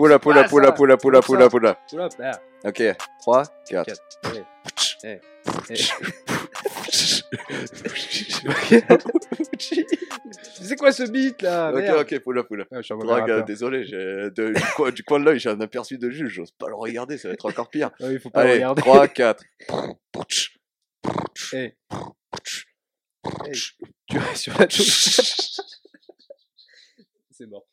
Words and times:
Poula, 0.00 0.18
poula, 0.18 0.44
poula, 0.44 0.72
poula, 0.72 0.96
poula, 0.96 1.20
poula. 1.50 1.78
Oula, 1.92 2.08
là. 2.18 2.40
Ok, 2.64 2.82
3, 3.20 3.42
4. 3.68 3.86
Quatre. 3.86 4.00
Eh, 5.04 5.20
eh, 5.70 5.80
C'est 10.62 10.76
quoi 10.76 10.92
ce 10.92 11.02
beat 11.02 11.42
là? 11.42 11.70
Ok, 11.70 11.76
Merde. 11.80 11.98
ok, 12.00 12.22
Faudra 12.22 12.42
que- 12.44 13.20
rappeur. 13.20 13.44
désolé, 13.44 13.84
de- 13.84 14.54
du, 14.54 14.62
coin, 14.74 14.90
du 14.90 15.04
coin 15.04 15.20
de 15.20 15.24
l'œil, 15.26 15.38
j'ai 15.38 15.50
un 15.50 15.60
aperçu 15.60 15.98
de 15.98 16.08
juge, 16.08 16.32
j'ose 16.32 16.50
pas 16.52 16.68
le 16.68 16.74
regarder, 16.76 17.18
ça 17.18 17.28
va 17.28 17.34
être 17.34 17.46
encore 17.46 17.68
pire. 17.68 17.90
Il 18.00 18.18
faut 18.20 18.30
pas 18.30 18.44
le 18.44 18.50
Allez, 18.50 18.58
regarder. 18.64 18.80
3, 18.82 19.08
4. 19.08 19.44
Eh. 21.52 21.74
Eh, 23.46 23.52
Tu 24.08 24.18
vas 24.18 24.34
sur 24.34 24.58
la 24.58 24.66
touche. 24.66 25.20
C'est 27.30 27.46
mort. 27.46 27.66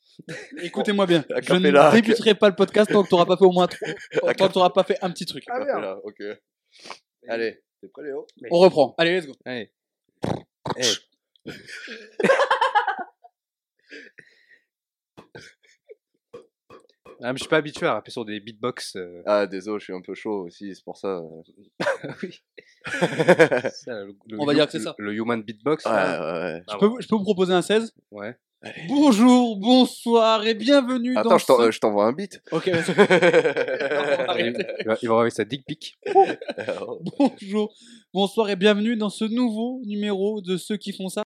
Écoutez-moi 0.62 1.06
bien. 1.06 1.24
Je 1.42 1.54
ne 1.54 1.92
débuterai 1.96 2.36
pas 2.36 2.50
le 2.50 2.56
podcast 2.56 2.92
tant 2.92 3.04
que 3.04 3.08
tu 3.10 3.14
n'auras 3.16 3.26
pas 3.26 3.38
fait 3.38 3.46
au 3.46 3.52
moins 3.52 3.68
trois. 3.68 3.88
Tant 4.36 4.48
que 4.48 4.52
tu 4.54 4.58
n'auras 4.58 4.70
pas 4.72 4.84
fait 4.84 4.98
un 5.02 5.12
petit 5.12 5.26
truc. 5.26 5.44
Ah, 5.50 5.60
merde. 5.60 6.00
Ok. 6.04 6.22
Allez, 7.28 7.62
t'es 7.82 7.88
prêt, 7.90 8.04
Léo? 8.04 8.26
On 8.52 8.60
reprend. 8.60 8.96
Allez, 8.98 9.16
let's 9.18 9.28
go. 9.28 9.34
Allez. 9.46 9.72
Eh. 10.78 10.84
Ah, 17.24 17.34
mais 17.34 17.38
je 17.38 17.44
suis 17.44 17.50
pas 17.50 17.58
habitué 17.58 17.88
à 17.88 17.94
rapper 17.94 18.12
sur 18.12 18.26
des 18.26 18.40
beatbox. 18.40 18.96
euh, 18.96 19.24
Ah, 19.26 19.48
désolé, 19.48 19.80
je 19.80 19.86
suis 19.86 19.94
un 19.94 20.02
peu 20.02 20.14
chaud 20.14 20.44
aussi, 20.46 20.76
c'est 20.76 20.84
pour 20.84 20.98
ça. 20.98 21.18
euh. 21.18 21.42
oui. 22.22 22.40
Ça, 22.86 24.04
le- 24.04 24.16
le 24.28 24.40
On 24.40 24.46
va 24.46 24.54
dire 24.54 24.66
que 24.68 24.74
c'est 24.74 24.80
ça. 24.82 24.94
Le 25.00 25.14
human 25.14 25.42
beatbox. 25.42 25.84
Ouais, 25.86 25.92
là. 25.92 26.20
ouais, 26.34 26.40
ouais. 26.54 26.64
Ah, 26.68 26.74
Je 26.74 26.78
peux, 26.78 27.02
je 27.02 27.08
peux 27.08 27.16
vous 27.16 27.24
proposer 27.24 27.54
un 27.54 27.64
16 27.64 27.92
ouais. 28.12 28.38
Bonjour, 28.88 29.56
bonjour 29.58 30.44
et 30.44 30.56
bienvenue 30.56 31.16
Attends, 31.16 31.30
dans 31.30 31.38
je 31.38 31.46
ce... 31.46 31.52
euh, 31.52 31.72
je 31.72 31.80
t'envoie 31.80 32.06
un 32.06 32.12
beat. 32.14 32.42
Ok, 32.52 32.68
vas-y. 32.70 32.92
Il 34.80 34.86
va, 34.86 34.98
il 35.02 35.08
va 35.08 35.14
envoyer 35.14 35.30
sa 35.32 35.46
dick 35.46 35.64
pic. 35.66 35.98
Bonjour, 37.20 37.74
bonsoir 38.14 38.50
et 38.50 38.56
bienvenue 38.56 38.96
dans 38.96 39.10
ce 39.10 39.26
nouveau 39.26 39.82
numéro 39.86 40.42
de 40.42 40.58
ceux 40.58 40.78
qui 40.78 40.92
font 40.92 41.08
ça. 41.10 41.24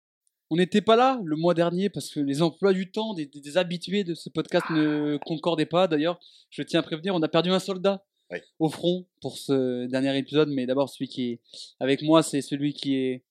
On 0.49 0.55
n'était 0.55 0.81
pas 0.81 0.95
là 0.95 1.19
le 1.23 1.35
mois 1.35 1.53
dernier 1.53 1.89
parce 1.89 2.09
que 2.09 2.19
les 2.21 2.41
emplois 2.41 2.71
du 2.73 2.89
temps 2.91 3.13
des, 3.13 3.25
des- 3.25 3.41
des 3.41 3.57
habitués 3.57 4.03
de 4.05 4.13
ce 4.13 4.29
podcast 4.29 4.65
ne 4.69 5.17
concordaient 5.25 5.65
pas. 5.65 5.87
D'ailleurs, 5.87 6.19
je 6.49 6.61
tiens 6.63 6.79
à 6.79 6.83
prévenir, 6.83 7.13
on 7.15 7.21
a 7.21 7.27
perdu 7.27 7.49
un 7.49 7.59
soldat 7.59 8.03
Oui. 8.31 8.39
au 8.59 8.69
front 8.69 9.05
pour 9.21 9.37
ce 9.37 9.85
dernier 9.87 10.17
épisode. 10.17 10.49
Mais 10.49 10.65
d'abord, 10.65 10.89
celui 10.89 11.07
qui 11.09 11.31
est 11.31 11.39
avec 11.81 12.01
moi, 12.01 12.23
c'est 12.23 12.41
celui 12.41 12.73
qui 12.73 12.95
est 12.95 13.23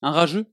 un 0.00 0.10
rageux. 0.12 0.46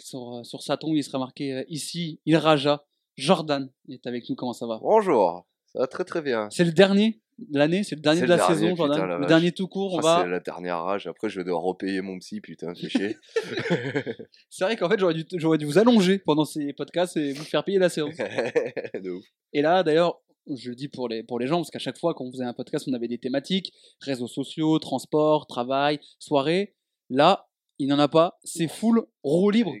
Sur, 0.00 0.40
sur 0.44 0.62
sa 0.62 0.76
tombe, 0.76 0.94
il 0.96 1.04
sera 1.04 1.18
marqué 1.18 1.52
euh, 1.52 1.64
ici, 1.68 2.20
il 2.26 2.36
raja. 2.36 2.84
Jordan 3.16 3.70
est 3.88 4.06
avec 4.06 4.28
nous, 4.28 4.36
comment 4.36 4.52
ça 4.52 4.66
va? 4.66 4.78
Bonjour, 4.82 5.46
ça 5.72 5.78
va 5.80 5.86
très 5.86 6.04
très 6.04 6.20
bien. 6.20 6.48
C'est 6.50 6.64
le 6.64 6.72
dernier 6.72 7.22
de 7.38 7.58
l'année, 7.58 7.82
c'est 7.84 7.94
le 7.96 8.00
dernier 8.00 8.22
de 8.22 8.26
la 8.26 8.36
dernier, 8.36 8.54
saison, 8.54 8.70
putain, 8.72 8.86
Jordan. 8.86 9.08
la 9.08 9.18
Le 9.18 9.26
dernier 9.26 9.52
tout 9.52 9.68
court, 9.68 9.94
on 9.94 9.98
Ah, 9.98 10.02
va. 10.02 10.22
C'est 10.22 10.30
la 10.30 10.40
dernière 10.40 10.82
rage, 10.82 11.06
après 11.06 11.28
je 11.28 11.38
vais 11.38 11.44
devoir 11.44 11.62
repayer 11.62 12.00
mon 12.02 12.18
psy, 12.18 12.40
putain, 12.40 12.74
fais 12.74 12.88
chier. 12.88 13.16
C'est 14.50 14.64
vrai 14.64 14.76
qu'en 14.76 14.88
fait, 14.88 14.98
j'aurais 14.98 15.14
dû, 15.14 15.24
j'aurais 15.34 15.58
dû 15.58 15.64
vous 15.66 15.78
allonger 15.78 16.18
pendant 16.18 16.44
ces 16.44 16.72
podcasts 16.72 17.16
et 17.16 17.32
vous 17.32 17.44
faire 17.44 17.64
payer 17.64 17.78
la 17.78 17.88
séance. 17.88 18.14
de 19.02 19.10
ouf. 19.10 19.24
Et 19.52 19.62
là, 19.62 19.82
d'ailleurs, 19.82 20.20
je 20.54 20.70
le 20.70 20.76
dis 20.76 20.88
pour 20.88 21.08
les, 21.08 21.22
pour 21.22 21.38
les 21.38 21.46
gens, 21.46 21.56
parce 21.56 21.70
qu'à 21.70 21.78
chaque 21.78 21.98
fois, 21.98 22.14
quand 22.14 22.24
on 22.24 22.32
faisait 22.32 22.44
un 22.44 22.54
podcast, 22.54 22.86
on 22.88 22.92
avait 22.94 23.08
des 23.08 23.18
thématiques 23.18 23.72
réseaux 24.00 24.28
sociaux, 24.28 24.78
transport, 24.78 25.46
travail, 25.46 26.00
soirée. 26.18 26.74
Là, 27.10 27.48
il 27.78 27.88
n'en 27.88 27.98
a 27.98 28.08
pas. 28.08 28.38
C'est 28.44 28.68
full 28.68 29.06
roue 29.22 29.50
libre. 29.50 29.72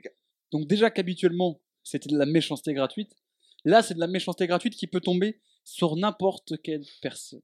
Donc, 0.52 0.66
déjà 0.66 0.90
qu'habituellement, 0.90 1.60
c'était 1.82 2.08
de 2.08 2.18
la 2.18 2.26
méchanceté 2.26 2.74
gratuite. 2.74 3.12
Là, 3.64 3.82
c'est 3.82 3.94
de 3.94 4.00
la 4.00 4.06
méchanceté 4.06 4.46
gratuite 4.46 4.74
qui 4.74 4.86
peut 4.86 5.00
tomber 5.00 5.40
sur 5.64 5.96
n'importe 5.96 6.60
quelle 6.62 6.84
personne. 7.02 7.42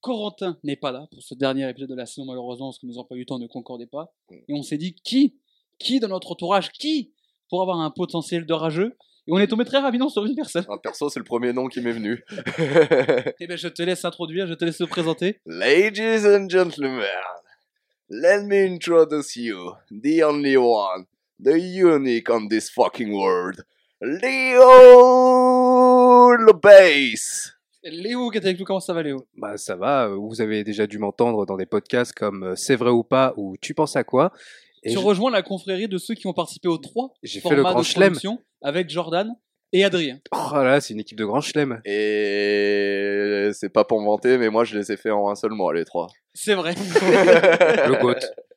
Corentin 0.00 0.58
n'est 0.62 0.76
pas 0.76 0.92
là 0.92 1.08
pour 1.10 1.22
ce 1.22 1.34
dernier 1.34 1.68
épisode 1.68 1.90
de 1.90 1.94
la 1.96 2.06
saison, 2.06 2.24
malheureusement, 2.26 2.68
parce 2.68 2.78
que 2.78 2.86
nos 2.86 2.98
emplois 2.98 3.16
du 3.16 3.26
temps 3.26 3.38
ne 3.38 3.46
concordaient 3.46 3.86
pas. 3.86 4.14
Et 4.30 4.54
on 4.54 4.62
s'est 4.62 4.78
dit, 4.78 4.94
qui 4.94 5.38
Qui 5.78 5.98
dans 5.98 6.08
notre 6.08 6.32
entourage 6.32 6.70
Qui 6.70 7.12
pour 7.48 7.62
avoir 7.62 7.80
un 7.80 7.90
potentiel 7.90 8.46
de 8.46 8.52
rageux? 8.52 8.96
Et 9.28 9.32
on 9.32 9.38
est 9.38 9.48
tombé 9.48 9.64
très 9.64 9.78
rapidement 9.78 10.08
sur 10.08 10.24
une 10.24 10.36
personne. 10.36 10.64
Ah, 10.68 10.78
perso, 10.80 11.08
c'est 11.08 11.18
le 11.18 11.24
premier 11.24 11.52
nom 11.52 11.66
qui 11.66 11.80
m'est 11.80 11.92
venu. 11.92 12.24
Eh 13.40 13.46
ben, 13.48 13.58
je 13.58 13.66
te 13.66 13.82
laisse 13.82 14.04
introduire, 14.04 14.46
je 14.46 14.54
te 14.54 14.64
laisse 14.64 14.78
te 14.78 14.84
présenter. 14.84 15.40
Ladies 15.46 16.24
and 16.24 16.48
gentlemen, 16.48 17.02
let 18.08 18.44
me 18.44 18.64
introduce 18.66 19.36
you, 19.36 19.72
the 19.90 20.22
only 20.24 20.56
one, 20.56 21.06
the 21.42 21.58
unique 21.58 22.30
on 22.30 22.48
this 22.48 22.70
fucking 22.70 23.12
world, 23.12 23.64
Leo 25.06 26.32
le 26.36 26.52
bass. 26.52 27.52
Léo 27.82 28.30
qui 28.30 28.38
est 28.38 28.44
avec 28.44 28.58
nous, 28.58 28.64
comment 28.64 28.80
ça 28.80 28.92
va 28.92 29.02
Léo? 29.02 29.26
Bah 29.36 29.56
ça 29.56 29.76
va, 29.76 30.08
vous 30.08 30.40
avez 30.40 30.64
déjà 30.64 30.86
dû 30.88 30.98
m'entendre 30.98 31.46
dans 31.46 31.56
des 31.56 31.66
podcasts 31.66 32.12
comme 32.12 32.42
euh, 32.42 32.56
C'est 32.56 32.74
vrai 32.76 32.90
ou 32.90 33.04
pas 33.04 33.32
ou 33.36 33.54
Tu 33.60 33.74
penses 33.74 33.94
à 33.96 34.02
quoi? 34.02 34.32
Et 34.82 34.90
Tu 34.90 34.94
je- 34.98 35.04
rejoins 35.04 35.30
la 35.30 35.42
confrérie 35.42 35.86
de 35.88 35.96
ceux 35.98 36.14
qui 36.14 36.26
ont 36.26 36.32
participé 36.32 36.68
aux 36.68 36.78
trois 36.78 37.12
J'ai 37.22 37.40
fait 37.40 37.50
le 37.50 37.56
formats 37.62 37.72
grand 37.74 37.82
chelem. 37.84 38.14
avec 38.62 38.90
Jordan 38.90 39.32
et 39.78 39.84
Adrien. 39.84 40.18
Oh 40.32 40.54
là, 40.54 40.80
c'est 40.80 40.94
une 40.94 41.00
équipe 41.00 41.18
de 41.18 41.24
grand 41.24 41.40
chelem. 41.40 41.80
Et 41.84 43.50
c'est 43.52 43.68
pas 43.68 43.84
pour 43.84 44.00
me 44.00 44.06
vanter, 44.06 44.38
mais 44.38 44.48
moi 44.48 44.64
je 44.64 44.76
les 44.78 44.90
ai 44.92 44.96
fait 44.96 45.10
en 45.10 45.28
un 45.28 45.34
seul 45.34 45.52
mois, 45.52 45.74
les 45.74 45.84
trois. 45.84 46.08
C'est 46.34 46.54
vrai. 46.54 46.74
Le 47.86 48.00
GOAT. 48.00 48.14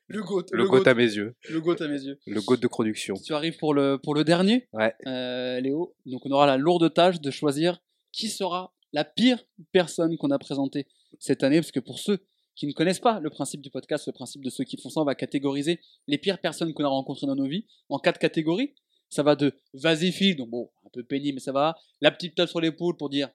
le 0.08 0.24
GOAT. 0.24 0.46
Le 0.52 0.68
GOAT 0.68 0.88
à 0.88 0.94
mes 0.94 1.04
yeux. 1.04 1.36
Le 1.50 1.62
GOAT 1.62 1.76
à 1.82 1.88
mes 1.88 2.02
yeux. 2.02 2.20
Le 2.26 2.42
GOAT 2.42 2.58
de 2.58 2.68
production. 2.68 3.16
Tu 3.24 3.34
arrives 3.34 3.58
pour 3.58 3.74
le, 3.74 3.98
pour 4.02 4.16
le 4.16 4.24
dernier, 4.24 4.68
Ouais. 4.74 4.94
euh, 5.08 5.60
Léo. 5.60 5.94
Donc 6.06 6.22
on 6.26 6.32
aura 6.32 6.48
la 6.48 6.58
lourde 6.58 6.92
tâche 6.94 7.20
de 7.22 7.32
choisir 7.32 7.80
qui 8.12 8.30
sera 8.30 8.74
la 8.94 9.04
pire 9.04 9.44
personne 9.72 10.18
qu'on 10.18 10.32
a 10.32 10.40
présentée 10.40 10.88
cette 11.20 11.44
année, 11.44 11.58
parce 11.60 11.72
que 11.72 11.80
pour 11.80 12.00
ceux 12.00 12.20
qui 12.56 12.66
ne 12.68 12.74
connaissent 12.74 13.00
pas 13.00 13.20
le 13.20 13.30
principe 13.30 13.62
du 13.62 13.70
podcast, 13.70 14.08
le 14.08 14.14
principe 14.14 14.44
de 14.44 14.50
ceux 14.50 14.64
qui 14.64 14.78
font 14.82 14.90
ça, 14.90 15.00
on 15.02 15.06
va 15.06 15.16
catégoriser 15.16 15.80
les 16.08 16.18
pires 16.18 16.40
personnes 16.40 16.74
qu'on 16.74 16.84
a 16.84 16.88
rencontrées 16.90 17.28
dans 17.28 17.36
nos 17.36 17.48
vies 17.48 17.66
en 17.90 18.00
quatre 18.00 18.20
catégories. 18.20 18.74
Ça 19.10 19.24
va 19.24 19.36
de 19.36 19.54
vas-y 19.74 20.12
file, 20.12 20.36
donc 20.36 20.50
bon, 20.50 20.70
un 20.86 20.90
peu 20.92 21.04
pénible, 21.04 21.36
mais 21.36 21.42
ça 21.42 21.52
va. 21.52 21.76
La 22.02 22.12
petite 22.12 22.36
tape 22.36 22.50
sur 22.50 22.62
l'épaule 22.62 22.96
pour 22.96 23.10
dire, 23.10 23.30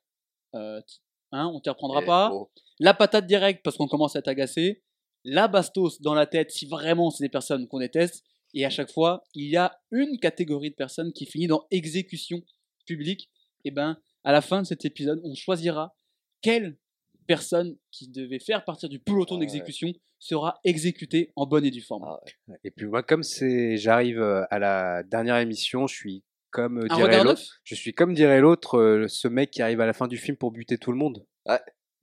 euh, 0.55 0.81
hein, 1.33 1.51
on 1.53 1.61
t'y 1.61 1.69
reprendra 1.69 2.03
Et 2.03 2.07
pas. 2.07 2.31
bon, 2.31 2.49
La 2.79 2.95
patate 2.95 3.27
directe 3.27 3.63
parce 3.65 3.77
qu'on 3.77 3.89
commence 3.89 4.17
à 4.17 4.21
être 4.21 4.29
agacé. 4.29 4.83
La 5.25 5.49
bastos 5.49 6.01
dans 6.01 6.15
la 6.15 6.27
tête 6.27 6.51
si 6.51 6.67
vraiment 6.67 7.11
c'est 7.11 7.25
des 7.25 7.29
personnes 7.31 7.67
qu'on 7.67 7.79
déteste. 7.79 8.25
Et 8.53 8.65
à 8.65 8.71
chaque 8.71 8.91
fois, 8.91 9.25
il 9.35 9.49
y 9.49 9.57
a 9.57 9.81
une 9.91 10.19
catégorie 10.21 10.71
de 10.71 10.77
personnes 10.77 11.13
qui 11.13 11.27
finit 11.27 11.49
dans 11.49 11.67
exécution 11.71 12.43
publique. 12.87 13.31
Et 13.65 13.71
ben, 13.71 13.99
à 14.23 14.33
la 14.33 14.41
fin 14.41 14.63
de 14.63 14.67
cet 14.67 14.85
épisode, 14.85 15.21
on 15.25 15.35
choisira 15.35 15.97
quelle 16.41 16.79
personne 17.27 17.77
qui 17.91 18.09
devait 18.09 18.39
faire 18.39 18.65
partir 18.65 18.89
du 18.89 18.99
peloton 18.99 19.37
Ah 19.37 19.39
ouais. 19.39 19.47
d'exécution 19.47 19.93
sera 20.19 20.59
exécutée 20.65 21.33
en 21.37 21.47
bonne 21.47 21.65
et 21.65 21.71
due 21.71 21.83
forme. 21.83 22.05
Ah 22.07 22.19
ouais. 22.49 22.57
Et 22.65 22.71
puis 22.71 22.87
moi, 22.87 23.03
comme 23.03 23.23
c'est, 23.23 23.77
j'arrive 23.77 24.21
euh, 24.21 24.45
à 24.51 24.59
la 24.59 25.03
dernière 25.03 25.37
émission, 25.37 25.87
je 25.87 25.95
suis 25.95 26.25
comme 26.51 26.79
euh, 26.79 26.87
Un 26.91 26.97
dirait 26.97 27.25
l'autre. 27.25 27.61
Je 27.65 27.75
suis 27.75 27.93
comme 27.93 28.15
dirait 28.15 28.41
l'autre, 28.41 28.79
euh, 28.79 29.09
ce 29.09 29.29
mec 29.29 29.51
qui 29.51 29.61
arrive 29.61 29.81
à 29.81 29.87
la 29.87 29.93
fin 29.93 30.07
du 30.07 30.17
film 30.17 30.37
pour 30.37 30.51
buter 30.53 30.79
tout 30.79 30.93
le 30.93 30.99
monde. 30.99 31.27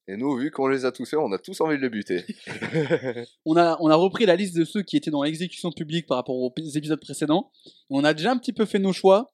Et 0.07 0.17
nous, 0.17 0.35
vu 0.35 0.51
qu'on 0.51 0.67
les 0.67 0.83
a 0.83 0.91
tous 0.91 1.09
fait, 1.09 1.15
on 1.15 1.31
a 1.31 1.37
tous 1.37 1.61
envie 1.61 1.77
de 1.77 1.81
les 1.81 1.89
buter. 1.89 2.25
on 3.45 3.55
a, 3.55 3.77
on 3.79 3.87
a 3.87 3.95
repris 3.95 4.25
la 4.25 4.35
liste 4.35 4.55
de 4.57 4.65
ceux 4.65 4.81
qui 4.81 4.97
étaient 4.97 5.11
dans 5.11 5.23
l'exécution 5.23 5.71
publique 5.71 6.05
par 6.05 6.17
rapport 6.17 6.35
aux 6.35 6.53
épisodes 6.75 6.99
précédents. 6.99 7.51
On 7.89 8.03
a 8.03 8.13
déjà 8.13 8.31
un 8.31 8.37
petit 8.37 8.51
peu 8.51 8.65
fait 8.65 8.79
nos 8.79 8.93
choix. 8.93 9.31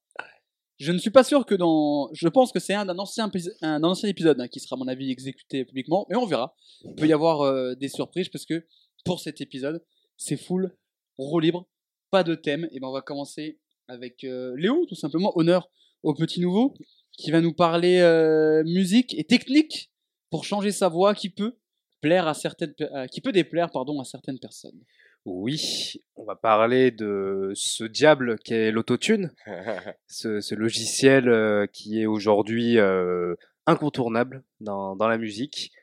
Je 0.77 0.91
ne 0.91 1.00
suis 1.00 1.09
pas 1.09 1.24
sûr 1.24 1.45
que 1.45 1.56
dans. 1.56 2.09
Je 2.13 2.27
pense 2.27 2.51
que 2.51 2.59
c'est 2.59 2.75
un 2.75 2.85
d'un 2.85 3.00
ancien, 3.00 3.31
un 3.62 3.83
ancien 3.83 4.09
épisode 4.09 4.39
hein, 4.39 4.47
qui 4.47 4.59
sera, 4.59 4.75
à 4.75 4.77
mon 4.77 4.88
avis, 4.88 5.09
exécuté 5.09 5.65
publiquement. 5.65 6.06
Mais 6.09 6.15
on 6.15 6.25
verra. 6.25 6.56
Il 6.83 6.94
peut 6.94 7.07
y 7.07 7.13
avoir 7.13 7.41
euh, 7.41 7.74
des 7.74 7.88
surprises 7.89 8.29
parce 8.29 8.45
que 8.45 8.65
pour 9.03 9.19
cet 9.19 9.41
épisode, 9.41 9.83
c'est 10.18 10.38
full, 10.38 10.75
roue 11.18 11.39
libre, 11.39 11.68
pas 12.12 12.24
de 12.24 12.35
thème. 12.35 12.68
Et 12.71 12.79
ben 12.79 12.88
on 12.88 12.91
va 12.91 13.01
commencer 13.01 13.59
avec 13.88 14.24
euh, 14.24 14.56
Léo, 14.56 14.85
tout 14.88 14.95
simplement. 14.95 15.31
Honneur 15.35 15.69
au 16.03 16.13
petit 16.13 16.39
nouveau 16.39 16.75
qui 17.18 17.31
va 17.31 17.41
nous 17.41 17.53
parler 17.53 17.97
euh, 18.00 18.63
musique 18.63 19.18
et 19.18 19.23
technique 19.23 19.91
pour 20.30 20.44
changer 20.44 20.71
sa 20.71 20.89
voix 20.89 21.15
qui 21.15 21.31
peut 21.31 21.57
plaire 22.01 22.27
à 22.27 22.35
certaines 22.35 22.75
qui 23.12 23.21
peut 23.21 23.31
déplaire 23.31 23.71
pardon 23.71 24.00
à 24.00 24.03
certaines 24.03 24.38
personnes. 24.38 24.80
Oui, 25.29 25.95
on 26.15 26.24
va 26.24 26.38
parler 26.38 26.89
de 26.89 27.51
ce 27.53 27.83
diable 27.83 28.39
qu'est 28.39 28.71
l'autotune, 28.71 29.33
ce, 30.07 30.39
ce 30.39 30.56
logiciel 30.56 31.27
euh, 31.27 31.68
qui 31.68 32.01
est 32.01 32.06
aujourd'hui 32.06 32.79
euh, 32.79 33.35
incontournable 33.65 34.45
dans, 34.62 34.95
dans 34.95 35.09
la 35.09 35.18
musique. 35.18 35.74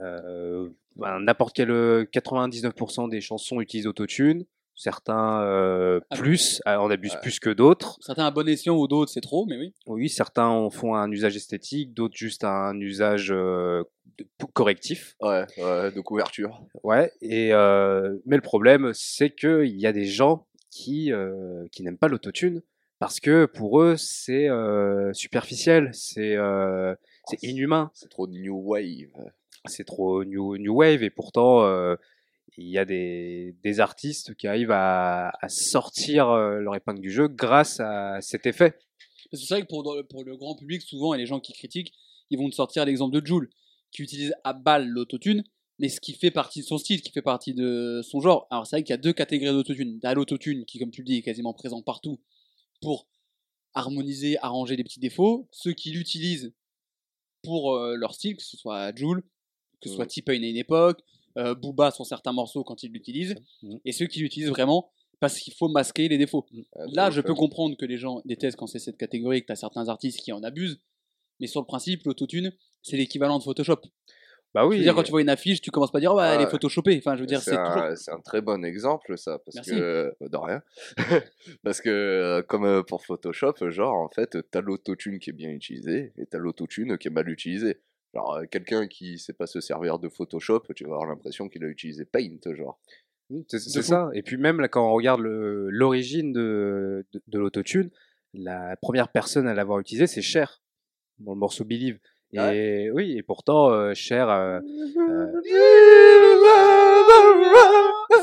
Euh, 0.00 0.70
ben, 0.96 1.20
N'importe 1.20 1.54
quel 1.54 1.70
euh, 1.70 2.06
99% 2.10 3.10
des 3.10 3.20
chansons 3.20 3.60
utilisent 3.60 3.86
autotune, 3.86 4.46
certains 4.76 5.42
euh, 5.42 6.00
Ah, 6.10 6.16
plus, 6.16 6.60
euh, 6.68 6.76
on 6.76 6.90
abuse 6.90 7.14
ouais. 7.14 7.20
plus 7.22 7.40
que 7.40 7.50
d'autres. 7.50 7.98
Certains 8.00 8.26
à 8.26 8.30
bon 8.30 8.46
escient 8.48 8.76
ou 8.76 8.86
d'autres 8.86 9.10
c'est 9.10 9.20
trop, 9.20 9.46
mais 9.46 9.56
oui. 9.56 9.74
Oui, 9.86 10.08
certains 10.08 10.46
en 10.46 10.70
font 10.70 10.94
un 10.94 11.10
usage 11.10 11.34
esthétique, 11.36 11.94
d'autres 11.94 12.16
juste 12.16 12.44
un 12.44 12.78
usage 12.78 13.32
euh, 13.32 13.82
de- 14.18 14.26
correctif. 14.52 15.16
ouais, 15.22 15.46
de 15.58 16.00
couverture. 16.00 16.62
Ouais, 16.84 17.10
et 17.20 17.52
euh, 17.52 18.16
mais 18.26 18.36
le 18.36 18.42
problème, 18.42 18.92
c'est 18.94 19.30
qu'il 19.30 19.80
y 19.80 19.86
a 19.86 19.92
des 19.92 20.06
gens 20.06 20.46
qui, 20.70 21.12
euh, 21.12 21.64
qui 21.72 21.82
n'aiment 21.82 21.98
pas 21.98 22.08
l'autotune 22.08 22.62
parce 22.98 23.18
que 23.20 23.44
pour 23.46 23.80
eux, 23.82 23.96
c'est 23.96 24.48
euh, 24.48 25.12
superficiel, 25.12 25.90
c'est 25.92 26.36
euh, 26.36 26.94
c'est 27.28 27.42
inhumain. 27.42 27.90
C'est 27.94 28.08
trop 28.08 28.26
new 28.28 28.54
wave. 28.56 29.10
C'est 29.66 29.84
trop 29.84 30.24
new, 30.24 30.56
new 30.58 30.74
wave 30.76 31.02
et 31.02 31.10
pourtant 31.10 31.64
euh, 31.64 31.96
il 32.58 32.68
y 32.68 32.78
a 32.78 32.84
des, 32.84 33.54
des 33.62 33.80
artistes 33.80 34.34
qui 34.34 34.46
arrivent 34.46 34.70
à, 34.70 35.28
à 35.40 35.48
sortir 35.48 36.28
euh, 36.30 36.58
leur 36.58 36.74
épingle 36.74 37.00
du 37.00 37.10
jeu 37.10 37.28
grâce 37.28 37.80
à 37.80 38.20
cet 38.20 38.46
effet. 38.46 38.70
Parce 39.30 39.42
que 39.42 39.46
c'est 39.48 39.54
vrai 39.54 39.62
que 39.62 39.66
pour, 39.68 39.82
le- 39.94 40.04
pour 40.04 40.24
le 40.24 40.36
grand 40.36 40.54
public, 40.56 40.82
souvent, 40.82 41.12
et 41.14 41.18
les 41.18 41.26
gens 41.26 41.40
qui 41.40 41.52
critiquent, 41.52 41.92
ils 42.30 42.38
vont 42.38 42.48
te 42.48 42.54
sortir 42.54 42.84
l'exemple 42.84 43.20
de 43.20 43.26
Joule, 43.26 43.50
qui 43.90 44.02
utilise 44.02 44.34
à 44.44 44.52
balle 44.52 44.88
l'autotune, 44.88 45.44
mais 45.78 45.88
ce 45.88 46.00
qui 46.00 46.14
fait 46.14 46.30
partie 46.30 46.60
de 46.60 46.64
son 46.66 46.78
style, 46.78 47.02
qui 47.02 47.10
fait 47.12 47.22
partie 47.22 47.52
de 47.52 48.00
son 48.02 48.20
genre. 48.20 48.46
Alors 48.50 48.66
c'est 48.66 48.76
vrai 48.76 48.82
qu'il 48.82 48.92
y 48.92 48.94
a 48.94 48.98
deux 48.98 49.12
catégories 49.12 49.52
d'autotune. 49.52 49.98
T'as 50.00 50.14
l'autotune, 50.14 50.64
qui 50.64 50.78
comme 50.78 50.90
tu 50.90 51.02
le 51.02 51.06
dis, 51.06 51.16
est 51.16 51.22
quasiment 51.22 51.52
présent 51.52 51.82
partout 51.82 52.18
pour 52.80 53.06
harmoniser, 53.74 54.38
arranger 54.38 54.76
les 54.76 54.84
petits 54.84 55.00
défauts. 55.00 55.48
Ceux 55.52 55.72
qui 55.72 55.90
l'utilisent 55.90 56.52
pour 57.42 57.74
euh, 57.74 57.94
leur 57.96 58.14
style, 58.14 58.36
que 58.36 58.42
ce 58.42 58.56
soit 58.56 58.96
Joule, 58.96 59.22
que 59.82 59.88
ce 59.90 59.94
soit. 59.94 60.06
T-Pain 60.06 60.32
à 60.42 60.46
une 60.46 60.56
époque, 60.56 61.02
euh, 61.36 61.54
Booba 61.54 61.90
sur 61.90 62.06
certains 62.06 62.32
morceaux 62.32 62.64
quand 62.64 62.82
il 62.82 62.92
l'utilise, 62.92 63.34
Mhm. 63.62 63.78
et 63.84 63.92
ceux 63.92 64.06
qui 64.06 64.20
l'utilisent 64.20 64.48
vraiment 64.50 64.90
parce 65.20 65.38
qu'il 65.38 65.54
faut 65.54 65.68
masquer 65.68 66.08
les 66.08 66.18
défauts. 66.18 66.46
Ah, 66.74 66.84
Là, 66.92 67.02
trop 67.04 67.12
je 67.16 67.20
peux 67.22 67.34
comprendre 67.34 67.76
que 67.76 67.86
les 67.86 67.96
gens 67.96 68.20
détestent 68.26 68.56
quand 68.58 68.66
c'est 68.66 68.78
cette 68.78 68.98
catégorie 68.98 69.40
que 69.40 69.46
tu 69.46 69.52
as 69.52 69.56
certains 69.56 69.88
artistes 69.88 70.20
qui 70.20 70.32
en 70.32 70.42
abusent. 70.42 70.80
Mais 71.40 71.46
sur 71.46 71.60
le 71.60 71.66
principe, 71.66 72.02
l'autotune, 72.04 72.52
c'est 72.82 72.96
l'équivalent 72.96 73.38
de 73.38 73.42
Photoshop. 73.42 73.80
Bah 74.54 74.62
Je 74.62 74.68
oui. 74.68 74.76
veux 74.78 74.82
dire, 74.84 74.94
quand 74.94 75.02
tu 75.02 75.10
vois 75.10 75.20
une 75.20 75.28
affiche, 75.28 75.60
tu 75.60 75.70
commences 75.70 75.90
pas 75.90 75.98
à 75.98 76.00
dire, 76.00 76.12
oh, 76.12 76.16
bah, 76.16 76.34
elle 76.34 76.40
est 76.40 76.44
Ouais. 76.44 76.50
photoshopée. 76.50 76.96
Enfin, 76.98 77.14
je 77.16 77.20
veux 77.20 77.26
dire, 77.26 77.40
C'est 77.42 77.50
c'est 77.50 77.56
toujours. 77.56 77.82
un, 77.82 77.96
c'est 77.96 78.10
un 78.12 78.20
très 78.20 78.40
bon 78.40 78.64
exemple, 78.64 79.18
ça, 79.18 79.38
parce 79.38 79.54
Merci. 79.56 79.72
que 79.72 79.76
euh, 79.76 80.10
de 80.20 80.36
rien, 80.36 80.62
parce 81.62 81.80
que 81.80 81.88
euh, 81.90 82.42
comme 82.42 82.64
euh, 82.64 82.82
pour 82.82 83.04
Photoshop, 83.04 83.54
genre 83.70 83.94
en 83.94 84.08
fait, 84.08 84.36
t'as 84.50 84.60
l'autotune 84.62 85.18
qui 85.18 85.30
est 85.30 85.34
bien 85.34 85.50
utilisé 85.50 86.12
et 86.16 86.26
t'as 86.26 86.38
l'autotune 86.38 86.96
qui 86.98 87.08
est 87.08 87.10
mal 87.10 87.28
utilisé. 87.28 87.80
Genre 88.16 88.34
euh, 88.36 88.44
quelqu'un 88.50 88.86
qui 88.86 89.18
sait 89.18 89.34
pas 89.34 89.46
se 89.46 89.60
servir 89.60 89.98
de 89.98 90.08
Photoshop, 90.08 90.62
tu 90.74 90.84
vas 90.84 90.94
avoir 90.94 91.06
l'impression 91.06 91.48
qu'il 91.50 91.62
a 91.64 91.68
utilisé 91.68 92.06
Paint, 92.06 92.38
genre. 92.54 92.78
Mm, 93.28 93.40
C'est 93.48 93.82
ça. 93.82 94.08
Et 94.14 94.22
puis 94.22 94.38
même 94.38 94.58
là, 94.60 94.68
quand 94.68 94.88
on 94.88 94.94
regarde 94.94 95.20
l'origine 95.22 96.32
de, 96.32 97.04
de, 97.12 97.22
de 97.26 97.38
l'autotune, 97.38 97.90
la 98.32 98.76
première 98.80 99.08
personne 99.08 99.46
à 99.46 99.54
l'avoir 99.54 99.80
utilisé, 99.80 100.06
c'est 100.06 100.22
Cher, 100.22 100.62
dans 101.18 101.32
le 101.32 101.38
morceau 101.38 101.64
Believe. 101.64 101.98
Et 102.32 102.38
Ah 102.38 102.92
oui, 102.94 103.16
et 103.18 103.22
pourtant, 103.22 103.70
euh, 103.70 103.92
Cher, 103.94 104.28
euh, 104.30 104.60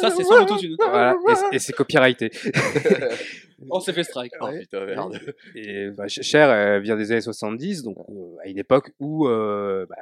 Ça, 0.10 0.16
c'est 0.16 0.24
sans 0.24 0.40
l'autotune. 0.40 0.76
voilà, 0.80 1.16
et 1.30 1.36
c'est- 1.36 1.56
et 1.56 1.60
c'est 1.60 1.74
copyrighté. 1.74 2.32
On 3.72 3.80
s'est 3.80 3.94
fait 3.94 4.04
strike. 4.04 4.34
oh 4.42 4.48
putain 4.60 4.86
merde. 4.86 5.20
Et 5.56 5.90
bah, 5.92 6.10
Ch- 6.10 6.26
Cher 6.26 6.50
euh, 6.50 6.80
vient 6.80 6.98
des 6.98 7.12
années 7.14 7.22
70, 7.22 7.84
donc 7.84 7.98
euh, 8.10 8.36
à 8.44 8.48
une 8.50 8.58
époque 8.60 8.92
où 9.00 9.26
euh, 9.28 9.86
bah, 9.90 9.96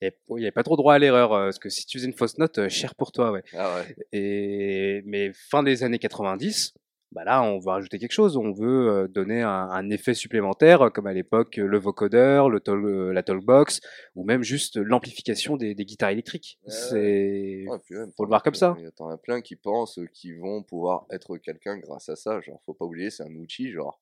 il 0.00 0.12
n'y 0.36 0.44
avait 0.44 0.52
pas 0.52 0.62
trop 0.62 0.76
droit 0.76 0.94
à 0.94 0.98
l'erreur, 0.98 1.32
euh, 1.32 1.44
parce 1.46 1.58
que 1.58 1.68
si 1.68 1.86
tu 1.86 1.98
faisais 1.98 2.06
une 2.08 2.14
fausse 2.16 2.38
note, 2.38 2.58
euh, 2.58 2.68
cher 2.68 2.94
pour 2.94 3.10
toi, 3.10 3.32
ouais. 3.32 3.42
Ah 3.56 3.74
ouais. 3.76 3.96
Et 4.12 5.02
mais 5.06 5.32
fin 5.34 5.64
des 5.64 5.82
années 5.82 5.98
90, 5.98 6.74
bah 7.12 7.24
là 7.24 7.42
on 7.42 7.58
veut 7.58 7.70
rajouter 7.70 7.98
quelque 7.98 8.12
chose, 8.12 8.36
on 8.36 8.52
veut 8.52 8.88
euh, 8.88 9.08
donner 9.08 9.42
un, 9.42 9.48
un 9.50 9.90
effet 9.90 10.14
supplémentaire, 10.14 10.82
euh, 10.82 10.90
comme 10.90 11.06
à 11.08 11.12
l'époque 11.12 11.58
euh, 11.58 11.66
le 11.66 11.78
vocodeur, 11.78 12.48
le 12.48 12.60
tol- 12.60 13.10
la 13.12 13.22
talkbox, 13.22 13.80
ou 14.14 14.24
même 14.24 14.42
juste 14.42 14.76
l'amplification 14.76 15.56
des, 15.56 15.74
des 15.74 15.84
guitares 15.84 16.10
électriques. 16.10 16.58
C'est 16.66 17.64
Ouais, 17.68 17.78
faut 18.16 18.24
le 18.24 18.28
voir 18.28 18.42
comme 18.42 18.54
ça. 18.54 18.74
plein- 18.74 18.90
T'en 18.96 19.08
as 19.08 19.18
plein 19.18 19.40
qui 19.40 19.56
pensent 19.56 19.98
qu'ils 20.12 20.38
vont 20.40 20.62
pouvoir 20.62 21.06
être 21.10 21.36
quelqu'un 21.38 21.78
grâce 21.78 22.08
à 22.08 22.16
ça. 22.16 22.40
Genre, 22.40 22.60
faut 22.64 22.74
pas 22.74 22.84
oublier, 22.84 23.10
c'est 23.10 23.22
un 23.24 23.34
outil. 23.34 23.70
Genre, 23.70 24.00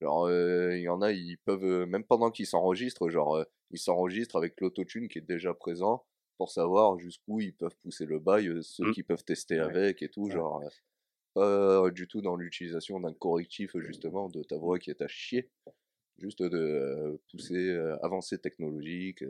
genre, 0.00 0.26
euh, 0.28 0.76
il 0.76 0.82
y 0.82 0.88
en 0.88 1.02
a, 1.02 1.12
ils 1.12 1.38
peuvent 1.44 1.86
même 1.86 2.04
pendant 2.04 2.30
qu'ils 2.30 2.46
s'enregistrent, 2.46 3.08
genre, 3.08 3.36
euh, 3.36 3.44
ils 3.70 3.78
s'enregistrent 3.78 4.36
avec 4.36 4.60
l'autotune 4.60 5.08
qui 5.08 5.18
est 5.18 5.26
déjà 5.26 5.54
présent 5.54 6.04
pour 6.38 6.50
savoir 6.50 6.98
jusqu'où 6.98 7.40
ils 7.40 7.52
peuvent 7.54 7.76
pousser 7.82 8.06
le 8.06 8.18
bail, 8.18 8.50
ceux 8.62 8.88
Mm. 8.88 8.92
qui 8.92 9.02
peuvent 9.02 9.24
tester 9.24 9.56
Ouais. 9.56 9.60
avec 9.66 10.02
et 10.02 10.08
tout. 10.08 10.24
Ouais. 10.24 10.32
Genre, 10.32 10.62
pas 11.34 11.90
du 11.90 12.06
tout 12.08 12.20
dans 12.20 12.36
l'utilisation 12.36 13.00
d'un 13.00 13.12
correctif 13.12 13.76
justement 13.78 14.28
de 14.28 14.42
ta 14.42 14.56
voix 14.56 14.78
qui 14.78 14.90
est 14.90 15.02
à 15.02 15.08
chier. 15.08 15.48
Juste 16.18 16.42
de 16.42 17.18
pousser 17.30 17.70
avancée 18.02 18.38
technologique, 18.38 19.24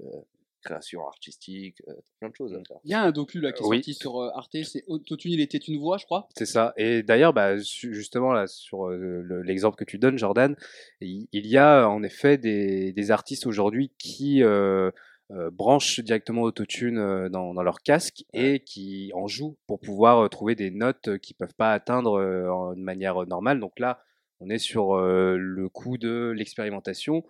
création 0.62 1.06
artistique, 1.06 1.80
plein 2.18 2.28
de 2.30 2.34
choses 2.34 2.52
à 2.52 2.60
faire. 2.66 2.78
Il 2.84 2.90
y 2.90 2.94
a 2.94 3.02
un 3.04 3.12
docu 3.12 3.40
là 3.40 3.52
qui 3.52 3.62
est 3.62 3.66
Oui. 3.66 3.76
sorti 3.76 3.94
sur 3.94 4.20
Arte, 4.34 4.56
c'est 4.64 4.82
Autotune, 4.88 5.30
il 5.32 5.40
était 5.40 5.56
une 5.58 5.78
voix, 5.78 5.98
je 5.98 6.04
crois. 6.04 6.28
C'est 6.36 6.46
ça. 6.46 6.74
Et 6.76 7.02
d'ailleurs, 7.02 7.32
bah, 7.32 7.56
justement, 7.58 8.32
là, 8.32 8.46
sur 8.46 8.88
le- 8.88 9.42
l'exemple 9.42 9.76
que 9.76 9.84
tu 9.84 9.98
donnes, 9.98 10.18
Jordan, 10.18 10.56
il 11.00 11.28
y 11.32 11.56
a 11.56 11.88
en 11.88 12.02
effet 12.02 12.36
des, 12.38 12.92
des 12.92 13.10
artistes 13.10 13.46
aujourd'hui 13.46 13.92
qui 13.96 14.42
euh, 14.42 14.90
branchent 15.52 16.00
directement 16.00 16.42
Autotune 16.42 16.98
euh, 16.98 17.28
dans, 17.28 17.54
dans 17.54 17.62
leur 17.62 17.82
casque 17.82 18.24
et 18.32 18.60
qui 18.60 19.12
en 19.14 19.28
jouent 19.28 19.56
pour 19.66 19.78
pouvoir 19.78 20.24
euh, 20.24 20.28
trouver 20.28 20.56
des 20.56 20.70
notes 20.70 21.08
euh, 21.08 21.18
qu'ils 21.18 21.36
peuvent 21.36 21.54
pas 21.54 21.72
atteindre 21.72 22.18
euh, 22.18 22.74
de 22.74 22.80
manière 22.80 23.22
euh, 23.22 23.26
normale. 23.26 23.60
Donc 23.60 23.78
là, 23.78 24.02
on 24.40 24.50
est 24.50 24.58
sur 24.58 24.96
euh, 24.96 25.36
le 25.36 25.68
coup 25.68 25.98
de 25.98 26.32
l'expérimentation. 26.36 27.24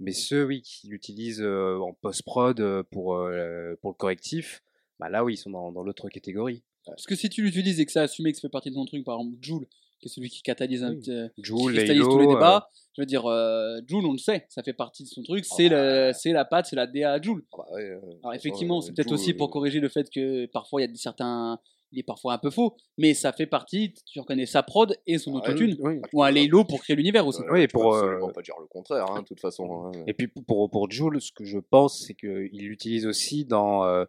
Mais 0.00 0.12
ceux, 0.12 0.44
oui, 0.44 0.62
qui 0.62 0.88
l'utilisent 0.88 1.42
euh, 1.42 1.78
en 1.78 1.92
post-prod 1.92 2.60
euh, 2.60 2.82
pour, 2.90 3.16
euh, 3.16 3.74
pour 3.80 3.90
le 3.90 3.96
correctif, 3.96 4.62
bah 5.00 5.08
là, 5.08 5.24
oui, 5.24 5.34
ils 5.34 5.38
sont 5.38 5.50
dans, 5.50 5.72
dans 5.72 5.82
l'autre 5.82 6.08
catégorie. 6.08 6.62
Parce 6.86 7.06
que 7.06 7.16
si 7.16 7.28
tu 7.28 7.42
l'utilises 7.42 7.80
et 7.80 7.86
que 7.86 7.92
ça 7.92 8.02
assumé 8.02 8.30
que 8.30 8.38
ça 8.38 8.42
fait 8.42 8.48
partie 8.52 8.70
de 8.70 8.74
ton 8.74 8.84
truc, 8.84 9.04
par 9.04 9.18
exemple, 9.18 9.36
Joule, 9.40 9.66
qui 10.00 10.06
est 10.06 10.10
celui 10.10 10.28
qui 10.30 10.42
catalyse, 10.42 10.84
un 10.84 10.90
Oui. 10.90 10.98
petit- 11.00 11.12
euh, 11.12 11.28
qui 11.34 11.42
Joule, 11.44 11.72
cristallise 11.72 11.88
Laylo, 12.02 12.12
tous 12.12 12.18
les 12.18 12.26
euh, 12.26 12.28
débats, 12.34 12.68
je 12.96 13.02
veux 13.02 13.06
dire, 13.06 13.26
euh, 13.26 13.80
Joule, 13.86 14.06
on 14.06 14.12
le 14.12 14.18
sait, 14.18 14.46
ça 14.48 14.62
fait 14.62 14.72
partie 14.72 15.04
de 15.04 15.08
son 15.08 15.22
truc, 15.22 15.44
c'est 15.44 15.68
le- 15.68 16.12
c'est 16.14 16.32
la 16.32 16.44
patte, 16.44 16.66
c'est 16.66 16.76
la 16.76 16.86
DA 16.86 17.12
à 17.12 17.20
Joule. 17.20 17.44
Ah 17.52 17.56
bah 17.58 17.64
ouais, 17.74 17.82
euh, 17.82 18.00
Alors 18.22 18.34
effectivement, 18.34 18.78
euh, 18.78 18.80
c'est 18.80 18.92
peut-être 18.94 19.12
aussi 19.12 19.34
pour 19.34 19.50
corriger 19.50 19.80
le 19.80 19.88
fait 19.88 20.08
que 20.10 20.46
parfois 20.46 20.80
il 20.80 20.84
y 20.84 20.88
a 20.88 20.92
des 20.92 20.96
certains, 20.98 21.58
il 21.90 21.98
est 21.98 22.02
parfois 22.04 22.34
un 22.34 22.38
peu 22.38 22.50
faux, 22.50 22.76
mais 22.98 23.14
ça 23.14 23.32
fait 23.32 23.46
partie, 23.46 23.94
tu 24.04 24.20
reconnais 24.20 24.44
sa 24.46 24.62
prod 24.62 24.94
et 25.06 25.16
son 25.18 25.32
Ah, 25.34 25.38
autotune, 25.38 25.74
oui. 25.80 26.00
ou 26.12 26.22
un 26.22 26.30
Laylo 26.30 26.62
pour 26.64 26.82
créer 26.82 26.94
l'univers 26.96 27.26
aussi. 27.26 27.40
Oui, 27.50 27.66
pour, 27.66 27.94
absolument 27.94 28.28
euh, 28.28 28.32
pas 28.32 28.42
dire 28.42 28.54
le 28.60 28.66
contraire, 28.66 29.06
hein, 29.10 29.22
de 29.22 29.26
toute 29.26 29.40
façon. 29.40 29.86
hein. 29.86 29.92
Et 30.06 30.12
puis 30.12 30.28
pour, 30.28 30.68
pour 30.70 30.90
Joule, 30.90 31.20
ce 31.20 31.32
que 31.32 31.44
je 31.44 31.58
pense, 31.58 32.04
c'est 32.06 32.14
qu'il 32.14 32.50
l'utilise 32.52 33.06
aussi 33.06 33.44
dans, 33.46 33.84
euh, 33.84 34.04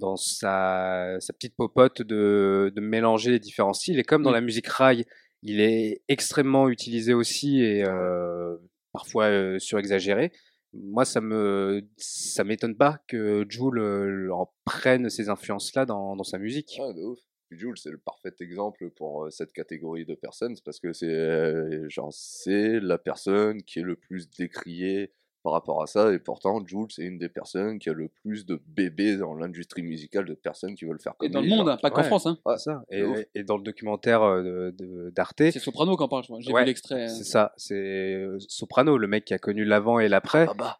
dans 0.00 0.16
sa, 0.16 1.16
sa 1.20 1.32
petite 1.32 1.54
popote 1.54 2.02
de, 2.02 2.72
de 2.74 2.80
mélanger 2.80 3.30
les 3.30 3.38
différents 3.38 3.72
styles. 3.74 3.98
Et 4.00 4.02
comme 4.02 4.22
dans 4.24 4.30
Mm. 4.30 4.34
la 4.34 4.40
musique 4.40 4.66
rail, 4.66 5.04
il 5.42 5.60
est 5.60 6.02
extrêmement 6.08 6.68
utilisé 6.68 7.14
aussi 7.14 7.62
et 7.62 7.84
euh, 7.84 8.56
parfois 8.92 9.26
euh, 9.26 9.58
surexagéré. 9.58 10.32
Moi, 10.72 11.04
ça 11.04 11.20
me 11.20 11.82
ça 11.96 12.44
m'étonne 12.44 12.76
pas 12.76 12.98
que 13.08 13.44
Joule 13.48 13.78
euh, 13.80 14.30
en 14.32 14.52
prenne 14.64 15.08
ces 15.10 15.28
influences-là 15.28 15.86
dans, 15.86 16.16
dans 16.16 16.24
sa 16.24 16.38
musique. 16.38 16.78
Ah, 16.80 16.92
de 16.92 17.02
ouf. 17.02 17.18
Jules, 17.52 17.76
c'est 17.76 17.90
le 17.90 17.98
parfait 17.98 18.32
exemple 18.40 18.90
pour 18.90 19.26
cette 19.32 19.52
catégorie 19.52 20.04
de 20.06 20.14
personnes, 20.14 20.54
parce 20.64 20.78
que 20.78 20.92
c'est 20.92 21.88
genre 21.88 22.12
c'est 22.12 22.78
la 22.78 22.96
personne 22.96 23.62
qui 23.64 23.80
est 23.80 23.82
le 23.82 23.96
plus 23.96 24.30
décriée 24.30 25.10
par 25.42 25.52
rapport 25.52 25.82
à 25.82 25.86
ça, 25.86 26.12
et 26.12 26.18
pourtant 26.18 26.64
Jules, 26.66 26.86
c'est 26.90 27.02
une 27.04 27.18
des 27.18 27.28
personnes 27.28 27.78
qui 27.78 27.88
a 27.88 27.92
le 27.92 28.08
plus 28.08 28.44
de 28.46 28.60
bébés 28.66 29.16
dans 29.16 29.34
l'industrie 29.34 29.82
musicale 29.82 30.26
de 30.26 30.34
personnes 30.34 30.74
qui 30.74 30.84
veulent 30.84 31.00
faire 31.00 31.14
Et 31.22 31.26
comme 31.26 31.32
dans 31.32 31.40
le 31.40 31.48
monde, 31.48 31.58
genre. 31.66 31.68
hein, 31.70 31.78
pas 31.80 31.90
qu'en 31.90 32.02
Ouais. 32.02 32.06
France. 32.06 32.26
Hein. 32.26 32.38
Ouais, 32.44 32.58
ça. 32.58 32.84
Et, 32.90 33.02
et 33.34 33.42
dans 33.42 33.56
le 33.56 33.62
documentaire 33.62 34.22
euh, 34.22 34.70
d'Arte, 35.14 35.50
C'est 35.50 35.58
Soprano 35.58 35.96
qui 35.96 36.02
en 36.02 36.08
parle, 36.08 36.22
je 36.24 36.28
crois. 36.28 36.40
J'ai 36.40 36.52
Ouais, 36.52 36.60
vu 36.62 36.66
l'extrait. 36.66 37.04
euh. 37.04 37.08
c'est 37.08 37.24
ça. 37.24 37.52
C'est 37.56 37.74
euh, 38.14 38.38
Soprano, 38.48 38.98
le 38.98 39.06
mec 39.06 39.24
qui 39.24 39.34
a 39.34 39.38
connu 39.38 39.64
l'avant 39.64 39.98
et 39.98 40.08
l'après. 40.08 40.46
Ah 40.48 40.54
bah, 40.54 40.78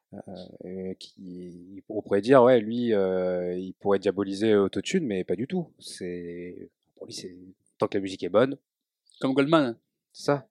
euh, 0.66 0.92
qui 0.98 1.82
on 1.88 2.02
pourrait 2.02 2.20
dire 2.20 2.42
ouais 2.42 2.60
lui 2.60 2.92
euh, 2.92 3.54
il 3.56 3.72
pourrait 3.74 3.98
diaboliser 4.00 4.54
autotune 4.56 5.06
mais 5.06 5.22
pas 5.24 5.36
du 5.36 5.46
tout 5.46 5.68
c'est 5.78 6.68
pour 6.96 7.06
lui 7.06 7.12
c'est 7.12 7.36
tant 7.78 7.86
que 7.86 7.96
la 7.96 8.00
musique 8.02 8.22
est 8.24 8.28
bonne 8.28 8.56
Comme 9.20 9.32
Goldman, 9.34 9.76
c'est 10.12 10.24
ça 10.24 10.46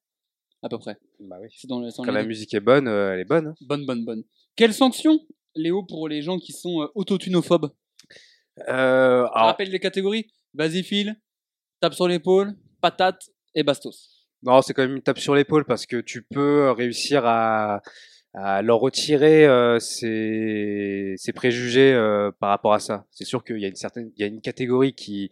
à 0.62 0.70
peu 0.70 0.78
près. 0.78 0.98
bah 1.20 1.38
oui 1.42 1.50
dans 1.68 1.80
le, 1.80 1.88
dans 1.90 2.04
quand 2.04 2.12
la 2.12 2.24
musique 2.24 2.54
est 2.54 2.60
bonne 2.60 2.88
euh, 2.88 3.14
elle 3.14 3.20
est 3.22 3.26
bonne 3.26 3.48
hein. 3.48 3.56
Bonne, 3.62 3.86
bonne, 3.86 4.06
bonne. 4.06 4.24
Quelle 4.56 4.74
sanction, 4.74 5.20
Léo, 5.56 5.84
pour 5.84 6.08
les 6.10 6.22
gens 6.22 6.38
qui 6.38 6.52
sont 6.52 6.82
euh, 6.82 6.88
autotunophobes? 6.96 7.72
Euh, 8.60 8.64
Je 8.68 8.72
alors, 8.72 9.32
rappelle 9.34 9.70
les 9.70 9.80
catégories. 9.80 10.28
Vas-y, 10.54 10.84
file, 10.84 11.16
tape 11.80 11.94
sur 11.94 12.08
l'épaule, 12.08 12.56
patate 12.82 13.30
et 13.56 13.64
bastos. 13.64 14.28
non 14.44 14.62
c'est 14.62 14.74
quand 14.74 14.82
même 14.82 14.96
une 14.98 15.02
tape 15.02 15.20
sur 15.20 15.36
l'épaule 15.36 15.66
parce 15.66 15.86
que 15.86 15.98
tu 16.02 16.24
peux 16.24 16.72
réussir 16.72 17.26
à 17.26 17.82
à 18.36 18.62
leur 18.62 18.80
retirer 18.80 19.48
euh, 19.48 19.80
ses, 19.80 21.16
ses 21.18 21.34
préjugés 21.34 21.94
euh, 21.94 22.32
par 22.40 22.50
rapport 22.50 22.74
à 22.74 22.80
ça. 22.80 23.06
C'est 23.10 23.26
sûr 23.26 23.44
qu'il 23.44 23.58
y 23.58 23.66
a 23.66 23.68
une 23.68 23.76
certaine, 23.76 24.12
il 24.16 24.22
y 24.22 24.24
a 24.24 24.28
une 24.28 24.42
catégorie 24.42 24.94
qui 24.94 25.32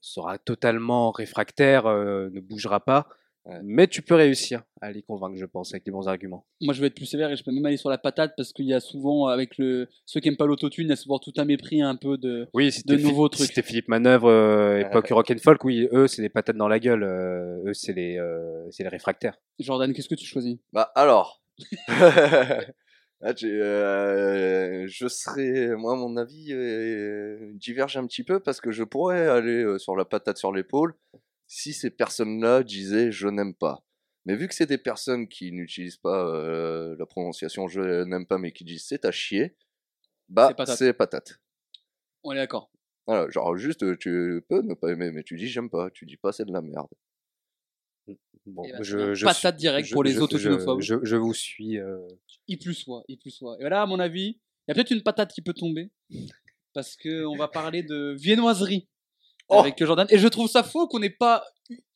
sera 0.00 0.38
totalement 0.38 1.10
réfractaire, 1.10 1.86
euh, 1.86 2.30
ne 2.30 2.40
bougera 2.40 2.80
pas. 2.80 3.08
Mais 3.62 3.86
tu 3.88 4.02
peux 4.02 4.14
réussir 4.14 4.62
à 4.80 4.92
les 4.92 5.02
convaincre, 5.02 5.36
je 5.36 5.44
pense, 5.46 5.72
avec 5.72 5.84
les 5.86 5.92
bons 5.92 6.08
arguments. 6.08 6.46
Moi, 6.60 6.74
je 6.74 6.80
vais 6.80 6.86
être 6.88 6.94
plus 6.94 7.06
sévère 7.06 7.30
et 7.30 7.36
je 7.36 7.42
peux 7.44 7.50
même 7.52 7.64
aller 7.66 7.76
sur 7.76 7.90
la 7.90 7.98
patate 7.98 8.34
parce 8.36 8.52
qu'il 8.52 8.66
y 8.66 8.74
a 8.74 8.80
souvent, 8.80 9.26
avec 9.26 9.58
le 9.58 9.88
ceux 10.06 10.20
qui 10.20 10.28
aiment 10.28 10.36
pas 10.36 10.46
l'autotune, 10.46 10.86
il 10.86 10.90
y 10.90 10.92
a 10.92 10.96
souvent 10.96 11.18
tout 11.18 11.32
un 11.36 11.44
mépris 11.44 11.82
un 11.82 11.96
peu 11.96 12.18
de. 12.18 12.48
Oui, 12.54 12.70
si 12.72 12.82
de 12.84 12.96
nouveaux 12.96 13.28
Philippe- 13.28 13.46
trucs. 13.46 13.54
t'es 13.54 13.62
Philippe 13.62 13.88
Manœuvre, 13.88 14.28
euh, 14.28 14.80
époque 14.80 15.08
rock'n'folk, 15.10 15.64
oui, 15.64 15.88
eux, 15.92 16.06
c'est 16.06 16.22
des 16.22 16.28
patates 16.28 16.56
dans 16.56 16.68
la 16.68 16.78
gueule. 16.78 17.02
euh, 17.02 17.62
eux, 17.66 17.74
c'est 17.74 17.92
les, 17.92 18.18
euh, 18.18 18.70
c'est 18.70 18.82
les 18.82 18.88
réfractaires. 18.88 19.36
Jordan, 19.58 19.92
qu'est-ce 19.92 20.08
que 20.08 20.14
tu 20.14 20.26
choisis? 20.26 20.56
Bah 20.72 20.92
alors. 20.94 21.42
Ah, 23.22 23.34
euh, 23.44 24.86
je 24.88 25.06
serais, 25.06 25.76
moi, 25.76 25.94
mon 25.94 26.16
avis 26.16 26.54
euh, 26.54 27.52
diverge 27.52 27.98
un 27.98 28.06
petit 28.06 28.24
peu 28.24 28.40
parce 28.40 28.62
que 28.62 28.70
je 28.72 28.82
pourrais 28.82 29.26
aller 29.28 29.62
euh, 29.62 29.78
sur 29.78 29.94
la 29.94 30.06
patate 30.06 30.38
sur 30.38 30.52
l'épaule 30.52 30.94
si 31.52 31.72
ces 31.72 31.90
personnes-là 31.90 32.62
disaient 32.62 33.10
je 33.10 33.26
n'aime 33.26 33.54
pas. 33.54 33.82
Mais 34.24 34.36
vu 34.36 34.46
que 34.46 34.54
c'est 34.54 34.66
des 34.66 34.78
personnes 34.78 35.26
qui 35.28 35.50
n'utilisent 35.50 35.96
pas 35.96 36.24
euh, 36.26 36.94
la 36.98 37.06
prononciation 37.06 37.66
je 37.66 38.04
n'aime 38.04 38.24
pas, 38.26 38.38
mais 38.38 38.52
qui 38.52 38.64
disent 38.64 38.84
c'est 38.86 39.04
à 39.04 39.10
chier, 39.10 39.56
bah 40.28 40.54
C'est 40.76 40.92
patate. 40.94 41.40
On 42.22 42.32
est 42.32 42.36
d'accord. 42.36 42.70
Voilà, 43.06 43.28
genre 43.30 43.56
juste 43.56 43.98
tu 43.98 44.44
peux 44.48 44.62
ne 44.62 44.74
pas 44.74 44.92
aimer, 44.92 45.10
mais 45.10 45.24
tu 45.24 45.36
dis 45.36 45.48
j'aime 45.48 45.70
pas, 45.70 45.90
tu 45.90 46.06
dis 46.06 46.16
pas 46.16 46.30
c'est 46.32 46.44
de 46.44 46.52
la 46.52 46.62
merde. 46.62 46.86
Bon, 48.46 48.62
Eh 48.66 48.72
ben, 48.72 48.82
je, 48.82 49.14
je 49.14 49.26
patate 49.26 49.56
direct 49.56 49.88
je- 49.88 49.92
pour 49.92 50.02
les 50.04 50.12
je- 50.12 50.20
autotunophobes. 50.20 50.80
Je, 50.80 50.94
je 51.02 51.16
vous 51.16 51.34
suis. 51.34 51.78
euh, 51.78 51.98
Il 52.48 52.58
plus 52.58 52.74
soit, 52.74 53.02
il 53.08 53.18
plus 53.18 53.30
soit. 53.30 53.56
Et 53.58 53.62
voilà, 53.62 53.82
à 53.82 53.86
mon 53.86 54.00
avis, 54.00 54.38
il 54.66 54.68
y 54.68 54.70
a 54.70 54.74
peut-être 54.74 54.90
une 54.92 55.02
patate 55.02 55.32
qui 55.32 55.42
peut 55.42 55.52
tomber. 55.52 55.90
Parce 56.72 56.96
que 56.96 57.24
on 57.26 57.36
va 57.36 57.48
parler 57.48 57.82
de 57.82 58.14
viennoiserie 58.18 58.88
Oh 59.50 59.60
avec 59.60 59.82
Jordan. 59.84 60.06
Et 60.10 60.18
je 60.18 60.28
trouve 60.28 60.48
ça 60.48 60.62
faux 60.62 60.86
qu'on 60.88 60.98
n'ait 60.98 61.10
pas, 61.10 61.44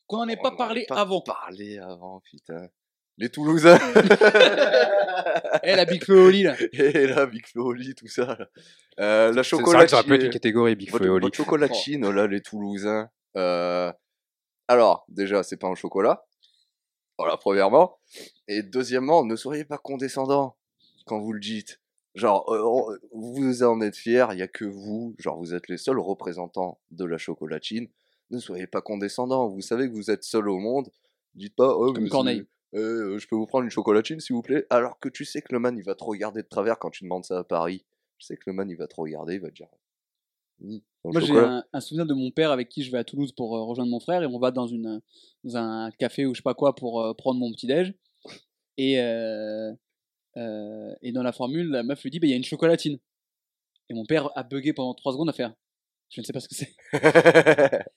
qu'on 0.06 0.18
n'en 0.18 0.28
ait 0.28 0.36
On 0.38 0.42
pas 0.42 0.48
a 0.50 0.56
parlé 0.56 0.86
pas 0.88 1.00
avant. 1.00 1.20
Parlé 1.20 1.78
avant, 1.78 2.20
putain. 2.30 2.68
Les 3.16 3.28
Toulousains 3.28 3.78
Eh, 5.62 5.76
la 5.76 5.84
Big 5.84 6.04
Flo 6.04 6.26
Oli, 6.26 6.42
là. 6.42 6.56
et 6.72 7.06
là, 7.06 7.26
Big 7.26 7.46
Flo 7.46 7.66
au 7.66 7.72
lit, 7.72 7.94
tout 7.94 8.08
ça. 8.08 8.24
là. 8.26 8.48
Euh, 9.00 9.32
la 9.32 9.42
C'est 9.42 9.56
vrai 9.56 9.84
que 9.84 9.90
ça 9.90 10.02
pu 10.02 10.14
être 10.14 10.20
chocolatine. 10.20 10.26
une 10.26 10.32
catégorie 10.32 10.74
Big 10.76 10.90
Flo 10.90 11.04
et 11.04 11.08
Oli. 11.08 11.22
votre 11.22 11.36
chocolatine, 11.36 12.08
là, 12.10 12.26
les 12.26 12.40
Toulousains. 12.42 13.08
Euh, 13.36 13.92
alors, 14.68 15.04
déjà, 15.08 15.42
c'est 15.42 15.56
pas 15.56 15.68
un 15.68 15.74
chocolat. 15.74 16.24
Voilà, 17.18 17.36
premièrement. 17.36 17.98
Et 18.48 18.62
deuxièmement, 18.62 19.24
ne 19.24 19.36
soyez 19.36 19.64
pas 19.64 19.78
condescendants 19.78 20.56
quand 21.06 21.20
vous 21.20 21.32
le 21.32 21.40
dites. 21.40 21.80
Genre, 22.14 22.48
euh, 22.52 22.98
vous 23.12 23.62
en 23.64 23.80
êtes 23.80 23.96
fiers, 23.96 24.26
il 24.32 24.38
y 24.38 24.42
a 24.42 24.48
que 24.48 24.64
vous. 24.64 25.14
Genre, 25.18 25.36
vous 25.38 25.52
êtes 25.54 25.68
les 25.68 25.78
seuls 25.78 25.98
représentants 25.98 26.78
de 26.92 27.04
la 27.04 27.18
chocolatine. 27.18 27.88
Ne 28.30 28.38
soyez 28.38 28.66
pas 28.66 28.80
condescendants. 28.80 29.48
Vous 29.48 29.60
savez 29.60 29.88
que 29.88 29.94
vous 29.94 30.10
êtes 30.10 30.22
seul 30.24 30.48
au 30.48 30.58
monde. 30.58 30.88
Dites 31.34 31.56
pas, 31.56 31.74
oh, 31.76 31.92
Comme 31.92 32.08
Corneille. 32.08 32.44
c'est- 32.72 32.78
euh, 32.78 33.18
je 33.18 33.26
peux 33.28 33.36
vous 33.36 33.46
prendre 33.46 33.64
une 33.64 33.70
chocolatine, 33.70 34.20
s'il 34.20 34.34
vous 34.34 34.42
plaît? 34.42 34.66
Alors 34.70 34.98
que 35.00 35.08
tu 35.08 35.24
sais 35.24 35.42
que 35.42 35.52
le 35.52 35.58
man, 35.58 35.76
il 35.76 35.84
va 35.84 35.94
te 35.94 36.04
regarder 36.04 36.42
de 36.42 36.48
travers 36.48 36.78
quand 36.78 36.90
tu 36.90 37.02
demandes 37.04 37.24
ça 37.24 37.38
à 37.38 37.44
Paris. 37.44 37.84
Je 38.18 38.26
sais 38.26 38.36
que 38.36 38.42
le 38.46 38.52
man, 38.52 38.68
il 38.70 38.76
va 38.76 38.86
te 38.86 38.94
regarder, 38.96 39.34
il 39.34 39.40
va 39.40 39.48
te 39.48 39.54
dire. 39.54 39.68
Le 40.60 40.80
Moi, 41.04 41.20
j'ai 41.20 41.36
un, 41.36 41.64
un 41.72 41.80
souvenir 41.80 42.06
de 42.06 42.14
mon 42.14 42.30
père 42.30 42.52
avec 42.52 42.68
qui 42.68 42.84
je 42.84 42.92
vais 42.92 42.98
à 42.98 43.04
Toulouse 43.04 43.32
pour 43.32 43.56
euh, 43.56 43.64
rejoindre 43.64 43.90
mon 43.90 44.00
frère 44.00 44.22
et 44.22 44.26
on 44.26 44.38
va 44.38 44.52
dans, 44.52 44.68
une, 44.68 45.00
dans 45.42 45.56
un 45.56 45.90
café 45.98 46.26
ou 46.26 46.32
je 46.34 46.38
sais 46.38 46.42
pas 46.44 46.54
quoi 46.54 46.74
pour 46.76 47.14
prendre 47.16 47.40
mon 47.40 47.52
petit-déj. 47.52 47.92
Et, 48.76 48.98
euh, 50.36 50.94
et 51.02 51.12
dans 51.12 51.22
la 51.22 51.32
formule, 51.32 51.70
la 51.70 51.82
meuf 51.82 52.02
lui 52.02 52.10
dit 52.10 52.20
bah, 52.20 52.26
il 52.26 52.30
y 52.30 52.34
a 52.34 52.36
une 52.36 52.44
chocolatine. 52.44 52.98
Et 53.90 53.94
mon 53.94 54.04
père 54.04 54.30
a 54.34 54.42
bugué 54.42 54.72
pendant 54.72 54.94
3 54.94 55.12
secondes 55.12 55.28
à 55.28 55.32
faire 55.32 55.54
je 56.10 56.20
ne 56.20 56.24
sais 56.24 56.32
pas 56.32 56.40
ce 56.40 56.48
que 56.48 56.54
c'est. 56.54 56.74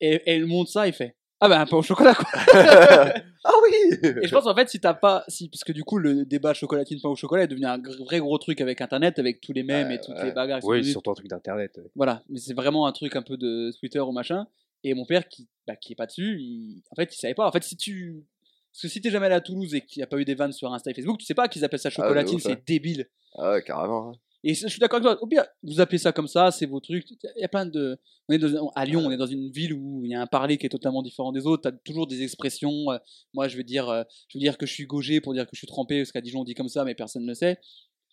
Et, 0.00 0.14
et 0.14 0.30
elle 0.30 0.46
montre 0.46 0.70
ça, 0.70 0.86
il 0.86 0.92
fait 0.92 1.16
ah 1.40 1.48
bah 1.48 1.60
un 1.60 1.66
pain 1.66 1.76
au 1.76 1.82
chocolat 1.82 2.14
quoi. 2.14 2.26
ah 2.34 3.52
oui 3.62 3.98
Et 4.22 4.26
je 4.26 4.30
pense 4.32 4.46
en 4.46 4.54
fait 4.56 4.68
si 4.68 4.80
t'as 4.80 4.94
pas, 4.94 5.24
si 5.28 5.48
parce 5.48 5.62
que 5.62 5.72
du 5.72 5.84
coup 5.84 5.98
le 5.98 6.24
débat 6.24 6.52
chocolatine 6.52 7.00
pain 7.00 7.08
au 7.08 7.16
chocolat 7.16 7.44
est 7.44 7.48
devenu 7.48 7.66
un 7.66 7.78
vrai 7.78 8.18
gros 8.18 8.38
truc 8.38 8.60
avec 8.60 8.80
internet, 8.80 9.20
avec 9.20 9.40
tous 9.40 9.52
les 9.52 9.62
mèmes 9.62 9.92
et 9.92 10.00
toutes 10.00 10.16
ouais. 10.16 10.26
les 10.26 10.32
bagarres. 10.32 10.60
Oui, 10.64 10.84
surtout 10.84 11.12
un 11.12 11.14
truc 11.14 11.28
d'internet. 11.28 11.80
voilà, 11.94 12.22
mais 12.28 12.40
c'est 12.40 12.54
vraiment 12.54 12.86
un 12.86 12.92
truc 12.92 13.14
un 13.14 13.22
peu 13.22 13.36
de 13.36 13.72
Twitter 13.78 14.00
ou 14.00 14.10
machin. 14.10 14.48
Et 14.84 14.94
mon 14.94 15.04
père 15.04 15.28
qui, 15.28 15.48
bah, 15.66 15.76
qui 15.76 15.92
est 15.92 15.96
pas 15.96 16.06
dessus, 16.06 16.38
il... 16.40 16.82
en 16.90 16.96
fait 16.96 17.14
il 17.14 17.18
savait 17.18 17.34
pas. 17.34 17.46
En 17.46 17.52
fait 17.52 17.62
si 17.62 17.76
tu, 17.76 18.24
parce 18.72 18.82
que 18.82 18.88
si 18.88 19.00
t'es 19.00 19.10
jamais 19.10 19.26
allé 19.26 19.34
à 19.34 19.40
Toulouse 19.40 19.74
et 19.74 19.80
qu'il 19.80 20.00
n'y 20.00 20.04
a 20.04 20.06
pas 20.06 20.18
eu 20.18 20.24
des 20.24 20.34
vannes 20.34 20.52
sur 20.52 20.72
Insta 20.72 20.90
et 20.90 20.94
Facebook, 20.94 21.18
tu 21.18 21.24
sais 21.26 21.34
pas 21.34 21.48
qu'ils 21.48 21.64
appellent 21.64 21.78
ça 21.80 21.90
chocolatine, 21.90 22.36
ouf, 22.36 22.44
ouais. 22.44 22.52
c'est 22.52 22.66
débile. 22.66 23.08
Ah 23.36 23.52
ouais, 23.52 23.62
carrément. 23.62 24.10
hein. 24.10 24.12
Et 24.44 24.54
je 24.54 24.68
suis 24.68 24.78
d'accord 24.78 24.98
avec 24.98 25.08
toi. 25.18 25.22
Au 25.22 25.26
pire, 25.26 25.44
vous 25.64 25.80
appelez 25.80 25.98
ça 25.98 26.12
comme 26.12 26.28
ça, 26.28 26.52
c'est 26.52 26.66
vos 26.66 26.78
trucs. 26.78 27.10
Il 27.10 27.18
y 27.40 27.44
a 27.44 27.48
plein 27.48 27.66
de. 27.66 27.98
On 28.28 28.34
est 28.34 28.38
dans- 28.38 28.68
à 28.76 28.84
Lyon, 28.84 29.02
on 29.04 29.10
est 29.10 29.16
dans 29.16 29.26
une 29.26 29.50
ville 29.50 29.72
où 29.74 30.04
il 30.04 30.12
y 30.12 30.14
a 30.14 30.20
un 30.22 30.28
parler 30.28 30.58
qui 30.58 30.64
est 30.66 30.68
totalement 30.68 31.02
différent 31.02 31.32
des 31.32 31.44
autres. 31.44 31.68
T'as 31.68 31.76
toujours 31.84 32.06
des 32.06 32.22
expressions. 32.22 32.92
euh, 32.92 32.98
moi, 33.34 33.48
je 33.48 33.56
vais 33.56 33.64
dire, 33.64 33.88
euh, 33.88 34.04
je 34.28 34.38
veux 34.38 34.40
dire 34.40 34.56
que 34.56 34.64
je 34.64 34.72
suis 34.72 34.86
gaugé 34.86 35.20
pour 35.20 35.34
dire 35.34 35.44
que 35.44 35.50
je 35.54 35.58
suis 35.58 35.66
trempé, 35.66 36.00
parce 36.02 36.12
qu'à 36.12 36.20
Dijon 36.20 36.40
on 36.42 36.44
dit 36.44 36.54
comme 36.54 36.68
ça, 36.68 36.84
mais 36.84 36.94
personne 36.94 37.22
ne 37.24 37.28
le 37.28 37.34
sait. 37.34 37.58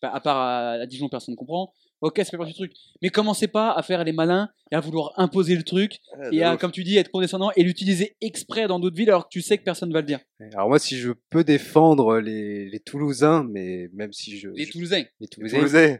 Enfin, 0.01 0.13
à 0.15 0.19
part 0.19 0.37
à, 0.37 0.71
à 0.71 0.85
Dijon, 0.87 1.09
personne 1.09 1.33
ne 1.33 1.37
comprend. 1.37 1.73
Ok, 2.01 2.17
ça 2.17 2.25
fait 2.25 2.37
partie 2.37 2.53
du 2.53 2.57
truc. 2.57 2.73
Mais 3.01 3.09
commencez 3.09 3.47
pas 3.47 3.71
à 3.71 3.81
faire 3.81 4.03
les 4.03 4.11
malins 4.11 4.49
et 4.71 4.75
à 4.75 4.79
vouloir 4.79 5.13
imposer 5.17 5.55
le 5.55 5.63
truc 5.63 5.99
et 6.31 6.43
à, 6.43 6.53
ouf. 6.53 6.59
comme 6.59 6.71
tu 6.71 6.83
dis, 6.83 6.97
être 6.97 7.09
condescendant 7.09 7.51
et 7.55 7.63
l'utiliser 7.63 8.15
exprès 8.21 8.67
dans 8.67 8.79
d'autres 8.79 8.95
villes 8.95 9.09
alors 9.09 9.25
que 9.25 9.29
tu 9.31 9.41
sais 9.41 9.57
que 9.57 9.63
personne 9.63 9.91
va 9.93 10.01
le 10.01 10.07
dire. 10.07 10.19
Alors 10.53 10.67
moi, 10.67 10.79
si 10.79 10.97
je 10.97 11.11
peux 11.29 11.43
défendre 11.43 12.19
les, 12.19 12.69
les 12.69 12.79
Toulousains, 12.79 13.47
mais 13.49 13.89
même 13.93 14.11
si 14.11 14.37
je... 14.37 14.49
Les 14.49 14.67
Toulousains. 14.67 14.97
les 14.99 15.07
Les 15.19 15.27
Toulousains... 15.27 15.57
Toulousains. 15.57 15.97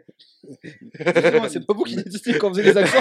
C'est 1.50 1.66
pas 1.66 1.74
vous 1.74 1.84
qui 1.84 1.96
décidez 2.04 2.38
quand 2.38 2.50
vous 2.50 2.60
avez 2.60 2.72
les 2.72 2.78
accents. 2.78 3.00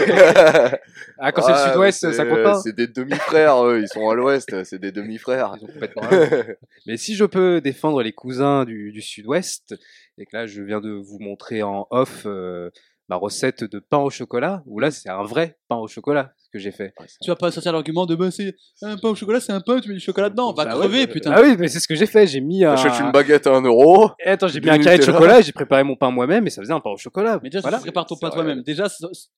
Ah, 1.18 1.32
quand 1.32 1.42
c'est 1.42 1.52
le 1.52 1.70
sud-ouest, 1.70 2.12
ça 2.12 2.26
compte 2.26 2.42
pas 2.42 2.60
C'est 2.60 2.74
des 2.74 2.86
demi-frères, 2.86 3.64
eux, 3.64 3.80
ils 3.80 3.88
sont 3.88 4.08
à 4.08 4.14
l'ouest, 4.14 4.64
c'est 4.64 4.78
des 4.78 4.92
demi-frères. 4.92 5.54
Ils 5.58 5.64
ont 5.64 5.68
complètement 5.68 6.02
raison. 6.02 6.54
Mais 6.86 6.96
si 6.96 7.14
je 7.14 7.24
peux 7.24 7.60
défendre 7.60 8.02
les 8.02 8.12
cousins 8.12 8.64
du, 8.64 8.92
du 8.92 9.02
sud-ouest, 9.02 9.74
et 10.18 10.26
que 10.26 10.36
là 10.36 10.46
je 10.46 10.62
viens 10.62 10.80
de 10.80 10.90
vous 10.90 11.18
montrer 11.18 11.62
en 11.62 11.86
off 11.90 12.24
euh, 12.26 12.70
ma 13.08 13.16
recette 13.16 13.64
de 13.64 13.78
pain 13.78 13.98
au 13.98 14.10
chocolat, 14.10 14.62
où 14.66 14.80
là 14.80 14.90
c'est 14.90 15.10
un 15.10 15.22
vrai 15.22 15.58
pain 15.68 15.76
au 15.76 15.88
chocolat 15.88 16.32
que 16.54 16.60
j'ai 16.60 16.70
fait. 16.70 16.94
Tu 17.20 17.30
vas 17.30 17.36
pas 17.36 17.50
sortir 17.50 17.72
l'argument 17.72 18.06
de 18.06 18.14
bah 18.14 18.30
c'est 18.30 18.54
un 18.82 18.96
pain 18.96 19.08
au 19.08 19.14
chocolat, 19.16 19.40
c'est 19.40 19.52
un 19.52 19.60
pain, 19.60 19.80
tu 19.80 19.88
mets 19.88 19.96
du 19.96 20.00
chocolat 20.00 20.30
dedans, 20.30 20.52
va 20.52 20.64
Bah 20.64 20.70
crever 20.70 21.02
euh, 21.02 21.06
putain. 21.08 21.32
Ah 21.34 21.42
oui, 21.42 21.56
mais 21.58 21.66
c'est 21.66 21.80
ce 21.80 21.88
que 21.88 21.96
j'ai 21.96 22.06
fait, 22.06 22.28
j'ai 22.28 22.40
mis 22.40 22.64
un... 22.64 22.76
T'achètes 22.76 23.00
une 23.00 23.10
baguette 23.10 23.48
à 23.48 23.56
1 23.56 23.62
euro. 23.62 24.10
Eh, 24.24 24.28
attends, 24.30 24.46
j'ai 24.46 24.60
mis 24.60 24.70
un 24.70 24.78
carré 24.78 24.98
de 24.98 25.02
chocolat 25.02 25.40
et 25.40 25.42
j'ai 25.42 25.52
préparé 25.52 25.82
mon 25.82 25.96
pain 25.96 26.12
moi-même 26.12 26.46
et 26.46 26.50
ça 26.50 26.62
faisait 26.62 26.72
un 26.72 26.80
pain 26.80 26.90
au 26.90 26.96
chocolat. 26.96 27.40
Mais 27.42 27.50
déjà, 27.50 27.60
voilà. 27.60 27.78
tu 27.78 27.82
prépares 27.82 28.06
ton 28.06 28.16
pain 28.16 28.30
toi-même, 28.30 28.62
déjà, 28.62 28.86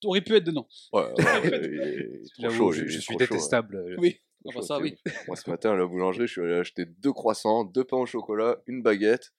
t'aurais 0.01 0.21
pu 0.21 0.37
être 0.37 0.45
dedans. 0.45 0.69
Ouais, 0.93 1.05
trop 2.39 2.51
chaud, 2.51 2.73
je, 2.73 2.99
suis 2.99 3.17
détestable. 3.17 3.97
Oui. 3.99 4.21
Enfin, 4.45 4.61
ça, 4.61 4.79
oui. 4.79 4.97
Moi, 5.27 5.37
ce 5.37 5.51
matin, 5.51 5.73
à 5.73 5.75
la 5.75 5.87
boulangerie, 5.87 6.27
je 6.27 6.33
suis 6.33 6.43
allé 6.43 6.55
acheter 6.55 6.85
deux 6.85 7.13
croissants, 7.13 7.65
deux 7.65 7.83
pains 7.83 7.97
au 7.97 8.07
chocolat, 8.07 8.59
une 8.67 8.83
baguette. 8.83 9.33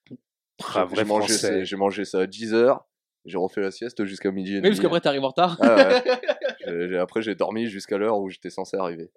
Ah, 0.74 0.88
J'ai 0.94 1.04
mangé, 1.06 1.76
mangé 1.78 2.04
ça 2.04 2.22
à 2.22 2.26
10h. 2.26 2.80
J'ai 3.28 3.38
refait 3.38 3.62
la 3.62 3.72
sieste 3.72 4.04
jusqu'à 4.06 4.32
midi 4.32 4.54
et 4.54 4.56
Oui, 4.56 4.62
demi. 4.62 4.70
parce 4.72 4.80
qu'après, 4.82 5.02
t'arrives 5.02 5.24
en 5.24 5.28
retard. 5.30 5.58
Ah 5.62 5.76
ouais. 5.76 6.02
J'ai- 6.66 6.88
j'ai- 6.90 6.98
après, 6.98 7.22
j'ai 7.22 7.36
dormi 7.36 7.68
jusqu'à 7.68 7.98
l'heure 7.98 8.18
où 8.20 8.30
j'étais 8.30 8.50
censé 8.50 8.76
arriver. 8.78 9.10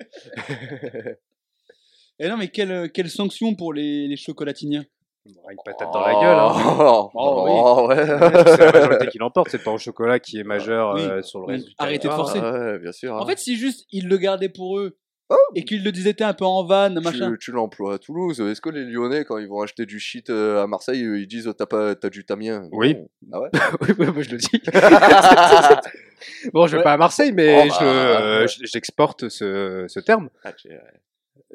Et 2.18 2.28
non, 2.28 2.36
mais 2.36 2.48
quelle, 2.48 2.90
quelle 2.92 3.08
sanction 3.10 3.54
pour 3.54 3.72
les, 3.72 4.06
les 4.06 4.16
chocolatiniens? 4.16 4.84
Une 5.26 5.34
patate 5.64 5.92
dans 5.92 6.00
la 6.00 6.12
gueule. 6.14 6.38
Hein. 6.38 6.52
Oh, 6.80 7.10
Oh, 7.14 7.86
ouais. 7.88 7.96
c'est 7.96 8.72
la 8.72 8.72
majorité 8.72 9.06
qui 9.08 9.18
l'emporte, 9.18 9.48
c'est 9.50 9.58
le 9.58 9.64
pain 9.64 9.72
au 9.72 9.78
chocolat 9.78 10.18
qui 10.18 10.38
est 10.38 10.44
majeur 10.44 10.94
Oui. 10.94 11.02
euh, 11.02 11.22
sur 11.22 11.40
le 11.40 11.46
Oui. 11.46 11.52
reste 11.54 11.66
du 11.68 11.74
Arrêtez 11.78 12.08
de 12.08 12.12
forcer. 12.12 12.38
Ouais, 12.40 12.78
bien 12.78 12.92
sûr. 12.92 13.14
En 13.14 13.22
hein. 13.22 13.26
fait, 13.26 13.38
si 13.38 13.56
juste 13.56 13.86
ils 13.90 14.06
le 14.08 14.16
gardaient 14.16 14.48
pour 14.48 14.78
eux 14.78 14.98
Oh. 15.32 15.36
et 15.54 15.64
qu'ils 15.64 15.84
le 15.84 15.92
disaient 15.92 16.20
un 16.22 16.34
peu 16.34 16.44
en 16.44 16.64
vanne, 16.64 17.00
machin. 17.00 17.30
tu, 17.32 17.38
tu 17.38 17.52
l'emploies 17.52 17.94
à 17.94 17.98
Toulouse. 17.98 18.40
Est-ce 18.40 18.60
que 18.60 18.68
les 18.68 18.84
Lyonnais, 18.84 19.24
quand 19.24 19.38
ils 19.38 19.46
vont 19.46 19.60
acheter 19.62 19.86
du 19.86 20.00
shit 20.00 20.28
euh, 20.28 20.60
à 20.62 20.66
Marseille, 20.66 21.04
euh, 21.04 21.20
ils 21.20 21.28
disent 21.28 21.46
oh, 21.46 21.52
t'as 21.52 21.66
pas 21.66 21.94
t'as 21.94 22.10
du 22.10 22.24
tamien 22.24 22.68
Oui. 22.72 22.96
Non. 22.96 23.08
Ah 23.32 23.40
ouais? 23.42 23.50
Oui, 23.98 24.06
oui, 24.16 24.22
je 24.24 24.30
le 24.32 24.36
dis. 24.38 24.60
bon, 26.52 26.66
je 26.66 26.72
vais 26.72 26.78
Ouais. 26.78 26.84
pas 26.84 26.92
à 26.94 26.96
Marseille, 26.96 27.32
mais 27.32 27.62
Oh, 27.64 27.68
bah, 27.68 27.76
je- 27.80 27.84
euh, 27.84 28.40
ouais. 28.42 28.46
j'exporte 28.64 29.28
ce, 29.28 29.84
ce 29.88 30.00
terme. 30.00 30.30
Ah, 30.44 30.52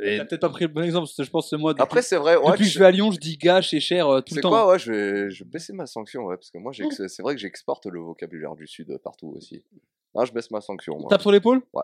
Et 0.02 0.18
T'as 0.18 0.26
peut-être 0.26 0.42
pas 0.42 0.50
pris 0.50 0.66
le 0.66 0.72
bon 0.72 0.84
exemple, 0.84 1.06
parce 1.08 1.16
que 1.18 1.24
je 1.24 1.30
pense 1.32 1.50
que 1.50 1.56
moi, 1.56 1.74
depuis, 1.74 1.84
Après, 1.84 2.02
c'est 2.02 2.18
vrai. 2.18 2.36
Ouais, 2.38 2.52
depuis 2.52 2.66
que 2.66 2.70
je 2.72 2.80
vais 2.80 2.86
à 2.86 2.92
Lyon, 2.92 3.12
je 3.12 3.20
dis 3.20 3.38
gâche 3.38 3.74
et 3.74 3.80
cher 3.80 4.08
euh, 4.10 4.20
tout 4.22 4.30
C'est 4.30 4.36
le 4.38 4.42
temps. 4.42 4.50
quoi, 4.50 4.68
ouais, 4.70 4.80
je 4.80 4.92
vais, 4.92 5.30
je 5.32 5.44
vais 5.44 5.50
baisser 5.50 5.74
ma 5.74 5.86
sanction, 5.86 6.26
ouais, 6.26 6.36
parce 6.38 6.50
que 6.52 6.58
moi, 6.58 6.72
j'ex- 6.72 7.08
c'est 7.08 7.22
vrai 7.22 7.36
que 7.36 7.42
j'exporte 7.42 7.86
le 7.86 8.00
vocabulaire 8.00 8.56
du 8.56 8.68
Sud 8.68 8.98
partout 9.04 9.34
aussi. 9.38 9.64
Non, 10.14 10.26
je 10.26 10.34
baisse 10.34 10.50
ma 10.52 10.62
sanction, 10.62 10.98
moi. 11.00 11.10
Tape 11.10 11.22
sur 11.22 11.32
l'épaule? 11.32 11.62
Ouais. 11.74 11.84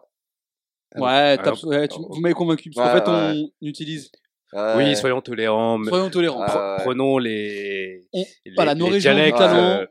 Ouais, 0.95 1.37
alors- 1.39 1.57
tu- 1.59 1.73
alors- 1.73 2.07
vous 2.13 2.19
m'avez 2.19 2.33
convaincu. 2.33 2.69
Parce 2.71 3.01
qu'en 3.01 3.05
fait, 3.05 3.11
ouais. 3.11 3.49
on 3.61 3.65
utilise. 3.65 4.11
Ouais. 4.53 4.73
oui, 4.75 4.95
soyons 4.97 5.21
tolérants. 5.21 5.81
Soyons 5.85 6.09
tolérants. 6.09 6.45
Pre- 6.45 6.75
ouais. 6.77 6.83
Prenons 6.83 7.17
les, 7.17 8.05
On- 8.11 8.25
les, 8.45 8.53
voilà, 8.55 8.75
nos 8.75 8.87
les 8.87 8.93
régions 8.93 9.13
dialectes. 9.13 9.39
euh, 9.39 9.85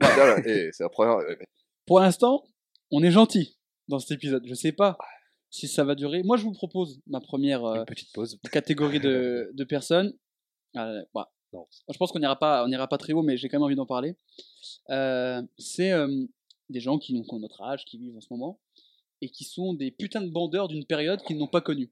eh, 0.47 0.69
c'est 0.73 0.83
la 0.83 0.91
première. 0.91 1.17
euh, 1.17 1.35
Pour 1.87 2.01
l'instant, 2.01 2.45
on 2.91 3.03
est 3.03 3.11
gentil 3.11 3.57
dans 3.89 3.99
cet 3.99 4.11
épisode. 4.11 4.43
Je 4.47 4.53
sais 4.55 4.73
pas 4.73 4.99
si 5.49 5.67
ça 5.67 5.83
va 5.83 5.95
durer. 5.95 6.23
Moi, 6.25 6.37
je 6.37 6.43
vous 6.45 6.53
propose 6.53 7.01
ma 7.07 7.21
première 7.21 7.65
euh, 7.65 7.77
Une 7.79 7.85
petite 7.87 8.13
pause. 8.13 8.39
catégorie 8.53 9.01
de, 9.01 9.51
de 9.55 9.65
personnes. 9.65 10.13
Euh, 10.77 11.03
bah, 11.15 11.31
Non. 11.55 11.67
Je 11.91 11.97
pense 11.97 12.13
qu'on 12.13 12.19
n'ira 12.21 12.39
pas, 12.39 12.63
on 12.65 12.69
n'ira 12.69 12.87
pas 12.87 12.99
très 12.99 13.15
haut, 13.15 13.23
mais 13.23 13.39
j'ai 13.39 13.49
quand 13.49 13.57
même 13.57 13.65
envie 13.65 13.77
d'en 13.77 13.87
parler. 13.87 14.15
Euh, 14.91 15.41
c'est 15.59 15.91
euh, 15.93 16.07
des 16.69 16.81
gens 16.81 16.99
qui 16.99 17.21
ont 17.31 17.39
notre 17.39 17.63
âge, 17.63 17.85
qui 17.87 17.99
vivent 17.99 18.17
en 18.17 18.21
ce 18.21 18.29
moment, 18.31 18.61
et 19.21 19.29
qui 19.29 19.45
sont 19.45 19.75
des 19.75 19.91
putains 19.91 20.23
de 20.23 20.31
bandeurs 20.31 20.69
d'une 20.69 20.85
période 20.85 21.23
qu'ils 21.23 21.39
n'ont 21.39 21.47
pas 21.47 21.61
connue. 21.61 21.91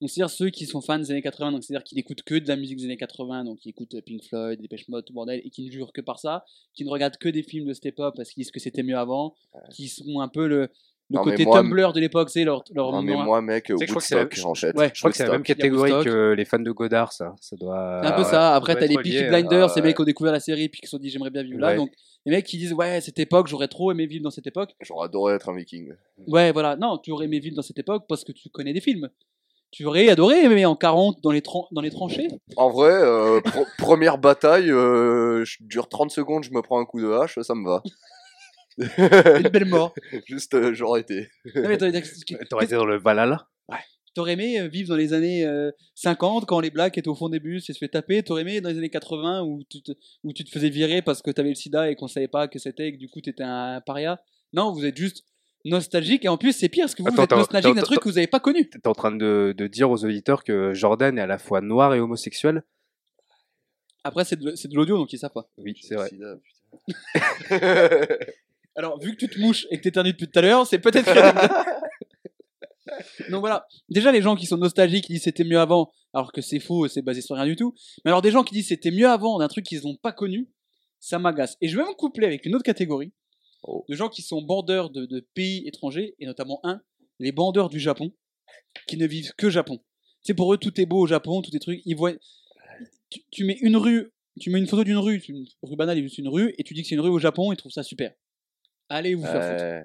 Donc 0.00 0.10
c'est-à-dire 0.10 0.34
ceux 0.34 0.50
qui 0.50 0.66
sont 0.66 0.82
fans 0.82 0.98
des 0.98 1.10
années 1.10 1.22
80, 1.22 1.52
donc 1.52 1.64
c'est-à-dire 1.64 1.82
qui 1.82 1.94
n'écoutent 1.94 2.22
que 2.22 2.34
de 2.34 2.46
la 2.48 2.56
musique 2.56 2.76
des 2.76 2.84
années 2.84 2.98
80, 2.98 3.44
donc 3.44 3.60
qui 3.60 3.70
écoutent 3.70 3.98
Pink 4.02 4.22
Floyd, 4.24 4.60
Depeche 4.60 4.88
Mode, 4.88 5.06
tout 5.06 5.14
bordel, 5.14 5.40
et 5.42 5.48
qui 5.48 5.64
ne 5.64 5.70
jurent 5.70 5.92
que 5.92 6.02
par 6.02 6.18
ça, 6.18 6.44
qui 6.74 6.84
ne 6.84 6.90
regardent 6.90 7.16
que 7.16 7.30
des 7.30 7.42
films 7.42 7.66
de 7.66 7.74
époque 7.82 8.14
parce 8.14 8.30
qu'ils 8.30 8.42
disent 8.42 8.50
que 8.50 8.60
c'était 8.60 8.82
mieux 8.82 8.98
avant, 8.98 9.34
qui 9.72 9.88
sont 9.88 10.20
un 10.20 10.28
peu 10.28 10.46
le, 10.46 10.70
le 11.08 11.16
Non, 11.16 11.24
mais 11.24 11.30
côté 11.32 11.44
moi, 11.44 11.60
Tumblr 11.60 11.92
de 11.92 12.00
l'époque, 12.00 12.30
c'est 12.30 12.42
leur, 12.44 12.64
leur 12.74 12.90
Non, 12.90 13.00
mais 13.02 13.12
noir. 13.12 13.24
moi, 13.24 13.40
mec, 13.42 13.70
Woodstock, 13.70 14.34
en 14.44 14.54
fait. 14.54 14.76
Ouais, 14.76 14.90
Je 14.92 15.00
crois 15.00 15.10
que 15.12 15.16
c'est 15.16 15.24
la 15.26 15.30
même 15.32 15.42
catégorie 15.44 15.92
que 16.04 16.32
les 16.32 16.44
fans 16.44 16.58
de 16.58 16.70
Godard, 16.72 17.12
ça. 17.12 17.34
Ça 17.40 17.54
doit. 17.56 18.00
C'est 18.02 18.08
un 18.08 18.12
peu 18.12 18.22
Ah 18.22 18.24
ça. 18.24 18.54
Après, 18.56 18.74
t'as 18.74 18.86
les 18.86 18.96
Peaky 18.96 19.24
Blinders, 19.24 19.70
ces 19.70 19.82
mecs 19.82 19.94
qui 19.96 20.02
ont 20.02 20.04
découvert 20.04 20.32
la 20.32 20.40
série 20.40 20.68
puis 20.68 20.80
qui 20.80 20.86
se 20.86 20.90
sont 20.90 20.98
dit 20.98 21.10
j'aimerais 21.10 21.30
bien 21.30 21.42
vivre 21.42 21.60
là. 21.60 21.76
Donc, 21.76 21.90
les 22.24 22.32
mecs 22.32 22.44
qui 22.44 22.58
disent 22.58 22.72
ouais, 22.72 23.00
cette 23.00 23.18
époque, 23.20 23.46
j'aurais 23.46 23.68
trop 23.68 23.92
aimé 23.92 24.06
vivre 24.06 24.24
dans 24.24 24.30
cette 24.30 24.48
époque. 24.48 24.74
J'aurais 24.80 25.04
adoré 25.06 25.34
être 25.34 25.48
un 25.48 25.54
viking. 25.56 25.92
Ouais, 26.26 26.50
voilà. 26.50 26.74
Non, 26.76 26.98
tu 26.98 27.12
aurais 27.12 27.26
aimé 27.26 27.38
vivre 27.38 27.54
dans 27.54 27.62
cette 27.62 27.78
époque 27.78 28.04
parce 28.08 28.24
que 28.24 28.32
tu 28.32 28.48
connais 28.48 28.72
des 28.72 28.80
films. 28.80 29.08
Tu 29.72 29.84
aurais 29.84 30.08
adoré 30.08 30.42
aimer 30.44 30.64
en 30.64 30.74
40 30.76 31.20
dans 31.22 31.32
les, 31.32 31.42
tran- 31.42 31.66
dans 31.72 31.80
les 31.82 31.90
tranchées. 31.90 32.28
En 32.56 32.70
vrai, 32.70 32.90
euh, 32.92 33.40
première 33.78 34.16
bataille, 34.16 34.70
euh, 34.70 35.44
je 35.44 35.58
dure 35.60 35.88
30 35.88 36.10
secondes, 36.10 36.44
je 36.44 36.50
me 36.52 36.62
prends 36.62 36.80
un 36.80 36.84
coup 36.84 37.00
de 37.00 37.10
hache, 37.10 37.38
ça 37.42 37.54
me 37.54 37.64
va. 37.68 37.82
Une 38.98 39.48
belle 39.48 39.64
mort. 39.66 39.94
Juste, 40.26 40.54
euh, 40.54 40.74
j'aurais 40.74 41.00
été. 41.00 41.28
Non, 41.54 41.68
mais 41.68 41.78
t'aurais- 41.78 42.02
T'aurais 42.48 42.64
été 42.66 42.74
dans 42.74 42.84
le 42.86 42.98
Valhalla 42.98 43.48
T'aurais 44.14 44.32
aimé 44.32 44.58
euh, 44.58 44.66
vivre 44.68 44.88
dans 44.88 44.96
les 44.96 45.12
années 45.12 45.44
euh, 45.44 45.70
50 45.94 46.46
quand 46.46 46.58
les 46.60 46.70
blacks 46.70 46.96
étaient 46.96 47.06
au 47.08 47.14
fond 47.14 47.28
des 47.28 47.38
bus 47.38 47.68
et 47.68 47.74
se 47.74 47.78
fait 47.78 47.88
taper. 47.88 48.22
T'aurais 48.22 48.40
aimé 48.42 48.62
dans 48.62 48.70
les 48.70 48.78
années 48.78 48.88
80 48.88 49.42
où 49.42 49.62
tu 49.68 49.82
te, 49.82 49.92
où 50.24 50.32
tu 50.32 50.42
te 50.42 50.48
faisais 50.50 50.70
virer 50.70 51.02
parce 51.02 51.20
que 51.20 51.30
t'avais 51.30 51.50
le 51.50 51.54
sida 51.54 51.90
et 51.90 51.96
qu'on 51.96 52.08
savait 52.08 52.26
pas 52.26 52.48
que 52.48 52.58
c'était 52.58 52.86
et 52.88 52.92
que 52.94 52.98
du 52.98 53.10
coup 53.10 53.20
t'étais 53.20 53.42
un 53.42 53.82
paria. 53.84 54.18
Non, 54.54 54.72
vous 54.72 54.86
êtes 54.86 54.96
juste 54.96 55.26
nostalgique 55.66 56.24
et 56.24 56.28
en 56.28 56.38
plus 56.38 56.52
c'est 56.54 56.70
pire 56.70 56.84
parce 56.84 56.94
que 56.94 57.02
vous, 57.02 57.08
Attends, 57.08 57.16
vous 57.16 57.24
êtes 57.24 57.30
nostalgique 57.32 57.74
d'un 57.74 57.82
truc 57.82 58.00
que 58.00 58.08
vous 58.08 58.16
avez 58.16 58.26
pas 58.26 58.40
connu. 58.40 58.70
T'es 58.70 58.88
en 58.88 58.94
train 58.94 59.14
de, 59.14 59.52
de 59.54 59.66
dire 59.66 59.90
aux 59.90 60.02
auditeurs 60.02 60.44
que 60.44 60.72
Jordan 60.72 61.18
est 61.18 61.20
à 61.22 61.26
la 61.26 61.36
fois 61.36 61.60
noir 61.60 61.94
et 61.94 62.00
homosexuel 62.00 62.62
Après 64.02 64.24
c'est 64.24 64.36
de, 64.40 64.54
c'est 64.54 64.68
de 64.68 64.74
l'audio 64.76 64.96
donc 64.96 65.12
ils 65.12 65.18
savent 65.18 65.32
pas. 65.34 65.50
Oui, 65.58 65.74
c'est 65.82 65.94
vrai. 65.94 66.08
Sida, 66.08 66.36
putain. 66.42 67.58
Alors 68.76 69.00
vu 69.00 69.12
que 69.12 69.16
tu 69.16 69.28
te 69.28 69.40
mouches 69.40 69.66
et 69.70 69.78
que 69.78 69.82
t'éternues 69.82 70.12
depuis 70.12 70.28
tout 70.28 70.38
à 70.38 70.42
l'heure, 70.42 70.66
c'est 70.66 70.78
peut-être. 70.78 71.12
Donc 73.30 73.40
voilà, 73.40 73.66
déjà 73.88 74.12
les 74.12 74.22
gens 74.22 74.36
qui 74.36 74.46
sont 74.46 74.58
nostalgiques 74.58 75.06
qui 75.06 75.14
disent 75.14 75.24
c'était 75.24 75.44
mieux 75.44 75.58
avant, 75.58 75.90
alors 76.14 76.32
que 76.32 76.40
c'est 76.40 76.60
faux, 76.60 76.86
c'est 76.88 77.02
basé 77.02 77.20
sur 77.20 77.34
rien 77.34 77.46
du 77.46 77.56
tout. 77.56 77.74
Mais 78.04 78.10
alors 78.10 78.22
des 78.22 78.30
gens 78.30 78.44
qui 78.44 78.54
disent 78.54 78.68
c'était 78.68 78.90
mieux 78.90 79.08
avant 79.08 79.38
d'un 79.38 79.48
truc 79.48 79.64
qu'ils 79.64 79.82
n'ont 79.82 79.96
pas 79.96 80.12
connu, 80.12 80.48
ça 81.00 81.18
m'agace. 81.18 81.56
Et 81.60 81.68
je 81.68 81.76
vais 81.76 81.82
me 81.82 81.94
coupler 81.94 82.26
avec 82.26 82.46
une 82.46 82.54
autre 82.54 82.64
catégorie 82.64 83.12
Oh. 83.62 83.84
de 83.88 83.96
gens 83.96 84.08
qui 84.08 84.22
sont 84.22 84.42
bandeurs 84.42 84.90
de, 84.90 85.06
de 85.06 85.26
pays 85.34 85.66
étrangers, 85.66 86.14
et 86.20 86.26
notamment 86.26 86.60
un, 86.62 86.80
les 87.18 87.32
bandeurs 87.32 87.68
du 87.68 87.80
Japon, 87.80 88.12
qui 88.86 88.96
ne 88.96 89.06
vivent 89.06 89.32
que 89.36 89.50
Japon. 89.50 89.78
Tu 89.78 90.28
sais, 90.28 90.34
pour 90.34 90.52
eux 90.54 90.58
tout 90.58 90.78
est 90.80 90.86
beau 90.86 91.00
au 91.00 91.06
Japon, 91.06 91.42
tout 91.42 91.54
est 91.56 91.58
truc. 91.58 91.80
Ils 91.84 91.96
voient, 91.96 92.12
tu, 93.10 93.22
tu 93.32 93.44
mets 93.44 93.58
une 93.60 93.76
rue, 93.76 94.12
tu 94.40 94.50
mets 94.50 94.60
une 94.60 94.68
photo 94.68 94.84
d'une 94.84 94.98
rue, 94.98 95.20
une 95.28 95.46
rue 95.62 95.74
banale, 95.74 95.98
c'est 96.08 96.18
une 96.18 96.28
rue, 96.28 96.54
et 96.58 96.62
tu 96.62 96.74
dis 96.74 96.82
que 96.82 96.88
c'est 96.88 96.94
une 96.94 97.00
rue 97.00 97.10
au 97.10 97.18
Japon, 97.18 97.52
ils 97.52 97.56
trouvent 97.56 97.72
ça 97.72 97.82
super. 97.82 98.12
Allez 98.88 99.14
vous 99.14 99.22
faire 99.24 99.42
foutre. 99.42 99.62
Ouais. 99.64 99.84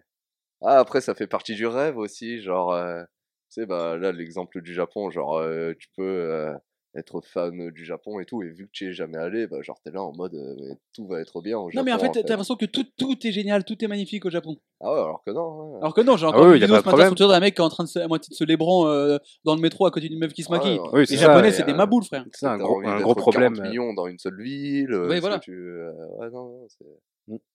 Ah, 0.63 0.79
après, 0.79 1.01
ça 1.01 1.15
fait 1.15 1.27
partie 1.27 1.55
du 1.55 1.65
rêve 1.65 1.97
aussi. 1.97 2.39
Genre, 2.41 2.71
euh, 2.73 3.01
tu 3.49 3.61
sais, 3.61 3.65
bah, 3.65 3.97
là, 3.97 4.11
l'exemple 4.11 4.61
du 4.61 4.73
Japon, 4.73 5.09
genre, 5.09 5.37
euh, 5.37 5.73
tu 5.79 5.87
peux 5.97 6.03
euh, 6.03 6.53
être 6.95 7.21
fan 7.21 7.71
du 7.71 7.83
Japon 7.85 8.19
et 8.19 8.25
tout, 8.25 8.43
et 8.43 8.49
vu 8.49 8.65
que 8.67 8.71
tu 8.71 8.87
es 8.89 8.93
jamais 8.93 9.17
allé, 9.17 9.47
bah, 9.47 9.57
genre, 9.61 9.79
t'es 9.83 9.89
là 9.91 10.03
en 10.03 10.11
mode, 10.15 10.35
euh, 10.35 10.55
mais 10.59 10.75
tout 10.93 11.07
va 11.07 11.19
être 11.19 11.41
bien 11.41 11.57
au 11.57 11.69
Japon. 11.71 11.79
Non 11.79 11.85
mais 11.85 11.93
en 11.93 11.99
fait, 11.99 12.21
t'as 12.21 12.27
l'impression 12.29 12.55
que 12.57 12.65
tout, 12.65 12.85
tout 12.97 13.15
est 13.25 13.31
génial, 13.31 13.63
tout 13.63 13.83
est 13.83 13.87
magnifique 13.87 14.25
au 14.25 14.29
Japon. 14.29 14.57
Ah 14.81 14.93
ouais, 14.93 14.99
alors 14.99 15.23
que 15.25 15.31
non. 15.31 15.71
ouais. 15.71 15.77
Alors 15.79 15.93
que 15.95 16.01
non, 16.01 16.15
j'ai 16.17 16.25
Ah 16.25 16.29
encore 16.29 16.43
oui, 16.43 16.55
une 16.57 16.61
y 16.61 16.63
a 16.63 16.67
vidéo 16.67 16.75
pas 16.75 16.81
ce 16.91 16.95
de 16.95 17.01
matin 17.01 17.15
sur 17.15 17.27
d'un 17.29 17.39
mec 17.39 17.55
qui 17.55 17.61
est 17.61 17.65
en 17.65 17.69
train 17.69 17.85
de 17.85 17.89
se, 17.89 17.97
à 17.99 18.07
moitié 18.07 18.29
de 18.29 18.35
se 18.35 18.43
lébran 18.43 18.87
euh, 18.87 19.17
dans 19.45 19.55
le 19.55 19.61
métro 19.61 19.85
à 19.87 19.91
côté 19.91 20.09
d'une 20.09 20.19
meuf 20.19 20.33
qui 20.33 20.43
se 20.43 20.49
Ah 20.49 20.57
maquille. 20.57 20.77
ouais, 20.79 20.89
Oui, 20.93 20.99
Les 21.01 21.05
c'est 21.07 21.17
japonais, 21.17 21.51
c'est 21.51 21.63
des 21.63 21.71
euh, 21.71 21.75
maboules, 21.75 22.03
frère. 22.03 22.25
C'est 22.33 22.45
un 22.45 22.57
gros, 22.57 22.81
un 22.85 22.99
gros 23.01 23.15
problème. 23.15 23.53
40 23.55 23.67
millions 23.67 23.93
dans 23.93 24.07
une 24.07 24.19
seule 24.19 24.39
ville. 24.41 24.91
euh, 24.93 25.07
Ouais, 25.07 25.19
voilà. 25.21 25.39
tu, 25.39 25.53
euh, 25.53 25.91
ouais, 26.19 26.29
non, 26.29 26.49
non, 26.49 26.67
c'est-. 26.67 26.85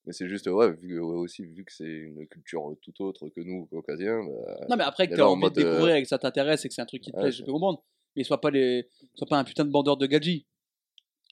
Mais 0.06 0.12
c'est 0.12 0.28
juste, 0.28 0.46
ouais, 0.48 0.72
vu, 0.72 1.00
ouais, 1.00 1.16
aussi, 1.16 1.44
vu 1.44 1.64
que 1.64 1.72
c'est 1.72 1.84
une 1.84 2.26
culture 2.28 2.74
tout 2.82 3.02
autre 3.02 3.28
que 3.28 3.40
nous, 3.40 3.66
caucasiens, 3.66 4.20
bah, 4.24 4.66
Non 4.68 4.76
mais 4.76 4.84
après 4.84 5.08
que 5.08 5.14
t'as 5.14 5.24
en 5.24 5.32
envie 5.32 5.40
mode, 5.42 5.54
de 5.54 5.62
découvrir 5.62 5.94
euh, 5.94 5.98
et 5.98 6.02
que 6.02 6.08
ça 6.08 6.18
t'intéresse 6.18 6.64
et 6.64 6.68
que 6.68 6.74
c'est 6.74 6.82
un 6.82 6.86
truc 6.86 7.02
qui 7.02 7.10
te 7.10 7.16
ouais, 7.16 7.22
plaît, 7.24 7.32
je 7.32 7.42
peux 7.44 7.52
comprendre. 7.52 7.82
Mais 8.14 8.24
sois 8.24 8.40
pas 8.40 8.50
les, 8.50 8.88
sois 9.14 9.26
pas 9.26 9.38
un 9.38 9.44
putain 9.44 9.64
de 9.64 9.70
bandeur 9.70 9.96
de 9.96 10.06
gadji. 10.06 10.46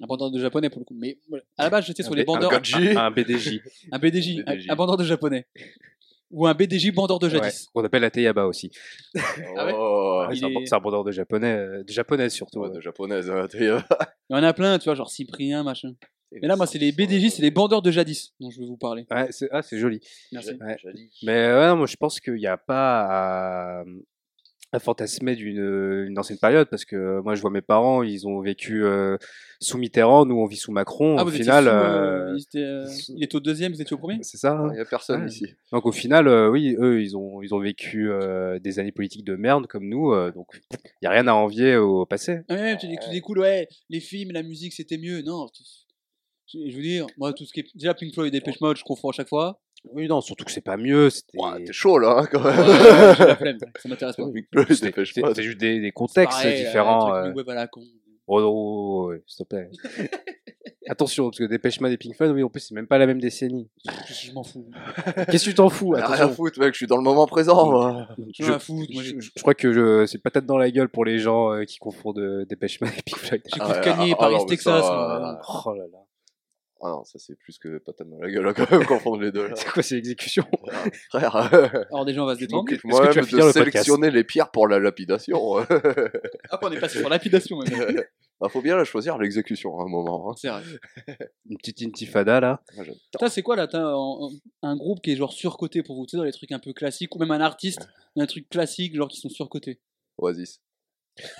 Un 0.02 0.07
bandeur 0.07 0.30
de 0.30 0.40
japonais 0.40 0.70
pour 0.70 0.80
le 0.80 0.85
coup. 0.85 0.94
Mais 0.98 1.18
à 1.57 1.64
la 1.64 1.70
base, 1.70 1.87
j'étais 1.87 2.02
sur 2.02 2.14
les 2.14 2.24
B- 2.24 2.30
un 2.30 2.35
bandeurs. 2.35 2.50
gadji. 2.50 2.74
Un, 2.90 2.96
un 2.96 3.11
BDJ. 3.12 3.61
Un 3.92 3.98
BDJ, 3.98 4.42
un- 4.46 4.54
BDJ. 4.54 4.66
Un, 4.70 4.74
bandeur 4.76 4.96
de 4.96 5.04
japonais. 5.04 5.46
Ou 6.33 6.46
un 6.48 6.54
BDJ 6.54 6.90
bandeur 6.92 7.20
de 7.20 7.26
Ouais, 7.28 7.33
jadis. 7.38 7.68
qu'on 7.72 7.85
appelle 7.85 8.02
la 8.02 8.11
Teyaba 8.11 8.46
aussi. 8.48 8.70
Ah 9.57 9.66
ouais? 9.66 9.72
Oh, 9.76 10.24
Ouais, 10.28 10.35
Il 10.35 10.38
c'est 10.40 10.44
un, 10.46 10.48
est- 10.48 10.66
c'est 10.66 10.74
un 10.74 10.80
bandeur 10.80 11.04
de 11.04 11.12
japonais, 11.12 11.52
euh, 11.54 11.85
de 11.85 11.92
japonaise 11.92 12.33
surtout. 12.33 12.59
ouais, 12.61 12.68
ouais. 12.70 12.74
de 12.74 12.80
japonaise. 12.80 13.30
hein, 13.30 13.46
Il 13.52 13.66
y 14.30 14.35
en 14.35 14.42
a 14.42 14.52
plein, 14.52 14.78
tu 14.78 14.85
vois, 14.87 14.94
genre 14.96 15.11
Cyprien, 15.11 15.62
machin. 15.62 15.92
Mais 16.40 16.49
là, 16.49 16.57
moi, 16.57 16.66
c'est 16.66 16.79
les 16.79 16.92
BDJ, 16.92 17.31
c'est 17.31 17.42
les 17.42 17.51
bandeurs 17.51 17.83
de 17.83 17.90
jadis 17.90 18.33
dont 18.40 18.51
je 18.51 18.61
vais 18.61 18.66
vous 18.66 18.77
parler. 18.77 19.07
Ouais, 19.11 19.29
c'est 19.31 19.49
ah, 19.51 19.62
c'est 19.62 19.79
joli. 19.79 20.01
Merci. 20.33 20.51
Ouais. 20.61 20.77
Mais 21.23 21.33
ouais, 21.53 21.66
non, 21.68 21.77
moi 21.77 21.87
je 21.87 21.97
pense 21.97 22.20
qu'il 22.20 22.35
n'y 22.35 22.47
a 22.47 22.57
pas 22.57 23.81
à, 23.81 23.85
à 24.73 24.79
fantasmer 24.81 25.37
d'une 25.37 26.07
une 26.09 26.18
ancienne 26.18 26.38
période 26.38 26.68
parce 26.68 26.85
que 26.85 27.20
moi 27.20 27.35
je 27.37 27.40
vois 27.40 27.51
mes 27.51 27.61
parents, 27.62 28.03
ils 28.03 28.27
ont 28.27 28.40
vécu 28.40 28.85
euh, 28.85 29.16
sous 29.61 29.79
Mitterrand, 29.79 30.27
nous 30.27 30.35
on 30.37 30.47
vit 30.47 30.57
sous 30.57 30.73
Macron. 30.73 31.16
Ah, 31.18 31.23
au 31.23 31.27
vous 31.27 31.31
étiez 31.31 31.44
final, 31.44 31.64
sous, 31.64 31.70
euh, 31.70 32.33
euh, 32.33 32.35
il, 32.37 32.42
était, 32.42 32.59
euh, 32.59 32.85
il 33.16 33.23
était 33.25 33.37
au 33.37 33.40
deuxième, 33.40 33.73
vous 33.73 33.81
étiez 33.81 33.94
au 33.94 33.99
premier? 33.99 34.18
C'est 34.23 34.37
ça. 34.37 34.53
hein. 34.59 34.70
Il 34.73 34.79
y 34.79 34.81
a 34.81 34.85
personne 34.85 35.23
Ouais. 35.23 35.29
ici. 35.29 35.47
Donc 35.73 35.87
au 35.87 35.92
final, 35.92 36.27
euh, 36.27 36.51
oui, 36.51 36.75
eux 36.81 37.01
ils 37.03 37.16
ont 37.16 37.40
ils 37.42 37.55
ont 37.55 37.61
vécu 37.61 38.11
euh, 38.11 38.59
des 38.59 38.79
années 38.81 38.90
politiques 38.92 39.25
de 39.25 39.37
merde 39.37 39.66
comme 39.68 39.88
nous, 39.88 40.12
euh, 40.12 40.33
donc 40.33 40.49
il 40.73 41.05
y 41.05 41.07
a 41.07 41.11
rien 41.11 41.29
à 41.29 41.33
envier 41.35 41.77
au 41.77 42.05
passé. 42.05 42.40
Ah, 42.49 42.55
mais 42.57 42.62
même, 42.62 42.79
tu 42.79 42.88
dis, 42.88 42.97
tu 43.03 43.11
dis 43.11 43.20
cool, 43.20 43.38
ouais, 43.38 43.68
les 43.90 44.01
films, 44.01 44.33
la 44.33 44.42
musique, 44.42 44.73
c'était 44.73 44.99
mieux. 44.99 45.23
Non, 45.23 45.47
tu- 45.55 45.62
je 46.46 46.59
je 46.70 46.76
veux 46.76 46.83
dire, 46.83 47.07
moi, 47.18 47.33
tout 47.33 47.44
ce 47.44 47.52
qui 47.52 47.61
est. 47.61 47.66
Déjà, 47.74 47.94
Pink 47.94 48.12
Floyd 48.14 48.35
et 48.35 48.38
Depeche 48.40 48.61
Mode, 48.61 48.76
je 48.76 48.85
confonds 48.85 49.11
à 49.11 49.12
chaque 49.12 49.28
fois. 49.28 49.61
Oui, 49.92 50.07
non, 50.09 50.20
surtout 50.22 50.44
que 50.44 50.50
c'est 50.50 50.62
pas 50.62 50.76
mieux. 50.78 51.11
C'était 51.11 51.38
Ouah, 51.38 51.59
T'es 51.64 51.72
chaud 51.72 51.98
là, 51.98 52.20
hein, 52.20 52.26
quand 52.30 52.42
Ouais, 52.42 52.57
même. 52.57 53.14
j'ai 53.18 53.24
la 53.26 53.37
flemme, 53.37 53.59
ça 53.76 53.88
m'intéresse 53.88 54.16
pas. 54.16 54.26
Big 54.30 54.46
Plus, 54.50 54.74
c'est- 54.76 55.42
juste 55.42 55.59
des, 55.61 55.92
contextes 55.92 56.38
pareil, 56.38 56.59
là, 56.62 56.64
différents. 56.66 57.22
truc 57.22 57.37
euh. 57.48 57.50
À 57.50 57.54
la 57.54 57.66
con. 57.66 57.83
Oh, 58.26 58.40
oh, 58.40 58.42
oh, 58.46 59.09
ouais, 59.11 59.22
s'il 59.26 59.44
te 59.44 59.48
plaît. 59.54 59.68
Attention, 60.88 61.24
parce 61.30 61.38
que 61.38 61.44
Dépêche 61.44 61.80
Mode 61.80 61.92
et 61.92 61.96
Pink 61.98 62.14
Floyd, 62.14 62.33
oui, 62.33 62.42
en 62.42 62.48
plus, 62.50 62.61
c'est 62.61 62.74
même 62.74 62.87
pas 62.87 62.98
la 62.98 63.07
même 63.07 63.18
décennie. 63.20 63.68
Je, 64.07 64.33
m'en 64.33 64.42
fous? 64.42 64.66
Qu'est-ce 65.30 65.44
que 65.46 65.50
tu 65.50 65.54
t'en 65.54 65.70
fous? 65.70 65.94
Ah, 65.94 65.98
rien 65.98 66.07
à 66.11 66.14
Attention. 66.16 66.35
foutre, 66.35 66.59
mec, 66.61 66.72
je 66.74 66.78
suis 66.78 66.87
dans 66.87 66.96
le 66.98 67.02
moment 67.02 67.26
présent. 67.26 67.70
moi. 67.70 68.09
Je. 68.38 68.44
Moi, 68.92 69.02
crois 69.40 69.54
que 69.54 69.72
je- 69.72 70.07
c'est 70.07 70.18
peut-être 70.18 70.44
dans 70.46 70.59
la 70.59 70.70
gueule 70.70 70.88
pour 70.90 71.04
les 71.07 71.18
gens 71.18 71.52
euh, 71.52 71.64
qui 71.64 71.78
confondent 71.78 72.18
euh, 72.18 72.44
Dépêche 72.46 72.80
Mode 72.83 72.90
et 72.98 73.02
Pink 73.02 73.18
Floyd. 73.18 73.42
J'écoute 73.46 73.72
Ah, 73.74 73.80
Kanye, 73.80 74.12
ah, 74.12 74.16
Paris, 74.18 74.35
non, 74.35 74.40
mais 74.44 74.46
Texas. 74.46 74.83
ça, 74.83 74.90
moi. 74.90 75.38
euh, 75.38 75.62
Oh 75.66 75.72
là 75.74 75.85
là. 75.90 75.98
Ah 76.83 76.89
non, 76.89 77.05
ça 77.05 77.19
c'est 77.19 77.35
plus 77.39 77.59
que 77.59 77.79
patate 77.79 78.09
dans 78.09 78.19
la 78.19 78.31
gueule, 78.31 78.47
hein, 78.47 78.53
quand 78.55 78.71
même, 78.71 78.85
confondre 78.85 79.23
les 79.23 79.33
deux. 79.33 79.49
C'est 79.55 79.69
quoi 79.71 79.83
ces 79.83 79.97
exécutions? 79.97 80.45
Frère, 81.09 81.35
Alors, 81.91 82.05
déjà, 82.05 82.23
on 82.23 82.27
va 82.27 82.35
se 82.35 82.41
détendre. 82.41 82.65
m'occupe 82.65 82.83
que 82.83 82.89
tu 82.89 82.93
vas 82.93 83.07
de 83.07 83.23
finir 83.23 83.47
le 83.47 83.53
podcast? 83.53 83.59
sélectionner 83.73 84.11
les 84.11 84.25
pierres 84.25 84.51
pour 84.51 84.69
la 84.69 84.79
lapidation. 84.79 85.39
Ah, 86.51 86.59
on 86.63 86.71
est 86.73 86.81
passé 86.81 86.99
sur 86.99 87.09
lapidation, 87.09 87.59
même. 87.59 88.03
bah, 88.41 88.49
faut 88.51 88.61
bien 88.61 88.77
la 88.77 88.85
choisir 88.85 89.17
l'exécution 89.19 89.79
à 89.79 89.85
un 89.85 89.89
moment. 89.89 90.31
Hein. 90.31 90.35
C'est 90.37 90.49
vrai. 90.49 90.63
Une 91.49 91.57
petite 91.57 91.83
intifada 91.83 92.41
là. 92.41 92.63
Ça, 93.19 93.31
c'est 93.31 93.43
quoi 93.43 93.57
là 93.57 93.67
T'as 93.67 93.81
un, 93.81 94.29
un 94.63 94.77
groupe 94.77 95.01
qui 95.01 95.13
est 95.13 95.17
genre 95.17 95.33
surcoté 95.33 95.83
pour 95.83 95.97
vous, 95.97 96.05
tu 96.07 96.11
sais, 96.13 96.17
dans 96.19 96.25
les 96.25 96.33
trucs 96.33 96.53
un 96.53 96.59
peu 96.59 96.73
classiques, 96.73 97.15
ou 97.15 97.19
même 97.19 97.31
un 97.31 97.41
artiste, 97.41 97.89
un 98.17 98.27
truc 98.27 98.49
classique, 98.51 98.95
genre 98.95 99.09
qui 99.09 99.21
sont 99.21 99.31
surcotés? 99.31 99.81
Oasis. 100.19 100.61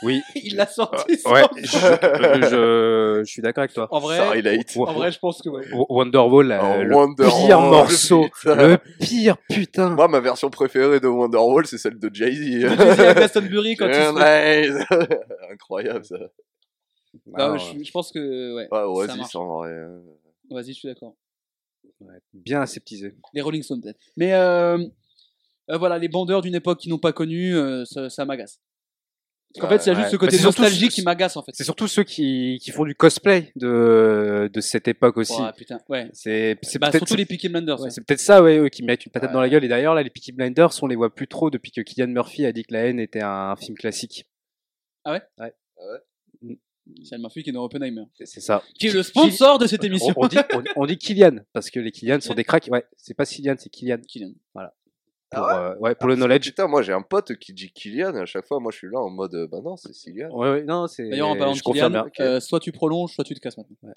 Oui. 0.03 0.23
Il 0.37 0.55
l'a 0.57 0.67
sorti, 0.67 1.13
Ouais, 1.27 1.43
sans- 1.43 1.51
je, 1.57 2.47
je- 2.49 3.23
je 3.25 3.31
suis 3.31 3.43
d'accord 3.43 3.63
avec 3.63 3.73
toi. 3.75 3.89
En 3.91 3.99
vrai, 3.99 4.21
en 4.21 4.93
vrai, 4.93 5.11
je 5.13 5.19
pense 5.19 5.43
que 5.43 5.49
ouais. 5.49 5.67
Wa- 5.73 5.87
Wonderwall, 5.89 6.53
euh, 6.53 6.59
Oh, 6.95 7.05
le 7.07 7.15
pire 7.47 7.61
morceau. 7.61 8.27
putain. 8.41 8.55
Le 8.69 8.79
pire 9.01 9.37
putain. 9.49 9.91
Moi, 9.91 10.07
ma 10.09 10.21
version 10.21 10.49
préférée 10.51 11.01
de 11.01 11.09
Wonderwall, 11.09 11.67
c'est 11.67 11.79
celle 11.79 11.99
de 11.99 12.09
Jay-Z. 12.13 12.61
Jay-Z 12.61 13.01
avec 13.01 13.17
Glastonbury 13.17 13.77
quand 13.77 13.89
il 13.89 13.95
se 13.95 14.15
fait- 14.15 14.69
Nice. 14.69 14.87
Incroyable 15.53 16.05
ça. 16.05 16.17
Bah, 17.27 17.49
Non, 17.49 17.53
ouais, 17.55 17.59
je, 17.79 17.85
je 17.85 17.91
pense 17.91 18.13
que 18.13 18.55
ouais. 18.55 18.69
Ouais, 18.71 19.07
Ça 19.07 19.15
Oasis 19.15 19.35
en 19.35 19.59
vrai. 19.59 19.71
euh. 19.71 20.01
Vas-y, 20.51 20.69
je 20.73 20.79
suis 20.79 20.89
d'accord. 20.89 21.15
ouais, 22.01 22.15
bien 22.33 22.61
aseptisé. 22.61 23.15
Les 23.33 23.41
Rolling 23.41 23.63
Stones 23.63 23.81
peut-être. 23.81 23.99
Mais 24.17 24.35
euh, 24.35 24.79
euh, 25.71 25.79
voilà, 25.79 25.99
les 25.99 26.09
bandeurs 26.09 26.43
d'une 26.43 26.55
époque 26.55 26.79
qui 26.81 26.89
n'ont 26.89 26.99
pas 26.99 27.13
connu, 27.13 27.57
euh, 27.57 27.85
ça, 27.87 28.09
ça 28.11 28.25
m'agace. 28.25 28.61
Parce 29.55 29.61
qu'en 29.61 29.69
fait, 29.79 29.85
il 29.85 29.87
y 29.87 29.91
a 29.91 29.95
Ouais. 29.95 30.01
juste 30.01 30.11
ce 30.11 30.17
Bah, 30.17 30.21
côté 30.21 30.37
c'est 30.37 30.43
surtout- 30.43 30.63
nostalgique 30.63 30.91
qui 30.93 31.03
m'agace 31.03 31.37
en 31.37 31.43
fait. 31.43 31.53
C'est 31.55 31.63
surtout 31.65 31.87
ceux 31.87 32.03
qui, 32.03 32.59
qui 32.61 32.71
font 32.73 32.85
du 32.85 32.95
cosplay 32.97 33.53
de, 33.57 34.51
de 34.53 34.61
cette 34.61 34.89
époque 34.89 35.17
aussi. 35.17 35.41
Ouais, 35.41 35.53
putain, 35.57 35.81
ouais. 35.89 36.11
C'est 36.13 36.59
c'est 36.63 36.79
Bah, 36.81 36.91
peut-être 36.91 37.03
surtout 37.07 37.15
les 37.17 37.25
Peaky 37.25 37.49
Blinders. 37.49 37.79
ouais, 37.79 37.85
ouais. 37.85 37.91
c'est 37.91 38.05
peut-être 38.05 38.21
ça, 38.21 38.43
ouais, 38.43 38.59
eux, 38.59 38.69
qui 38.69 38.83
mettent 38.83 39.07
une 39.07 39.13
patate 39.13 39.31
Ouais. 39.31 39.35
dans 39.35 39.41
la 39.41 39.49
gueule. 39.49 39.63
Et 39.65 39.69
d'ailleurs, 39.69 39.95
là, 39.95 40.03
les 40.03 40.11
Peaky 40.11 40.33
Blinders, 40.33 40.71
on 40.83 40.87
les 40.89 40.97
voit 40.97 41.15
plus 41.15 41.29
trop 41.29 41.51
depuis 41.51 41.71
que 41.71 41.81
Killian 41.83 42.09
Murphy 42.09 42.45
a 42.47 42.53
dit 42.53 42.65
que 42.65 42.73
La 42.73 42.81
haine 42.87 42.99
était 42.99 43.23
un 43.23 43.55
film 43.57 43.77
classique. 43.77 44.27
C'est 47.03 47.17
Murphy 47.19 47.43
qui 47.43 47.51
est 47.51 47.53
dans 47.53 47.65
Oppenheimer. 47.65 48.03
C'est- 48.15 48.41
ça. 48.41 48.63
Qui 48.79 48.89
est 48.89 48.93
le 48.93 49.03
sponsor 49.03 49.59
de 49.59 49.67
cette 49.67 49.85
émission. 49.85 50.13
On, 50.17 50.25
on 50.25 50.29
dit, 50.29 50.37
on, 50.53 50.63
on 50.77 50.87
dit 50.87 50.99
Killian, 50.99 51.37
parce 51.55 51.71
que 51.71 51.81
les 51.81 51.91
Killian 51.91 52.21
sont 52.21 52.35
des 52.35 52.45
cracks. 52.45 52.69
Ouais, 52.71 52.85
c'est 52.99 53.15
pas 53.15 53.25
Cillian, 53.25 53.55
c'est 53.59 53.71
Killian. 53.71 53.99
Kylian. 54.07 54.33
Pour, 55.31 55.45
euh, 55.49 55.75
ouais, 55.81 55.95
pour 55.95 56.09
le 56.09 56.17
knowledge. 56.17 56.47
Putain, 56.47 56.69
moi 56.69 56.83
j'ai 56.83 56.93
un 56.93 57.03
pote 57.03 57.35
qui 57.37 57.53
dit 57.53 57.73
Kylian, 57.73 58.15
à 58.15 58.27
chaque 58.27 58.47
fois, 58.47 58.61
moi 58.61 58.71
je 58.71 58.79
suis 58.79 58.89
là 58.91 59.01
en 59.01 59.11
mode, 59.11 59.35
euh, 59.35 59.49
bah 59.49 59.59
non, 59.65 59.77
c'est 59.77 59.93
Kylian. 59.93 60.31
Ouais, 60.31 60.51
ouais, 60.51 60.63
non, 60.65 60.87
c'est. 60.87 61.09
D'ailleurs, 61.09 61.29
en 61.29 61.37
parlant 61.37 61.55
de 61.55 61.61
Kylian, 61.61 61.91
bien. 61.91 62.07
euh, 62.21 62.41
soit 62.41 62.61
tu 62.61 62.71
prolonges, 62.73 63.13
soit 63.15 63.25
tu 63.25 63.35
te 63.35 63.41
casses 63.41 63.57
maintenant. 63.57 63.77
Ouais. 63.83 63.93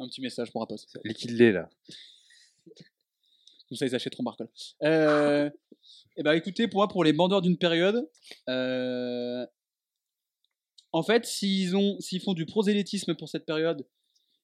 Un 0.00 0.08
petit 0.08 0.20
message 0.20 0.52
pour 0.52 0.62
un 0.62 0.66
poste. 0.66 0.98
Liquide-les, 1.04 1.52
là. 1.52 1.68
Comme 3.68 3.76
ça, 3.76 3.86
ils 3.86 3.94
achèteront 3.94 4.22
Barcol. 4.22 4.48
Euh, 4.82 5.50
Eh 6.18 6.22
ben 6.22 6.32
écoutez, 6.32 6.66
pour 6.66 6.78
moi, 6.78 6.88
pour 6.88 7.04
les 7.04 7.12
bandeurs 7.12 7.42
d'une 7.42 7.58
période, 7.58 8.08
euh, 8.48 9.46
en 10.92 11.02
fait, 11.02 11.26
s'ils 11.26 11.76
ont, 11.76 12.00
s'ils 12.00 12.22
font 12.22 12.32
du 12.32 12.46
prosélytisme 12.46 13.14
pour 13.14 13.28
cette 13.28 13.44
période 13.44 13.86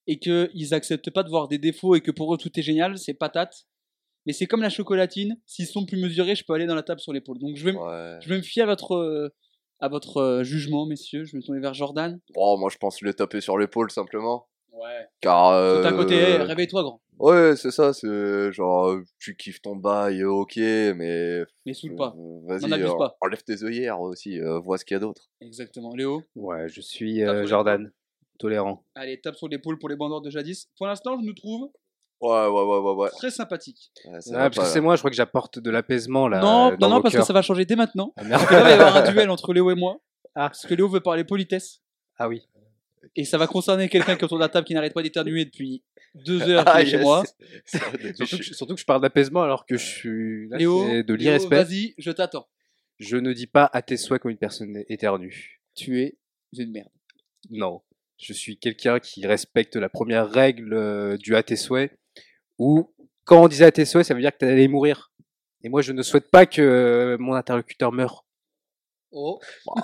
et 0.05 0.19
qu'ils 0.19 0.73
acceptent 0.75 1.09
pas 1.09 1.23
de 1.23 1.29
voir 1.29 1.47
des 1.47 1.57
défauts 1.57 1.95
et 1.95 2.01
que 2.01 2.11
pour 2.11 2.31
eux 2.33 2.37
tout 2.37 2.51
est 2.59 2.61
génial, 2.61 2.97
c'est 2.99 3.15
patate. 3.15 3.65
Mais 4.25 4.33
c'est 4.33 4.45
comme 4.45 4.61
la 4.61 4.69
chocolatine, 4.69 5.37
s'ils 5.45 5.67
sont 5.67 5.85
plus 5.85 5.97
mesurés, 6.01 6.35
je 6.35 6.43
peux 6.45 6.53
aller 6.53 6.65
dans 6.65 6.75
la 6.75 6.83
table 6.83 6.99
sur 7.01 7.11
l'épaule. 7.13 7.39
Donc 7.39 7.55
je 7.57 7.65
vais, 7.65 7.75
Ouais. 7.75 8.17
je 8.21 8.29
vais 8.29 8.37
me 8.37 8.41
fier 8.41 8.63
à 8.63 8.67
votre, 8.67 8.93
euh, 8.95 9.29
à 9.79 9.89
votre 9.89 10.17
euh, 10.17 10.43
jugement, 10.43 10.85
messieurs. 10.85 11.25
Je 11.25 11.33
vais 11.33 11.39
me 11.39 11.43
tourner 11.43 11.59
vers 11.59 11.73
Jordan. 11.73 12.19
Oh, 12.35 12.57
moi 12.57 12.69
je 12.71 12.77
pense 12.77 13.01
lui 13.01 13.13
taper 13.13 13.41
sur 13.41 13.57
l'épaule 13.57 13.91
simplement. 13.91 14.47
Ouais. 14.71 15.07
Car. 15.21 15.49
Tout 15.51 15.87
à 15.87 15.91
euh, 15.91 15.97
côté, 15.97 16.15
hey, 16.15 16.37
réveille-toi, 16.37 16.81
grand. 16.83 17.01
Ouais, 17.19 17.55
c'est 17.55 17.69
ça, 17.69 17.93
c'est 17.93 18.51
genre, 18.51 18.87
euh, 18.89 19.03
tu 19.19 19.35
kiffes 19.35 19.61
ton 19.61 19.75
bail, 19.75 20.23
ok, 20.23 20.55
mais. 20.57 21.43
Mais 21.65 21.73
saoule 21.73 21.95
pas. 21.95 22.15
euh, 22.17 22.39
Vas-y, 22.47 22.73
euh, 22.83 22.97
pas. 22.97 23.15
enlève 23.21 23.43
tes 23.43 23.63
œillères 23.63 24.01
aussi, 24.01 24.39
euh, 24.41 24.57
vois 24.59 24.77
ce 24.79 24.83
qu'il 24.85 24.95
y 24.95 24.97
a 24.97 24.99
d'autre. 24.99 25.29
Exactement. 25.41 25.93
Léo, 25.95 26.23
Ouais, 26.35 26.67
je 26.69 26.81
suis 26.81 27.23
euh, 27.23 27.45
Jordan, 27.45 27.91
tolérant. 28.39 28.83
allez, 28.95 29.21
tape 29.21 29.35
sur 29.35 29.47
l'épaule 29.47 29.77
pour 29.77 29.89
les 29.89 29.95
bandeurs 29.95 30.21
de 30.21 30.31
jadis. 30.31 30.69
Pour 30.75 30.87
l'instant, 30.87 31.17
je 31.21 31.25
nous 31.25 31.33
trouve 31.33 31.69
Ouais, 32.21 32.29
ouais, 32.29 32.47
ouais, 32.47 32.79
ouais, 32.79 32.93
ouais. 33.03 33.09
très. 33.09 33.27
Ouais, 33.27 33.43
va 34.31 34.43
parce 34.49 34.55
pas, 34.55 34.63
que 34.63 34.67
c'est 34.69 34.79
moi, 34.81 34.95
je 34.95 35.01
crois 35.01 35.09
que 35.11 35.15
j'apporte 35.17 35.59
de 35.59 35.69
l'apaisement 35.69 36.27
là. 36.29 36.39
non, 36.39 36.67
euh, 36.67 36.71
non, 36.71 36.77
dans 36.77 36.89
non, 36.89 36.95
vos 36.97 37.01
parce 37.03 37.13
que 37.13 37.17
cœurs. 37.19 37.27
ça 37.27 37.33
va 37.33 37.41
changer 37.41 37.65
dès 37.65 37.75
maintenant. 37.75 38.13
Ah, 38.15 38.23
merde. 38.23 38.41
Parce 38.41 38.49
que 38.49 38.53
là, 38.55 38.59
il 38.61 38.63
va 38.63 38.69
y 38.69 38.73
avoir 38.87 38.95
un 38.97 39.11
duel 39.11 39.29
entre 39.29 39.53
Léo 39.53 39.69
et 39.71 39.75
moi. 39.75 39.97
Ah. 40.35 40.49
Parce 40.49 40.65
que 40.65 40.73
Léo 40.73 40.87
veut 40.87 41.01
parler 41.01 41.23
politesse. 41.25 41.81
Ah 42.17 42.27
oui. 42.29 42.47
Et 43.15 43.25
ça 43.25 43.37
va 43.37 43.47
concerner 43.47 43.89
quelqu'un 43.89 44.15
qui 44.15 44.21
est 44.21 44.23
autour 44.23 44.37
de 44.37 44.43
la 44.43 44.49
table 44.49 44.65
qui 44.65 44.73
n'arrête 44.73 44.93
pas 44.93 45.03
d'éternuer 45.03 45.43
depuis 45.45 45.83
deux 46.15 46.41
heures 46.43 46.63
Ah, 46.65 46.79
qu'il 46.79 46.87
est 46.87 46.91
chez 46.91 46.97
yes. 46.97 47.03
moi. 47.05 47.23
Surtout 47.65 47.97
que, 47.97 48.19
méchant. 48.19 48.37
surtout 48.53 48.73
que 48.75 48.79
je 48.79 48.85
parle 48.85 49.01
d'apaisement 49.01 49.43
alors 49.43 49.65
que 49.65 49.75
je 49.77 49.85
suis 49.85 50.47
là, 50.49 50.57
Léo, 50.57 50.85
c'est 50.87 51.03
de 51.03 51.13
Léo, 51.13 51.23
l'irrespect. 51.31 51.55
vas-y, 51.63 51.93
je 51.97 52.11
t'attends. 52.11 52.47
Je 52.99 53.17
ne 53.17 53.33
dis 53.33 53.47
pas 53.47 53.69
à 53.73 53.81
tes 53.81 53.97
souhaits 53.97 54.21
comme 54.21 54.31
une 54.31 54.37
personne 54.37 54.83
éternue. 54.87 55.61
Tu 55.75 56.01
es 56.01 56.17
une 56.57 56.71
merde. 56.71 56.89
Non. 57.49 57.81
Je 58.23 58.31
suis 58.31 58.57
quelqu'un 58.57 58.99
qui 58.99 59.27
respecte 59.27 59.75
la 59.75 59.89
première 59.89 60.29
règle 60.31 60.73
euh, 60.73 61.17
du 61.17 61.35
à 61.35 61.43
tes 61.43 61.57
souhaits, 61.57 61.91
où 62.57 62.89
quand 63.25 63.43
on 63.43 63.47
disait 63.49 63.65
à 63.65 63.71
tes 63.71 63.83
souhaits, 63.83 64.05
ça 64.05 64.13
veut 64.13 64.21
dire 64.21 64.31
que 64.31 64.37
tu 64.37 64.45
allais 64.45 64.69
mourir. 64.69 65.11
Et 65.61 65.67
moi, 65.69 65.81
je 65.81 65.91
ne 65.91 66.01
souhaite 66.01 66.31
pas 66.31 66.45
que 66.45 66.61
euh, 66.61 67.17
mon 67.19 67.33
interlocuteur 67.33 67.91
meure. 67.91 68.25
Oh. 69.11 69.39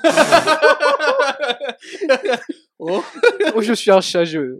oh. 2.79 3.03
Oh, 3.55 3.61
je 3.61 3.73
suis 3.73 3.91
un 3.91 4.01
chat, 4.01 4.23
je... 4.25 4.59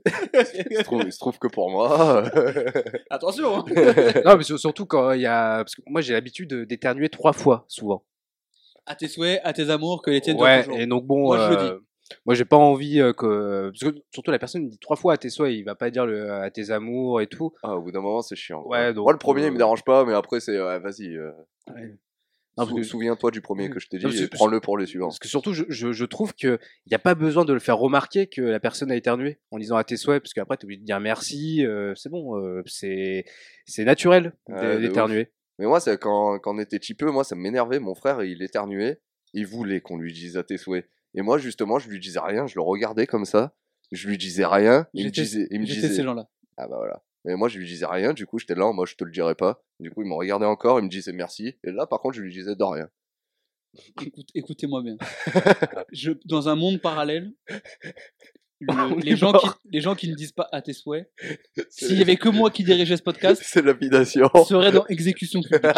Il 0.70 0.78
se 0.78 0.84
trouve, 0.84 1.04
il 1.06 1.12
se 1.14 1.18
trouve 1.20 1.40
que 1.40 1.48
pour 1.48 1.70
moi. 1.70 2.24
Attention. 3.10 3.60
hein. 3.60 3.66
Non, 4.26 4.36
mais 4.38 4.44
sur- 4.44 4.60
surtout 4.60 4.86
quand 4.86 5.12
il 5.14 5.22
y 5.22 5.26
a... 5.26 5.58
Parce 5.60 5.76
que 5.76 5.82
moi, 5.88 6.02
j'ai 6.02 6.14
l'habitude 6.14 6.50
de- 6.50 6.66
d'éternuer 6.66 7.10
trois 7.10 7.34
fois, 7.34 7.66
souvent. 7.68 8.04
À 8.86 8.96
tes 8.96 9.08
souhaits, 9.08 9.40
à 9.44 9.54
tes 9.54 9.70
amours, 9.70 10.02
que 10.02 10.12
les 10.12 10.22
tiennes 10.22 10.38
Ouais, 10.42 10.64
toujours. 10.64 10.80
et 10.80 10.86
donc 10.86 11.06
bon... 11.06 11.28
Moi, 11.28 11.50
je 11.50 11.54
le 11.56 11.60
euh, 11.62 11.80
Moi, 12.26 12.36
j'ai 12.36 12.46
pas 12.46 12.58
envie 12.58 13.00
euh, 13.00 13.14
que... 13.14 13.72
Parce 13.80 13.92
que 13.94 14.00
surtout, 14.12 14.32
la 14.32 14.40
personne 14.40 14.68
dit 14.68 14.80
trois 14.80 14.96
fois 14.96 15.14
à 15.14 15.18
tes 15.18 15.30
souhaits, 15.30 15.54
il 15.54 15.64
va 15.64 15.76
pas 15.76 15.90
dire 15.92 16.06
le, 16.06 16.32
à 16.32 16.50
tes 16.50 16.72
amours 16.72 17.22
et 17.22 17.28
tout. 17.28 17.54
ah, 17.64 17.76
au 17.76 17.82
bout 17.82 17.92
d'un 17.92 18.02
moment, 18.02 18.22
c'est 18.22 18.36
chiant. 18.36 18.64
Ouais, 18.66 18.94
donc, 18.94 19.04
Moi, 19.04 19.14
le 19.14 19.20
premier, 19.20 19.42
il 19.44 19.48
euh, 19.48 19.52
me 19.52 19.58
dérange 19.58 19.84
pas, 19.84 20.06
mais 20.06 20.14
après, 20.14 20.40
c'est. 20.40 20.60
ouais, 20.62 20.80
vas-y. 20.80 21.16
euh, 21.16 21.32
sou- 22.58 22.76
que- 22.76 22.84
Souviens-toi 22.84 23.32
du 23.32 23.42
premier 23.42 23.70
que 23.70 23.80
je 23.80 23.88
t'ai 23.88 23.98
dit 24.00 24.24
et 24.24 24.28
prends-le 24.28 24.60
pour 24.60 24.78
les 24.78 24.86
suivants. 24.86 25.08
Parce 25.08 25.20
que 25.20 25.28
surtout, 25.28 25.54
je, 25.54 25.64
je, 25.70 25.92
je 25.92 26.06
trouve 26.06 26.34
qu'il 26.34 26.60
n'y 26.88 26.96
a 26.96 27.00
pas 27.00 27.16
besoin 27.16 27.46
de 27.46 27.54
le 27.54 27.60
faire 27.60 27.78
remarquer 27.78 28.28
que 28.28 28.42
la 28.42 28.60
personne 28.60 28.92
a 28.92 28.96
éternué 28.96 29.40
en 29.52 29.60
disant 29.60 29.76
à 29.78 29.84
tes 29.84 29.96
souhaits, 29.98 30.22
parce 30.22 30.34
qu'après, 30.34 30.58
tu 30.58 30.64
es 30.64 30.66
obligé 30.66 30.82
de 30.82 30.86
dire 30.86 31.00
merci, 31.00 31.66
euh, 31.66 31.94
c'est 31.96 32.10
bon, 32.10 32.38
euh, 32.38 32.64
c'est 32.66 33.24
naturel 33.86 34.34
d'éternuer. 34.82 35.32
Mais 35.60 35.66
moi, 35.66 35.80
quand, 35.98 36.40
quand 36.40 36.56
on 36.56 36.60
était 36.60 36.80
petit 36.80 36.96
peu, 36.96 37.12
moi, 37.12 37.24
ça 37.24 37.36
m'énervait. 37.36 37.80
Mon 37.80 37.94
frère, 37.94 38.24
il 38.24 38.42
éternuait. 38.42 39.00
Il 39.34 39.46
voulait 39.46 39.80
qu'on 39.82 39.98
lui 39.98 40.12
dise 40.12 40.38
à 40.38 40.44
tes 40.44 40.58
souhaits. 40.58 40.90
Et 41.16 41.22
moi, 41.22 41.38
justement, 41.38 41.80
je 41.80 41.90
lui 41.90 42.00
disais 42.00 42.20
rien. 42.22 42.48
Je 42.48 42.56
le 42.56 42.62
regardais 42.62 43.08
comme 43.08 43.26
ça. 43.26 43.56
Je 43.92 44.08
lui 44.08 44.18
disais 44.18 44.46
rien. 44.46 44.88
Il 44.94 45.06
me 45.06 45.12
disait. 45.12 45.48
Il 45.52 45.60
me 45.62 45.66
disait 45.66 45.90
ces 45.90 46.04
gens-là. 46.04 46.28
Ah 46.58 46.68
bah 46.68 46.76
voilà. 46.78 47.02
Mais 47.26 47.36
moi, 47.36 47.50
je 47.50 47.58
lui 47.60 47.66
disais 47.68 47.86
rien. 47.88 48.14
Du 48.14 48.26
coup, 48.26 48.38
j'étais 48.40 48.56
là. 48.56 48.72
Moi, 48.72 48.86
je 48.86 48.96
te 48.96 49.04
le 49.04 49.12
dirais 49.12 49.36
pas. 49.36 49.64
Du 49.80 49.90
coup, 49.92 50.02
il 50.04 50.08
me 50.08 50.14
regardait 50.16 50.46
encore. 50.46 50.80
Il 50.80 50.84
me 50.86 50.90
disait 50.90 51.12
merci. 51.14 51.56
Et 51.64 51.72
là, 51.72 51.86
par 51.88 52.00
contre, 52.00 52.16
je 52.16 52.22
lui 52.22 52.32
disais 52.32 52.56
de 52.56 52.64
rien. 52.64 52.90
Écoute- 54.02 54.30
Écoutez-moi 54.34 54.82
bien. 54.84 54.98
Je, 55.92 56.12
dans 56.26 56.50
un 56.50 56.56
monde 56.56 56.80
parallèle, 56.82 57.32
le- 58.60 59.00
les, 59.02 59.16
gens 59.16 59.32
qui, 59.34 59.48
les 59.72 59.80
gens 59.82 59.96
qui 59.96 60.10
ne 60.10 60.16
disent 60.16 60.32
pas 60.32 60.48
à 60.52 60.62
tes 60.62 60.74
souhaits, 60.74 61.12
s'il 61.70 61.98
y 61.98 62.02
avait 62.02 62.16
que 62.18 62.30
moi 62.30 62.50
qui 62.52 62.64
dirigeais 62.64 62.98
ce 62.98 63.04
podcast, 63.04 63.42
C'est 63.44 63.62
seraient 64.46 64.72
dans 64.72 64.86
exécution 64.88 65.42
publique. 65.42 65.72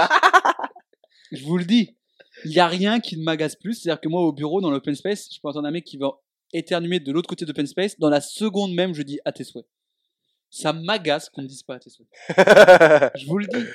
Je 1.33 1.43
vous 1.43 1.57
le 1.57 1.65
dis, 1.65 1.97
il 2.45 2.51
n'y 2.51 2.60
a 2.60 2.67
rien 2.67 2.99
qui 2.99 3.17
ne 3.17 3.23
m'agace 3.23 3.56
plus. 3.56 3.75
C'est-à-dire 3.75 4.01
que 4.01 4.10
moi, 4.10 4.21
au 4.21 4.34
bureau, 4.34 4.62
dans 4.62 4.71
l'open 4.71 4.95
space, 4.95 5.30
je 5.34 5.39
peux 5.41 5.49
entendre 5.49 5.67
un 5.67 5.71
mec 5.71 5.86
qui 5.86 5.97
va 5.97 6.12
éternuer 6.54 6.99
de 6.99 7.12
l'autre 7.12 7.30
côté 7.30 7.45
de 7.45 7.49
l'open 7.49 7.67
space. 7.67 7.99
Dans 7.99 8.10
la 8.10 8.21
seconde 8.21 8.73
même, 8.73 8.93
je 8.93 9.04
dis 9.04 9.19
à 9.25 9.32
tes 9.32 9.43
souhaits. 9.43 9.65
Ça 10.53 10.73
m'agace 10.73 11.29
qu'on 11.29 11.41
ne 11.43 11.47
dise 11.47 11.63
pas 11.63 11.75
à 11.75 11.79
tes 11.79 11.89
souhaits. 11.89 12.09
Je 13.17 13.25
vous 13.25 13.37
le 13.37 13.47
dis. 13.47 13.65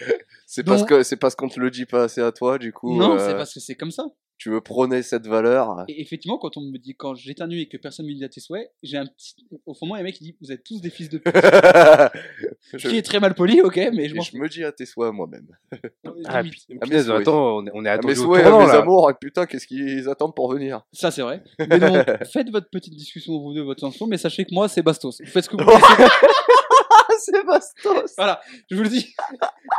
c'est 0.46 0.62
parce 0.62 0.80
Donc- 0.82 0.88
que 0.90 1.02
c'est 1.02 1.16
parce 1.16 1.34
qu'on 1.34 1.48
te 1.48 1.58
le 1.58 1.70
dit 1.70 1.86
pas 1.86 2.04
assez 2.04 2.20
à 2.20 2.30
toi. 2.32 2.58
Du 2.58 2.72
coup, 2.72 2.96
non, 2.98 3.14
euh, 3.14 3.18
c'est 3.18 3.34
parce 3.34 3.54
que 3.54 3.60
c'est 3.60 3.74
comme 3.76 3.90
ça. 3.90 4.04
tu 4.36 4.50
veux 4.50 4.60
prôner 4.60 5.02
cette 5.02 5.26
valeur. 5.26 5.84
Et 5.88 6.02
effectivement, 6.02 6.36
quand 6.36 6.58
on 6.58 6.60
me 6.60 6.76
dit, 6.76 6.94
quand 6.94 7.14
j'éternue 7.14 7.60
et 7.60 7.68
que 7.68 7.78
personne 7.78 8.04
me 8.04 8.12
dit 8.12 8.22
à 8.24 8.28
tes 8.28 8.40
souhaits, 8.42 8.70
j'ai 8.82 8.98
un 8.98 9.06
petit. 9.06 9.34
Au 9.64 9.72
fond, 9.72 9.86
moi, 9.86 9.96
il 9.96 10.00
y 10.00 10.02
a 10.02 10.04
un 10.04 10.04
mec 10.04 10.16
qui 10.16 10.24
dit 10.24 10.36
Vous 10.42 10.52
êtes 10.52 10.62
tous 10.64 10.82
des 10.82 10.90
fils 10.90 11.08
de 11.08 11.16
pute. 11.16 11.34
je, 11.34 12.76
Qui 12.90 12.98
est 12.98 13.02
très 13.02 13.20
mal 13.20 13.34
poli, 13.34 13.62
ok, 13.62 13.76
mais 13.94 14.08
je 14.08 14.12
et 14.14 14.16
m'en 14.18 14.22
je 14.22 14.36
me 14.36 14.46
dis 14.46 14.62
à 14.62 14.70
tes 14.70 14.84
souhaits 14.84 15.12
moi-même. 15.14 15.46
Ah, 15.72 15.78
Ah, 16.26 16.42
mes 16.42 17.02
souhaits. 17.02 17.20
attends, 17.22 17.56
on 17.56 17.66
est, 17.66 17.70
on 17.72 17.84
est 17.86 17.88
attendu 17.88 18.08
mes 18.08 18.14
souhaits, 18.14 18.42
tournant, 18.44 18.66
mes 18.66 18.72
là. 18.72 18.80
amours, 18.80 19.10
putain, 19.18 19.46
qu'est-ce 19.46 19.66
qu'ils 19.66 20.06
attendent 20.10 20.34
pour 20.34 20.52
venir? 20.52 20.82
Ça, 20.92 21.10
c'est 21.10 21.22
vrai. 21.22 21.42
Mais 21.58 21.78
non, 21.78 22.04
faites 22.30 22.50
votre 22.50 22.68
petite 22.68 22.94
discussion, 22.94 23.38
vous 23.40 23.54
deux, 23.54 23.62
votre 23.62 23.80
chanson, 23.80 24.06
mais 24.06 24.18
sachez 24.18 24.44
que 24.44 24.52
moi, 24.52 24.68
c'est 24.68 24.82
Bastos. 24.82 25.16
Vous 25.24 25.30
faites 25.30 25.44
ce 25.44 25.48
que 25.48 25.56
vous 25.56 25.64
voulez. 25.64 25.82
C'est 27.18 27.44
bastos 27.46 28.14
voilà, 28.16 28.40
je 28.70 28.76
vous 28.76 28.83
le 28.83 28.88
dis. 28.88 29.14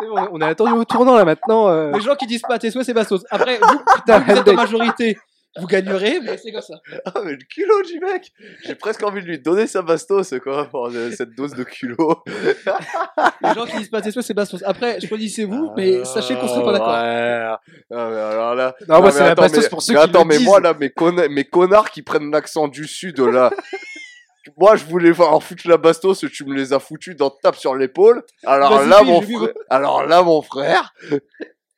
Bon, 0.02 0.28
On 0.32 0.42
est 0.42 0.46
attendu 0.46 0.74
au 0.74 0.86
tournant, 0.86 1.16
là, 1.16 1.26
maintenant. 1.26 1.70
euh. 1.70 1.92
Les 1.94 2.02
gens 2.02 2.16
qui 2.16 2.28
disent 2.28 2.42
pas 2.42 2.60
tes 2.60 2.72
souhaits, 2.72 2.86
c'est 2.86 2.94
Bastos. 2.94 3.24
Après, 3.30 3.58
vous, 3.62 3.80
Putain, 3.96 4.20
vous 4.28 4.32
êtes 4.32 4.48
en 4.48 4.54
majorité, 4.54 5.18
vous 5.60 5.66
gagnerez, 5.68 6.20
mais 6.22 6.38
c'est 6.38 6.52
comme 6.52 6.62
ça. 6.62 6.76
Ah, 7.06 7.14
mais 7.24 7.32
le 7.32 7.38
culot 7.38 7.82
du 7.84 8.00
mec 8.00 8.32
J'ai 8.66 8.76
presque 8.76 9.02
envie 9.04 9.22
de 9.22 9.26
lui 9.28 9.40
donner 9.40 9.66
sa 9.68 9.82
bastos, 9.82 10.34
quoi, 10.44 10.66
pour 10.66 10.88
euh, 10.88 11.12
cette 11.12 11.36
dose 11.36 11.54
de 11.54 11.64
culot. 11.64 12.24
Les 13.42 13.54
gens 13.54 13.66
qui 13.66 13.78
disent 13.78 13.90
pas 13.90 14.02
tes 14.02 14.12
souhaits, 14.12 14.26
c'est 14.26 14.34
Bastos. 14.34 14.62
Après, 14.66 15.00
je 15.00 15.16
dis 15.16 15.30
c'est 15.30 15.46
vous, 15.46 15.72
mais 15.76 16.06
sachez 16.06 16.36
qu'on 16.36 16.48
sera 16.48 16.64
pas 16.64 16.72
d'accord. 16.74 16.90
Ouais. 16.90 16.96
Ah, 17.92 18.10
mais 18.12 18.20
alors 18.20 18.56
là... 18.56 18.76
Non, 18.88 18.98
moi, 18.98 19.06
mais 19.06 19.12
c'est 19.12 19.20
la 19.20 19.26
attends, 19.32 19.42
bastos 19.44 19.64
mais- 19.64 19.70
pour 19.70 19.82
ceux 19.82 19.94
mais 19.94 20.00
qui 20.00 20.06
attends, 20.06 20.20
le 20.24 20.26
mais 20.28 20.38
disent. 20.38 20.46
moi, 20.48 20.60
là, 20.60 20.74
mes, 20.80 20.90
conna- 20.90 21.28
mes 21.30 21.46
connards 21.46 21.90
qui 21.90 22.02
prennent 22.04 22.32
l'accent 22.32 22.68
du 22.68 22.86
sud, 22.88 23.20
là... 23.20 23.50
Moi, 24.56 24.76
je 24.76 24.86
voulais 24.86 25.12
voir 25.12 25.42
foutre 25.44 25.68
la 25.68 25.78
bastos, 25.78 26.26
tu 26.32 26.46
me 26.46 26.56
les 26.56 26.74
as 26.74 26.80
foutus 26.80 27.16
dans 27.16 27.30
tape 27.30 27.56
sur 27.56 27.76
l'épaule. 27.76 28.24
Alors 28.46 28.86
là, 28.86 29.04
mon 29.04 29.22
frère... 29.22 29.54
Alors 29.70 30.06
là, 30.06 30.24
mon 30.24 30.42
frère... 30.42 30.94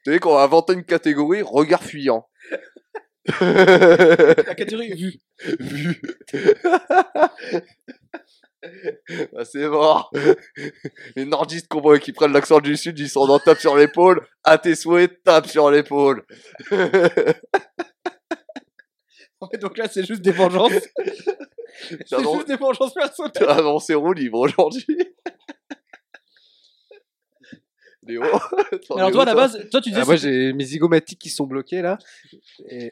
Tu 0.05 0.13
sais 0.13 0.19
qu'on 0.19 0.36
va 0.36 0.43
inventer 0.43 0.73
une 0.73 0.86
catégorie 0.86 1.41
regard 1.41 1.84
fuyant. 1.84 2.27
La 3.41 4.55
catégorie 4.55 4.93
vue. 4.95 5.19
Vu. 5.60 6.01
Bah, 9.32 9.45
c'est 9.45 9.69
mort. 9.69 10.12
Les 11.15 11.23
nordistes 11.23 11.69
qu'on 11.69 11.79
voit 11.79 11.97
qui 11.97 12.12
prennent 12.12 12.34
l'accent 12.34 12.60
du 12.60 12.75
sud, 12.75 12.99
ils 12.99 13.10
sont 13.10 13.25
dans 13.25 13.39
tape 13.39 13.60
sur 13.60 13.77
l'épaule. 13.77 14.27
À 14.43 14.58
tes 14.58 14.75
souhaits, 14.75 15.23
tape 15.23 15.47
sur 15.47 15.71
l'épaule. 15.71 16.25
Donc 19.62 19.78
là, 19.78 19.88
c'est 19.88 20.06
juste 20.06 20.21
des 20.21 20.32
vengeances. 20.32 20.71
C'est 22.06 22.19
juste 22.19 22.47
des 22.47 22.56
vengeances 22.58 22.93
personnelles. 22.93 23.32
t'as 23.34 23.58
annoncé 23.60 23.93
roue 23.93 24.12
libre 24.12 24.39
aujourd'hui. 24.39 24.97
Léo 28.04 28.21
t'en 28.88 28.95
Alors 28.95 29.12
toi, 29.12 29.21
à 29.21 29.25
la 29.25 29.36
base, 29.36 29.67
toi, 29.71 29.80
tu 29.80 29.89
disais... 29.89 30.02
Ah, 30.02 30.06
moi, 30.06 30.15
j'ai 30.15 30.52
mes 30.54 30.65
zygomatiques 30.65 31.19
qui 31.19 31.30
sont 31.30 31.45
bloqués, 31.45 31.82
là. 31.82 31.97
Et... 32.69 32.91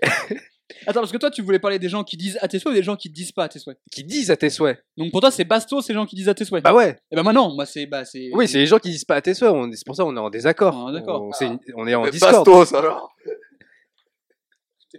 Attends, 0.85 0.99
parce 0.99 1.11
que 1.11 1.17
toi, 1.17 1.31
tu 1.31 1.41
voulais 1.41 1.59
parler 1.59 1.79
des 1.79 1.89
gens 1.89 2.03
qui 2.03 2.17
disent 2.17 2.37
à 2.41 2.47
tes 2.47 2.59
souhaits 2.59 2.73
ou 2.73 2.77
des 2.77 2.83
gens 2.83 2.95
qui 2.95 3.09
disent 3.09 3.31
pas 3.31 3.45
à 3.45 3.49
tes 3.49 3.57
souhaits? 3.57 3.79
Qui 3.91 4.03
disent 4.03 4.29
à 4.31 4.37
tes 4.37 4.49
souhaits. 4.49 4.83
Donc 4.97 5.11
pour 5.11 5.21
toi, 5.21 5.31
c'est 5.31 5.45
Bastos, 5.45 5.81
ces 5.85 5.93
gens 5.93 6.05
qui 6.05 6.15
disent 6.15 6.29
à 6.29 6.33
tes 6.33 6.45
souhaits? 6.45 6.63
Bah 6.63 6.73
ouais. 6.73 6.99
Et 7.09 7.15
ben 7.15 7.23
moi 7.23 7.31
non, 7.31 7.55
moi 7.55 7.65
c'est 7.65 7.85
bah 7.85 8.03
c'est. 8.03 8.29
Oui, 8.33 8.49
c'est 8.49 8.57
les 8.57 8.65
gens 8.65 8.77
qui 8.77 8.89
disent 8.89 9.05
pas 9.05 9.15
à 9.15 9.21
tes 9.21 9.33
souhaits. 9.33 9.51
on- 9.51 9.71
C'est 9.71 9.85
pour 9.85 9.95
ça 9.95 10.03
qu'on 10.03 10.15
est 10.15 10.19
en 10.19 10.29
désaccord. 10.29 10.87
Ah, 10.87 10.91
d'accord. 10.91 11.23
On, 11.23 11.31
c'est 11.31 11.47
une- 11.47 11.59
on 11.75 11.87
est 11.87 11.95
en 11.95 12.03
Mais 12.03 12.11
discord. 12.11 12.45
Bastos 12.45 12.73
alors 12.77 13.15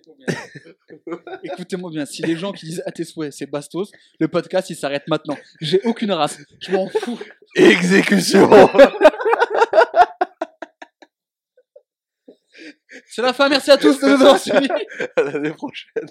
Écoutez-moi 1.44 1.90
bien, 1.90 2.06
si 2.06 2.22
les 2.22 2.36
gens 2.36 2.52
qui 2.52 2.66
disent 2.66 2.82
à 2.86 2.92
tes 2.92 3.04
souhaits, 3.04 3.32
c'est 3.32 3.46
Bastos, 3.46 3.90
le 4.18 4.28
podcast 4.28 4.70
il 4.70 4.76
s'arrête 4.76 5.06
maintenant. 5.08 5.36
J'ai 5.60 5.80
aucune 5.84 6.12
race, 6.12 6.38
je 6.60 6.72
m'en 6.72 6.88
fous. 6.88 7.18
Exécution 7.54 8.48
C'est 13.06 13.22
la 13.22 13.32
fin, 13.32 13.48
merci 13.48 13.70
à 13.70 13.76
tous 13.78 13.98
de 14.00 14.06
nous 14.06 14.12
avoir 14.14 14.38
suivis. 14.38 14.68
À 15.16 15.22
l'année 15.22 15.52
prochaine. 15.52 16.06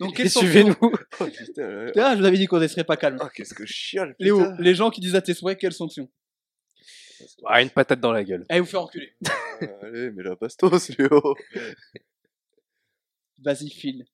Donc 0.00 0.20
Et 0.20 0.28
suivez-nous. 0.28 0.74
Oh 1.20 1.24
putain, 1.24 1.86
Ah, 1.96 2.14
je 2.14 2.20
vous 2.20 2.26
avais 2.26 2.36
dit 2.36 2.46
qu'on 2.46 2.58
ne 2.60 2.66
serait 2.66 2.84
pas 2.84 2.96
calme. 2.96 3.18
oh, 3.22 3.28
qu'est-ce 3.34 3.54
que 3.54 3.64
je 3.64 3.72
chiale. 3.72 4.14
Léo, 4.18 4.44
les 4.58 4.74
gens 4.74 4.90
qui 4.90 5.00
disent 5.00 5.14
à 5.14 5.22
tes 5.22 5.32
souhaits, 5.34 5.58
quelle 5.58 5.72
sanction 5.72 6.08
Ah, 7.44 7.62
une 7.62 7.70
patate 7.70 8.00
dans 8.00 8.12
la 8.12 8.24
gueule. 8.24 8.44
Allez 8.48 8.60
vous 8.60 8.66
faire 8.66 8.82
enculer. 8.82 9.12
Allez, 9.82 10.10
mais 10.10 10.22
la 10.22 10.34
bastos, 10.34 10.88
Léo. 10.96 11.34
Vas-y, 13.38 13.70
file. 13.70 14.06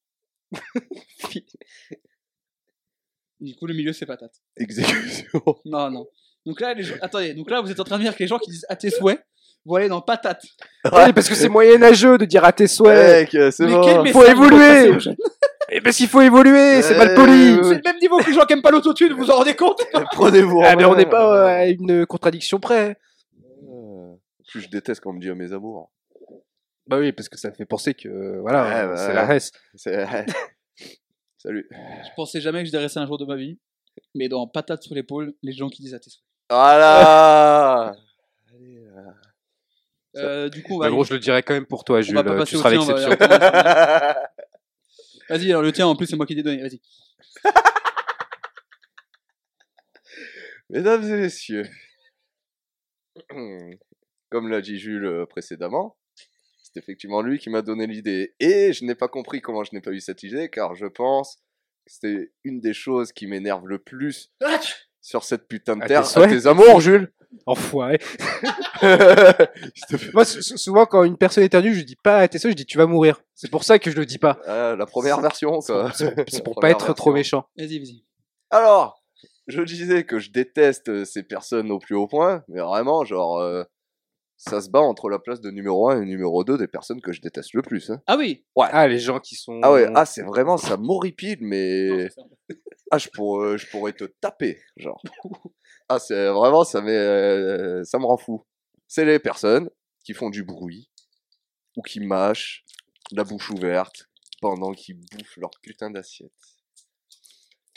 Du 3.40 3.54
coup, 3.56 3.66
le 3.66 3.74
milieu, 3.74 3.92
c'est 3.92 4.06
patate. 4.06 4.40
Exécution. 4.56 5.42
Non, 5.64 5.90
non. 5.90 6.06
Donc 6.44 6.60
là, 6.60 6.74
les 6.74 6.82
gens... 6.82 6.96
attendez, 7.00 7.34
donc 7.34 7.50
là, 7.50 7.60
vous 7.60 7.70
êtes 7.70 7.80
en 7.80 7.84
train 7.84 7.98
de 7.98 8.02
dire 8.02 8.14
que 8.14 8.22
les 8.22 8.28
gens 8.28 8.38
qui 8.38 8.50
disent 8.50 8.66
à 8.68 8.76
tes 8.76 8.90
souhaits, 8.90 9.24
vous 9.64 9.76
allez 9.76 9.88
dans 9.88 10.00
patate. 10.00 10.42
Oui, 10.84 11.12
parce 11.12 11.28
que 11.28 11.34
c'est 11.34 11.48
moyenâgeux 11.48 12.18
de 12.18 12.24
dire 12.24 12.44
à 12.44 12.52
tes 12.52 12.66
souhaits. 12.66 13.32
Mec, 13.32 13.52
c'est 13.52 13.64
Mais 13.66 13.72
bon. 13.72 14.02
quel 14.02 14.12
faut 14.12 14.24
évoluer. 14.24 14.96
Et 15.70 15.80
parce 15.80 15.96
qu'il 15.96 16.08
faut 16.08 16.20
évoluer, 16.20 16.82
c'est 16.82 16.98
mal 16.98 17.10
Euh, 17.10 17.14
poli. 17.14 17.54
ouais. 17.54 17.62
C'est 17.62 17.74
le 17.76 17.82
même 17.84 17.98
niveau 18.00 18.18
que 18.18 18.26
les 18.28 18.34
gens 18.34 18.44
qui 18.44 18.52
aiment 18.52 18.62
pas 18.62 18.70
l'autotune, 18.72 19.12
vous 19.12 19.24
vous 19.24 19.30
en 19.30 19.36
rendez 19.36 19.54
compte 19.54 19.80
Prenez-vous 20.12 20.58
en 20.58 20.64
Ah, 20.64 20.76
mais 20.76 20.84
on 20.84 20.94
n'est 20.94 21.06
pas 21.06 21.34
euh, 21.34 21.46
à 21.46 21.66
une 21.66 22.04
contradiction 22.06 22.58
près. 22.60 22.98
Euh, 23.64 24.12
En 24.12 24.18
plus, 24.50 24.60
je 24.62 24.68
déteste 24.68 25.00
quand 25.00 25.10
on 25.10 25.14
me 25.14 25.20
dit 25.20 25.30
à 25.30 25.34
mes 25.34 25.52
amours. 25.52 25.90
Bah 26.88 26.98
oui, 26.98 27.12
parce 27.12 27.28
que 27.28 27.38
ça 27.38 27.52
fait 27.52 27.64
penser 27.64 27.94
que 27.94 28.38
voilà, 28.40 28.64
Ouais, 28.64 28.88
bah, 28.88 28.96
c'est 28.96 29.06
ouais. 29.08 29.14
la 29.14 29.24
res. 29.26 29.50
C'est... 29.76 30.06
Salut. 31.38 31.68
Je 31.70 32.08
pensais 32.16 32.40
jamais 32.40 32.60
que 32.60 32.66
je 32.66 32.70
dirais 32.70 32.88
ça 32.88 33.00
un 33.00 33.06
jour 33.06 33.18
de 33.18 33.24
ma 33.24 33.36
vie. 33.36 33.58
Mais 34.14 34.28
dans 34.28 34.46
patate 34.46 34.82
sur 34.82 34.94
l'épaule, 34.94 35.32
les 35.42 35.52
gens 35.52 35.68
qui 35.68 35.82
disent 35.82 35.94
à 35.94 35.98
tes 36.00 36.10
souhaits. 36.10 36.24
Voilà 36.50 37.94
Allez, 38.54 38.78
euh. 38.84 39.10
Euh, 40.16 40.48
du 40.48 40.62
coup, 40.62 40.78
Bah, 40.78 40.88
gros, 40.90 41.04
je 41.04 41.12
le 41.14 41.20
dirais 41.20 41.42
quand 41.42 41.54
même 41.54 41.66
pour 41.66 41.84
toi, 41.84 42.00
Jules. 42.02 42.14
pas 42.14 42.22
euh, 42.26 42.44
Tu 42.44 42.56
seras 42.56 42.70
va- 42.70 42.76
l'exception. 42.76 43.10
Vas-y, 45.28 45.50
alors 45.50 45.62
le 45.62 45.72
tien, 45.72 45.86
en 45.86 45.96
plus, 45.96 46.06
c'est 46.06 46.16
moi 46.16 46.26
qui 46.26 46.34
t'ai 46.34 46.42
donné. 46.42 46.60
Vas-y. 46.62 46.80
Mesdames 50.70 51.04
et 51.04 51.16
messieurs, 51.16 51.66
comme 54.30 54.48
l'a 54.48 54.60
dit 54.60 54.78
Jules 54.78 55.04
euh, 55.04 55.26
précédemment, 55.26 55.96
c'est 56.62 56.78
effectivement 56.78 57.20
lui 57.22 57.38
qui 57.38 57.50
m'a 57.50 57.62
donné 57.62 57.86
l'idée. 57.86 58.34
Et 58.40 58.72
je 58.72 58.84
n'ai 58.84 58.94
pas 58.94 59.08
compris 59.08 59.40
comment 59.42 59.64
je 59.64 59.74
n'ai 59.74 59.80
pas 59.82 59.90
eu 59.90 60.00
cette 60.00 60.22
idée, 60.22 60.48
car 60.48 60.74
je 60.74 60.86
pense 60.86 61.36
que 61.86 61.92
c'était 61.92 62.32
une 62.44 62.60
des 62.60 62.72
choses 62.72 63.12
qui 63.12 63.26
m'énerve 63.26 63.66
le 63.66 63.78
plus 63.78 64.32
sur 65.02 65.24
cette 65.24 65.46
putain 65.48 65.76
de 65.76 65.82
À 65.82 65.86
terre. 65.88 66.18
À 66.18 66.26
tes 66.28 66.46
amours, 66.46 66.80
Jules 66.80 67.12
Enfoiré. 67.46 67.98
Moi, 70.14 70.24
sou- 70.24 70.42
sou- 70.42 70.56
souvent, 70.56 70.86
quand 70.86 71.04
une 71.04 71.16
personne 71.16 71.44
éternue, 71.44 71.74
je 71.74 71.82
dis 71.82 71.96
pas 71.96 72.18
à 72.18 72.28
tes 72.28 72.38
souhaits, 72.38 72.52
je 72.52 72.56
dis 72.56 72.66
tu 72.66 72.78
vas 72.78 72.86
mourir. 72.86 73.20
C'est 73.34 73.50
pour 73.50 73.64
ça 73.64 73.78
que 73.78 73.90
je 73.90 73.96
le 73.96 74.06
dis 74.06 74.18
pas. 74.18 74.38
Ah, 74.46 74.74
La 74.76 74.86
première 74.86 75.20
version, 75.20 75.58
quoi. 75.60 75.90
C'est 75.92 76.42
pour 76.44 76.54
pas 76.54 76.60
première 76.60 76.76
être 76.76 76.92
trop 76.94 77.12
version. 77.12 77.38
méchant. 77.38 77.46
Vas-y, 77.56 77.78
vas-y. 77.78 78.04
Alors, 78.50 79.02
je 79.48 79.62
disais 79.62 80.04
que 80.04 80.18
je 80.18 80.30
déteste 80.30 80.88
euh, 80.88 81.04
ces 81.04 81.22
personnes 81.22 81.70
au 81.70 81.78
plus 81.78 81.94
haut 81.96 82.06
point, 82.06 82.44
mais 82.48 82.60
vraiment, 82.60 83.04
genre, 83.04 83.38
euh, 83.38 83.64
ça 84.36 84.60
se 84.60 84.68
bat 84.70 84.80
entre 84.80 85.08
la 85.08 85.18
place 85.18 85.40
de 85.40 85.50
numéro 85.50 85.88
1 85.88 86.02
et 86.02 86.04
numéro 86.04 86.44
2 86.44 86.58
des 86.58 86.68
personnes 86.68 87.00
que 87.00 87.12
je 87.12 87.20
déteste 87.20 87.54
le 87.54 87.62
plus. 87.62 87.90
hein. 87.90 88.00
Ah 88.06 88.16
oui 88.18 88.44
Ah, 88.56 88.86
les 88.88 88.98
gens 88.98 89.20
qui 89.20 89.36
sont. 89.36 89.60
Ah 89.62 89.72
ouais, 89.72 89.88
ah, 89.94 90.04
c'est 90.04 90.22
vraiment, 90.22 90.56
ça 90.58 90.76
m'horripile, 90.76 91.38
mais. 91.40 92.08
Ah, 92.90 92.98
je 92.98 93.08
pourrais, 93.08 93.56
je 93.56 93.70
pourrais 93.70 93.92
te 93.94 94.04
taper, 94.04 94.58
genre. 94.76 95.00
Ah, 95.94 95.98
c'est 95.98 96.28
vraiment, 96.28 96.64
ça, 96.64 96.80
m'est, 96.80 96.96
euh, 96.96 97.84
ça 97.84 97.98
me 97.98 98.04
rend 98.06 98.16
fou. 98.16 98.44
C'est 98.88 99.04
les 99.04 99.18
personnes 99.18 99.68
qui 100.04 100.14
font 100.14 100.30
du 100.30 100.42
bruit, 100.44 100.90
ou 101.76 101.82
qui 101.82 102.00
mâchent 102.00 102.64
la 103.12 103.24
bouche 103.24 103.50
ouverte 103.50 104.08
pendant 104.40 104.72
qu'ils 104.72 104.96
bouffent 104.98 105.36
leur 105.36 105.50
putain 105.62 105.90
d'assiette. 105.90 106.32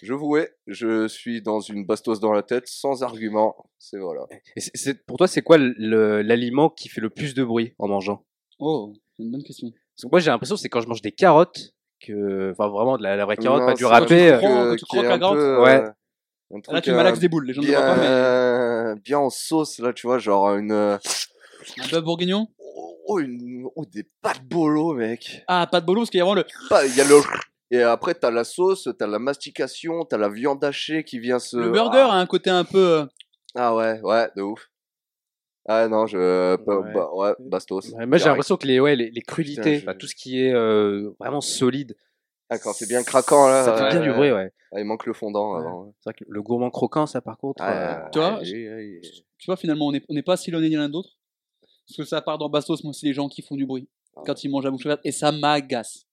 Je 0.01 0.13
vous 0.13 0.35
hais, 0.37 0.53
je 0.67 1.07
suis 1.07 1.41
dans 1.41 1.59
une 1.61 1.85
bastos 1.85 2.19
dans 2.19 2.33
la 2.33 2.43
tête, 2.43 2.67
sans 2.67 3.01
argument, 3.03 3.55
c'est 3.79 3.97
voilà. 3.97 4.25
Et 4.55 4.59
c'est- 4.61 4.71
c'est- 4.75 5.05
pour 5.05 5.17
toi, 5.17 5.27
c'est 5.27 5.41
quoi 5.41 5.57
l'aliment 5.57 6.69
qui 6.69 6.89
fait 6.89 7.01
le 7.01 7.09
plus 7.09 7.33
de 7.33 7.43
bruit 7.43 7.73
en 7.79 7.87
mangeant? 7.87 8.25
Oh, 8.59 8.93
c'est 9.15 9.23
une 9.23 9.31
bonne 9.31 9.43
question. 9.43 9.69
Parce 9.71 10.03
que 10.03 10.07
moi, 10.11 10.19
j'ai 10.19 10.31
l'impression 10.31 10.55
que 10.55 10.61
c'est 10.61 10.69
quand 10.69 10.81
je 10.81 10.87
mange 10.87 11.01
des 11.01 11.13
carottes, 11.13 11.73
que, 12.01 12.51
enfin 12.51 12.67
vraiment 12.67 12.97
de 12.97 13.03
la, 13.03 13.15
la 13.15 13.25
vraie 13.25 13.37
carotte, 13.37 13.61
Non, 13.61 13.67
pas 13.67 13.73
du 13.73 13.85
râpé. 13.85 14.31
euh, 14.33 14.39
Quand 14.41 14.65
euh, 14.65 14.75
tu 14.75 14.85
qui 14.85 14.97
est 14.97 14.99
croques 14.99 15.05
la 15.09 15.13
un 15.15 15.19
carotte 15.19 15.37
peu, 15.37 15.61
Ouais. 15.63 15.83
Euh, 16.69 16.73
Là, 16.73 16.81
tu 16.81 16.91
euh, 16.91 16.95
malaxes 16.95 17.19
des 17.19 17.29
boules. 17.29 17.45
Les 17.47 17.53
gens 17.53 17.61
ne 17.61 17.67
le 17.67 17.73
voient 17.73 17.81
pas, 17.85 17.95
mais 17.95 18.01
bien, 18.01 18.95
bien 19.03 19.19
en 19.19 19.29
sauce, 19.29 19.79
là, 19.79 19.93
tu 19.93 20.07
vois, 20.07 20.17
genre 20.19 20.55
une, 20.55 20.71
euh, 20.71 20.97
un 21.79 21.87
bœuf 21.87 22.03
bourguignon. 22.03 22.47
oh, 23.07 23.19
une, 23.19 23.67
oh, 23.75 23.85
des 23.85 24.07
pâtes 24.21 24.43
bolo, 24.43 24.93
mec. 24.93 25.43
Ah, 25.47 25.67
pas 25.71 25.81
de 25.81 25.85
bolo, 25.85 26.01
parce 26.01 26.09
qu'il 26.09 26.17
y 26.17 26.21
a 26.21 26.25
vraiment 26.25 26.41
le. 26.41 26.67
Pas- 26.69 26.85
Il 26.85 26.95
y 26.95 27.01
a 27.01 27.05
le, 27.05 27.15
et 27.71 27.81
après, 27.81 28.13
t'as 28.15 28.31
la 28.31 28.43
sauce, 28.43 28.87
t'as 28.97 29.07
la 29.07 29.19
mastication, 29.19 30.05
t'as 30.05 30.17
la 30.17 30.29
viande 30.29 30.63
hachée 30.63 31.03
qui 31.03 31.19
vient 31.19 31.39
se. 31.39 31.57
Le 31.57 31.71
burger 31.71 31.97
a 31.99 32.13
un 32.13 32.25
côté 32.25 32.49
un 32.49 32.63
peu. 32.63 32.77
euh, 32.99 33.05
Ah, 33.55 33.67
ah 33.69 33.75
ouais, 33.75 33.99
ouais, 34.01 34.29
de 34.35 34.41
ouf. 34.41 34.69
Ah 35.67 35.87
non, 35.87 36.05
je, 36.05 36.57
bah, 36.57 36.79
Ouais. 36.79 36.93
bah, 36.93 37.09
ouais, 37.13 37.33
bastos. 37.39 37.91
Ouais, 37.93 38.05
moi, 38.05 38.17
j'ai 38.19 38.25
l'impression 38.25 38.55
que 38.55 38.67
les, 38.67 38.79
ouais, 38.79 38.95
les, 38.95 39.09
les 39.09 39.21
crudités, 39.21 39.61
Putain, 39.61 39.73
je- 39.79 39.83
enfin, 39.89 39.97
tout 39.97 40.05
ce 40.07 40.13
qui 40.13 40.39
est 40.45 40.53
euh, 40.53 41.09
vraiment 41.19 41.41
solide, 41.41 41.95
Ah, 42.49 42.59
quand 42.59 42.73
c'est 42.73 42.87
bien 42.87 43.03
craquant, 43.03 43.47
là. 43.47 43.63
ça 43.65 43.75
fait 43.75 43.89
bien 43.89 43.99
ouais, 44.01 44.07
du 44.07 44.13
bruit, 44.13 44.31
ouais. 44.31 44.51
Ah, 44.71 44.79
il 44.79 44.85
manque 44.85 45.05
le 45.05 45.13
fondant 45.13 45.53
Ouais. 45.55 45.61
avant. 45.65 45.93
C'est 45.99 46.09
vrai 46.11 46.13
que 46.13 46.25
le 46.27 46.41
gourmand 46.43 46.69
croquant, 46.69 47.05
ça, 47.07 47.21
par 47.21 47.37
contre. 47.37 47.61
Ah, 47.63 48.05
euh, 48.05 48.09
Tu 48.11 48.19
vois, 48.19 48.43
je- 48.43 48.53
ouais. 48.55 49.01
Tu 49.37 49.45
vois, 49.47 49.55
finalement, 49.57 49.87
on 49.87 49.91
n'est 49.91 50.03
on 50.09 50.21
pas 50.21 50.37
si 50.37 50.51
loin 50.51 50.61
ni 50.61 50.69
l'un 50.69 50.87
de 50.87 50.93
l'autre? 50.93 51.09
Parce 51.87 51.97
que 51.97 52.03
ça 52.03 52.21
part 52.21 52.37
dans 52.37 52.49
Bastos, 52.49 52.83
moi, 52.83 52.93
c'est 52.93 53.07
les 53.07 53.13
gens 53.13 53.27
qui 53.29 53.41
font 53.41 53.55
du 53.55 53.65
bruit. 53.65 53.87
Ah. 54.15 54.21
Quand 54.25 54.43
ils 54.43 54.49
mangent 54.49 54.65
à 54.65 54.71
bouche 54.71 54.85
ouverte. 54.85 55.01
Et 55.03 55.11
ça 55.11 55.31
m'agace. 55.31 56.05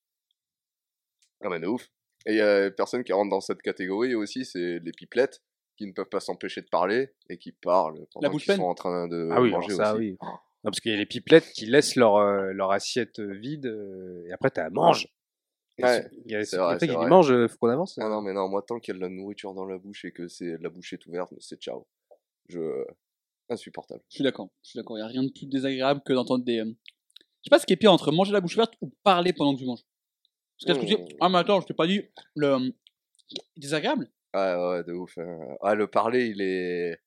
Ah 1.45 1.49
bah 1.49 1.59
de 1.59 1.67
ouf. 1.67 1.89
Et 2.27 2.33
il 2.33 2.37
y 2.37 2.41
a 2.41 2.71
personne 2.71 3.03
qui 3.05 3.13
rentre 3.13 3.31
dans 3.31 3.41
cette 3.41 3.63
catégorie 3.63 4.15
aussi, 4.15 4.45
c'est 4.45 4.79
les 4.79 4.93
pipelettes 4.93 5.43
qui 5.77 5.87
ne 5.87 5.93
peuvent 5.93 6.09
pas 6.09 6.21
s'empêcher 6.21 6.61
de 6.61 6.69
parler 6.71 7.11
et 7.29 7.37
qui 7.39 7.51
parlent 7.53 8.07
pendant 8.13 8.31
bouche 8.31 8.45
qu'ils 8.45 8.55
sont 8.55 8.63
en 8.63 8.75
train 8.75 9.09
de 9.09 9.29
Ah 9.33 9.41
oui, 9.41 9.51
manger 9.51 9.75
ça, 9.75 9.95
aussi. 9.95 9.99
oui. 10.01 10.17
Non, 10.21 10.71
parce 10.71 10.79
qu'il 10.81 10.93
y 10.93 10.95
a 10.95 10.99
les 10.99 11.07
pipelettes 11.07 11.51
qui 11.53 11.67
laissent 11.67 11.97
leur, 11.97 12.17
euh, 12.17 12.53
leur 12.53 12.71
assiette 12.71 13.19
euh, 13.19 13.35
vide 13.35 13.67
euh, 13.67 14.25
et 14.29 14.33
après, 14.33 14.51
tu 14.53 14.61
manges. 14.71 15.07
Et 15.07 15.09
Ouais, 15.81 16.03
c'est- 16.03 16.11
Il 16.27 16.33
y 16.33 16.35
a 16.37 16.43
vrai, 16.65 16.79
qui 16.79 16.87
vrai. 16.89 17.09
mange, 17.09 17.33
euh, 17.33 17.49
faut 17.49 17.57
qu'on 17.59 17.69
avance. 17.69 17.99
Ah 17.99 18.09
non 18.09 18.21
mais 18.21 18.33
non, 18.33 18.49
moi 18.49 18.63
tant 18.63 18.79
qu'il 18.79 18.95
y 18.95 18.97
a 18.97 18.99
de 18.99 19.03
la 19.05 19.09
nourriture 19.09 19.55
dans 19.55 19.65
la 19.65 19.79
bouche 19.79 20.05
et 20.05 20.13
que 20.13 20.29
c'est 20.29 20.57
la 20.61 20.69
bouche 20.69 20.93
est 20.93 21.05
ouverte, 21.07 21.33
c'est 21.39 21.61
ciao. 21.61 21.87
Je 22.49 22.85
insupportable. 23.49 24.03
Je 24.09 24.17
suis 24.17 24.25
d'accord. 24.25 24.51
Je 24.63 24.71
suis 24.71 24.77
d'accord. 24.79 24.97
Il 24.99 25.01
n'y 25.01 25.05
a 25.05 25.09
rien 25.09 25.23
de 25.25 25.31
plus 25.31 25.47
désagréable 25.47 26.03
que 26.05 26.13
d'entendre 26.13 26.45
des. 26.45 26.59
euh, 26.61 26.65
Je 26.67 27.45
sais 27.45 27.51
pas 27.51 27.59
ce 27.59 27.67
qui 27.67 27.73
est 27.73 27.77
pire 27.77 27.93
entre 27.93 28.13
manger 28.13 28.33
la 28.33 28.41
bouche 28.41 28.55
ouverte 28.55 28.75
ou 28.81 28.93
parler 29.03 29.33
pendant 29.33 29.55
que 29.55 29.61
tu 29.61 29.67
manges. 29.67 29.83
Parce 30.65 30.79
que 30.79 30.87
je 30.87 30.93
me 30.93 30.97
dis, 30.97 31.03
Mmh. 31.03 31.17
ah, 31.21 31.29
mais 31.29 31.39
attends, 31.39 31.61
je 31.61 31.67
t'ai 31.67 31.75
pas 31.75 31.87
dit. 31.87 32.03
Le. 32.37 32.47
euh, 32.49 32.71
Désagréable? 33.57 34.11
Ouais 34.35 34.55
ouais, 34.55 34.85
de 34.85 34.93
ouf. 34.93 35.17
hein. 35.19 35.39
Ah 35.63 35.75
le 35.75 35.87
parler, 35.87 36.27
il 36.27 36.41
est 36.41 36.99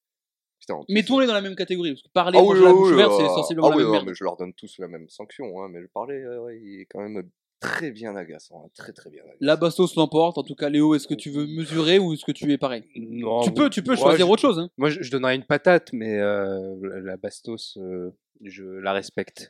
Putain. 0.59 0.75
en 0.75 0.83
plus, 0.85 0.93
Mettons-les 0.93 1.27
dans 1.27 1.33
la 1.33 1.41
même 1.41 1.55
catégorie. 1.55 1.91
Parce 1.93 2.01
que 2.03 2.09
parler 2.09 2.37
Ah 2.39 2.41
oui, 2.41 2.47
manger 2.49 2.63
la 2.63 2.71
oui, 2.71 2.77
bouche 2.79 2.87
oui, 2.87 2.93
ouverte, 2.95 3.11
ah, 3.13 3.17
c'est 3.19 3.33
sensiblement 3.33 3.67
ah 3.67 3.69
la 3.71 3.75
oui, 3.77 3.81
même 3.83 3.87
non, 3.87 3.91
merde. 3.93 4.07
mais 4.07 4.13
je 4.15 4.23
leur 4.23 4.37
donne 4.37 4.53
tous 4.53 4.77
la 4.79 4.87
même 4.87 5.07
sanction, 5.09 5.61
hein, 5.61 5.69
mais 5.69 5.79
le 5.81 5.87
parler, 5.87 6.15
euh, 6.15 6.41
ouais, 6.41 6.59
il 6.61 6.81
est 6.81 6.85
quand 6.85 7.01
même 7.01 7.29
très 7.59 7.91
bien 7.91 8.15
agaçant, 8.15 8.63
hein, 8.65 8.69
très 8.75 8.93
très 8.93 9.09
bien 9.09 9.21
agaçant. 9.23 9.37
La 9.41 9.55
bastos 9.55 9.95
l'emporte. 9.95 10.37
En 10.37 10.43
tout 10.43 10.55
cas, 10.55 10.69
Léo, 10.69 10.93
est-ce 10.95 11.07
que 11.07 11.13
tu 11.15 11.29
veux 11.31 11.45
mesurer 11.47 11.97
ou 11.99 12.13
est-ce 12.13 12.25
que 12.25 12.31
tu 12.31 12.51
es 12.51 12.57
pareil? 12.57 12.83
Non, 12.95 13.41
Tu 13.41 13.51
peux, 13.51 13.69
tu 13.69 13.81
peux 13.83 13.95
choisir 13.95 14.25
je- 14.27 14.31
autre 14.31 14.41
chose. 14.41 14.59
Hein. 14.59 14.69
Moi, 14.77 14.89
je, 14.89 15.01
je 15.01 15.09
donnerais 15.11 15.35
une 15.35 15.43
patate, 15.45 15.91
mais 15.93 16.19
euh, 16.19 16.75
la- 17.03 17.17
bastos, 17.17 17.77
euh, 17.77 18.11
je 18.43 18.63
la 18.63 18.91
respecte. 18.93 19.49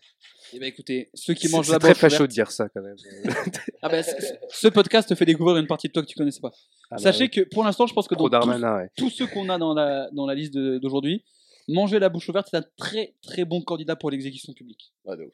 Eh 0.54 0.60
ben 0.60 0.68
écoutez, 0.68 1.10
ceux 1.14 1.34
qui 1.34 1.48
C'est 1.48 1.56
mangent 1.56 1.66
c'est 1.66 1.72
la 1.74 1.80
très 1.80 1.90
bouche 1.90 1.98
facho 1.98 2.16
ouverte. 2.18 2.30
de 2.30 2.34
dire 2.34 2.52
ça 2.52 2.70
quand 2.70 2.82
même. 2.82 2.96
Ah 3.82 3.90
ben, 3.90 4.04
ce 4.50 4.68
podcast 4.68 5.10
te 5.10 5.16
fait 5.16 5.26
découvrir 5.26 5.58
une 5.58 5.68
partie 5.68 5.88
de 5.88 5.94
toi 5.94 6.02
que 6.02 6.08
tu 6.08 6.16
connaissais 6.16 6.40
pas. 6.42 6.52
Ah 6.90 6.96
bah 6.96 6.98
Sachez 6.98 7.30
que 7.30 7.42
pour 7.42 7.64
l'instant, 7.64 7.86
je 7.88 7.94
pense 7.94 8.08
que 8.08 8.16
dans 8.16 8.24
tous, 8.26 8.30
Darmanin, 8.32 8.78
ouais. 8.78 8.90
tous 8.98 9.10
ceux 9.12 9.28
qu'on 9.28 9.50
a 9.50 9.58
dans 9.60 9.74
la, 9.76 10.10
dans 10.12 10.26
la 10.26 10.34
liste 10.36 10.54
d'aujourd'hui, 10.56 11.24
manger 11.68 12.00
la 12.00 12.10
bouche 12.10 12.30
ouverte, 12.30 12.48
c'est 12.50 12.58
un 12.58 12.66
très 12.78 13.14
très 13.22 13.44
bon 13.46 13.62
candidat 13.62 13.96
pour 13.96 14.10
l'exécution 14.12 14.54
publique. 14.54 14.94
Ah, 15.08 15.16
de 15.16 15.24
ouf. 15.26 15.34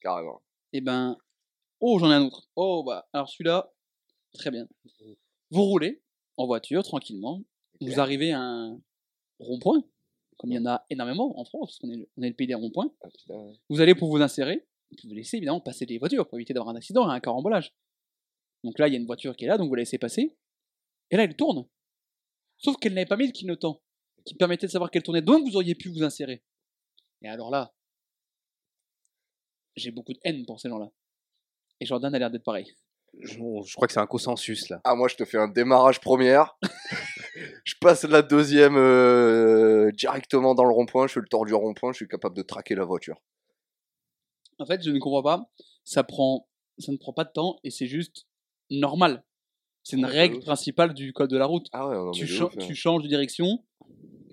Carrément. 0.00 0.40
Eh 0.72 0.80
ben, 0.80 1.16
oh, 1.80 1.98
j'en 1.98 2.10
ai 2.10 2.14
un 2.14 2.24
autre. 2.24 2.48
Oh, 2.56 2.82
bah, 2.84 3.08
alors 3.12 3.28
celui-là, 3.28 3.72
très 4.34 4.50
bien. 4.50 4.68
Vous 5.50 5.64
roulez 5.64 6.02
en 6.36 6.46
voiture 6.46 6.82
tranquillement, 6.82 7.42
vous 7.80 8.00
arrivez 8.00 8.32
à 8.32 8.40
un 8.40 8.80
rond-point, 9.40 9.82
comme 10.36 10.52
il 10.52 10.56
y 10.56 10.58
en 10.58 10.66
a 10.66 10.84
énormément 10.90 11.38
en 11.38 11.44
France, 11.44 11.70
parce 11.70 11.78
qu'on 11.78 11.90
est, 11.90 12.08
on 12.16 12.22
est 12.22 12.28
le 12.28 12.34
pays 12.34 12.46
des 12.46 12.54
ronds-points. 12.54 12.92
Ah. 13.30 13.34
Vous 13.68 13.80
allez 13.80 13.94
pour 13.94 14.08
vous 14.10 14.22
insérer, 14.22 14.66
vous 15.04 15.14
laissez 15.14 15.36
évidemment 15.36 15.60
passer 15.60 15.86
des 15.86 15.98
voitures 15.98 16.28
pour 16.28 16.38
éviter 16.38 16.54
d'avoir 16.54 16.74
un 16.74 16.76
accident, 16.76 17.08
un 17.08 17.20
carambolage. 17.20 17.74
Donc 18.64 18.78
là, 18.78 18.88
il 18.88 18.92
y 18.92 18.96
a 18.96 19.00
une 19.00 19.06
voiture 19.06 19.36
qui 19.36 19.44
est 19.44 19.48
là, 19.48 19.58
donc 19.58 19.68
vous 19.68 19.74
la 19.74 19.82
laissez 19.82 19.98
passer. 19.98 20.36
Et 21.10 21.16
là, 21.16 21.24
elle 21.24 21.36
tourne. 21.36 21.66
Sauf 22.58 22.76
qu'elle 22.76 22.94
n'avait 22.94 23.06
pas 23.06 23.16
mis 23.16 23.26
le 23.26 23.32
clignotant 23.32 23.82
qui 24.24 24.34
permettait 24.34 24.66
de 24.66 24.72
savoir 24.72 24.90
qu'elle 24.90 25.02
tournait, 25.02 25.22
donc 25.22 25.48
vous 25.48 25.56
auriez 25.56 25.74
pu 25.74 25.88
vous 25.88 26.02
insérer. 26.02 26.42
Et 27.22 27.28
alors 27.28 27.50
là, 27.50 27.74
j'ai 29.76 29.90
beaucoup 29.90 30.12
de 30.12 30.18
haine 30.24 30.44
pour 30.44 30.60
ces 30.60 30.68
gens-là. 30.68 30.90
Et 31.80 31.86
Jordan 31.86 32.14
a 32.14 32.18
l'air 32.18 32.30
d'être 32.30 32.44
pareil. 32.44 32.72
Je, 33.20 33.34
je 33.38 33.74
crois 33.74 33.86
que 33.86 33.92
c'est 33.92 34.00
un 34.00 34.06
consensus 34.06 34.68
là. 34.68 34.80
Ah, 34.84 34.94
moi, 34.94 35.08
je 35.08 35.16
te 35.16 35.24
fais 35.24 35.38
un 35.38 35.48
démarrage 35.48 36.00
première. 36.00 36.58
je 37.64 37.74
passe 37.80 38.04
la 38.04 38.22
deuxième 38.22 38.76
euh, 38.76 39.90
directement 39.92 40.54
dans 40.54 40.64
le 40.64 40.72
rond-point. 40.72 41.06
Je 41.06 41.14
fais 41.14 41.20
le 41.20 41.28
tour 41.28 41.46
du 41.46 41.54
rond-point. 41.54 41.92
Je 41.92 41.96
suis 41.96 42.08
capable 42.08 42.36
de 42.36 42.42
traquer 42.42 42.74
la 42.74 42.84
voiture. 42.84 43.16
En 44.58 44.66
fait, 44.66 44.82
je 44.84 44.90
ne 44.90 44.98
comprends 44.98 45.22
pas. 45.22 45.48
Ça 45.84 46.04
prend, 46.04 46.48
ça 46.78 46.92
ne 46.92 46.96
prend 46.96 47.12
pas 47.12 47.24
de 47.24 47.30
temps 47.32 47.58
et 47.64 47.70
c'est 47.70 47.86
juste 47.86 48.26
normal. 48.70 49.24
C'est 49.84 49.96
une 49.96 50.04
Ouais, 50.04 50.10
règle 50.10 50.40
principale 50.40 50.92
du 50.92 51.12
code 51.12 51.30
de 51.30 51.38
la 51.38 51.46
route. 51.46 51.66
Ah 51.72 51.88
ouais, 51.88 51.94
non, 51.96 52.10
tu, 52.10 52.22
mais 52.22 52.28
de 52.28 52.32
cha- 52.34 52.44
ouf, 52.44 52.52
hein. 52.58 52.66
tu 52.66 52.74
changes 52.74 53.02
de 53.02 53.08
direction, 53.08 53.64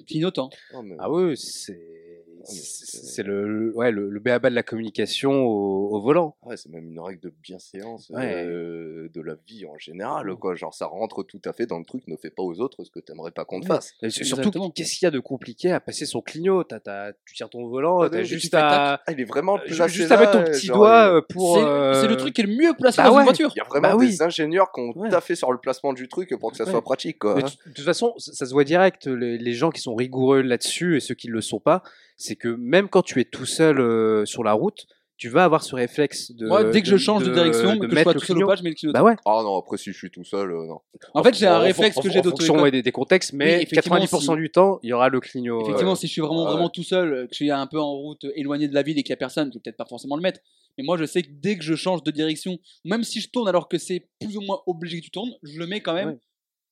clignotant. 0.08 0.50
Oh, 0.74 0.82
mais- 0.82 0.98
Ah 1.00 1.10
oui, 1.10 1.38
c'est 1.38 2.05
c'est 2.46 2.98
c'est 2.98 3.24
le 3.24 3.72
ouais 3.76 3.92
le, 3.92 4.10
le 4.10 4.20
béaba 4.20 4.50
de 4.50 4.56
la 4.56 4.64
communication 4.64 5.32
au, 5.46 5.96
au 5.96 6.02
volant. 6.02 6.36
Ouais, 6.44 6.58
c'est 6.58 6.70
même 6.70 6.88
une 6.90 7.00
règle 7.00 7.20
de 7.22 7.34
bienséance 7.42 8.10
Ouais. 8.10 8.44
euh, 8.46 9.10
de 9.14 9.22
la 9.22 9.36
vie 9.48 9.66
en 9.66 9.78
général, 9.78 10.34
quoi. 10.36 10.56
Genre, 10.56 10.74
ça 10.74 10.86
rentre 10.86 11.24
tout 11.24 11.42
à 11.46 11.54
fait 11.54 11.66
dans 11.66 11.80
le 11.80 11.86
truc, 11.86 12.04
ne 12.08 12.16
fais 12.18 12.30
pas 12.30 12.44
aux 12.44 12.60
autres 12.60 12.84
ce 12.84 12.92
que 12.92 13.00
t'aimerais 13.00 13.32
pas 13.32 13.46
qu'on 13.46 13.60
te 13.62 13.66
fasse. 13.66 13.94
Et 14.02 14.10
surtout, 14.10 14.70
qu'est-ce 14.72 14.98
qu'il 14.98 15.06
y 15.06 15.08
a 15.08 15.12
de 15.12 15.20
compliqué 15.20 15.72
à 15.72 15.80
passer 15.80 16.06
son 16.06 16.22
clignot? 16.22 16.64
T'as- 16.64 16.80
t'as- 16.80 17.14
Tu 17.26 17.36
tires 17.36 17.50
ton 17.50 17.68
volant, 17.68 18.02
Ah, 18.02 18.10
t'as 18.10 18.24
juste 18.24 18.54
à 18.54 19.02
Ah, 19.06 19.12
il 19.12 19.20
est 19.20 19.26
vraiment 19.26 19.58
placé 19.58 19.94
juste 19.94 20.12
à 20.12 20.18
mettre 20.18 20.32
ton 20.34 20.40
euh, 20.40 20.44
petit 20.52 20.68
genre, 20.68 20.78
doigt 20.78 21.16
euh, 21.18 21.22
pour. 21.30 21.58
C'est 21.58 21.64
euh, 21.64 22.08
le 22.08 22.18
truc 22.18 22.34
qui 22.36 22.42
est 22.42 22.46
le 22.46 22.56
mieux 22.56 22.74
placé 22.78 22.98
bah 23.02 23.10
dans 23.10 23.16
ouais. 23.16 23.22
une 23.22 23.26
voiture. 23.26 23.52
Il 23.56 23.60
y 23.60 23.62
a 23.62 23.66
vraiment 23.66 23.90
Bah 23.90 23.96
oui. 23.98 24.08
des 24.10 24.22
ingénieurs 24.22 24.72
qui 24.72 24.82
ont 24.82 24.92
Ouais. 24.96 25.10
taffé 25.10 25.36
sur 25.36 25.52
le 25.52 25.58
placement 25.58 25.94
du 25.94 26.08
truc 26.08 26.34
pour 26.40 26.52
que 26.52 26.58
ça 26.58 26.66
Ouais. 26.66 26.72
soit 26.72 26.82
pratique, 26.82 27.20
quoi. 27.20 27.36
De 27.36 27.42
toute 27.74 27.86
façon, 27.86 28.14
ça, 28.18 28.46
se 28.46 28.52
voit 28.54 28.64
direct. 28.64 29.08
Les, 29.08 29.38
les 29.38 29.54
gens 29.54 29.70
qui 29.72 29.82
sont 29.82 29.96
rigoureux 29.96 30.42
là-dessus 30.42 30.98
et 30.98 31.00
ceux 31.00 31.16
qui 31.16 31.28
ne 31.28 31.34
le 31.34 31.42
sont 31.42 31.60
pas, 31.60 31.84
c'est 32.18 32.36
que 32.36 32.48
même 32.50 32.90
quand 32.90 33.02
tu 33.04 33.20
es 33.20 33.26
tout 33.26 33.46
seul 33.46 33.80
euh, 33.80 34.26
sur 34.26 34.44
la 34.44 34.54
route, 34.54 34.86
tu 35.18 35.30
vas 35.30 35.46
avoir 35.46 35.64
ce 35.64 35.74
réflexe 35.76 36.34
de. 36.34 36.46
Moi, 36.48 36.66
dès 36.66 36.82
que 36.82 36.88
je 36.90 36.98
change 36.98 37.24
de, 37.24 37.34
direction, 37.34 37.76
de 37.78 37.80
que 37.80 37.90
je 37.90 37.96
mettre 37.96 38.04
sois 38.04 38.14
le 38.16 38.20
tout 38.20 38.26
seul 38.26 38.44
ou 38.44 38.48
pas, 38.48 38.56
je 38.58 38.64
mets 38.64 38.70
le 38.72 38.76
clignotant. 38.76 39.00
Bah 39.00 39.06
ouais. 39.06 39.16
Ah 39.26 39.40
non, 39.44 39.56
après, 39.58 39.78
si 39.78 39.94
je 39.94 39.98
suis 39.98 40.12
tout 40.12 40.26
seul, 40.26 40.52
euh, 40.52 40.68
non. 40.68 40.80
En 41.14 41.24
fait, 41.24 41.34
j'ai 41.38 41.48
un 41.48 41.60
réflexe 41.60 41.98
en- 41.98 42.02
que 42.02 42.10
j'ai 42.10 42.20
en 42.20 42.24
fonction 42.24 42.36
d'auto-école. 42.56 42.62
ouais, 42.64 42.72
des, 42.72 42.82
des 42.84 42.92
contextes, 42.92 43.32
mais 43.32 43.62
effectivement, 43.64 43.96
90% 43.98 44.20
si- 44.34 44.36
du 44.36 44.50
temps, 44.50 44.78
il 44.84 44.90
y 44.90 44.94
aura 44.94 45.08
le 45.08 45.22
clignot. 45.22 45.60
euh, 45.60 45.64
Effectivement, 45.64 45.96
si 45.96 46.08
je 46.08 46.12
suis 46.12 46.22
vraiment, 46.22 46.44
Ouais. 46.44 46.52
vraiment 46.52 46.68
tout 46.70 46.84
seul, 46.84 47.28
que 47.28 47.32
je 47.32 47.36
suis 47.36 47.50
un 47.50 47.66
peu 47.66 47.80
en 47.80 47.94
route 47.94 48.26
éloigné 48.36 48.68
de 48.68 48.74
la 48.74 48.82
ville 48.82 49.00
et 49.00 49.04
qu'il 49.04 49.12
n'y 49.14 49.16
a 49.16 49.18
personne, 49.18 49.50
je 49.52 49.54
vais 49.58 49.62
peut-être 49.62 49.78
pas 49.78 49.86
forcément 49.86 50.18
le 50.18 50.22
mettre. 50.22 50.42
Mais 50.78 50.84
moi, 50.84 50.98
je 50.98 51.06
sais 51.06 51.22
que 51.22 51.30
dès 51.32 51.58
que 51.58 51.64
je 51.64 51.76
change 51.76 52.04
de 52.04 52.12
direction, 52.12 52.58
même 52.84 53.06
si 53.06 53.22
je 53.22 53.30
tourne 53.30 53.48
alors 53.48 53.70
que 53.70 53.78
c'est 53.78 54.10
plus 54.20 54.36
ou 54.36 54.42
moins 54.42 54.60
obligé 54.68 55.00
que 55.00 55.06
tu 55.06 55.12
tournes, 55.12 55.32
je 55.44 55.58
le 55.58 55.66
mets 55.66 55.80
quand 55.80 55.94
même 55.94 56.10
Ouais. 56.10 56.18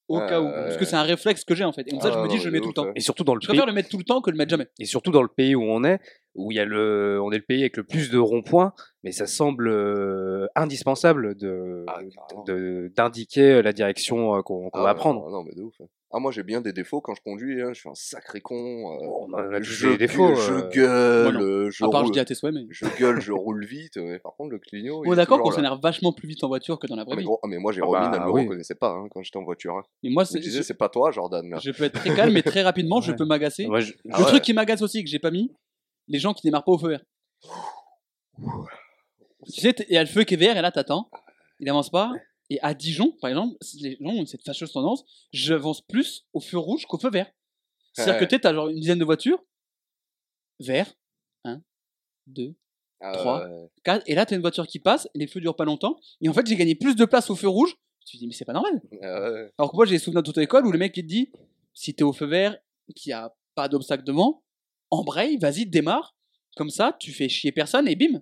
Au 0.07 0.19
cas 0.19 0.41
où. 0.41 0.49
Parce 0.49 0.77
que 0.77 0.85
c'est 0.85 0.95
un 0.95 1.03
réflexe 1.03 1.43
que 1.43 1.55
j'ai 1.55 1.63
en 1.63 1.71
fait. 1.71 1.81
Et 1.87 1.91
comme 1.91 2.01
ça, 2.01 2.11
je 2.11 2.17
Ah, 2.17 2.23
me 2.23 2.27
dis, 2.27 2.37
je 2.37 2.45
le 2.45 2.51
mets 2.51 2.59
tout 2.59 2.67
le 2.69 2.73
temps. 2.73 2.87
Et 2.95 2.99
surtout 2.99 3.23
dans 3.23 3.35
le 3.35 3.41
Je 3.41 3.47
pays, 3.47 3.55
préfère 3.57 3.65
le 3.67 3.73
mettre 3.73 3.89
tout 3.89 3.97
le 3.97 4.03
temps 4.03 4.21
que 4.21 4.29
le 4.31 4.37
mettre 4.37 4.49
jamais. 4.51 4.67
et 4.79 4.85
surtout 4.85 5.11
dans 5.11 5.21
le 5.21 5.27
pays 5.27 5.55
où 5.55 5.63
on 5.63 5.83
est, 5.83 5.99
où 6.35 6.51
il 6.51 6.55
y 6.55 6.59
a 6.59 6.65
le, 6.65 7.19
on 7.21 7.31
est 7.31 7.37
le 7.37 7.43
pays 7.43 7.61
avec 7.61 7.77
le 7.77 7.83
plus 7.83 8.09
de 8.09 8.17
ronds-points, 8.17 8.73
mais 9.03 9.11
ça 9.11 9.27
semble 9.27 9.67
euh, 9.67 10.47
indispensable 10.55 11.35
de 11.35 11.85
Ah, 11.87 11.99
d'indiquer 12.95 13.61
la 13.61 13.73
direction 13.73 14.35
euh, 14.35 14.41
qu'on 14.41 14.69
qu'on 14.69 14.79
Ah, 14.79 14.83
va 14.83 14.89
ouais, 14.93 14.95
prendre. 14.97 15.21
Non, 15.25 15.31
non, 15.31 15.43
mais 15.43 15.53
de 15.55 15.61
ouf. 15.61 15.75
Ah, 16.15 16.19
moi, 16.19 16.31
j'ai 16.31 16.43
bien 16.43 16.61
des 16.61 16.73
défauts 16.73 17.01
quand 17.01 17.15
je 17.15 17.21
conduis. 17.23 17.59
hein, 17.61 17.69
Je 17.73 17.79
suis 17.79 17.89
un 17.89 17.95
sacré 17.95 18.39
con. 18.39 18.53
euh, 18.55 19.07
On 19.27 19.33
a 19.33 19.57
tous 19.59 19.63
je, 19.63 19.87
des 19.89 19.97
défauts, 19.97 20.29
euh. 20.29 20.35
Je 20.35 20.69
gueule, 20.75 21.37
euh, 21.41 21.69
je 21.71 21.83
À 21.83 21.89
part, 21.89 22.01
je 22.01 22.05
roule. 22.05 22.13
dis 22.13 22.19
à 22.19 22.25
tes 22.25 22.35
souhaits, 22.35 22.53
mais. 22.53 22.65
Je 22.69 22.85
gueule, 22.99 23.19
je 23.19 23.31
roule 23.31 23.65
vite. 23.65 23.97
Mais 23.97 24.19
par 24.19 24.35
contre, 24.35 24.51
le 24.51 24.59
clignot. 24.59 25.01
On 25.05 25.11
est 25.11 25.15
d'accord 25.15 25.41
qu'on 25.41 25.51
s'énerve 25.51 25.79
vachement 25.81 26.13
plus 26.13 26.27
vite 26.27 26.43
en 26.43 26.47
voiture 26.49 26.77
que 26.77 26.85
dans 26.85 26.95
la 26.95 27.01
Ah, 27.01 27.05
vraie 27.05 27.15
mais, 27.15 27.21
vie. 27.21 27.25
gros, 27.25 27.39
ah, 27.43 27.47
mais 27.47 27.57
moi, 27.57 27.71
Jérôme, 27.71 27.93
bah, 27.93 28.11
elle 28.13 28.21
me 28.21 28.29
oui. 28.31 28.41
reconnaissait 28.43 28.75
pas 28.75 28.91
hein, 28.91 29.07
quand 29.11 29.23
j'étais 29.23 29.37
en 29.37 29.43
voiture. 29.43 29.75
hein. 29.75 29.83
Mais 30.03 30.11
moi, 30.11 30.23
Je 30.23 30.29
c'est- 30.29 30.37
me 30.37 30.43
disais, 30.43 30.59
je, 30.59 30.63
c'est 30.63 30.77
pas 30.77 30.89
toi, 30.89 31.09
Jordan. 31.09 31.49
Là. 31.49 31.57
je 31.57 31.71
peux 31.71 31.83
être 31.85 31.95
très 31.99 32.13
calme, 32.13 32.31
mais 32.33 32.43
très 32.43 32.61
rapidement, 32.61 33.01
je 33.01 33.11
peux 33.11 33.25
m'agacer. 33.25 33.63
Je- 33.79 33.93
Ah 34.11 34.19
le 34.19 34.23
ouais. 34.23 34.29
truc 34.29 34.43
qui 34.43 34.53
m'agace 34.53 34.83
aussi, 34.83 35.03
que 35.03 35.09
j'ai 35.09 35.17
pas 35.19 35.31
mis, 35.31 35.51
les 36.07 36.19
gens 36.19 36.33
qui 36.33 36.41
démarrent 36.43 36.63
pas 36.65 36.71
au 36.71 36.77
feu 36.77 36.89
vert. 36.89 37.03
tu 39.45 39.61
sais, 39.61 39.75
il 39.89 39.93
y 39.93 39.97
a 39.97 40.03
le 40.03 40.09
feu 40.09 40.23
qui 40.23 40.33
est 40.33 40.37
vert 40.37 40.57
et 40.57 40.61
là 40.61 40.71
t'attends, 40.71 41.09
il 41.59 41.69
avance 41.69 41.89
pas. 41.89 42.11
Et 42.49 42.59
à 42.61 42.73
Dijon, 42.73 43.11
par 43.21 43.29
exemple, 43.29 43.55
les 43.79 43.97
gens 43.99 44.09
ont 44.09 44.25
cette 44.25 44.43
fâcheuse 44.43 44.71
tendance, 44.71 45.05
j'avance 45.31 45.81
plus 45.81 46.25
au 46.33 46.39
feu 46.39 46.57
rouge 46.57 46.85
qu'au 46.85 46.97
feu 46.97 47.09
vert. 47.09 47.31
C'est-à-dire 47.93 48.19
que 48.19 48.25
tu 48.25 48.39
t'as 48.39 48.53
genre 48.53 48.69
une 48.69 48.79
dizaine 48.79 48.99
de 48.99 49.05
voitures, 49.05 49.39
vert, 50.59 50.93
1, 51.45 51.61
2, 52.27 52.53
Ah, 52.99 53.11
Trois. 53.13 53.47
ouais. 53.47 53.69
4, 53.83 54.03
et 54.07 54.15
là 54.15 54.25
t'as 54.25 54.35
une 54.35 54.41
voiture 54.41 54.67
qui 54.67 54.79
passe, 54.79 55.07
les 55.15 55.27
feux 55.27 55.39
durent 55.41 55.55
pas 55.55 55.65
longtemps, 55.65 55.99
et 56.21 56.29
en 56.29 56.33
fait 56.33 56.45
j'ai 56.45 56.55
gagné 56.55 56.75
plus 56.75 56.95
de 56.95 57.05
place 57.05 57.29
au 57.29 57.35
feu 57.35 57.47
rouge. 57.47 57.75
Tu 58.05 58.17
te 58.17 58.19
dis, 58.19 58.27
mais 58.27 58.33
c'est 58.33 58.43
pas 58.45 58.53
normal. 58.53 58.81
Ah. 59.01 59.29
Alors 59.57 59.71
que 59.71 59.75
moi 59.77 59.85
j'ai 59.85 59.93
des 59.95 59.99
souvenirs 59.99 60.23
d'auto-école 60.23 60.65
où 60.67 60.71
le 60.71 60.77
mec 60.77 60.95
il 60.97 61.03
te 61.03 61.07
dit, 61.07 61.31
si 61.73 61.93
t'es 61.95 62.03
au 62.03 62.11
feu 62.13 62.25
vert, 62.25 62.57
qu'il 62.95 63.09
n'y 63.11 63.13
a 63.13 63.33
pas 63.55 63.69
d'obstacle 63.69 64.03
devant, 64.03 64.42
embraye, 64.93 65.37
vas-y, 65.37 65.65
démarre. 65.65 66.15
Comme 66.55 66.69
ça, 66.69 66.95
tu 66.99 67.11
fais 67.11 67.29
chier 67.29 67.51
personne 67.51 67.87
et 67.87 67.95
bim. 67.95 68.21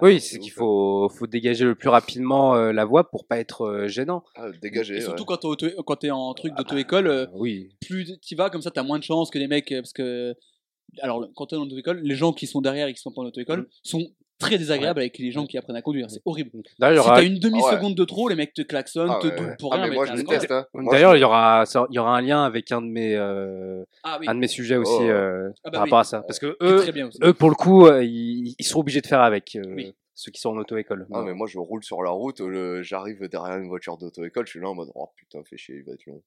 Oui, 0.00 0.14
Ah, 0.16 0.20
c'est 0.20 0.38
qu'il 0.38 0.52
ouf. 0.52 0.58
faut, 0.58 1.08
faut 1.08 1.26
dégager 1.26 1.64
le 1.64 1.74
plus 1.74 1.88
rapidement 1.88 2.54
euh, 2.54 2.70
la 2.72 2.84
voie 2.84 3.10
pour 3.10 3.26
pas 3.26 3.38
être 3.38 3.62
euh, 3.62 3.88
gênant. 3.88 4.22
Ah, 4.36 4.50
dégagé. 4.62 4.96
Et 4.96 5.00
surtout 5.00 5.22
ouais. 5.22 5.26
quand 5.26 5.38
t'es 5.38 5.46
auto- 5.48 5.82
quand 5.84 5.96
t'es 5.96 6.10
en 6.12 6.32
truc 6.34 6.54
d'auto-école, 6.54 7.08
euh, 7.08 7.26
oui. 7.34 7.70
plus 7.80 8.20
tu 8.20 8.36
vas 8.36 8.50
comme 8.50 8.62
ça, 8.62 8.70
t'as 8.70 8.84
moins 8.84 9.00
de 9.00 9.04
chances 9.04 9.30
que 9.30 9.38
les 9.40 9.48
mecs. 9.48 9.68
Parce 9.70 9.92
que. 9.92 10.36
Alors, 11.00 11.26
quand 11.34 11.46
t'es 11.46 11.56
en 11.56 11.62
auto-école, 11.62 12.00
les 12.04 12.14
gens 12.14 12.32
qui 12.32 12.46
sont 12.46 12.60
derrière 12.60 12.86
et 12.86 12.92
qui 12.94 13.00
sont 13.00 13.10
pas 13.10 13.22
en 13.22 13.26
auto-école 13.26 13.68
sont 13.82 14.06
très 14.42 14.58
désagréables 14.58 15.00
avec 15.00 15.18
les 15.18 15.30
gens 15.30 15.46
qui 15.46 15.56
apprennent 15.58 15.76
à 15.76 15.82
conduire. 15.82 16.10
C'est 16.10 16.20
horrible. 16.24 16.50
D'ailleurs, 16.78 16.94
il 16.94 16.98
y 16.98 17.02
Si 17.02 17.08
aura, 17.08 17.16
t'as 17.16 17.24
une 17.24 17.38
demi-seconde 17.38 17.94
de 17.94 18.04
trop, 18.04 18.28
les 18.28 18.34
mecs 18.34 18.52
te 18.54 18.62
klaxonnent, 18.62 19.10
Ah, 19.10 19.18
te 19.20 19.26
ouais, 19.28 19.36
doublent 19.36 19.56
pour 19.58 19.72
Ah, 19.74 19.76
rien. 19.82 19.92
hein. 19.92 20.66
D'ailleurs, 20.90 21.16
il 21.16 21.20
y 21.20 21.24
aura, 21.24 21.64
il 21.90 21.94
y 21.94 21.98
aura 21.98 22.16
un 22.16 22.20
lien 22.20 22.44
avec 22.44 22.70
un 22.72 22.82
de 22.82 22.86
mes, 22.88 23.14
euh, 23.16 23.84
Ah 24.02 24.18
oui, 24.20 24.26
un 24.28 24.34
de 24.34 24.40
mes 24.40 24.48
sujets 24.48 24.76
aussi 24.76 24.92
Oh. 24.98 25.08
euh, 25.10 25.48
Ah 25.64 25.70
bah 25.70 25.70
par 25.70 25.82
oui. 25.82 25.88
rapport 25.88 25.98
à 26.00 26.04
ça, 26.04 26.22
parce 26.22 26.38
que 26.38 26.56
eux, 26.62 26.84
eux 27.22 27.34
pour 27.34 27.48
le 27.50 27.54
coup, 27.54 27.86
euh, 27.86 28.04
ils, 28.04 28.54
ils 28.58 28.64
seront 28.64 28.80
obligés 28.80 29.00
de 29.00 29.06
faire 29.06 29.20
avec 29.22 29.56
euh, 29.56 29.62
Oui. 29.74 29.94
ceux 30.14 30.30
qui 30.32 30.40
sont 30.40 30.50
en 30.50 30.56
auto-école. 30.58 31.06
Ah, 31.12 31.22
mais 31.24 31.34
moi, 31.34 31.46
je 31.46 31.58
roule 31.58 31.82
sur 31.82 32.02
la 32.02 32.10
route, 32.10 32.42
j'arrive 32.82 33.28
derrière 33.28 33.58
une 33.58 33.68
voiture 33.68 33.96
d'auto-école, 33.96 34.46
je 34.46 34.50
suis 34.50 34.60
là 34.60 34.68
en 34.68 34.74
mode, 34.74 34.90
oh 34.94 35.08
putain, 35.16 35.42
fais 35.44 35.56
chier, 35.56 35.76
il 35.76 35.84
va 35.84 35.92
être 35.92 36.06
long. 36.06 36.22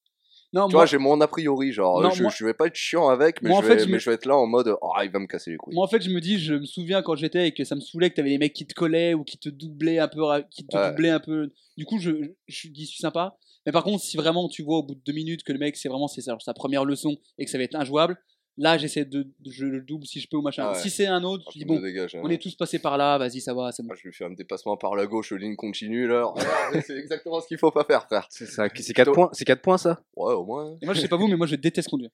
Non, 0.55 0.67
Tu 0.69 0.73
moi, 0.75 0.81
vois, 0.81 0.85
j'ai 0.85 0.97
mon 0.97 1.19
a 1.19 1.27
priori, 1.27 1.73
genre, 1.73 2.01
Non, 2.01 2.11
je, 2.11 2.23
moi- 2.23 2.31
je 2.35 2.45
vais 2.45 2.53
pas 2.53 2.67
être 2.67 2.75
chiant 2.75 3.09
avec, 3.09 3.41
mais, 3.41 3.49
Moi, 3.49 3.61
je, 3.61 3.67
vais, 3.67 3.79
je 3.79 3.85
mais 3.87 3.91
me- 3.93 3.99
je 3.99 4.09
vais 4.09 4.15
être 4.15 4.25
là 4.25 4.37
en 4.37 4.47
mode, 4.47 4.73
oh, 4.81 4.91
il 5.03 5.11
va 5.11 5.19
me 5.19 5.27
casser 5.27 5.51
les 5.51 5.57
couilles. 5.57 5.75
moi, 5.75 5.83
en 5.83 5.87
fait, 5.89 6.01
je 6.01 6.09
me 6.09 6.21
dis, 6.21 6.39
je 6.39 6.53
me 6.53 6.65
souviens 6.65 7.01
quand 7.01 7.15
j'étais 7.15 7.49
et 7.49 7.51
que 7.53 7.65
ça 7.65 7.75
me 7.75 7.81
saoulait 7.81 8.09
que 8.09 8.15
t'avais 8.15 8.29
des 8.29 8.37
mecs 8.37 8.53
qui 8.53 8.65
te 8.65 8.73
collaient 8.73 9.13
ou 9.13 9.23
qui 9.25 9.37
te 9.37 9.49
doublaient 9.49 9.99
un 9.99 10.07
peu, 10.07 10.21
qui 10.49 10.65
te 10.65 10.77
Ouais. 10.77 10.89
doublaient 10.91 11.09
un 11.09 11.19
peu. 11.19 11.51
Du 11.77 11.83
coup, 11.85 11.99
je, 11.99 12.11
je 12.47 12.67
dis, 12.69 12.85
je 12.85 12.89
suis 12.91 12.99
sympa. 13.01 13.35
Mais 13.65 13.71
par 13.73 13.83
contre, 13.83 14.01
si 14.03 14.15
vraiment 14.15 14.47
tu 14.47 14.63
vois 14.63 14.77
au 14.77 14.83
bout 14.83 14.95
de 14.95 15.01
deux 15.05 15.11
minutes 15.13 15.43
que 15.43 15.51
le 15.51 15.59
mec, 15.59 15.75
c'est 15.75 15.89
vraiment 15.89 16.07
c'est 16.07 16.21
sa, 16.21 16.37
sa 16.39 16.53
première 16.53 16.85
leçon 16.85 17.17
et 17.37 17.45
que 17.45 17.51
ça 17.51 17.57
va 17.57 17.63
être 17.65 17.75
injouable, 17.75 18.15
là, 18.57 18.77
j'essaie 18.77 19.05
de, 19.05 19.27
je 19.49 19.65
le 19.65 19.81
double 19.81 20.05
si 20.05 20.19
je 20.19 20.27
peux 20.29 20.37
ou 20.37 20.41
machin. 20.41 20.63
Ah 20.67 20.71
ouais. 20.73 20.79
Si 20.79 20.89
c'est 20.89 21.07
un 21.07 21.23
autre, 21.23 21.43
Ah, 21.47 21.51
je 21.53 21.59
dis 21.59 21.65
bon, 21.65 21.79
dégage, 21.79 22.15
hein. 22.15 22.21
on 22.23 22.29
est 22.29 22.41
tous 22.41 22.55
passés 22.55 22.79
par 22.79 22.97
là, 22.97 23.17
vas-y, 23.17 23.41
ça 23.41 23.53
va, 23.53 23.71
c'est 23.71 23.83
bon. 23.83 23.89
Ah, 23.91 23.95
je 24.01 24.07
lui 24.07 24.13
fais 24.13 24.25
un 24.25 24.31
dépassement 24.31 24.77
par 24.77 24.95
la 24.95 25.05
gauche, 25.05 25.31
ligne 25.33 25.55
continue, 25.55 26.07
là. 26.07 26.33
C'est 26.85 26.97
exactement 26.97 27.39
ce 27.41 27.47
qu'il 27.47 27.57
faut 27.57 27.71
pas 27.71 27.83
faire, 27.83 28.03
frère. 28.05 28.27
C'est 28.29 28.45
ça, 28.45 28.67
c'est 28.75 28.93
4 28.93 29.11
points, 29.11 29.29
c'est 29.33 29.45
quatre 29.45 29.61
points 29.61 29.77
ça? 29.77 30.01
Ouais, 30.15 30.33
au 30.33 30.45
moins. 30.45 30.77
Et 30.81 30.85
moi, 30.85 30.93
je 30.93 31.01
sais 31.01 31.07
pas 31.07 31.17
vous, 31.17 31.27
mais 31.27 31.35
moi, 31.37 31.47
je 31.47 31.55
déteste 31.55 31.89
conduire. 31.89 32.09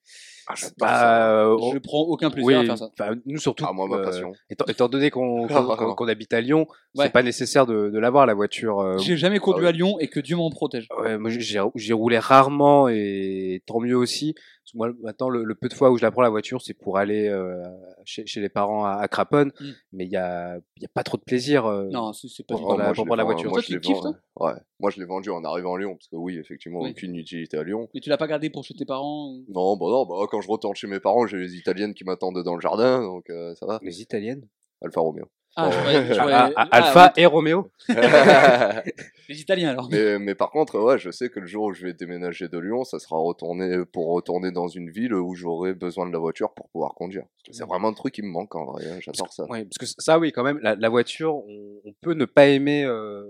Ah. 0.48 0.54
Bah, 0.78 1.44
euh, 1.44 1.56
Je 1.72 1.78
prends 1.78 2.00
aucun 2.00 2.30
plaisir 2.30 2.46
oui, 2.46 2.54
à 2.54 2.64
faire 2.64 2.78
ça. 2.78 2.90
nous 3.26 3.38
surtout. 3.38 3.64
Ah, 3.68 3.72
moi, 3.72 3.86
ma 3.88 3.96
euh, 3.96 4.04
passion. 4.04 4.32
étant, 4.50 4.64
étant 4.66 4.88
donné 4.88 5.10
qu'on 5.10 5.46
qu'on 5.96 6.08
habite 6.08 6.32
à 6.34 6.40
Lyon, 6.40 6.66
Ouais. 6.94 7.06
c'est 7.06 7.12
pas 7.12 7.22
nécessaire 7.22 7.64
de, 7.66 7.88
de 7.88 7.98
l'avoir 7.98 8.26
la 8.26 8.34
voiture. 8.34 8.80
euh, 8.80 8.98
J'ai 8.98 9.16
jamais 9.16 9.38
conduit 9.38 9.62
ouais. 9.62 9.68
à 9.68 9.72
Lyon 9.72 9.98
et 10.00 10.08
que 10.08 10.20
Dieu 10.20 10.36
m'en 10.36 10.50
protège. 10.50 10.88
Ouais, 11.00 11.16
moi 11.16 11.30
j'ai 11.74 11.92
roulé 11.94 12.18
rarement 12.18 12.88
et 12.88 13.62
tant 13.66 13.80
mieux 13.80 13.96
aussi. 13.96 14.34
Parce 14.64 14.72
que 14.72 14.76
moi 14.78 14.92
maintenant 15.02 15.28
le, 15.28 15.42
le 15.42 15.54
peu 15.56 15.68
de 15.68 15.74
fois 15.74 15.90
où 15.90 15.96
je 15.98 16.02
la 16.02 16.12
prends 16.12 16.22
la 16.22 16.28
voiture 16.30 16.62
c'est 16.62 16.72
pour 16.74 16.96
aller 16.96 17.26
euh, 17.26 17.64
chez, 18.04 18.24
chez 18.26 18.40
les 18.40 18.48
parents 18.48 18.84
à, 18.84 18.92
à 18.92 19.08
Craponne, 19.08 19.50
Mm. 19.60 19.70
mais 19.92 20.04
il 20.04 20.10
y 20.12 20.16
a, 20.16 20.56
il 20.76 20.82
y 20.82 20.86
a 20.86 20.88
pas 20.94 21.02
trop 21.02 21.16
de 21.16 21.22
plaisir. 21.22 21.66
euh, 21.66 21.88
Non, 21.90 22.12
c'est 22.12 22.28
c'est 22.28 22.46
pas 22.46 22.54
Pour 22.56 22.74
du 22.74 22.78
la- 22.78 22.84
tout. 22.84 22.84
moi, 22.84 22.92
je 22.92 22.96
pour 22.96 23.04
l'ai 23.04 23.08
prendre 23.08 23.16
la 23.18 23.24
voiture. 23.24 23.50
Moi, 23.50 23.60
Toi, 23.60 23.74
je 23.74 23.78
kiffes, 23.78 23.96
vendu. 23.96 24.16
Ouais. 24.38 24.52
Moi, 24.78 24.90
je 24.90 25.00
l'ai 25.00 25.06
vendu 25.06 25.30
en 25.30 25.42
arrivant 25.44 25.74
à 25.74 25.78
Lyon, 25.78 25.94
parce 25.96 26.06
que 26.08 26.14
oui, 26.16 26.38
effectivement, 26.38 26.80
Oui. 26.82 26.90
aucune 26.92 27.16
utilité 27.16 27.56
à 27.58 27.64
Lyon. 27.64 27.88
Mais 27.92 28.00
tu 28.00 28.08
l'as 28.08 28.16
pas 28.18 28.28
gardé 28.28 28.50
pour 28.50 28.62
chez 28.64 28.74
tes 28.74 28.84
parents 28.84 29.30
ou- 29.32 29.44
Non, 29.48 29.76
bah 29.76 29.86
non, 29.88 30.06
bah 30.06 30.26
quand 30.30 30.40
je 30.40 30.48
retourne 30.48 30.74
chez 30.76 30.86
mes 30.86 31.00
parents, 31.00 31.26
j'ai 31.26 31.38
les 31.38 31.56
italiennes 31.56 31.92
qui 31.94 32.04
m'attendent 32.04 32.42
dans 32.44 32.54
le 32.54 32.60
jardin, 32.60 33.02
donc 33.02 33.28
euh, 33.30 33.54
ça 33.56 33.66
va. 33.66 33.80
Les 33.82 34.00
italiennes? 34.00 34.46
Alfa 34.80 35.00
Romeo. 35.00 35.26
Ah, 35.56 35.70
je 35.70 35.76
Ah, 36.18 36.18
croyais- 36.18 36.36
ah, 36.36 36.50
ah, 36.56 36.68
Alpha 36.70 37.12
et 37.16 37.26
Romeo. 37.26 37.70
mais, 37.88 37.94
Les 39.28 39.40
Italiens 39.40 39.70
alors. 39.70 39.88
mais 39.90 40.34
par 40.34 40.50
contre, 40.50 40.78
ouais, 40.80 40.98
je 40.98 41.10
sais 41.10 41.28
que 41.28 41.40
le 41.40 41.46
jour 41.46 41.64
où 41.64 41.72
je 41.72 41.84
vais 41.86 41.92
déménager 41.92 42.48
de 42.48 42.58
Lyon, 42.58 42.84
ça 42.84 42.98
sera 42.98 43.16
retourner 43.16 43.84
pour 43.92 44.08
retourner 44.12 44.50
dans 44.50 44.68
une 44.68 44.90
ville 44.90 45.14
où 45.14 45.34
j'aurai 45.34 45.74
besoin 45.74 46.06
de 46.06 46.12
la 46.12 46.18
voiture 46.18 46.52
pour 46.52 46.68
pouvoir 46.70 46.94
conduire. 46.94 47.24
C'est 47.50 47.64
vraiment 47.66 47.88
un 47.88 47.92
truc 47.92 48.14
qui 48.14 48.22
me 48.22 48.28
manque 48.30 48.54
en 48.54 48.64
vrai, 48.64 48.84
hein, 48.90 48.98
j'adore 49.00 49.32
ça. 49.32 49.46
Oui, 49.48 49.64
parce 49.64 49.78
que 49.78 49.86
ça 50.02 50.18
oui 50.18 50.32
quand 50.32 50.42
même 50.44 50.58
la, 50.62 50.74
la 50.74 50.88
voiture 50.88 51.36
on, 51.36 51.80
on 51.84 51.92
peut 52.00 52.14
ne 52.14 52.24
pas 52.24 52.46
aimer 52.46 52.84
euh, 52.84 53.24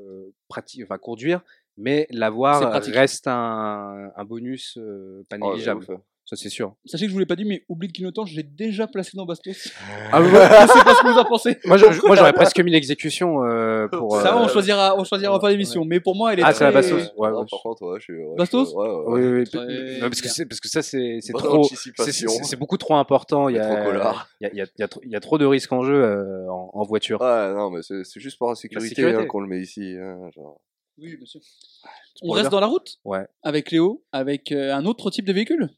prati- 0.48 0.82
enfin 0.82 0.98
conduire, 0.98 1.42
mais 1.76 2.06
l'avoir 2.10 2.60
pratique. 2.70 2.94
reste 2.94 3.26
un, 3.28 4.10
un 4.16 4.24
bonus 4.24 4.76
euh, 4.78 5.24
pas 5.28 5.36
Oh, 5.40 5.50
négligeable. 5.50 5.86
Ça 6.24 6.36
c'est 6.36 6.48
sûr. 6.48 6.74
Sachez 6.86 7.04
que 7.04 7.08
je 7.08 7.12
vous 7.14 7.18
l'ai 7.18 7.26
pas 7.26 7.36
dit, 7.36 7.44
mais 7.44 7.64
oublie 7.68 7.88
le 7.88 7.92
clignotant, 7.92 8.24
je 8.24 8.34
l'ai 8.36 8.42
déjà 8.44 8.86
placé 8.86 9.16
dans 9.16 9.26
Bastos. 9.26 9.68
Ah, 10.12 10.22
je 10.22 10.28
sais 10.28 10.84
pas 10.84 10.94
ce 10.94 11.02
que 11.02 11.12
vous 11.12 11.18
en 11.18 11.24
pensez. 11.24 11.58
Moi, 11.64 11.76
je- 11.76 11.92
je- 11.92 12.00
moi, 12.06 12.14
j'aurais 12.16 12.32
presque 12.54 12.58
mis 12.60 12.70
l'exécution 12.70 13.44
euh, 13.44 13.88
pour. 13.88 14.20
Ça, 14.20 14.36
euh, 14.36 14.44
on 14.44 14.48
choisira, 14.48 14.94
on 14.96 15.04
choisira 15.04 15.38
pas 15.40 15.50
l'émission. 15.50 15.84
Mais 15.84 16.00
pour 16.00 16.14
moi, 16.14 16.32
elle 16.32 16.40
est 16.40 16.42
Ah, 16.44 16.52
c'est 16.54 16.64
la 16.64 16.70
très- 16.72 16.80
Bastos. 16.90 17.12
Ouais, 17.16 17.28
ouais. 17.28 17.44
par 17.50 17.60
contre, 17.62 17.82
ouais, 17.82 17.98
je 17.98 18.04
suis. 18.04 18.14
ouais, 18.24 18.36
Bastos 18.38 18.64
je 18.64 18.68
suis- 18.70 18.76
ouais, 18.78 18.88
ouais, 18.88 19.02
Oui, 19.06 19.20
ouais. 19.20 19.38
oui, 19.40 19.44
Très 19.44 19.58
oui. 19.66 19.94
Non, 20.00 20.08
parce 20.08 20.20
que 20.20 20.26
bien. 20.26 20.32
c'est 20.32 20.46
parce 20.46 20.60
que 20.60 20.68
ça 20.68 20.82
c'est 20.82 21.18
c'est 21.20 21.32
Bonne 21.32 21.42
trop. 21.42 21.64
C'est 21.64 21.74
anticipation. 21.74 22.28
c'est- 22.30 22.44
c'est 22.44 22.56
beaucoup 22.56 22.78
trop 22.78 22.94
important. 22.94 23.48
Il 23.48 23.56
y 23.56 23.58
trop 23.60 23.72
a 23.72 23.82
collard. 23.84 24.28
il 24.40 24.44
y 24.44 24.46
a, 24.46 24.50
il 24.52 24.56
y 24.58 24.62
a- 24.62 24.66
il 24.76 24.80
y 24.80 24.84
a 24.84 24.88
trop- 24.88 25.00
il 25.04 25.10
y 25.10 25.16
a 25.16 25.20
trop 25.20 25.38
de 25.38 25.44
risques 25.44 25.72
en 25.72 25.82
jeu 25.82 26.02
euh, 26.02 26.48
en, 26.50 26.70
en 26.72 26.82
voiture. 26.84 27.20
Ouais, 27.20 27.52
non, 27.52 27.70
mais 27.70 27.80
c'est 27.82 28.04
c'est 28.04 28.20
juste 28.20 28.38
pour 28.38 28.48
la 28.48 28.54
sécurité, 28.54 28.94
sécurité. 28.94 29.18
hein, 29.18 29.26
qu'on 29.26 29.40
le 29.40 29.48
met 29.48 29.60
ici. 29.60 29.96
hein, 29.98 30.30
genre. 30.34 30.60
Oui, 30.98 31.16
bien 31.16 31.26
sûr. 31.26 31.40
Tu 31.40 32.22
On 32.22 32.30
reste 32.32 32.50
dans 32.50 32.60
la 32.60 32.66
route 32.66 32.98
Ouais. 33.04 33.26
avec 33.42 33.70
Léo, 33.70 34.04
avec 34.12 34.52
euh, 34.52 34.74
un 34.74 34.84
autre 34.84 35.10
type 35.10 35.24
de 35.24 35.32
véhicule? 35.32 35.70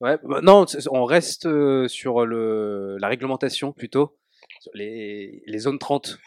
Ouais. 0.00 0.16
bah, 0.22 0.40
non, 0.42 0.64
on 0.92 1.04
reste 1.04 1.46
euh, 1.46 1.88
sur 1.88 2.24
le 2.24 2.96
la 3.00 3.08
réglementation 3.08 3.72
plutôt, 3.72 4.16
sur 4.60 4.70
les 4.74 5.42
les 5.46 5.58
zones 5.58 5.78
30. 5.78 6.18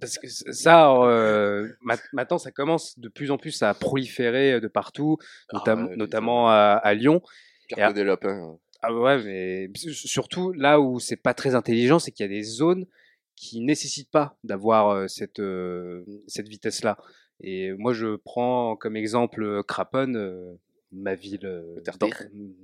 Parce 0.00 0.16
que 0.18 0.28
ça, 0.28 0.92
euh, 0.92 1.68
ma- 1.80 1.96
maintenant, 2.12 2.38
ça 2.38 2.52
commence 2.52 2.96
de 3.00 3.08
plus 3.08 3.32
en 3.32 3.36
plus 3.38 3.62
à 3.62 3.74
proliférer 3.74 4.60
de 4.60 4.68
partout, 4.68 5.18
Ah 5.52 5.74
ouais, 5.74 5.96
notamment 5.96 6.48
à, 6.48 6.80
à 6.82 6.94
Lyon. 6.94 7.20
Pire 7.68 7.86
à- 7.86 7.88
que 7.88 7.94
des 7.94 8.04
lapins. 8.04 8.56
Ah 8.80 8.94
ouais, 8.94 9.20
mais 9.24 9.70
surtout 9.92 10.52
là 10.52 10.78
où 10.80 11.00
c'est 11.00 11.16
pas 11.16 11.34
très 11.34 11.56
intelligent, 11.56 11.98
c'est 11.98 12.12
qu'il 12.12 12.22
y 12.24 12.28
a 12.28 12.32
des 12.32 12.44
zones 12.44 12.86
qui 13.34 13.60
nécessitent 13.60 14.10
pas 14.12 14.36
d'avoir 14.44 14.90
euh, 14.90 15.08
cette, 15.08 15.40
euh, 15.40 16.04
cette 16.28 16.46
vitesse-là. 16.48 16.96
Et 17.40 17.72
moi, 17.72 17.92
je 17.92 18.14
prends 18.16 18.76
comme 18.76 18.96
exemple 18.96 19.42
euh, 19.42 19.62
Craponne, 19.64 20.16
euh, 20.16 20.54
ma 20.92 21.14
ville 21.14 21.40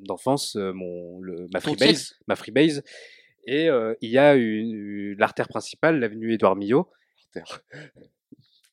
d'enfance, 0.03 0.57
mon, 0.57 1.21
le, 1.21 1.47
ma 1.53 1.61
freebase, 1.61 2.15
ma 2.27 2.37
freebase. 2.37 2.83
Et 3.47 3.69
euh, 3.69 3.95
il 4.01 4.11
y 4.11 4.19
a 4.19 4.35
une, 4.35 4.75
une- 5.13 5.19
l'artère 5.19 5.49
principale, 5.49 6.01
l'avenue 6.01 6.33
Édouard 6.33 6.57
Millot. 6.57 6.91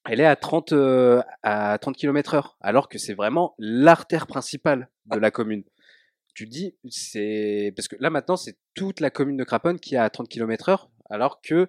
Elle 0.10 0.20
est 0.20 0.26
à 0.26 0.36
30, 0.36 0.72
euh, 0.74 1.22
à 1.44 1.78
30 1.80 1.96
km 1.96 2.34
heure, 2.34 2.58
alors 2.60 2.90
que 2.90 2.98
c'est 2.98 3.14
vraiment 3.14 3.54
l'artère 3.60 4.26
principale 4.26 4.90
de 5.08 5.18
la 5.20 5.30
commune. 5.30 5.64
Tu 6.34 6.48
dis, 6.48 6.76
c'est, 6.90 7.72
parce 7.76 7.88
que 7.88 7.98
là 8.00 8.10
maintenant, 8.10 8.38
c'est 8.38 8.58
toute 8.74 9.00
la 9.00 9.10
commune 9.12 9.38
de 9.38 9.44
Craponne 9.44 9.80
qui 9.80 9.96
est 9.96 10.00
à 10.00 10.10
30 10.10 10.28
km 10.30 10.70
heure, 10.70 10.90
alors 11.10 11.42
que 11.42 11.68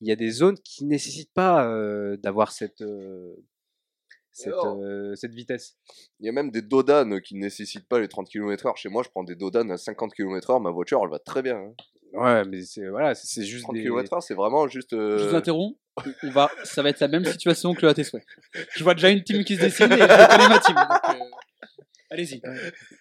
il 0.00 0.08
y 0.08 0.12
a 0.12 0.16
des 0.16 0.30
zones 0.30 0.58
qui 0.64 0.84
nécessitent 0.84 1.32
pas 1.34 1.68
euh, 1.68 2.16
d'avoir 2.18 2.52
cette, 2.52 2.82
cette, 4.34 4.48
alors 4.52 4.78
euh, 4.82 5.14
cette 5.14 5.32
vitesse. 5.32 5.76
Il 6.20 6.26
y 6.26 6.28
a 6.28 6.32
même 6.32 6.50
des 6.50 6.60
dodanes 6.62 7.20
qui 7.22 7.34
ne 7.36 7.40
nécessitent 7.40 7.88
pas 7.88 7.98
les 8.00 8.08
30 8.08 8.28
km/h. 8.28 8.76
Chez 8.76 8.88
moi, 8.90 9.02
je 9.02 9.08
prends 9.08 9.24
des 9.24 9.34
dodanes 9.36 9.70
à 9.70 9.76
50 9.78 10.12
km/h. 10.14 10.60
Ma 10.62 10.70
voiture, 10.70 11.00
elle 11.02 11.10
va 11.10 11.18
très 11.18 11.40
bien. 11.42 11.56
hein. 11.56 11.72
Ouais, 12.12 12.44
mais 12.44 12.62
c'est, 12.62 12.86
voilà, 12.88 13.14
c'est- 13.14 13.42
juste 13.42 13.64
30 13.64 13.74
des... 13.76 13.82
km/h, 13.82 14.20
c'est 14.20 14.34
vraiment 14.34 14.68
juste. 14.68 14.92
euh, 14.92 15.18
Je 15.18 15.28
vous 15.28 15.34
interromps. 15.34 15.76
On 16.24 16.30
va, 16.30 16.50
ça 16.64 16.82
va 16.82 16.90
être 16.90 17.00
la 17.00 17.08
même 17.08 17.24
situation 17.24 17.72
que 17.74 17.82
le 17.82 17.88
AT 17.88 18.02
souhait. 18.04 18.24
Je 18.76 18.82
vois 18.84 18.94
déjà 18.94 19.10
une 19.10 19.22
team 19.24 19.44
qui 19.44 19.56
se 19.56 19.62
dessine 19.62 19.86
et 19.92 19.96
je 19.96 20.28
connais 20.28 20.48
ma 20.48 20.58
team. 20.58 20.74
donc, 20.74 21.20
euh, 21.20 21.24
Allez-y. 22.10 22.42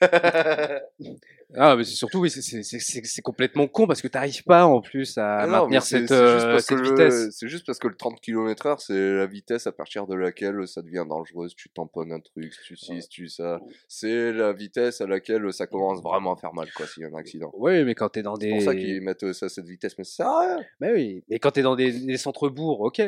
Ah, 1.55 1.75
mais 1.75 1.83
c'est 1.83 1.95
surtout, 1.95 2.19
oui, 2.19 2.29
c'est- 2.29 2.41
c'est 2.41 2.63
c'est- 2.63 2.79
c'est- 2.79 3.05
c'est 3.05 3.21
complètement 3.21 3.67
con 3.67 3.85
parce 3.87 4.01
que 4.01 4.07
t'arrives 4.07 4.43
pas 4.43 4.65
en 4.65 4.81
plus 4.81 5.17
à 5.17 5.39
Ah 5.39 5.45
non, 5.45 5.51
mais 5.51 5.57
maintenir 5.59 5.83
c'est- 5.83 5.99
cette, 5.99 6.07
c'est 6.09 6.13
euh, 6.15 6.59
cette 6.59 6.79
vitesse. 6.81 7.27
C'est 7.31 7.47
juste 7.47 7.65
parce 7.65 7.79
que 7.79 7.87
le 7.87 7.95
30 7.95 8.19
km/h, 8.21 8.77
c'est 8.79 9.13
la 9.15 9.25
vitesse 9.27 9.67
à 9.67 9.71
partir 9.71 10.07
de 10.07 10.15
laquelle 10.15 10.67
ça 10.67 10.81
devient 10.81 11.05
dangereux. 11.07 11.49
Si 11.49 11.55
tu 11.55 11.69
tamponnes 11.69 12.11
un 12.11 12.19
truc, 12.19 12.53
tu 12.65 12.75
ci, 12.75 13.01
si 13.01 13.07
tu 13.09 13.27
ça. 13.27 13.59
C'est 13.87 14.31
la 14.33 14.53
vitesse 14.53 15.01
à 15.01 15.07
laquelle 15.07 15.51
ça 15.53 15.67
commence 15.67 16.01
vraiment 16.01 16.33
à 16.33 16.37
faire 16.37 16.53
mal, 16.53 16.67
quoi, 16.75 16.87
s'il 16.87 17.03
y 17.03 17.05
a 17.05 17.09
un 17.09 17.13
accident. 17.15 17.51
Oui, 17.55 17.83
mais 17.83 17.93
quand 17.95 18.09
t'es 18.09 18.23
dans 18.23 18.35
C'est 18.35 18.47
des. 18.47 18.51
pour 18.51 18.61
ça 18.61 18.75
qu'ils 18.75 19.01
mettent 19.01 19.23
euh, 19.23 19.33
ça 19.33 19.45
à 19.45 19.49
cette 19.49 19.67
vitesse, 19.67 19.95
mais 19.97 20.03
ça 20.03 20.15
sert 20.15 20.27
à 20.27 20.41
rien. 20.55 20.65
Bah 20.79 20.87
oui, 20.93 21.23
et 21.29 21.39
quand 21.39 21.51
t'es 21.51 21.61
dans 21.61 21.75
des, 21.75 21.91
des 21.91 22.17
centres-bourgs, 22.17 22.81
ok. 22.81 23.01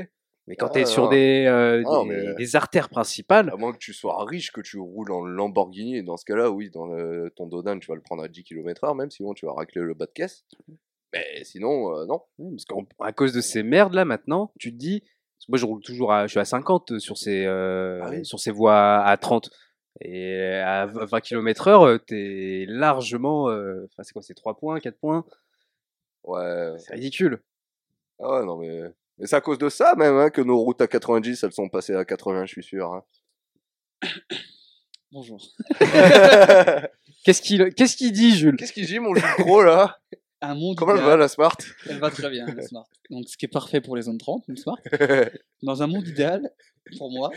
Mais 0.48 0.56
quand 0.56 0.68
Ah, 0.68 0.74
t'es 0.74 0.86
sur 0.86 1.06
non. 1.06 1.10
des, 1.10 1.46
euh, 1.48 1.82
Non, 1.82 2.04
des, 2.06 2.10
mais- 2.10 2.34
des 2.36 2.56
artères 2.56 2.90
principales, 2.90 3.50
À 3.52 3.56
moins 3.56 3.74
que 3.74 3.80
tu 3.80 3.94
sois 3.94 4.24
riche, 4.26 4.52
que 4.52 4.62
tu 4.62 4.78
roules 4.78 5.12
en 5.12 5.26
Lamborghini, 5.26 5.98
et 5.98 6.04
dans 6.04 6.18
ce 6.18 6.26
cas-là, 6.26 6.52
oui, 6.52 6.70
dans 6.70 6.86
le- 6.86 7.32
ton 7.36 7.48
Dodan, 7.48 7.80
tu 7.80 7.88
vas 7.88 7.96
le 7.96 8.02
prendre 8.02 8.24
à 8.24 8.28
10 8.28 8.44
km/h, 8.44 8.96
même 8.96 9.10
sinon 9.10 9.34
tu 9.34 9.46
vas 9.48 9.54
racler 9.54 9.82
le 9.82 9.94
bas 9.96 10.06
de 10.06 10.12
caisse. 10.12 10.46
Mais 11.14 11.44
sinon, 11.44 11.96
euh, 11.98 12.06
non. 12.06 12.22
Parce 12.38 12.66
qu'à 12.66 13.12
cause 13.14 13.34
de 13.34 13.42
ces 13.42 13.64
merdes 13.64 13.94
là 13.96 14.06
maintenant, 14.06 14.52
tu 14.60 14.72
te 14.72 14.78
dis, 14.78 15.02
moi 15.48 15.58
je 15.58 15.66
roule 15.66 15.82
toujours 15.82 16.12
à, 16.14 16.28
je 16.28 16.32
suis 16.32 16.40
à 16.40 16.46
50 16.46 17.00
sur 17.00 17.18
ces, 17.18 17.46
euh, 17.46 18.02
Ah 18.04 18.10
oui. 18.12 18.24
sur 18.26 18.40
ces 18.40 18.52
voies 18.52 18.98
à 19.04 19.18
30. 19.18 19.50
Et 20.02 20.36
à 20.44 20.86
20 20.88 21.22
km 21.22 21.68
heure, 21.70 22.00
t'es 22.06 22.66
largement, 22.68 23.50
euh, 23.50 23.86
enfin 23.86 24.04
c'est 24.04 24.12
quoi, 24.14 24.22
c'est 24.22 24.34
3 24.36 24.58
points, 24.58 24.80
4 24.82 25.00
points, 25.00 25.24
Ouais. 26.24 26.74
c'est 26.80 26.94
ridicule. 26.94 27.42
Ah 28.20 28.40
ouais, 28.40 28.46
non, 28.46 28.58
mais. 28.58 28.82
Mais 29.18 29.28
c'est 29.28 29.36
à 29.36 29.42
cause 29.42 29.58
de 29.58 29.70
ça, 29.70 29.96
même, 29.96 30.16
hein, 30.18 30.30
que 30.30 30.42
nos 30.42 30.58
routes 30.60 30.82
à 30.82 30.88
90, 30.88 31.44
elles 31.44 31.52
sont 31.54 31.70
passées 31.70 31.96
à 31.96 32.04
80, 32.06 32.46
je 32.46 32.52
suis 32.52 32.64
sûr. 32.64 32.94
hein. 32.94 33.04
Bonjour. 35.12 35.42
Qu'est-ce 37.24 37.42
qu'il, 37.42 37.74
qu'est-ce 37.74 37.96
qu'il 37.96 38.12
dit, 38.12 38.36
Jules? 38.36 38.56
Qu'est-ce 38.58 38.74
qu'il 38.74 38.86
dit, 38.86 39.00
mon 39.00 39.16
jus 39.16 39.24
gros, 39.40 39.64
là? 39.64 39.98
Un 40.42 40.54
monde 40.54 40.76
Comment 40.78 40.92
elle 40.92 40.98
idéal. 40.98 41.12
va, 41.12 41.18
la 41.18 41.28
Smart? 41.28 41.58
Elle 41.90 41.98
va 41.98 42.12
très 42.12 42.30
bien, 42.30 42.46
la 42.46 42.62
Smart. 42.62 42.86
Donc, 43.10 43.24
ce 43.28 43.36
qui 43.36 43.46
est 43.46 43.50
parfait 43.50 43.82
pour 43.82 43.96
les 43.96 44.04
zones 44.04 44.20
30, 44.20 44.44
une 44.48 44.58
Smart. 44.58 44.78
Dans 45.64 45.82
un 45.82 45.88
monde 45.88 46.08
idéal, 46.08 46.52
pour 47.00 47.10
moi, 47.12 47.32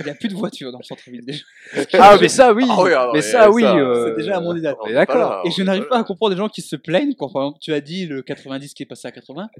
il 0.00 0.04
n'y 0.06 0.10
a 0.10 0.14
plus 0.14 0.28
de 0.28 0.34
voitures 0.34 0.72
dans 0.72 0.78
le 0.78 0.84
centre-ville 0.84 1.26
déjà. 1.26 1.42
Ah 1.92 2.16
mais 2.18 2.28
ça 2.28 2.54
oui, 2.54 2.64
Ah 2.70 2.82
oui, 2.82 2.92
ah 2.94 3.10
mais 3.12 3.20
ça 3.20 3.50
oui, 3.50 3.64
euh, 3.64 4.08
c'est 4.16 4.22
déjà 4.22 4.38
un 4.38 4.40
monde 4.40 4.56
idéal. 4.56 4.76
on 4.80 4.86
est 4.86 4.94
d'accord. 4.94 5.42
Et 5.44 5.50
je 5.50 5.62
n'arrive 5.62 5.88
pas 5.88 5.98
à 5.98 6.04
comprendre 6.04 6.34
des 6.34 6.38
gens 6.38 6.48
qui 6.48 6.62
se 6.62 6.76
plaignent 6.76 7.14
quand, 7.14 7.30
par 7.30 7.42
exemple, 7.42 7.58
tu 7.60 7.74
as 7.74 7.82
dit 7.82 8.06
le 8.06 8.22
90 8.22 8.72
qui 8.72 8.84
est 8.84 8.86
passé 8.86 9.08
à 9.08 9.12
80. 9.12 9.50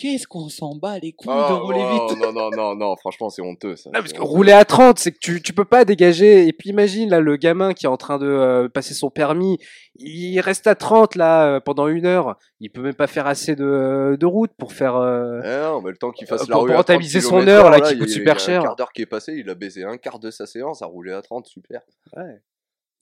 Qu'est-ce 0.00 0.26
qu'on 0.26 0.48
s'en 0.48 0.74
bat 0.76 0.98
les 0.98 1.12
couilles 1.12 1.28
de 1.28 1.52
Oh, 1.52 1.58
rouler 1.66 1.82
oh, 1.84 2.08
vite 2.08 2.18
Non, 2.22 2.32
non, 2.32 2.48
non, 2.56 2.74
non, 2.74 2.96
franchement, 2.96 3.28
c'est 3.28 3.42
honteux, 3.42 3.76
ça. 3.76 3.90
Non, 3.92 4.00
parce 4.00 4.14
que 4.14 4.22
rouler 4.22 4.52
à 4.52 4.64
30, 4.64 4.98
c'est 4.98 5.12
que 5.12 5.18
tu, 5.18 5.42
tu 5.42 5.52
peux 5.52 5.66
pas 5.66 5.84
dégager. 5.84 6.46
Et 6.48 6.54
puis 6.54 6.70
imagine, 6.70 7.10
là, 7.10 7.20
le 7.20 7.36
gamin 7.36 7.74
qui 7.74 7.84
est 7.84 7.88
en 7.90 7.98
train 7.98 8.18
de 8.18 8.26
euh, 8.26 8.68
passer 8.70 8.94
son 8.94 9.10
permis, 9.10 9.58
il 9.96 10.40
reste 10.40 10.66
à 10.66 10.74
30, 10.74 11.16
là, 11.16 11.44
euh, 11.56 11.60
pendant 11.60 11.86
une 11.88 12.06
heure. 12.06 12.38
Il 12.60 12.70
peut 12.70 12.80
même 12.80 12.94
pas 12.94 13.06
faire 13.08 13.26
assez 13.26 13.54
de, 13.56 14.16
de 14.18 14.26
route 14.26 14.52
pour 14.58 14.72
faire... 14.72 14.96
euh, 14.96 15.40
Eh 15.44 15.48
non, 15.68 15.82
mais 15.82 15.90
le 15.90 15.96
temps 15.98 16.12
qu'il 16.12 16.26
fasse 16.26 16.42
Euh, 16.42 16.46
la 16.48 16.54
pour- 16.54 16.62
rue 16.62 16.70
pour 16.70 16.78
à 16.78 16.84
30 16.84 16.88
rentabiliser 16.94 17.20
son 17.20 17.46
heure, 17.46 17.68
là, 17.70 17.80
qui 17.80 17.92
il- 17.92 17.98
coûte 17.98 18.08
super 18.08 18.36
il 18.36 18.40
y 18.40 18.42
a 18.42 18.46
cher. 18.46 18.60
Un 18.60 18.64
quart 18.64 18.76
d'heure 18.76 18.92
qui 18.92 19.02
est 19.02 19.06
passé, 19.06 19.34
il 19.36 19.50
a 19.50 19.54
baisé 19.54 19.84
un 19.84 19.98
quart 19.98 20.18
de 20.18 20.30
sa 20.30 20.46
séance 20.46 20.80
à 20.80 20.86
rouler 20.86 21.12
à 21.12 21.20
30, 21.20 21.46
super. 21.46 21.82
Ouais. 22.16 22.40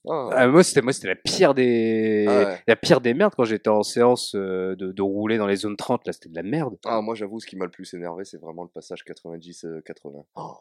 Ah, 0.07 0.29
Ah, 0.31 0.47
moi, 0.47 0.63
c'était 0.63 0.81
moi, 0.81 0.93
c'était 0.93 1.07
la 1.09 1.15
pire 1.15 1.53
des... 1.53 2.25
Ah 2.27 2.37
ouais. 2.45 2.63
La 2.67 2.75
pire 2.75 3.01
des 3.01 3.13
merdes 3.13 3.33
quand 3.35 3.43
j'étais 3.43 3.69
en 3.69 3.83
séance 3.83 4.33
euh, 4.35 4.75
de, 4.75 4.91
de 4.91 5.01
rouler 5.01 5.37
dans 5.37 5.47
les 5.47 5.57
zones 5.57 5.75
30, 5.75 6.05
là, 6.07 6.13
c'était 6.13 6.29
de 6.29 6.35
la 6.35 6.43
merde. 6.43 6.77
Ah, 6.85 7.01
moi, 7.01 7.15
j'avoue, 7.15 7.39
ce 7.39 7.45
qui 7.47 7.55
m'a 7.57 7.65
le 7.65 7.71
plus 7.71 7.93
énervé, 7.93 8.23
c'est 8.25 8.37
vraiment 8.39 8.63
le 8.63 8.69
passage 8.69 9.03
90-80. 9.05 10.23
Oh, 10.35 10.53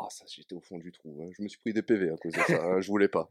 ah, 0.00 0.06
ça, 0.10 0.24
j'étais 0.28 0.54
au 0.54 0.60
fond 0.60 0.78
du 0.78 0.90
trou. 0.92 1.16
hein. 1.22 1.30
Je 1.36 1.42
me 1.42 1.48
suis 1.48 1.60
pris 1.60 1.72
des 1.72 1.82
PV 1.82 2.10
à 2.10 2.16
cause 2.16 2.32
de 2.32 2.38
ça. 2.40 2.62
hein. 2.62 2.80
Je 2.80 2.88
voulais 2.88 3.08
pas. 3.08 3.30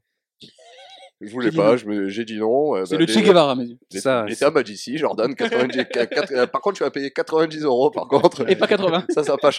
Je 1.21 1.31
voulais 1.33 1.51
pas, 1.51 1.71
non. 1.71 1.77
je 1.77 1.85
me- 1.85 2.07
j'ai 2.07 2.23
dit 2.23 2.37
non. 2.37 2.77
euh, 2.77 2.85
C'est 2.85 2.95
bah, 2.95 3.01
le 3.05 3.07
Che 3.07 3.19
Guevara, 3.21 3.51
à 3.51 3.55
mes 3.55 3.65
yeux. 3.65 3.77
L'État 4.25 4.51
m'a 4.51 4.63
dit 4.63 4.77
si, 4.77 4.97
Jordan, 4.97 5.35
90, 5.35 5.77
qua- 5.91 6.05
quatre- 6.07 6.31
euh, 6.33 6.47
par 6.47 6.61
contre, 6.61 6.77
tu 6.77 6.83
vas 6.83 6.91
payer 6.91 7.11
90 7.11 7.63
euros, 7.63 7.91
par 7.91 8.07
contre. 8.07 8.49
Et 8.49 8.55
pas 8.55 8.67
80. 8.67 9.05
Ça, 9.09 9.23
ça 9.25 9.33
va 9.33 9.37
pas. 9.37 9.51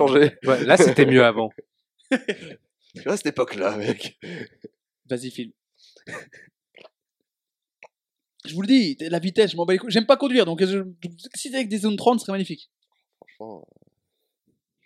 Ouais, 0.47 0.65
là, 0.65 0.79
c'était 0.79 1.05
mieux 1.05 1.23
avant. 1.23 1.51
Tu 2.97 3.03
vois, 3.05 3.17
cette 3.17 3.27
époque-là, 3.27 3.77
mec. 3.77 4.19
Vas-y, 5.09 5.31
filme. 5.31 5.53
Je 8.47 8.55
vous 8.55 8.63
le 8.63 8.67
dis, 8.67 8.97
la 9.01 9.19
vitesse, 9.19 9.51
je 9.53 9.57
m'en 9.57 9.67
bats 9.67 9.75
les 9.75 9.79
couilles. 9.79 9.91
J'aime 9.91 10.07
pas 10.07 10.17
conduire, 10.17 10.47
donc 10.47 10.65
je- 10.65 10.83
si 11.35 11.51
c'est 11.51 11.55
avec 11.55 11.69
des 11.69 11.79
zones 11.79 11.97
30, 11.97 12.19
ce 12.21 12.25
serait 12.27 12.33
magnifique. 12.33 12.71
Franchement, 13.37 13.67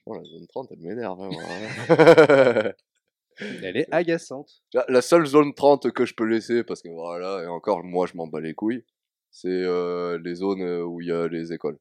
franchement, 0.04 0.22
la 0.22 0.28
zone 0.28 0.46
30, 0.48 0.68
elle 0.72 0.78
m'énerve. 0.80 1.20
hein, 1.22 1.30
hein. 1.88 2.72
Elle 3.64 3.76
est 3.76 3.92
agaçante. 3.92 4.62
La- 4.72 4.84
La 4.88 5.02
seule 5.02 5.26
zone 5.26 5.54
30 5.54 5.90
que 5.92 6.04
je 6.06 6.14
peux 6.14 6.24
laisser, 6.24 6.62
parce 6.62 6.82
que 6.82 6.88
voilà, 6.88 7.42
et 7.42 7.46
encore, 7.48 7.82
moi, 7.82 8.06
je 8.06 8.16
m'en 8.16 8.28
bats 8.28 8.40
les 8.40 8.54
couilles, 8.54 8.84
c'est 9.32 9.48
euh, 9.48 10.18
les 10.24 10.36
zones 10.36 10.62
où 10.62 11.00
il 11.00 11.08
y 11.08 11.12
a 11.12 11.26
les 11.26 11.52
écoles. 11.52 11.78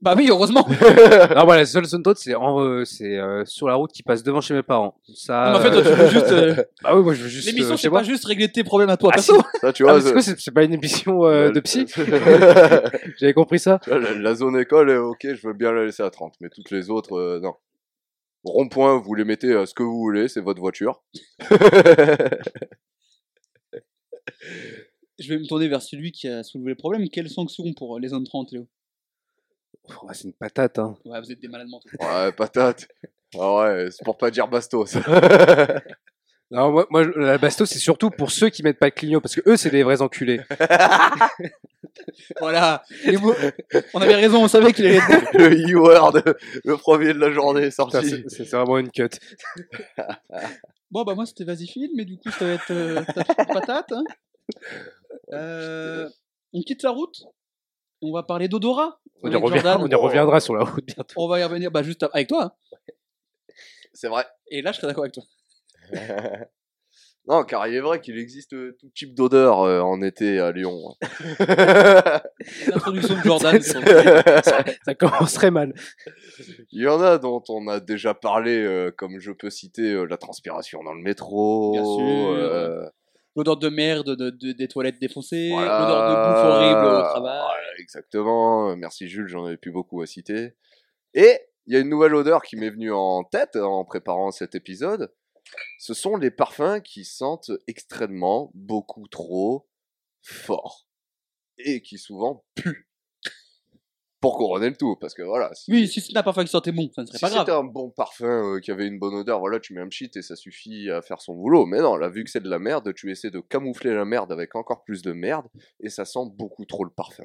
Bah 0.00 0.14
oui, 0.16 0.28
heureusement. 0.30 0.64
Non, 1.34 1.44
voilà, 1.44 1.58
la 1.62 1.66
seule 1.66 1.84
zone 1.84 2.02
d'autre, 2.02 2.20
c'est 2.20 2.34
en, 2.34 2.60
euh, 2.60 2.84
c'est 2.84 3.16
euh, 3.18 3.44
sur 3.44 3.66
la 3.68 3.74
route 3.74 3.90
qui 3.92 4.02
passe 4.04 4.22
devant 4.22 4.40
chez 4.40 4.54
mes 4.54 4.62
parents. 4.62 4.94
Ça. 5.14 5.52
Non, 5.52 5.52
mais 5.52 5.58
en 5.58 5.60
fait, 5.62 5.82
toi, 5.82 5.82
tu 5.82 5.96
veux 6.02 6.08
juste. 6.08 6.32
euh, 6.32 6.54
Bah 6.82 6.96
oui, 6.96 7.02
moi 7.02 7.14
je 7.14 7.22
veux 7.22 7.28
juste. 7.28 7.46
L'émission, 7.48 7.72
euh, 7.72 7.76
c'est 7.76 7.82
chez 7.82 7.88
moi. 7.88 8.00
pas 8.00 8.04
juste 8.04 8.24
régler 8.24 8.50
tes 8.50 8.62
problèmes 8.64 8.90
à 8.90 8.96
toi, 8.96 9.10
Ah, 9.12 9.16
perso. 9.16 9.42
Ça, 9.60 9.72
tu 9.72 9.84
Ah, 9.88 9.92
vois, 9.92 9.94
mais 9.98 10.00
c'est 10.04 10.12
quoi, 10.12 10.22
c'est- 10.22 10.30
c'est 10.32 10.40
c'est 10.40 10.50
pas 10.52 10.62
une 10.64 10.72
émission 10.74 11.24
euh, 11.26 11.50
de 11.50 11.58
psy 11.60 11.86
la, 11.96 12.82
J'avais 13.18 13.34
compris 13.34 13.58
ça. 13.58 13.80
la 13.88 14.34
zone 14.34 14.56
école, 14.60 14.90
euh, 14.90 15.02
ok, 15.02 15.20
je 15.34 15.46
veux 15.48 15.52
bien 15.54 15.72
la 15.72 15.84
laisser 15.84 16.02
à 16.04 16.10
30, 16.10 16.34
mais 16.40 16.48
toutes 16.48 16.70
les 16.70 16.90
autres, 16.90 17.14
euh, 17.18 17.40
non. 17.40 17.54
Rond-point, 18.44 18.98
vous 18.98 19.14
les 19.14 19.24
mettez 19.24 19.52
à 19.54 19.66
ce 19.66 19.74
que 19.74 19.82
vous 19.82 19.98
voulez, 19.98 20.28
c'est 20.28 20.40
votre 20.40 20.60
voiture. 20.60 21.02
Je 25.18 25.28
vais 25.28 25.38
me 25.38 25.46
tourner 25.46 25.66
vers 25.68 25.82
celui 25.82 26.12
qui 26.12 26.28
a 26.28 26.42
soulevé 26.44 26.70
le 26.70 26.76
problème. 26.76 27.08
Quelles 27.08 27.28
sanctions 27.28 27.64
pour 27.76 27.96
euh, 27.96 28.00
les 28.00 28.08
zones 28.08 28.24
30, 28.24 28.52
Léo? 28.52 28.66
Oh, 30.02 30.08
c'est 30.12 30.24
une 30.24 30.32
patate, 30.34 30.78
hein. 30.78 30.96
Ouais, 31.04 31.20
vous 31.20 31.30
êtes 31.32 31.40
des 31.40 31.48
malades 31.48 31.68
mentaux. 31.68 31.88
Ouais, 32.00 32.32
patate. 32.32 32.88
Ah 33.38 33.56
ouais, 33.56 33.88
c'est 33.90 34.04
pour 34.04 34.16
pas 34.16 34.30
dire 34.30 34.48
bastos. 34.48 34.96
Non, 36.50 36.70
moi, 36.72 36.86
moi, 36.88 37.04
la 37.04 37.36
basto, 37.36 37.66
c'est 37.66 37.78
surtout 37.78 38.08
pour 38.08 38.30
ceux 38.30 38.48
qui 38.48 38.62
mettent 38.62 38.78
pas 38.78 38.88
de 38.88 38.94
clignot, 38.94 39.20
parce 39.20 39.34
que 39.34 39.42
eux, 39.46 39.58
c'est 39.58 39.68
des 39.68 39.82
vrais 39.82 40.00
enculés. 40.00 40.40
Voilà. 42.40 42.82
On 43.94 44.00
avait 44.00 44.14
raison, 44.14 44.42
on 44.44 44.48
savait 44.48 44.72
qu'il 44.72 44.86
allait 44.86 44.96
être 44.96 45.32
le 45.34 45.50
E-word, 45.72 46.22
le 46.64 46.76
premier 46.76 47.12
de 47.12 47.18
la 47.18 47.30
journée 47.30 47.70
sorti. 47.70 48.24
c'est- 48.28 48.44
vraiment 48.50 48.78
une 48.78 48.90
cut. 48.90 49.08
Bon, 50.90 51.04
bah 51.04 51.14
moi, 51.14 51.26
c'était 51.26 51.44
Vas-y 51.44 51.66
Phil, 51.66 51.90
mais 51.96 52.04
du 52.06 52.16
coup, 52.16 52.30
ça 52.30 52.46
va 52.46 52.52
être 52.52 52.70
euh, 52.70 53.02
ta 53.14 53.24
petite 53.24 53.48
patate. 53.52 53.92
hein. 53.92 54.04
Euh, 55.32 56.08
on 56.54 56.62
quitte 56.62 56.82
la 56.82 56.90
route. 56.90 57.24
On 58.02 58.12
va 58.12 58.22
parler 58.22 58.48
d'odorat. 58.48 59.00
On 59.22 59.30
y, 59.30 59.34
on 59.36 59.40
reviendra 60.00 60.38
sur 60.38 60.54
la 60.54 60.62
route 60.64 60.84
bientôt. 60.86 61.14
On 61.16 61.26
va 61.28 61.40
y 61.40 61.44
revenir 61.44 61.70
bah, 61.72 61.82
juste 61.82 62.04
avec 62.12 62.28
toi. 62.28 62.44
hein. 62.44 62.52
C'est 63.92 64.06
vrai. 64.08 64.24
Et 64.50 64.62
là, 64.62 64.70
je 64.70 64.76
serais 64.76 64.86
d'accord 64.86 65.02
avec 65.04 65.14
toi. 65.14 65.24
non, 67.26 67.42
car 67.42 67.66
il 67.66 67.74
est 67.74 67.80
vrai 67.80 68.00
qu'il 68.00 68.16
existe 68.16 68.52
euh, 68.52 68.76
tout 68.78 68.88
type 68.94 69.14
d'odeur 69.16 69.62
euh, 69.62 69.80
en 69.80 70.00
été 70.02 70.38
à 70.38 70.52
Lyon. 70.52 70.94
L'introduction 72.68 73.16
de 73.16 73.22
Jordan. 73.24 73.60
sur- 73.60 73.82
Ça 74.84 74.94
commencerait 74.94 75.50
mal. 75.50 75.74
il 76.70 76.82
y 76.82 76.86
en 76.88 77.00
a 77.02 77.18
dont 77.18 77.42
on 77.48 77.66
a 77.66 77.80
déjà 77.80 78.14
parlé, 78.14 78.56
euh, 78.56 78.92
comme 78.96 79.18
je 79.18 79.32
peux 79.32 79.50
citer 79.50 79.82
euh, 79.92 80.04
la 80.04 80.16
transpiration 80.16 80.84
dans 80.84 80.94
le 80.94 81.02
métro. 81.02 81.72
Bien 81.72 81.84
sûr. 81.84 82.90
L'odeur 83.38 83.56
de 83.56 83.68
merde 83.68 84.14
de, 84.16 84.30
de- 84.30 84.52
des 84.52 84.68
toilettes 84.68 84.98
défoncées, 85.00 85.50
Voilà. 85.52 85.80
l'odeur 85.80 86.10
de 86.10 86.14
bouffe 86.14 86.44
horrible 86.54 86.86
au 86.96 87.02
travail. 87.02 87.38
Voilà, 87.40 87.78
exactement. 87.78 88.76
Merci 88.76 89.08
Jules, 89.08 89.28
j'en 89.28 89.46
avais 89.46 89.56
plus 89.56 89.72
beaucoup 89.72 90.00
à 90.02 90.06
citer. 90.06 90.54
Et 91.14 91.38
il 91.66 91.74
y 91.74 91.76
a 91.76 91.80
une 91.80 91.88
nouvelle 91.88 92.14
odeur 92.14 92.42
qui 92.42 92.56
m'est 92.56 92.70
venue 92.70 92.92
en 92.92 93.24
tête 93.24 93.56
en 93.56 93.84
préparant 93.84 94.30
cet 94.30 94.54
épisode. 94.54 95.12
Ce 95.78 95.94
sont 95.94 96.16
les 96.16 96.30
parfums 96.30 96.80
qui 96.82 97.04
sentent 97.04 97.50
extrêmement, 97.66 98.50
beaucoup 98.54 99.06
trop 99.08 99.68
fort. 100.22 100.86
Et 101.58 101.80
qui 101.82 101.98
souvent 101.98 102.44
puent. 102.54 102.87
Pour 104.28 104.36
couronner 104.36 104.68
le 104.68 104.76
tout, 104.76 104.96
parce 104.96 105.14
que 105.14 105.22
voilà. 105.22 105.52
si- 105.54 105.70
Oui, 105.72 105.88
si 105.88 106.00
c'était 106.00 106.18
un 106.18 106.22
parfum 106.22 106.44
qui 106.44 106.50
sentait 106.50 106.72
bon, 106.72 106.90
ça 106.94 107.02
ne 107.02 107.06
serait 107.06 107.18
si 107.18 107.22
pas 107.22 107.30
grave. 107.30 107.40
c'était 107.46 107.56
un 107.56 107.64
bon 107.64 107.90
parfum 107.90 108.56
euh, 108.56 108.60
qui 108.60 108.70
avait 108.70 108.86
une 108.86 108.98
bonne 108.98 109.14
odeur, 109.14 109.38
voilà, 109.38 109.58
tu 109.60 109.72
mets 109.74 109.80
un 109.80 109.88
pchit 109.88 110.10
et 110.14 110.22
ça 110.22 110.36
suffit 110.36 110.90
à 110.90 111.00
faire 111.02 111.20
son 111.22 111.34
boulot. 111.34 111.64
Mais 111.66 111.78
non, 111.80 111.96
là, 111.96 112.08
vu 112.08 112.24
que 112.24 112.30
c'est 112.30 112.42
de 112.42 112.48
la 112.50 112.58
merde, 112.58 112.92
tu 112.94 113.10
essaies 113.10 113.30
de 113.30 113.40
camoufler 113.40 113.94
la 113.94 114.04
merde 114.04 114.30
avec 114.32 114.54
encore 114.54 114.84
plus 114.84 115.00
de 115.02 115.12
merde 115.12 115.46
et 115.80 115.88
ça 115.88 116.04
sent 116.04 116.26
beaucoup 116.34 116.64
trop 116.66 116.84
le 116.84 116.90
parfum. 116.90 117.24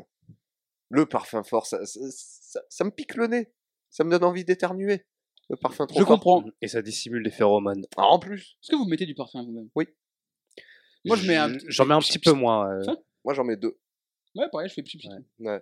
Le 0.89 1.05
parfum 1.05 1.43
fort, 1.43 1.65
ça, 1.65 1.85
ça, 1.85 1.99
ça- 2.09 2.61
ça 2.69 2.83
me 2.85 2.91
pique 2.91 3.15
le 3.15 3.27
nez. 3.27 3.51
Ça 3.89 4.03
me 4.03 4.09
donne 4.11 4.23
envie 4.23 4.45
d'éternuer. 4.45 5.05
Le 5.49 5.57
parfum 5.57 5.85
trop 5.87 5.99
Je 5.99 6.05
fort. 6.05 6.15
comprends. 6.19 6.43
Et 6.61 6.67
ça 6.67 6.81
dissimule 6.81 7.21
les 7.23 7.31
phéromones. 7.31 7.85
Ah, 7.97 8.05
en 8.07 8.17
plus, 8.19 8.57
Est-ce 8.63 8.71
que 8.71 8.75
vous 8.77 8.85
mettez 8.85 9.05
du 9.05 9.13
parfum 9.15 9.43
vous-même? 9.43 9.69
Oui. 9.75 9.87
Moi, 11.05 11.17
je 11.17 11.27
mets 11.27 11.35
un. 11.35 11.51
J'en 11.67 11.85
mets 11.85 11.95
un 11.95 11.99
petit 11.99 12.17
peu 12.19 12.31
moins. 12.31 12.71
euh. 12.71 12.95
Moi 13.25 13.33
j'en 13.33 13.43
mets 13.43 13.57
deux. 13.57 13.77
Ouais, 14.35 14.45
pareil, 14.51 14.67
je 14.69 14.73
fais 14.73 14.81
pchit 14.83 14.97
pchit. 14.97 15.09
Ouais. 15.39 15.49
Ouais. 15.51 15.61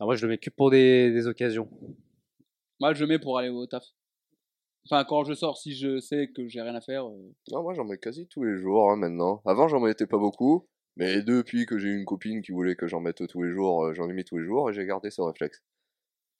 Alors 0.00 0.08
moi, 0.08 0.16
je 0.16 0.26
le 0.26 0.30
mets 0.32 0.38
que 0.38 0.50
pour 0.50 0.70
des, 0.70 1.10
des 1.12 1.26
occasions. 1.26 1.68
Moi, 2.80 2.94
je 2.94 3.04
mets 3.04 3.18
pour 3.18 3.38
aller 3.38 3.48
au 3.48 3.66
taf. 3.66 3.84
Enfin, 4.86 5.04
quand 5.08 5.24
je 5.24 5.32
sors, 5.34 5.56
si 5.56 5.74
je 5.74 5.98
sais 6.00 6.28
que 6.34 6.46
j'ai 6.46 6.60
rien 6.60 6.74
à 6.74 6.80
faire. 6.80 7.06
euh, 7.06 7.32
Non, 7.50 7.62
moi 7.62 7.72
j'en 7.72 7.84
mets 7.84 7.96
quasi 7.96 8.26
tous 8.28 8.44
les 8.44 8.56
jours 8.58 8.90
hein, 8.90 8.96
maintenant. 8.96 9.40
Avant 9.46 9.66
j'en 9.66 9.80
mettais 9.80 10.06
pas 10.06 10.18
beaucoup. 10.18 10.68
Mais 10.96 11.22
depuis 11.22 11.64
que 11.66 11.78
j'ai 11.78 11.88
eu 11.88 11.98
une 11.98 12.04
copine 12.04 12.42
qui 12.42 12.52
voulait 12.52 12.76
que 12.76 12.86
j'en 12.86 13.00
mette 13.00 13.26
tous 13.26 13.42
les 13.42 13.50
jours, 13.50 13.84
euh, 13.84 13.94
j'en 13.94 14.08
ai 14.10 14.12
mis 14.12 14.24
tous 14.24 14.36
les 14.38 14.44
jours 14.44 14.68
et 14.70 14.74
j'ai 14.74 14.84
gardé 14.84 15.10
ce 15.10 15.22
réflexe. 15.22 15.62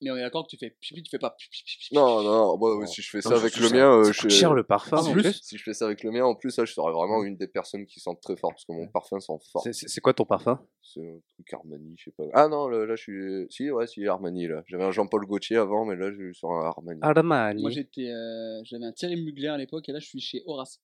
Mais 0.03 0.11
on 0.11 0.17
est 0.17 0.21
d'accord 0.21 0.45
que 0.45 0.51
tu 0.51 0.57
fais 0.59 0.71
pchit, 0.71 0.95
tu 1.03 1.11
fais 1.11 1.19
pas 1.19 1.31
pchit, 1.31 1.49
pchit, 1.49 1.65
pchit. 1.79 1.95
Non, 1.95 2.23
non, 2.23 2.59
moi 2.59 2.75
Non. 2.81 2.87
si 2.87 3.01
je 3.01 3.09
fais 3.11 3.19
Non, 3.25 3.31
ça 3.31 3.37
avec 3.37 3.57
le 3.57 3.69
ça- 3.69 3.75
mien, 3.75 3.99
euh, 4.01 4.05
ça 4.05 4.13
je 4.13 4.29
cher 4.29 4.53
le 4.53 4.63
parfum. 4.65 4.97
En 4.99 5.07
en 5.07 5.13
plus, 5.13 5.23
plus. 5.23 5.41
Si 5.43 5.57
je 5.57 5.63
fais 5.63 5.73
ça 5.73 5.87
avec 5.87 6.03
le 6.03 6.11
mien, 6.11 6.25
en 6.25 6.35
plus, 6.35 6.57
là, 6.59 6.65
je 6.65 6.73
serais 6.73 6.93
vraiment 6.93 7.23
une 7.23 7.37
des 7.37 7.47
personnes 7.47 7.87
qui 7.87 8.01
sentent 8.01 8.21
très 8.21 8.37
fort, 8.37 8.51
parce 8.51 8.65
que 8.65 8.73
mon 8.73 8.89
parfum 8.89 9.19
sent 9.21 9.33
fort. 9.53 9.63
C'est- 9.73 10.01
quoi 10.01 10.13
ton 10.13 10.25
parfum? 10.27 10.61
C'est 10.83 11.01
un 11.01 11.21
truc 11.35 11.53
Armani, 11.55 11.95
je 11.97 12.05
sais 12.05 12.11
pas. 12.11 12.25
Ah 12.35 12.49
non, 12.49 12.69
là, 12.69 12.85
là, 12.87 12.97
je 12.97 13.03
suis. 13.03 13.47
Si, 13.51 13.71
ouais, 13.71 13.87
si, 13.87 14.07
Armani, 14.07 14.47
là. 14.49 14.63
J'avais 14.67 14.85
un 14.85 14.91
Jean-Paul 14.91 15.25
Gaultier 15.27 15.57
avant, 15.57 15.85
mais 15.87 15.97
là, 15.97 16.11
je 16.11 16.17
suis 16.17 16.35
sur 16.35 16.51
un 16.51 16.65
Armani. 16.67 16.99
Armani. 17.03 17.63
Moi, 17.63 17.71
j'étais, 17.71 18.09
euh, 18.11 18.61
j'avais 18.65 18.85
un 18.85 18.93
Thierry 18.93 19.17
Mugler 19.17 19.49
à 19.49 19.57
l'époque, 19.57 19.89
et 19.89 19.93
là, 19.93 20.01
je 20.01 20.07
suis 20.07 20.21
chez 20.21 20.43
Horace. 20.47 20.81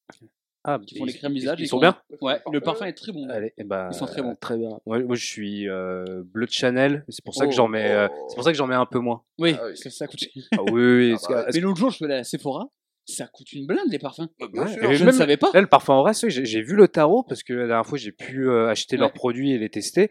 Ah, 0.63 0.79
Qui 0.87 0.99
font 0.99 1.05
ils- 1.07 1.13
les 1.13 1.19
crèmes 1.19 1.33
visage. 1.33 1.59
Ils 1.61 1.65
et 1.65 1.67
sont 1.67 1.79
bien 1.81 1.97
Ouais, 2.21 2.39
le 2.53 2.61
parfum 2.61 2.85
est 2.85 2.93
très 2.93 3.13
bon. 3.13 3.27
Allez, 3.31 3.55
eh 3.57 3.65
ben, 3.65 3.89
Ils 3.91 3.95
sont 3.95 4.05
très 4.07 4.21
bons. 4.23 4.35
Très 4.39 4.59
bien. 4.59 4.79
Moi, 4.85 4.99
moi, 5.01 5.17
je 5.17 5.25
suis 5.25 5.69
euh, 5.69 6.23
bleu 6.25 6.45
de 6.47 6.51
Chanel. 6.53 7.05
C'est 7.09 7.25
pour 7.25 7.35
ça 7.35 7.45
que 7.47 7.51
Oh, 7.51 7.57
j'en 7.57 7.69
mets. 7.69 7.91
euh, 7.91 8.09
c'est 8.29 8.35
pour 8.35 8.45
ça 8.45 8.53
que 8.53 8.59
j'en 8.59 8.67
mets 8.67 8.75
un 8.75 8.85
peu 8.87 8.99
moins. 8.99 9.23
Oui, 9.39 9.55
Ah 9.59 9.63
oui. 9.65 9.71
parce 9.71 9.81
que 9.85 9.91
ça 9.91 10.07
coûte. 10.07 10.23
Ah 10.53 10.63
oui, 10.71 10.73
oui. 10.73 11.15
Ah 11.17 11.27
bah 11.31 11.45
que-. 11.45 11.55
Mais 11.55 11.61
l'autre 11.61 11.79
jour, 11.79 11.91
je 11.91 11.97
suis 11.97 12.05
allé 12.05 12.15
à 12.15 12.19
la 12.19 12.25
Sephora, 12.25 12.69
ça 13.07 13.27
coûte 13.27 13.53
une 13.55 13.67
blinde 13.67 13.89
les 13.91 13.99
parfums. 13.99 14.29
Bah, 14.39 14.49
bien 14.53 14.63
Ouais, 14.65 14.73
sûr. 14.75 14.91
et 14.91 14.95
je 14.97 15.05
même- 15.05 15.15
ne 15.15 15.19
savais 15.19 15.37
pas. 15.39 15.49
Là, 15.55 15.63
le 15.63 15.67
parfum 15.67 15.95
en 15.95 16.03
reste, 16.03 16.25
oui, 16.25 16.31
j'ai 16.31 16.45
j'ai 16.45 16.61
vu 16.61 16.75
le 16.77 16.89
tarot 16.89 17.23
parce 17.23 17.43
que 17.43 17.55
la 17.55 17.67
dernière 17.67 17.87
fois, 17.87 17.97
j'ai 17.99 18.13
pu 18.13 18.47
euh, 18.49 18.69
acheter 18.69 18.97
Ouais. 18.97 19.01
leurs 19.01 19.13
produits 19.13 19.53
et 19.53 19.59
les 19.59 19.71
tester. 19.71 20.11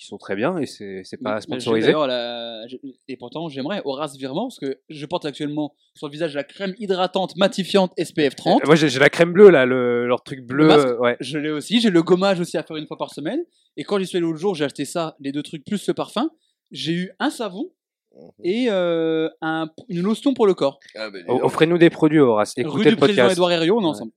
Ils 0.00 0.04
sont 0.04 0.16
très 0.16 0.36
bien 0.36 0.56
et 0.58 0.66
c'est 0.66 1.02
pas 1.22 1.40
sponsorisé. 1.40 1.90
la- 1.92 2.64
Et 3.08 3.16
pourtant, 3.16 3.48
j'aimerais 3.48 3.82
Horace 3.84 4.16
Virement, 4.16 4.46
parce 4.46 4.60
que 4.60 4.78
je 4.88 5.06
porte 5.06 5.24
actuellement 5.24 5.74
sur 5.94 6.06
le 6.06 6.12
visage 6.12 6.34
la 6.36 6.44
crème 6.44 6.74
hydratante 6.78 7.34
matifiante 7.36 7.92
SPF 7.98 8.36
30. 8.36 8.62
Euh, 8.62 8.66
Moi, 8.66 8.76
j'ai 8.76 8.96
la 8.98 9.10
crème 9.10 9.32
bleue 9.32 9.50
là, 9.50 9.66
le, 9.66 10.06
leur 10.06 10.22
truc 10.22 10.40
bleu. 10.46 10.66
masque 10.68 11.00
ouais. 11.00 11.16
Je 11.20 11.38
l'ai 11.38 11.50
aussi, 11.50 11.80
j'ai 11.80 11.90
le 11.90 12.02
gommage 12.04 12.38
aussi 12.38 12.56
à 12.56 12.62
faire 12.62 12.76
une 12.76 12.86
fois 12.86 12.96
par 12.96 13.12
semaine. 13.12 13.40
Et 13.76 13.82
quand 13.82 13.98
j'y 13.98 14.06
suis 14.06 14.18
allé 14.18 14.26
l'autre 14.26 14.38
jour, 14.38 14.54
j'ai 14.54 14.64
acheté 14.64 14.84
ça, 14.84 15.16
les 15.18 15.32
deux 15.32 15.42
trucs 15.42 15.64
plus 15.64 15.84
le 15.88 15.94
parfum. 15.94 16.30
J'ai 16.70 16.92
eu 16.92 17.10
un 17.18 17.30
savon 17.30 17.72
Mhm. 18.14 18.30
et 18.44 18.66
euh, 18.70 19.28
un, 19.42 19.68
une 19.88 20.02
lotion 20.02 20.32
pour 20.32 20.46
le 20.46 20.54
corps. 20.54 20.78
Ah, 20.94 21.10
bah. 21.10 21.18
Offrez-nous 21.28 21.76
des 21.78 21.90
produits, 21.90 22.20
Horace. 22.20 22.54
Rue 22.56 22.62
Écoutez 22.62 22.84
du 22.84 22.90
le 22.90 22.96
président 22.96 23.22
podcast. 23.22 23.32
Édouard 23.36 23.50
Herriot, 23.52 23.78
on 23.78 23.80
est 23.80 23.84
Ouais. 23.84 23.88
ensemble. 23.90 24.12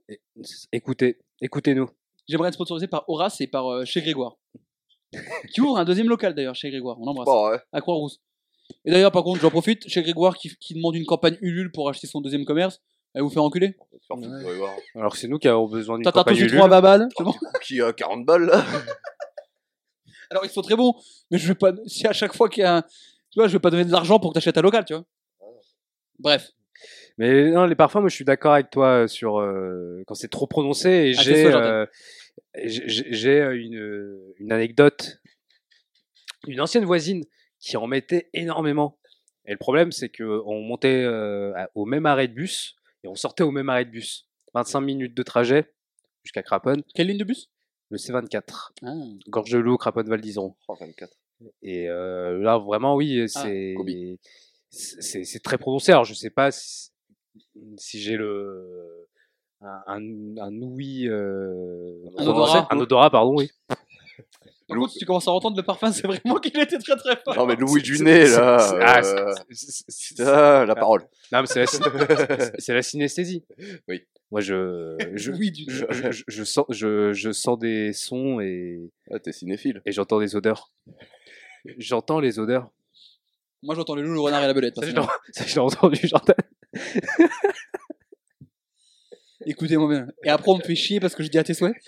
Écoutez, 0.72 1.18
écoutez-nous. 1.42 1.90
J'aimerais 2.28 2.50
être 2.50 2.54
sponsorisé 2.54 2.88
par 2.88 3.04
Horace 3.10 3.42
et 3.42 3.48
par 3.48 3.68
euh, 3.68 3.84
chez 3.86 4.02
Grégoire. 4.02 4.38
Qui 5.54 5.62
ouvre 5.62 5.78
un 5.78 5.86
deuxième 5.86 6.10
local 6.10 6.34
d'ailleurs 6.34 6.56
chez 6.56 6.70
Grégoire, 6.70 7.00
on 7.00 7.06
l'embrasse. 7.06 7.26
Bon, 7.26 7.50
ouais. 7.50 7.60
à 7.72 7.82
Croix-Rousse. 7.82 8.22
Et 8.86 8.92
d'ailleurs, 8.92 9.12
par 9.12 9.24
contre, 9.24 9.42
j'en 9.42 9.50
profite, 9.50 9.88
chez 9.88 10.02
Grégoire 10.02 10.38
qui, 10.38 10.56
qui 10.60 10.74
demande 10.74 10.96
une 10.96 11.06
campagne 11.06 11.38
Ulule 11.42 11.72
pour 11.72 11.90
acheter 11.90 12.08
son 12.08 12.22
deuxième 12.22 12.46
commerce, 12.46 12.82
elle 13.14 13.24
vous 13.24 13.30
fait 13.30 13.40
enculer. 13.40 13.76
Alors 14.96 15.12
que 15.12 15.18
c'est 15.18 15.28
nous 15.28 15.40
qui 15.40 15.48
avons 15.48 15.68
besoin 15.68 15.98
d'une 15.98 16.04
T'as 16.06 16.12
t'as 16.12 16.20
campagne 16.20 16.38
Ulule. 16.38 16.58
3 16.58 16.68
babales, 16.70 17.10
bon 17.20 17.34
Qui 17.62 17.82
a 17.82 17.92
40 17.92 18.26
balles, 18.26 18.46
là 18.46 18.64
Alors 20.30 20.46
ils 20.46 20.50
sont 20.50 20.62
très 20.62 20.78
bons, 20.78 20.96
mais 21.30 21.38
je 21.38 21.48
vais 21.50 21.56
pas. 21.56 21.74
Si 21.88 22.08
à 22.08 22.14
chaque 22.14 22.34
fois 22.34 22.48
qu'il 22.48 22.64
y 22.64 22.66
a 22.66 22.78
un. 22.78 22.82
Tu 22.82 23.40
vois, 23.40 23.48
je 23.48 23.54
vais 23.54 23.60
pas 23.60 23.70
donner 23.70 23.84
de 23.84 23.92
l'argent 23.92 24.18
pour 24.20 24.32
que 24.32 24.36
t'achètes 24.36 24.58
un 24.58 24.62
local, 24.62 24.86
tu 24.86 24.94
vois. 24.94 25.04
Bref. 26.20 26.52
Mais 27.18 27.52
non, 27.52 27.66
les 27.66 27.76
parfums, 27.76 28.00
moi, 28.00 28.10
je 28.10 28.16
suis 28.16 28.26
d'accord 28.26 28.54
avec 28.54 28.70
toi 28.70 29.08
sur 29.08 29.40
euh, 29.40 30.04
quand 30.08 30.16
c'est 30.16 30.30
trop 30.30 30.48
prononcé. 30.48 30.90
Et 30.90 31.14
Ah, 31.18 31.22
j'ai 31.22 31.46
euh, 31.48 31.86
j'ai 32.56 33.14
j'ai, 33.14 33.42
euh, 33.42 33.58
une, 33.58 34.34
une 34.38 34.52
anecdote. 34.52 35.20
Une 36.48 36.60
ancienne 36.60 36.86
voisine 36.86 37.24
qui 37.60 37.78
en 37.78 37.88
mettait 37.88 38.30
énormément. 38.34 38.98
Et 39.46 39.52
le 39.52 39.58
problème, 39.58 39.92
c'est 39.92 40.10
que 40.10 40.42
on 40.46 40.62
montait 40.62 41.04
euh, 41.04 41.54
au 41.76 41.86
même 41.86 42.06
arrêt 42.06 42.28
de 42.28 42.34
bus 42.34 42.76
et 43.04 43.08
on 43.08 43.16
sortait 43.16 43.44
au 43.44 43.52
même 43.52 43.70
arrêt 43.70 43.86
de 43.86 43.92
bus. 43.92 44.28
25 44.54 44.82
minutes 44.82 45.14
de 45.16 45.24
trajet 45.24 45.74
jusqu'à 46.24 46.44
Craponne, 46.44 46.84
Quelle 46.94 47.08
ligne 47.08 47.18
de 47.18 47.24
bus? 47.24 47.50
Le 47.90 47.98
C24. 47.98 48.72
ah. 48.84 48.94
Gorge 49.28 49.52
de 49.52 49.58
Loup, 49.58 49.78
Craponne, 49.78 50.08
Val 50.10 50.22
d'Iseron. 50.22 50.56
Oh, 50.68 50.76
24. 50.80 51.12
Et 51.64 51.90
euh, 51.90 52.38
là, 52.40 52.58
vraiment, 52.58 52.96
oui, 52.96 53.26
Ah, 53.36 53.48
c'est 54.70 55.44
très 55.44 55.58
prononcé. 55.58 55.92
Alors, 55.92 56.06
je 56.06 56.14
sais 56.14 56.30
pas 56.30 56.52
si, 56.52 56.92
si 57.78 58.00
j'ai 58.00 58.18
le 58.18 59.01
un, 59.62 59.82
un, 59.88 60.38
un 60.38 60.62
ouïe, 60.62 61.08
euh, 61.08 61.94
Un 62.18 62.28
odorat. 62.28 62.68
un 62.72 62.80
odorat, 62.80 63.10
pardon, 63.10 63.36
oui. 63.38 63.50
Par 64.68 64.78
contre, 64.78 64.94
si 64.94 65.00
tu 65.00 65.06
commences 65.06 65.28
à 65.28 65.32
entendre 65.32 65.58
le 65.58 65.64
parfum, 65.64 65.92
c'est 65.92 66.08
vraiment 66.08 66.36
qu'il 66.38 66.58
était 66.58 66.78
très 66.78 66.96
très 66.96 67.18
fort. 67.18 67.36
Non, 67.36 67.46
mais 67.46 67.56
Louis 67.58 67.82
du 67.82 68.02
nez, 68.02 68.26
là. 68.30 68.58
c'est- 69.50 70.22
ah, 70.24 70.62
euh, 70.62 70.66
la 70.66 70.76
parole. 70.76 71.02
Non, 71.32 71.42
mais 71.42 71.48
c'est 71.48 71.60
la, 71.60 71.66
c'est 72.60 72.74
la 72.74 72.82
synesthésie. 72.82 73.44
Oui. 73.90 74.02
Moi, 74.32 74.40
je 74.40 74.96
je, 75.16 75.32
Oui, 75.34 75.52
du 75.52 75.66
je, 75.68 76.24
je, 76.26 76.44
sens 76.46 76.66
je, 76.70 77.12
je 77.12 77.32
sens 77.34 77.60
des 77.60 77.92
sons 77.92 78.40
et, 78.40 78.80
Ah, 79.12 79.20
t'es 79.20 79.34
cinéphile. 79.34 79.82
et 79.86 79.92
j'entends 79.92 80.22
des 80.22 80.38
odeurs. 80.38 80.72
J'entends 81.78 82.22
les 82.22 82.40
odeurs. 82.40 82.70
Moi 83.64 83.76
j'entends 83.76 83.94
le 83.96 84.02
loup, 84.04 84.14
le 84.14 84.20
renard 84.22 84.42
et 84.44 84.48
la 84.48 84.54
belette. 84.54 84.76
Ça, 84.76 84.88
je 84.88 85.54
l'ai- 85.54 85.60
entendu, 85.60 86.00
Jordan. 86.08 86.36
Écoutez-moi 89.46 89.88
bien. 89.90 90.08
Et 90.24 90.30
après, 90.30 90.52
on 90.52 90.58
me 90.58 90.64
fait 90.64 90.76
chier 90.76 91.00
parce 91.00 91.16
que 91.16 91.24
je 91.24 91.30
dis 91.30 91.38
à 91.38 91.44
tes 91.44 91.54
souhaits. 91.54 91.76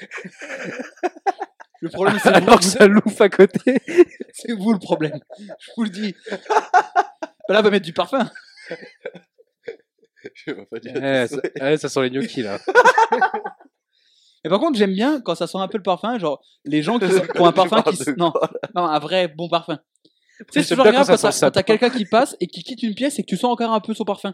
Le 1.82 1.90
problème, 1.90 2.18
c'est 2.22 2.30
Alors 2.30 2.60
que 2.60 2.66
ça 2.66 2.88
louffe 2.88 3.20
à 3.20 3.28
côté. 3.28 3.78
c'est 4.32 4.54
vous 4.54 4.72
le 4.72 4.80
problème. 4.80 5.20
Je 5.38 5.72
vous 5.76 5.84
le 5.84 5.90
dis. 5.90 6.16
Là, 7.50 7.60
on 7.60 7.62
va 7.62 7.70
mettre 7.70 7.86
du 7.86 7.92
parfum. 7.92 8.32
Je 10.34 10.52
vais 10.52 10.66
pas 10.66 10.80
dire. 10.80 10.94
Ouais, 10.96 11.28
ça, 11.28 11.38
ouais, 11.62 11.78
ça 11.78 11.90
sent 11.90 12.02
les 12.04 12.10
gnocchis 12.10 12.42
là. 12.42 12.58
Et 14.46 14.50
par 14.50 14.60
contre, 14.60 14.78
j'aime 14.78 14.94
bien 14.94 15.20
quand 15.20 15.36
ça 15.36 15.46
sent 15.46 15.58
un 15.58 15.68
peu 15.68 15.78
le 15.78 15.84
parfum, 15.84 16.18
genre 16.20 16.42
les 16.64 16.82
gens 16.82 17.00
qui, 17.00 17.10
sont- 17.10 17.46
un 17.46 17.52
parfum 17.52 17.82
qui. 17.82 17.98
Non, 18.16 18.32
non, 18.76 18.86
un 18.86 19.00
vrai 19.00 19.28
bon 19.28 19.50
parfum. 19.50 19.78
Tu 20.38 20.46
sais, 20.54 20.64
c'est 20.64 20.70
toujours 20.76 20.86
bien 20.86 21.02
agréable 21.02 21.20
quand 21.22 21.32
t'as 21.32 21.52
quand 21.52 21.64
quelqu'un 21.64 21.90
qui 21.90 22.06
passe 22.06 22.38
et 22.40 22.48
qui 22.48 22.64
quitte 22.64 22.82
une 22.84 22.96
pièce 22.96 23.20
et 23.20 23.24
que 23.24 23.28
tu 23.28 23.36
sens 23.36 23.52
encore 23.52 23.72
un 23.74 23.82
peu 23.82 23.94
son 23.94 24.06
parfum. 24.06 24.34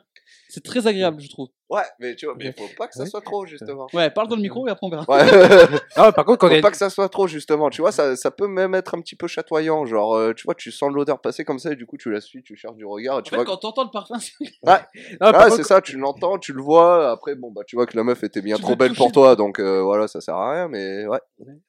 C'est 0.49 0.63
très 0.63 0.85
agréable, 0.85 1.19
je 1.19 1.29
trouve. 1.29 1.49
Ouais, 1.69 1.83
mais 1.99 2.15
tu 2.15 2.25
vois, 2.25 2.33
mais 2.35 2.51
faut 2.51 2.63
pas 2.75 2.87
que 2.87 2.95
ça 2.95 3.05
soit 3.05 3.21
trop, 3.21 3.45
justement. 3.45 3.85
Ouais, 3.93 4.09
parle 4.09 4.27
dans 4.27 4.35
le 4.35 4.41
micro 4.41 4.67
et 4.67 4.71
après 4.71 4.87
on 4.87 4.89
verra. 4.89 5.05
Ouais. 5.07 5.19
Ah, 5.95 6.11
par 6.11 6.25
contre, 6.25 6.39
quand 6.39 6.49
Faut 6.49 6.61
pas 6.61 6.71
que 6.71 6.77
ça 6.77 6.89
soit 6.89 7.09
trop, 7.09 7.27
justement. 7.27 7.69
Tu 7.69 7.81
vois, 7.81 7.91
ça, 7.91 8.15
ça 8.15 8.31
peut 8.31 8.47
même 8.47 8.73
être 8.73 8.95
un 8.95 9.01
petit 9.01 9.15
peu 9.15 9.27
chatoyant. 9.27 9.85
Genre, 9.85 10.15
euh, 10.15 10.33
tu 10.33 10.45
vois, 10.45 10.55
tu 10.55 10.71
sens 10.71 10.91
l'odeur 10.91 11.21
passer 11.21 11.43
comme 11.45 11.59
ça 11.59 11.71
et 11.71 11.75
du 11.75 11.85
coup, 11.85 11.97
tu 11.97 12.09
la 12.11 12.21
suis, 12.21 12.41
tu 12.41 12.55
cherches 12.55 12.75
du 12.75 12.85
regard. 12.85 13.19
Et 13.19 13.23
tu 13.23 13.27
En 13.27 13.29
fait, 13.31 13.35
vois, 13.43 13.45
quand 13.45 13.57
t'entends 13.57 13.83
le 13.83 13.91
parfum, 13.91 14.17
c'est- 14.19 14.33
Ah, 14.65 14.87
Ah, 15.19 15.31
contre, 15.43 15.55
c'est 15.57 15.63
ça, 15.63 15.81
tu 15.81 15.97
l'entends, 15.97 16.39
tu 16.39 16.53
le 16.53 16.61
vois. 16.61 17.11
Après, 17.11 17.35
bon, 17.35 17.51
bah, 17.51 17.61
tu 17.67 17.75
vois 17.75 17.85
que 17.85 17.95
la 17.95 18.03
meuf 18.03 18.23
était 18.23 18.41
bien 18.41 18.55
Tu 18.55 18.61
trop 18.63 18.75
belle 18.75 18.95
pour 18.95 19.11
toi, 19.11 19.35
donc 19.35 19.59
euh, 19.59 19.81
voilà, 19.83 20.07
ça 20.07 20.21
sert 20.21 20.35
à 20.35 20.51
rien, 20.53 20.67
mais 20.69 21.05
ouais. 21.05 21.19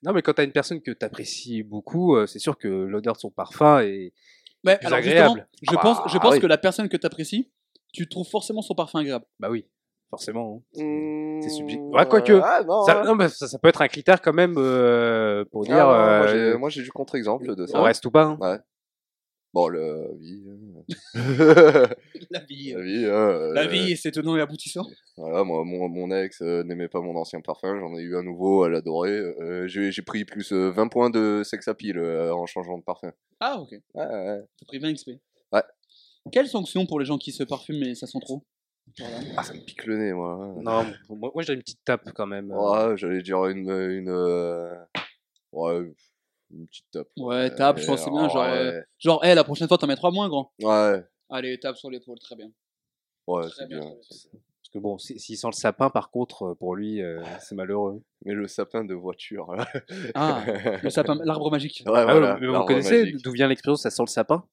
Non, 0.03 0.12
mais 0.14 0.22
quand 0.22 0.32
t'as 0.32 0.44
une 0.44 0.53
personne 0.53 0.80
que 0.80 0.92
t'apprécies 0.92 1.62
beaucoup, 1.62 2.16
euh, 2.16 2.26
c'est 2.26 2.38
sûr 2.38 2.57
que 2.57 2.68
l'odeur 2.68 3.14
de 3.14 3.18
son 3.20 3.30
parfum 3.30 3.80
est. 3.80 4.12
Ouais, 4.64 4.76
Plus 4.78 4.86
alors 4.86 4.98
agréable. 4.98 5.28
justement, 5.28 5.46
je 5.62 5.76
Ah 5.76 5.82
pense, 5.82 5.98
bah, 5.98 6.05
je 6.07 6.18
pense 6.18 6.34
oui. 6.34 6.40
que 6.40 6.46
la 6.46 6.59
personne 6.59 6.88
que 6.88 6.96
t'apprécies, 6.96 7.51
tu 7.92 8.09
trouves 8.09 8.28
forcément 8.28 8.62
son 8.62 8.74
parfum 8.74 9.01
agréable. 9.01 9.24
Bah 9.38 9.48
oui, 9.51 9.66
forcément. 10.11 10.62
hein. 10.74 11.40
C'est 11.42 11.48
subjectif. 11.50 11.86
Ouais, 11.92 12.06
quoique, 12.06 12.32
Ah, 12.42 12.62
non, 12.66 12.82
Ça, 12.82 13.00
ouais. 13.00 13.06
non, 13.06 13.14
mais 13.14 13.28
ça, 13.28 13.48
ça 13.48 13.58
peut 13.58 13.68
être 13.68 13.80
un 13.80 13.88
critère 13.88 14.20
quand 14.20 14.32
même 14.34 14.54
euh, 14.58 15.44
pour 15.50 15.62
Ah, 15.62 15.66
dire 15.72 15.88
euh, 15.88 16.28
j'ai- 16.52 16.58
moi, 16.58 16.68
j'ai 16.68 16.82
du 16.82 16.90
contre-exemple 16.90 17.54
de 17.54 17.66
ça. 17.66 17.78
on 17.80 17.82
reste 17.82 18.04
ou 18.06 18.11
pas. 18.11 18.24
hein. 18.24 18.38
Ouais. 18.40 18.58
Bon, 19.52 19.68
la 19.68 19.80
vie. 20.18 20.44
hein. 20.48 20.84
La 22.30 22.40
vie. 22.40 22.72
la 22.72 22.80
vie, 22.82 23.04
hein, 23.06 23.52
La 23.54 23.62
euh, 23.62 23.66
vie, 23.66 23.96
c'est 23.96 24.12
tenant 24.12 24.36
et 24.36 24.40
aboutissant. 24.40 24.86
Voilà, 25.16 25.42
moi, 25.42 25.64
mon, 25.64 25.88
mon 25.88 26.11
ex 26.14 26.40
euh, 26.42 26.62
n'aimait 26.62 26.86
pas 26.88 27.00
mon 27.00 27.16
ancien 27.16 27.40
parfum, 27.40 27.76
j'en 27.80 27.96
ai 27.98 28.02
eu 28.02 28.16
un 28.16 28.22
nouveau, 28.22 28.64
elle 28.66 28.76
adorait. 28.76 29.11
Euh, 29.11 29.66
j'ai 29.66 29.90
j'ai 29.90 30.02
pris 30.02 30.24
plus 30.24 30.52
euh, 30.52 30.70
20 30.70 30.86
points 30.88 31.11
de 31.11 31.42
sex 31.44 31.66
appeal 31.66 31.98
euh, 31.98 32.32
en 32.32 32.46
changeant 32.46 32.78
de 32.78 32.84
parfum. 32.84 33.11
Ah, 33.40 33.58
ok. 33.61 33.70
Ouais, 33.72 34.06
ouais. 34.06 34.40
T'as 34.61 34.66
pris 34.66 34.78
20 34.78 34.92
XP. 34.94 35.11
Ouais. 35.52 35.62
Quelle 36.30 36.46
sanction 36.46 36.86
pour 36.86 37.00
les 37.00 37.06
gens 37.06 37.18
qui 37.18 37.32
se 37.32 37.42
parfument 37.42 37.80
mais 37.80 37.94
ça 37.96 38.06
sent 38.06 38.18
trop? 38.20 38.44
Ah, 39.36 39.43
ça 39.43 39.55
me 39.55 39.61
pique 39.61 39.84
le 39.86 39.97
nez, 39.97 40.12
moi. 40.12 40.36
Non, 40.57 40.84
moi, 41.09 41.30
moi 41.34 41.43
j'ai 41.43 41.55
une 41.55 41.61
petite 41.61 41.84
tape 41.84 42.11
quand 42.14 42.26
même. 42.26 42.51
Ouais, 42.51 42.97
j'allais 42.97 43.22
dire 43.22 43.45
une. 43.47 43.68
une 43.70 44.09
euh, 44.09 44.74
Ouais, 45.53 45.78
une 46.53 46.66
petite 46.66 46.91
tape. 46.91 47.09
Ouais, 47.16 47.55
tape, 47.55 47.78
je 47.78 47.86
pense 47.86 48.01
que 48.01 48.05
c'est 48.05 48.11
bien. 48.11 48.28
Genre, 48.28 48.43
ouais. 48.45 48.51
euh, 48.59 48.82
genre 48.99 49.24
hey, 49.24 49.34
la 49.34 49.45
prochaine 49.45 49.68
fois, 49.68 49.78
t'en 49.78 49.86
mets 49.86 49.97
3 49.97 50.11
moins, 50.11 50.28
grand. 50.28 50.53
Ouais, 50.62 51.05
Allez, 51.28 51.59
tape 51.59 51.76
sur 51.76 51.91
l'épaule, 51.91 52.18
très 52.18 52.36
bien. 52.36 52.51
ouais, 53.26 53.43
Très 53.49 53.62
c'est 53.62 53.66
bien. 53.68 53.80
Parce 53.80 54.28
que 54.72 54.78
bon, 54.78 54.99
si- 54.99 55.18
s'il 55.18 55.36
sent 55.36 55.49
le 55.49 55.53
sapin, 55.53 55.91
par 55.91 56.11
contre, 56.11 56.55
pour 56.55 56.76
lui, 56.76 57.03
euh, 57.03 57.20
c'est 57.41 57.55
malheureux. 57.55 58.03
Mais 58.24 58.34
le 58.34 58.47
sapin 58.47 58.84
de 58.84 58.95
voiture, 58.95 59.55
là. 59.55 59.66
Ah, 60.14 60.45
le 60.82 60.91
sapin, 60.91 61.14
l'arbre 61.24 61.51
magique. 61.51 61.82
Ouais, 61.86 61.93
Ah, 61.97 62.05
voilà, 62.05 62.38
mais 62.41 62.47
vous 62.47 62.64
connaissez 62.64 63.03
magique. 63.05 63.22
d'où 63.24 63.32
vient 63.32 63.49
l'expression 63.49 63.76
ça 63.76 63.91
sent 63.91 64.03
le 64.03 64.11
sapin? 64.11 64.45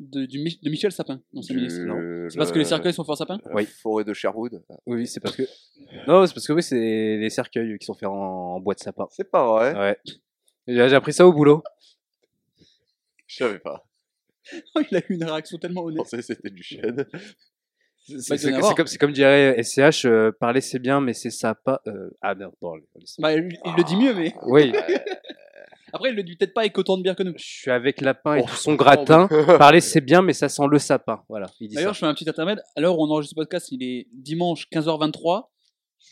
De, 0.00 0.26
du, 0.26 0.38
Mi- 0.38 0.58
de 0.62 0.70
Michel 0.70 0.92
Sapin. 0.92 1.20
Non, 1.32 1.42
c'est 1.42 1.52
Du- 1.54 1.58
ministre. 1.58 1.80
Non? 1.82 2.28
C'est 2.30 2.38
parce 2.38 2.52
que 2.52 2.58
les 2.58 2.64
cercueils 2.64 2.92
sont 2.92 3.02
faits 3.04 3.10
en 3.12 3.16
sapin? 3.16 3.38
Oui. 3.52 3.66
Forêt 3.66 4.04
de 4.04 4.12
Sherwood. 4.14 4.62
Oui, 4.86 5.06
c'est 5.08 5.18
parce 5.20 5.34
que. 5.34 5.42
Non, 6.06 6.24
c'est 6.26 6.34
parce 6.34 6.46
que 6.46 6.52
oui, 6.52 6.62
c'est 6.62 6.76
les 7.16 7.30
cercueils 7.30 7.78
qui 7.78 7.84
sont 7.86 7.94
faits 7.94 8.08
en, 8.08 8.12
en 8.14 8.60
bois 8.60 8.74
de 8.74 8.80
sapin. 8.80 9.06
C'est 9.10 9.28
pas 9.30 9.46
vrai. 9.46 9.76
Ouais. 9.76 9.98
J'ai 10.68 10.94
appris 10.94 11.12
ça 11.12 11.26
au 11.26 11.32
boulot. 11.32 11.62
Je 13.26 13.36
savais 13.36 13.58
pas. 13.58 13.84
Oh, 14.74 14.80
Il 14.90 14.96
a 14.96 15.00
eu 15.00 15.14
une 15.14 15.24
réaction 15.24 15.58
tellement 15.58 15.82
Je 15.82 15.86
honnête. 15.88 15.98
pensais 15.98 16.16
que 16.16 16.22
c'était 16.22 16.48
du 16.48 16.62
chêne. 16.62 17.04
C'est 17.98 18.50
Bah, 18.50 18.74
comme, 18.98 19.12
dirait 19.12 19.62
SCH, 19.62 20.06
euh, 20.06 20.32
parler 20.32 20.62
c'est 20.62 20.78
bien, 20.78 21.02
mais 21.02 21.12
c'est 21.12 21.28
sapin. 21.28 21.78
Euh... 21.86 22.08
Ah 22.22 22.34
merde, 22.34 22.54
bon. 22.62 22.78
Bah, 23.18 23.34
il, 23.34 23.48
il 23.66 23.72
le 23.76 23.84
dit 23.84 23.96
mieux, 23.96 24.14
mais 24.14 24.32
Oui, 24.46 24.72
après, 25.92 26.10
il 26.10 26.14
le 26.16 26.22
dit 26.22 26.36
peut-être 26.36 26.54
pas 26.54 26.62
avec 26.62 26.76
autant 26.78 26.96
de 26.96 27.02
bière 27.02 27.16
que 27.16 27.22
nous. 27.22 27.32
je 27.36 27.44
suis 27.44 27.70
avec 27.70 28.00
lapin 28.00 28.36
et 28.36 28.40
Oh. 28.42 28.46
tout 28.48 28.56
son 28.56 28.74
gratin. 28.74 29.28
Parler 29.58 29.80
c'est 29.80 30.00
bien, 30.00 30.22
mais 30.22 30.32
ça 30.32 30.48
sent 30.48 30.62
le 30.70 30.78
sapin. 30.78 31.22
Voilà, 31.28 31.46
il 31.60 31.68
dit 31.68 31.74
ça. 31.74 31.80
D'ailleurs, 31.80 31.94
je 31.94 31.98
fais 32.00 32.06
un 32.06 32.14
petit 32.14 32.28
intermède. 32.28 32.62
À 32.76 32.80
l'heure 32.80 32.98
où 32.98 33.02
on 33.04 33.10
enregistre 33.10 33.34
ce 33.34 33.40
podcast, 33.40 33.68
il 33.72 33.82
est 33.82 34.06
dimanche 34.12 34.66
15h23. 34.70 35.50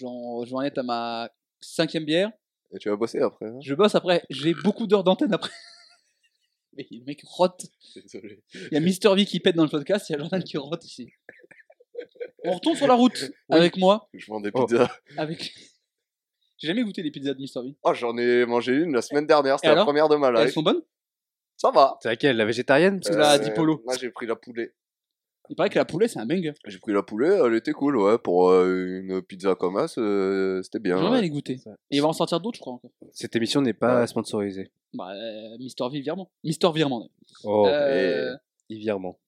J'en- 0.00 0.44
Je 0.44 0.50
vais 0.50 0.56
en 0.56 0.62
être 0.62 0.78
à 0.78 0.82
ma 0.82 1.30
cinquième 1.60 2.04
bière. 2.04 2.30
Et 2.74 2.78
tu 2.78 2.88
vas 2.88 2.96
bosser 2.96 3.20
après. 3.20 3.46
hein? 3.46 3.58
Je 3.62 3.74
bosse 3.74 3.94
après. 3.94 4.22
J'ai 4.30 4.52
beaucoup 4.54 4.86
d'heures 4.86 5.04
d'antenne 5.04 5.32
après. 5.32 5.50
Mais 6.76 6.86
le 6.90 7.04
mec 7.04 7.22
rote. 7.24 7.64
Désolé. 7.94 8.42
Il 8.54 8.68
y 8.72 8.76
a 8.76 8.80
Mister 8.80 9.14
V 9.14 9.24
qui 9.24 9.40
pète 9.40 9.56
dans 9.56 9.62
le 9.62 9.68
podcast. 9.70 10.08
Il 10.10 10.12
y 10.12 10.16
a 10.16 10.18
Jordan 10.18 10.42
qui 10.42 10.58
rote 10.58 10.84
ici. 10.84 11.08
On 12.44 12.52
retourne 12.52 12.76
sur 12.76 12.86
la 12.86 12.94
route 12.94 13.30
avec 13.48 13.76
moi. 13.76 14.08
Je 14.12 14.26
vends 14.26 14.40
des 14.40 14.50
Oh. 14.52 14.66
pizzas. 14.66 14.90
Avec. 15.16 15.52
J'ai 16.58 16.68
jamais 16.68 16.82
goûté 16.82 17.02
les 17.02 17.10
pizzas 17.10 17.34
de 17.34 17.40
Mister 17.40 17.60
V. 17.62 17.74
Oh, 17.82 17.92
j'en 17.94 18.16
ai 18.16 18.46
mangé 18.46 18.72
une 18.74 18.92
la 18.94 19.02
semaine 19.02 19.26
dernière. 19.26 19.56
C'était 19.58 19.68
la 19.68 19.72
alors 19.74 19.84
première 19.86 20.08
de 20.08 20.16
ma 20.16 20.28
Elles 20.28 20.44
life. 20.46 20.54
sont 20.54 20.62
bonnes? 20.62 20.82
Ça 21.56 21.70
va. 21.70 21.98
C'est 22.02 22.08
laquelle 22.08 22.36
La 22.36 22.44
végétarienne? 22.44 23.00
La 23.10 23.34
Euh, 23.34 23.38
Dipolo. 23.38 23.82
Moi, 23.84 23.94
j'ai 24.00 24.10
pris 24.10 24.26
la 24.26 24.36
poulet. 24.36 24.72
Il 25.48 25.54
paraît 25.54 25.70
que 25.70 25.78
la 25.78 25.84
poulet, 25.84 26.08
c'est 26.08 26.18
un 26.18 26.26
banger. 26.26 26.54
J'ai 26.66 26.78
pris 26.78 26.92
la 26.92 27.02
poulet, 27.04 27.28
elle 27.44 27.54
était 27.54 27.70
cool, 27.72 27.96
ouais. 27.98 28.18
Pour 28.18 28.50
euh, 28.50 29.00
une 29.00 29.22
pizza 29.22 29.54
comme 29.54 29.86
ça, 29.86 30.00
euh, 30.00 30.60
c'était 30.62 30.80
bien. 30.80 30.96
J'ai 30.96 31.04
jamais 31.04 31.16
ouais. 31.16 31.22
les 31.22 31.30
goûter. 31.30 31.60
Et 31.90 31.96
il 31.96 32.02
va 32.02 32.08
en 32.08 32.12
sortir 32.12 32.40
d'autres, 32.40 32.56
je 32.56 32.60
crois. 32.62 32.72
Encore. 32.74 32.90
Cette 33.12 33.36
émission 33.36 33.60
n'est 33.62 33.72
pas 33.72 34.00
Ouais. 34.00 34.06
sponsorisée. 34.08 34.72
Bah, 34.92 35.12
euh, 35.14 35.56
Mister 35.58 35.84
V 35.92 36.00
virement. 36.00 36.30
Mister 36.42 36.68
virement. 36.74 36.98
d'ailleurs. 36.98 37.12
Oh, 37.44 37.66
Euh, 37.68 38.34
et 38.70 38.76
virement. 38.76 39.20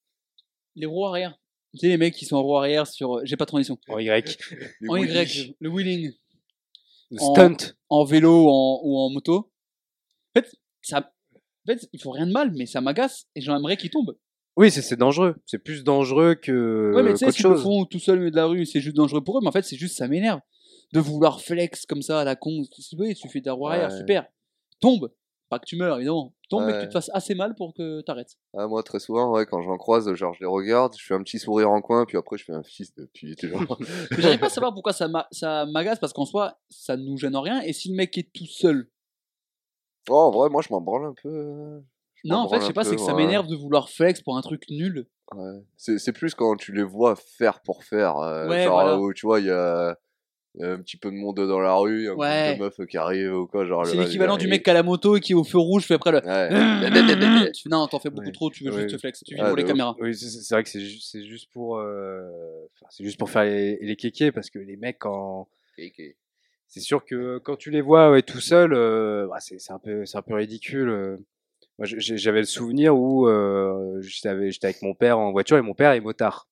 Les 0.75 0.87
roues 0.87 1.07
arrière. 1.07 1.39
Tu 1.73 1.79
sais, 1.81 1.87
les 1.89 1.97
mecs 1.99 2.15
qui 2.15 2.25
sont 2.25 2.37
en 2.37 2.43
roue 2.43 2.57
arrière 2.57 2.87
sur. 2.89 3.21
J'ai 3.25 3.37
pas 3.37 3.45
de 3.45 3.49
transition. 3.51 3.79
En 3.89 3.99
Y. 4.01 4.39
En. 4.89 4.97
Y, 4.97 5.55
le 5.61 5.69
wheeling. 5.69 6.13
En- 7.19 7.35
Stunt. 7.35 7.75
En 7.89 8.05
vélo 8.05 8.49
en- 8.49 8.81
ou 8.85 8.99
en 8.99 9.11
moto. 9.11 9.51
En 10.37 10.41
fait, 10.41 10.51
ça. 10.83 11.11
En 11.35 11.73
fait, 11.73 11.89
il 11.93 12.01
faut 12.01 12.11
rien 12.11 12.27
de 12.27 12.33
mal, 12.33 12.53
mais 12.55 12.67
ça 12.67 12.81
m'agace 12.81 13.27
et 13.35 13.41
j'aimerais 13.41 13.77
qu'il 13.77 13.91
tombe. 13.91 14.17
Oui, 14.57 14.71
c'est 14.71 14.97
dangereux. 14.97 15.37
C'est 15.47 15.59
plus 15.59 15.85
dangereux 15.85 16.35
que 16.35 16.93
ouais, 16.95 17.03
mais 17.03 17.13
tu 17.13 17.19
sais, 17.19 17.31
s'ils 17.31 17.47
le 17.47 17.57
font 17.57 17.85
tout 17.85 17.99
seul 18.01 18.17
au 18.17 18.19
milieu 18.21 18.31
de 18.31 18.37
la 18.37 18.47
rue, 18.47 18.67
c'est 18.67 18.81
juste 18.81 18.97
dangereux 18.97 19.23
pour 19.23 19.39
eux, 19.39 19.41
mais 19.43 19.49
en 19.49 19.53
fait, 19.53 19.63
c'est 19.63 19.77
juste 19.77 19.97
ça 19.97 20.09
m'énerve. 20.09 20.41
De 20.93 21.01
vouloir 21.01 21.41
flex 21.43 21.85
comme 21.87 22.03
ça 22.03 22.21
à 22.21 22.25
la 22.25 22.35
con. 22.35 22.63
Oui, 22.99 23.15
tu 23.15 23.29
fais 23.29 23.43
ta 23.43 23.53
roue 23.53 23.69
arrière, 23.69 23.91
Ouais. 23.91 23.99
super. 23.99 24.27
Tombe. 24.81 25.13
Pas 25.51 25.59
que 25.59 25.65
tu 25.67 25.77
meurs, 25.77 25.97
évidemment. 25.97 26.35
Tombe, 26.49 26.65
mais 26.65 26.73
que 26.73 26.79
tu 26.79 26.83
Ouais. 26.85 26.89
te 26.89 26.93
fasses 26.93 27.11
assez 27.13 27.35
mal 27.35 27.55
pour 27.55 27.75
que 27.75 28.01
t'arrêtes. 28.01 28.37
Ah, 28.57 28.67
moi, 28.67 28.83
très 28.83 28.99
souvent, 29.01 29.31
ouais, 29.33 29.45
quand 29.47 29.61
j'en 29.63 29.77
croise, 29.77 30.13
genre, 30.15 30.33
je 30.35 30.41
les 30.41 30.47
regarde, 30.47 30.95
je 30.99 31.05
fais 31.05 31.15
un 31.15 31.23
petit 31.23 31.39
sourire 31.39 31.71
en 31.71 31.81
coin, 31.83 32.07
puis 32.07 32.17
après, 32.17 32.39
je 32.39 32.45
fais 32.45 32.53
un 32.55 32.63
fils 32.63 32.95
de 32.95 33.05
pute. 33.05 33.47
genre. 33.47 33.79
J'arrive 34.19 34.39
pas 34.41 34.47
à 34.47 34.51
savoir 34.51 34.73
pourquoi 34.73 34.93
ça 34.95 35.09
m'a- 35.09 35.29
ça 35.31 35.67
m'agace, 35.67 35.99
parce 35.99 36.13
qu'en 36.13 36.25
soi, 36.25 36.59
ça 36.71 36.97
nous 36.97 37.17
gêne 37.19 37.37
en 37.37 37.43
rien. 37.43 37.61
Et 37.63 37.73
si 37.73 37.91
le 37.91 37.97
mec 37.97 38.17
est 38.17 38.33
tout 38.33 38.47
seul, 38.47 38.89
oh, 40.09 40.15
en 40.15 40.31
vrai, 40.31 40.49
moi, 40.49 40.63
je 40.63 40.69
m'en 40.73 40.81
branle 40.81 41.07
un 41.07 41.15
peu. 41.23 41.29
euh, 41.29 41.81
je 42.15 42.29
non, 42.29 42.39
en 42.39 42.49
fait, 42.49 42.61
je 42.61 42.67
sais 42.67 42.73
pas, 42.73 42.85
c'est 42.85 42.97
que 42.97 43.03
ça 43.03 43.15
m'énerve 43.15 43.47
de 43.47 43.55
vouloir 43.57 43.89
flex 43.91 44.23
pour 44.23 44.37
un 44.37 44.41
truc 44.41 44.65
nul. 44.71 45.07
Ouais. 45.35 45.63
C'est 45.77 46.13
plus 46.13 46.35
quand 46.35 46.57
tu 46.57 46.73
les 46.73 46.83
vois 46.83 47.15
faire 47.17 47.61
pour 47.61 47.85
faire. 47.85 48.17
euh, 48.19 48.49
Ouais, 48.49 48.65
genre, 48.65 48.81
voilà. 48.81 48.99
où, 48.99 49.13
tu 49.13 49.27
vois, 49.27 49.41
il 49.41 49.47
y 49.47 49.51
a 49.51 49.97
un 50.61 50.79
petit 50.79 50.97
peu 50.97 51.11
de 51.11 51.17
monde 51.17 51.37
dans 51.37 51.61
la 51.61 51.75
rue, 51.75 52.09
un 52.11 52.15
Ouais. 52.15 52.55
de 52.55 52.61
meufs 52.61 52.87
qui 52.89 52.97
arrivent 52.97 53.33
ou 53.35 53.47
quoi. 53.47 53.65
genre 53.65 53.87
C'est 53.87 53.97
le- 53.97 54.03
l'équivalent 54.05 54.35
le- 54.35 54.41
du 54.41 54.49
mec 54.49 54.63
qui 54.65 54.71
a 54.71 54.75
la 54.75 54.83
moto 54.83 55.17
et 55.17 55.21
qui 55.21 55.33
est 55.33 55.35
au 55.35 55.45
feu 55.45 55.59
rouge, 55.59 55.85
fait 55.85 55.95
après 55.95 56.11
le. 56.13 56.19
Ouais. 56.19 57.51
tu 57.53 57.63
fais, 57.63 57.69
non, 57.71 57.87
t'en 57.87 57.99
fais 57.99 58.11
beaucoup 58.11 58.27
Ouais. 58.27 58.33
trop, 58.33 58.51
tu 58.51 58.65
veux 58.65 58.71
Ouais. 58.73 58.83
juste 58.83 58.95
te 58.97 59.01
flex, 59.01 59.23
tu 59.25 59.35
vis 59.35 59.41
Ah, 59.43 59.49
pour 59.49 59.57
les 59.57 59.65
caméras. 59.65 59.95
Oui, 60.01 60.15
c'est 60.15 60.29
c'est 60.29 60.55
vrai 60.55 60.63
que 60.65 60.69
c'est 60.71 60.81
ju- 60.81 61.01
c'est 61.01 61.25
juste 61.25 61.51
pour 61.53 61.79
euh, 61.79 62.23
enfin, 62.75 62.87
c'est 62.91 63.05
juste 63.05 63.19
pour 63.19 63.31
faire 63.31 63.45
les, 63.45 63.79
les 63.81 63.97
kékés 63.97 64.33
parce 64.33 64.51
que 64.51 64.59
les 64.59 64.77
mecs 64.77 64.99
quand 64.99 65.49
ok. 65.79 66.03
c'est 66.67 66.81
sûr 66.81 67.05
que 67.05 67.39
quand 67.39 67.57
tu 67.57 67.71
les 67.71 67.81
vois 67.81 68.11
ouais, 68.11 68.23
tout 68.23 68.41
seuls 68.41 68.73
euh, 68.75 69.27
bah, 69.29 69.37
c'est 69.41 69.59
c'est 69.61 69.73
un 69.73 69.79
peu 69.79 70.05
c'est 70.07 70.19
un 70.19 70.23
peu 70.23 70.35
ridicule. 70.35 70.89
euh. 70.89 71.17
Moi 71.79 71.87
j'avais 71.87 72.41
le 72.41 72.45
souvenir 72.47 72.97
où 72.97 73.29
euh, 73.29 74.01
j'étais 74.01 74.29
avec 74.29 74.83
mon 74.83 74.95
père 74.95 75.19
en 75.21 75.31
voiture 75.31 75.57
et 75.59 75.63
mon 75.63 75.75
père 75.75 75.93
est 75.93 76.01
motard. 76.01 76.49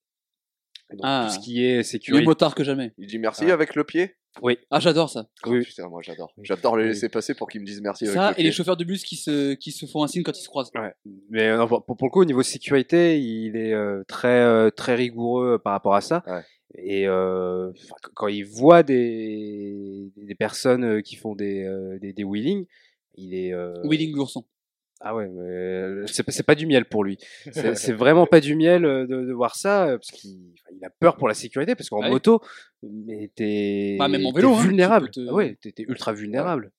Donc, 0.91 1.01
Ah. 1.03 1.27
tout 1.29 1.35
ce 1.35 1.45
qui 1.45 1.65
est 1.65 1.83
sécurité. 1.83 2.25
motard 2.25 2.55
que 2.55 2.63
jamais. 2.65 2.93
Il 2.99 3.07
dit 3.07 3.19
merci 3.19 3.45
Ah. 3.49 3.53
avec 3.55 3.75
le 3.75 3.85
pied? 3.85 4.15
Oui. 4.43 4.59
Ah, 4.71 4.81
j'adore 4.81 5.09
ça. 5.11 5.27
Oh, 5.47 5.51
Oui. 5.51 5.63
Putain, 5.65 5.89
moi 5.89 6.01
j'adore. 6.03 6.33
Oui. 6.37 6.45
J'adore 6.47 6.77
les 6.77 6.87
laisser 6.89 7.09
passer 7.09 7.35
pour 7.35 7.49
qu'ils 7.49 7.61
me 7.63 7.67
disent 7.67 7.81
merci 7.81 8.05
avec 8.05 8.15
Ça 8.15 8.27
le 8.29 8.33
et 8.33 8.35
pied. 8.37 8.45
les 8.45 8.53
chauffeurs 8.53 8.77
de 8.77 8.85
bus 8.85 9.03
qui 9.03 9.17
se, 9.17 9.55
qui 9.55 9.73
se 9.73 9.87
font 9.87 10.03
un 10.05 10.09
signe 10.09 10.23
quand 10.23 10.37
ils 10.39 10.43
se 10.43 10.49
croisent. 10.49 10.71
Ouais. 10.75 10.93
Mais 11.31 11.49
euh, 11.49 11.57
non, 11.57 11.67
pour, 11.67 11.85
pour 11.85 11.97
le 12.07 12.11
coup, 12.11 12.21
au 12.21 12.25
niveau 12.27 12.43
sécurité, 12.43 13.19
il 13.19 13.57
est 13.57 13.73
euh, 13.73 14.05
très, 14.07 14.29
euh, 14.43 14.71
très 14.71 14.95
rigoureux 14.95 15.59
par 15.59 15.73
rapport 15.73 15.95
à 15.95 16.01
ça. 16.03 16.23
Ouais. 16.27 16.43
Et 16.79 17.09
euh, 17.09 17.71
enfin, 17.71 17.95
qu- 18.03 18.11
quand 18.15 18.29
il 18.29 18.45
voit 18.45 18.83
des, 18.83 20.11
des 20.17 20.35
personnes 20.35 20.85
euh, 20.85 21.01
qui 21.01 21.17
font 21.17 21.35
des, 21.35 21.65
euh, 21.65 21.99
des, 21.99 22.13
des 22.13 22.25
wheelings, 22.25 22.67
il 23.17 23.35
est. 23.35 23.53
euh, 23.55 23.73
Wheeling 23.85 24.15
l'ourson. 24.15 24.45
Ah 25.01 25.15
ouais, 25.15 25.29
mais 25.29 25.41
euh, 25.43 26.07
c'est 26.07 26.43
pas- 26.43 26.55
du 26.55 26.67
miel 26.67 26.87
pour 26.87 27.05
lui. 27.05 27.19
C'est 27.53 27.93
vraiment 27.93 28.27
pas 28.27 28.41
du 28.41 28.57
miel 28.57 28.85
euh, 28.85 29.07
de, 29.07 29.27
de 29.27 29.33
voir 29.33 29.55
ça, 29.57 29.89
euh, 29.89 29.99
parce 29.99 30.11
qu'il 30.11 30.55
il 30.73 30.85
a 30.85 30.91
peur 30.91 31.17
pour 31.17 31.29
la 31.29 31.35
sécurité, 31.35 31.75
parce 31.75 31.91
qu'en 31.91 32.01
Ah 32.03 32.09
moto, 32.09 32.41
mais 32.83 33.31
t'es 33.35 33.97
Bah, 33.99 34.09
même 34.09 34.25
en 34.27 34.33
t'es 34.33 34.41
vélo, 34.41 34.55
hein, 34.55 34.61
tu 34.63 34.67
vulnérable. 34.69 35.07
peux 35.07 35.13
te- 35.13 35.29
Ah 35.29 35.35
ouais, 35.35 35.57
t'es 35.61 35.75
ultra 35.87 36.13
vulnérable. 36.15 36.73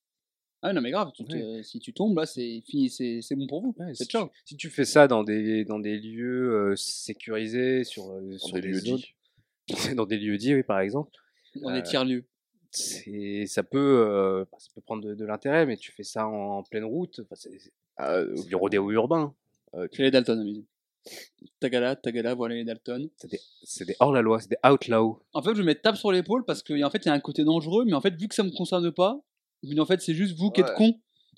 Ah 0.63 0.74
non, 0.74 0.82
mais 0.82 0.89
grave, 0.89 1.11
tu 1.13 1.24
si 1.63 1.80
tu 1.80 1.93
tombes 1.93 2.18
là, 2.18 2.26
c'est 2.26 2.61
fini, 2.68 2.89
c'est 2.89 3.36
bon 3.36 3.45
pour 3.47 3.61
vous. 3.61 3.76
Ouais, 3.78 3.93
c'est 3.93 4.03
si, 4.05 4.09
tu, 4.09 4.18
si 4.45 4.57
tu 4.57 4.70
fais 4.72 4.86
ça 4.86 5.07
dans 5.07 5.24
des, 5.24 5.63
dans 5.65 5.78
des 5.80 5.99
lieux 5.99 6.72
euh, 6.72 6.76
sécurisés, 6.76 7.84
sur, 7.84 8.09
euh, 8.11 8.32
Dans 8.32 8.38
sur 8.39 8.53
des 8.55 8.61
des, 8.61 8.68
lieux 8.70 8.82
dits. 8.82 9.13
dans 9.95 10.07
des 10.07 10.18
lieux 10.18 10.38
dits, 10.38 10.55
oui, 10.55 10.63
par 10.63 10.80
exemple, 10.80 11.11
Dans 11.61 11.72
des 11.72 11.80
Euh, 11.80 11.82
tiers-lieux. 11.84 12.26
C'est, 12.78 13.45
ça 13.47 13.63
peut, 13.63 14.05
euh, 14.07 14.45
bah, 14.51 14.57
ça 14.59 14.69
peut 14.75 14.82
prendre 14.82 15.03
de, 15.03 15.15
de 15.15 15.25
l'intérêt, 15.25 15.65
mais 15.65 15.78
tu 15.78 15.91
fais 15.91 16.03
ça 16.03 16.28
en, 16.28 16.63
pleine 16.63 16.86
route, 16.86 17.19
enfin, 17.23 17.36
c'est, 17.36 17.57
Ah, 17.97 18.21
c'est 18.36 18.47
du 18.47 18.55
rodéo 18.55 18.91
urbain. 18.91 19.34
C'est 19.91 19.99
les 20.03 20.11
Dalton, 20.11 20.39
amis. 20.39 20.65
Tagala, 21.59 21.95
Tagala, 21.95 22.34
voilà 22.36 22.55
les 22.55 22.63
Dalton. 22.63 23.09
C'est 23.17 23.30
des, 23.32 23.39
c'est 23.63 23.86
des 23.86 23.95
hors 23.99 24.11
la 24.11 24.21
loi, 24.21 24.39
c'est 24.39 24.49
des 24.49 24.57
outlaws. 24.69 25.19
En 25.34 25.41
fait, 25.41 25.55
je 25.55 25.61
me 25.61 25.67
mets 25.67 25.75
tape 25.75 25.95
sur 25.95 26.11
l'épaule 26.11 26.43
parce 26.45 26.61
qu'en 26.63 26.89
fait, 26.89 26.99
il 27.05 27.07
y 27.07 27.09
a 27.09 27.13
un 27.13 27.19
côté 27.19 27.43
dangereux, 27.43 27.84
mais 27.86 27.93
en 27.93 28.01
fait, 28.01 28.13
vu 28.19 28.28
que 28.28 28.36
ça 28.36 28.43
me 28.43 28.51
concerne 28.51 28.91
pas, 28.91 29.19
mais 29.63 29.80
en 29.80 29.86
fait, 29.86 30.01
c'est 30.01 30.13
juste 30.13 30.38
vous 30.38 30.51
qui 30.51 30.61
êtes 30.61 30.67
Ouais. 30.69 30.75
con. 30.75 30.88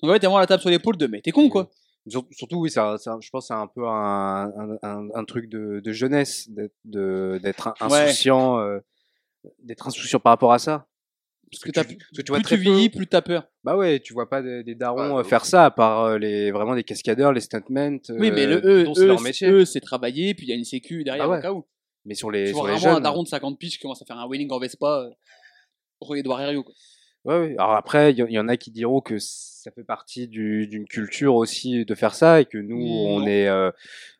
Donc 0.02 0.10
en 0.10 0.12
fait, 0.14 0.18
il 0.18 0.22
y 0.22 0.26
a 0.26 0.30
moi 0.30 0.40
la 0.40 0.46
tape 0.46 0.60
sur 0.60 0.70
l'épaule 0.70 0.96
de 0.96 1.06
mais 1.06 1.20
t'es 1.20 1.30
con 1.30 1.48
quoi. 1.48 1.70
Sur- 2.08 2.24
Surtout, 2.30 2.56
oui, 2.56 2.70
ça, 2.70 2.96
ça- 2.98 3.18
je 3.20 3.28
pense 3.30 3.44
que 3.44 3.48
c'est 3.48 3.54
un 3.60 3.66
peu 3.66 3.86
un, 3.86 4.46
un, 4.56 4.78
un- 4.82 5.08
un 5.14 5.24
truc 5.24 5.48
de, 5.50 5.80
de 5.80 5.92
jeunesse, 5.92 6.48
d'être, 6.50 6.74
de- 6.84 7.38
d'être 7.42 7.68
in- 7.80 7.88
Ouais. 7.88 8.00
insouciant, 8.04 8.58
euh, 8.58 8.78
d'être 9.62 9.86
insouciant 9.86 10.18
par 10.18 10.32
rapport 10.32 10.52
à 10.52 10.58
ça. 10.58 10.86
Parce 11.52 11.64
que, 11.64 11.70
tu, 11.70 11.96
parce 11.96 12.10
que 12.16 12.22
tu 12.22 12.28
vois 12.30 12.38
plus 12.38 12.44
très 12.44 12.56
tu 12.58 12.64
peu- 12.64 12.70
vieillis, 12.70 12.90
plus 12.90 13.06
t'as 13.08 13.22
peur. 13.22 13.48
Bah 13.64 13.76
ouais, 13.76 13.98
tu 14.00 14.12
vois 14.12 14.28
pas 14.30 14.40
des, 14.40 14.62
des 14.62 14.76
darons 14.76 15.14
Ouais, 15.14 15.20
euh, 15.20 15.24
faire 15.24 15.44
ça, 15.44 15.64
à 15.64 15.70
part 15.72 16.04
euh, 16.04 16.18
les, 16.18 16.52
vraiment 16.52 16.76
des 16.76 16.84
cascadeurs, 16.84 17.32
les 17.32 17.40
stuntmen. 17.40 17.98
Oui, 18.10 18.30
mais 18.30 18.46
le, 18.46 18.64
euh, 18.64 18.84
eux, 18.84 18.88
c'est 18.94 19.02
eux, 19.02 19.06
leur 19.06 19.18
c'est- 19.18 19.24
métier. 19.24 19.50
eux, 19.50 19.64
c'est 19.64 19.80
travailler, 19.80 20.34
puis 20.34 20.46
il 20.46 20.50
y 20.50 20.52
a 20.52 20.56
une 20.56 20.64
sécu 20.64 21.02
derrière 21.02 21.24
Ah 21.24 21.28
ouais. 21.28 21.38
au 21.38 21.42
cas 21.42 21.52
où. 21.52 21.66
mais 22.04 22.14
sur 22.14 22.30
les, 22.30 22.44
Tu 22.46 22.50
sur 22.50 22.60
vois 22.60 22.70
les 22.72 22.78
vraiment 22.78 22.96
un 22.96 23.00
daron 23.00 23.22
de 23.24 23.28
50 23.28 23.58
piges 23.58 23.72
qui 23.74 23.78
commence 23.80 24.00
à 24.00 24.04
faire 24.04 24.18
un 24.18 24.26
wheeling 24.28 24.50
en 24.52 24.58
Vespa, 24.60 25.06
euh, 25.06 25.10
rue 26.00 26.20
Edouard 26.20 26.40
Herriot. 26.40 26.62
Quoi. 26.62 26.74
Ouais, 27.24 27.38
ouais. 27.40 27.54
Alors 27.58 27.72
après, 27.74 28.12
il 28.12 28.18
y, 28.18 28.32
y 28.32 28.38
en 28.38 28.48
a 28.48 28.56
qui 28.56 28.70
diront 28.70 29.00
que 29.02 29.18
ça 29.18 29.70
fait 29.72 29.84
partie 29.84 30.26
du- 30.28 30.66
d'une 30.68 30.86
culture 30.86 31.34
aussi 31.34 31.84
de 31.84 31.94
faire 31.94 32.14
ça 32.14 32.40
et 32.40 32.44
que 32.46 32.56
nous, 32.58 32.80
on 32.80 33.20
Non. 33.20 33.26
est. 33.26 33.48
euh, 33.48 33.70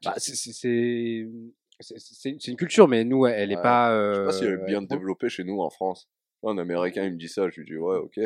bah, 0.04 0.14
c'est- 0.18 1.26
une 2.48 2.56
culture, 2.56 2.88
mais 2.88 3.04
nous, 3.04 3.24
elle 3.26 3.52
est 3.52 3.56
Ouais. 3.56 3.62
pas. 3.62 3.90
Je 3.90 4.14
sais 4.14 4.20
euh, 4.20 4.24
pas 4.26 4.32
si 4.32 4.44
elle 4.44 4.52
est 4.52 4.66
bien 4.66 4.80
elle- 4.82 4.86
développée 4.88 5.28
chez 5.30 5.44
nous 5.44 5.60
en 5.60 5.70
France. 5.70 6.08
Un 6.44 6.58
Américain, 6.58 7.04
il 7.04 7.12
me 7.12 7.18
dit 7.18 7.28
ça, 7.28 7.48
je 7.50 7.60
lui 7.60 7.66
dis 7.66 7.76
ouais, 7.76 7.96
ok. 7.96 8.18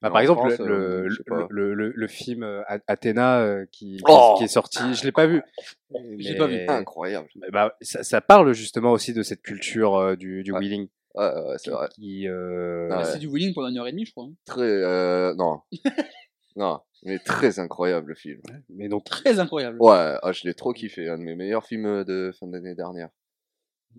Bah, 0.00 0.08
par 0.10 0.20
exemple, 0.20 0.48
France, 0.48 0.58
le, 0.66 0.74
euh, 0.74 1.08
le, 1.28 1.46
le, 1.50 1.74
le- 1.74 1.92
le 1.94 2.06
film 2.08 2.42
euh, 2.42 2.62
Athéna 2.86 3.40
euh, 3.42 3.66
qui, 3.70 3.96
qui- 3.98 4.02
Oh 4.08 4.34
qui 4.38 4.44
est 4.44 4.48
sorti, 4.48 4.94
je 4.94 5.04
l'ai 5.04 5.12
pas 5.12 5.26
vu. 5.26 5.42
J'ai 6.18 6.36
pas 6.36 6.46
vu. 6.46 6.54
Mais- 6.54 6.70
Incroyable. 6.70 7.28
Bah, 7.52 7.76
ça, 7.82 8.02
ça 8.02 8.20
parle 8.22 8.54
justement 8.54 8.92
aussi 8.92 9.12
de 9.12 9.22
cette 9.22 9.42
culture 9.42 9.94
euh, 9.96 10.16
du, 10.16 10.42
du 10.42 10.52
Ouais. 10.52 10.58
wheeling. 10.60 10.88
Ouais, 11.14 11.26
ouais, 11.26 11.54
c'est 11.58 11.70
vrai. 11.70 11.88
qui, 11.94 12.26
euh, 12.28 12.88
Ah 12.90 12.94
Bah, 12.96 12.98
ouais. 13.02 13.04
C'est 13.12 13.18
du 13.18 13.26
wheeling 13.26 13.52
pendant 13.54 13.68
une 13.68 13.76
heure 13.78 13.86
et 13.86 13.92
demie, 13.92 14.06
je 14.06 14.12
crois. 14.12 14.24
hein. 14.24 14.32
Très. 14.46 14.62
euh, 14.62 15.34
non. 15.34 15.60
non, 16.56 16.80
mais 17.04 17.18
très 17.18 17.58
incroyable 17.58 18.08
le 18.08 18.14
film. 18.14 18.40
Mais 18.70 18.88
donc, 18.88 19.04
Très 19.04 19.38
incroyable. 19.38 19.76
Ouais, 19.80 20.14
ah, 20.22 20.32
je 20.32 20.42
l'ai 20.44 20.54
trop 20.54 20.72
kiffé. 20.72 21.08
Un 21.08 21.18
de 21.18 21.22
mes 21.24 21.34
meilleurs 21.34 21.66
films 21.66 22.04
de 22.04 22.32
fin 22.40 22.46
d'année 22.46 22.74
dernière. 22.74 23.10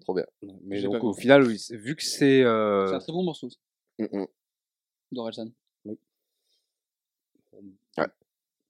Trop 0.01 0.13
bien. 0.13 0.25
mais 0.63 0.81
donc 0.81 1.03
au 1.03 1.13
final, 1.13 1.43
oui, 1.43 1.57
c'est- 1.59 1.77
vu 1.77 1.95
que 1.95 2.03
c'est. 2.03 2.43
euh, 2.43 2.87
C'est 2.87 2.95
un 2.95 2.99
très 2.99 3.13
bon 3.13 3.23
morceau, 3.23 3.49
ça, 3.49 3.57
Mm, 3.99 4.05
mm. 4.21 4.27
d'Orelsan. 5.13 5.47
Ouais. 5.85 5.97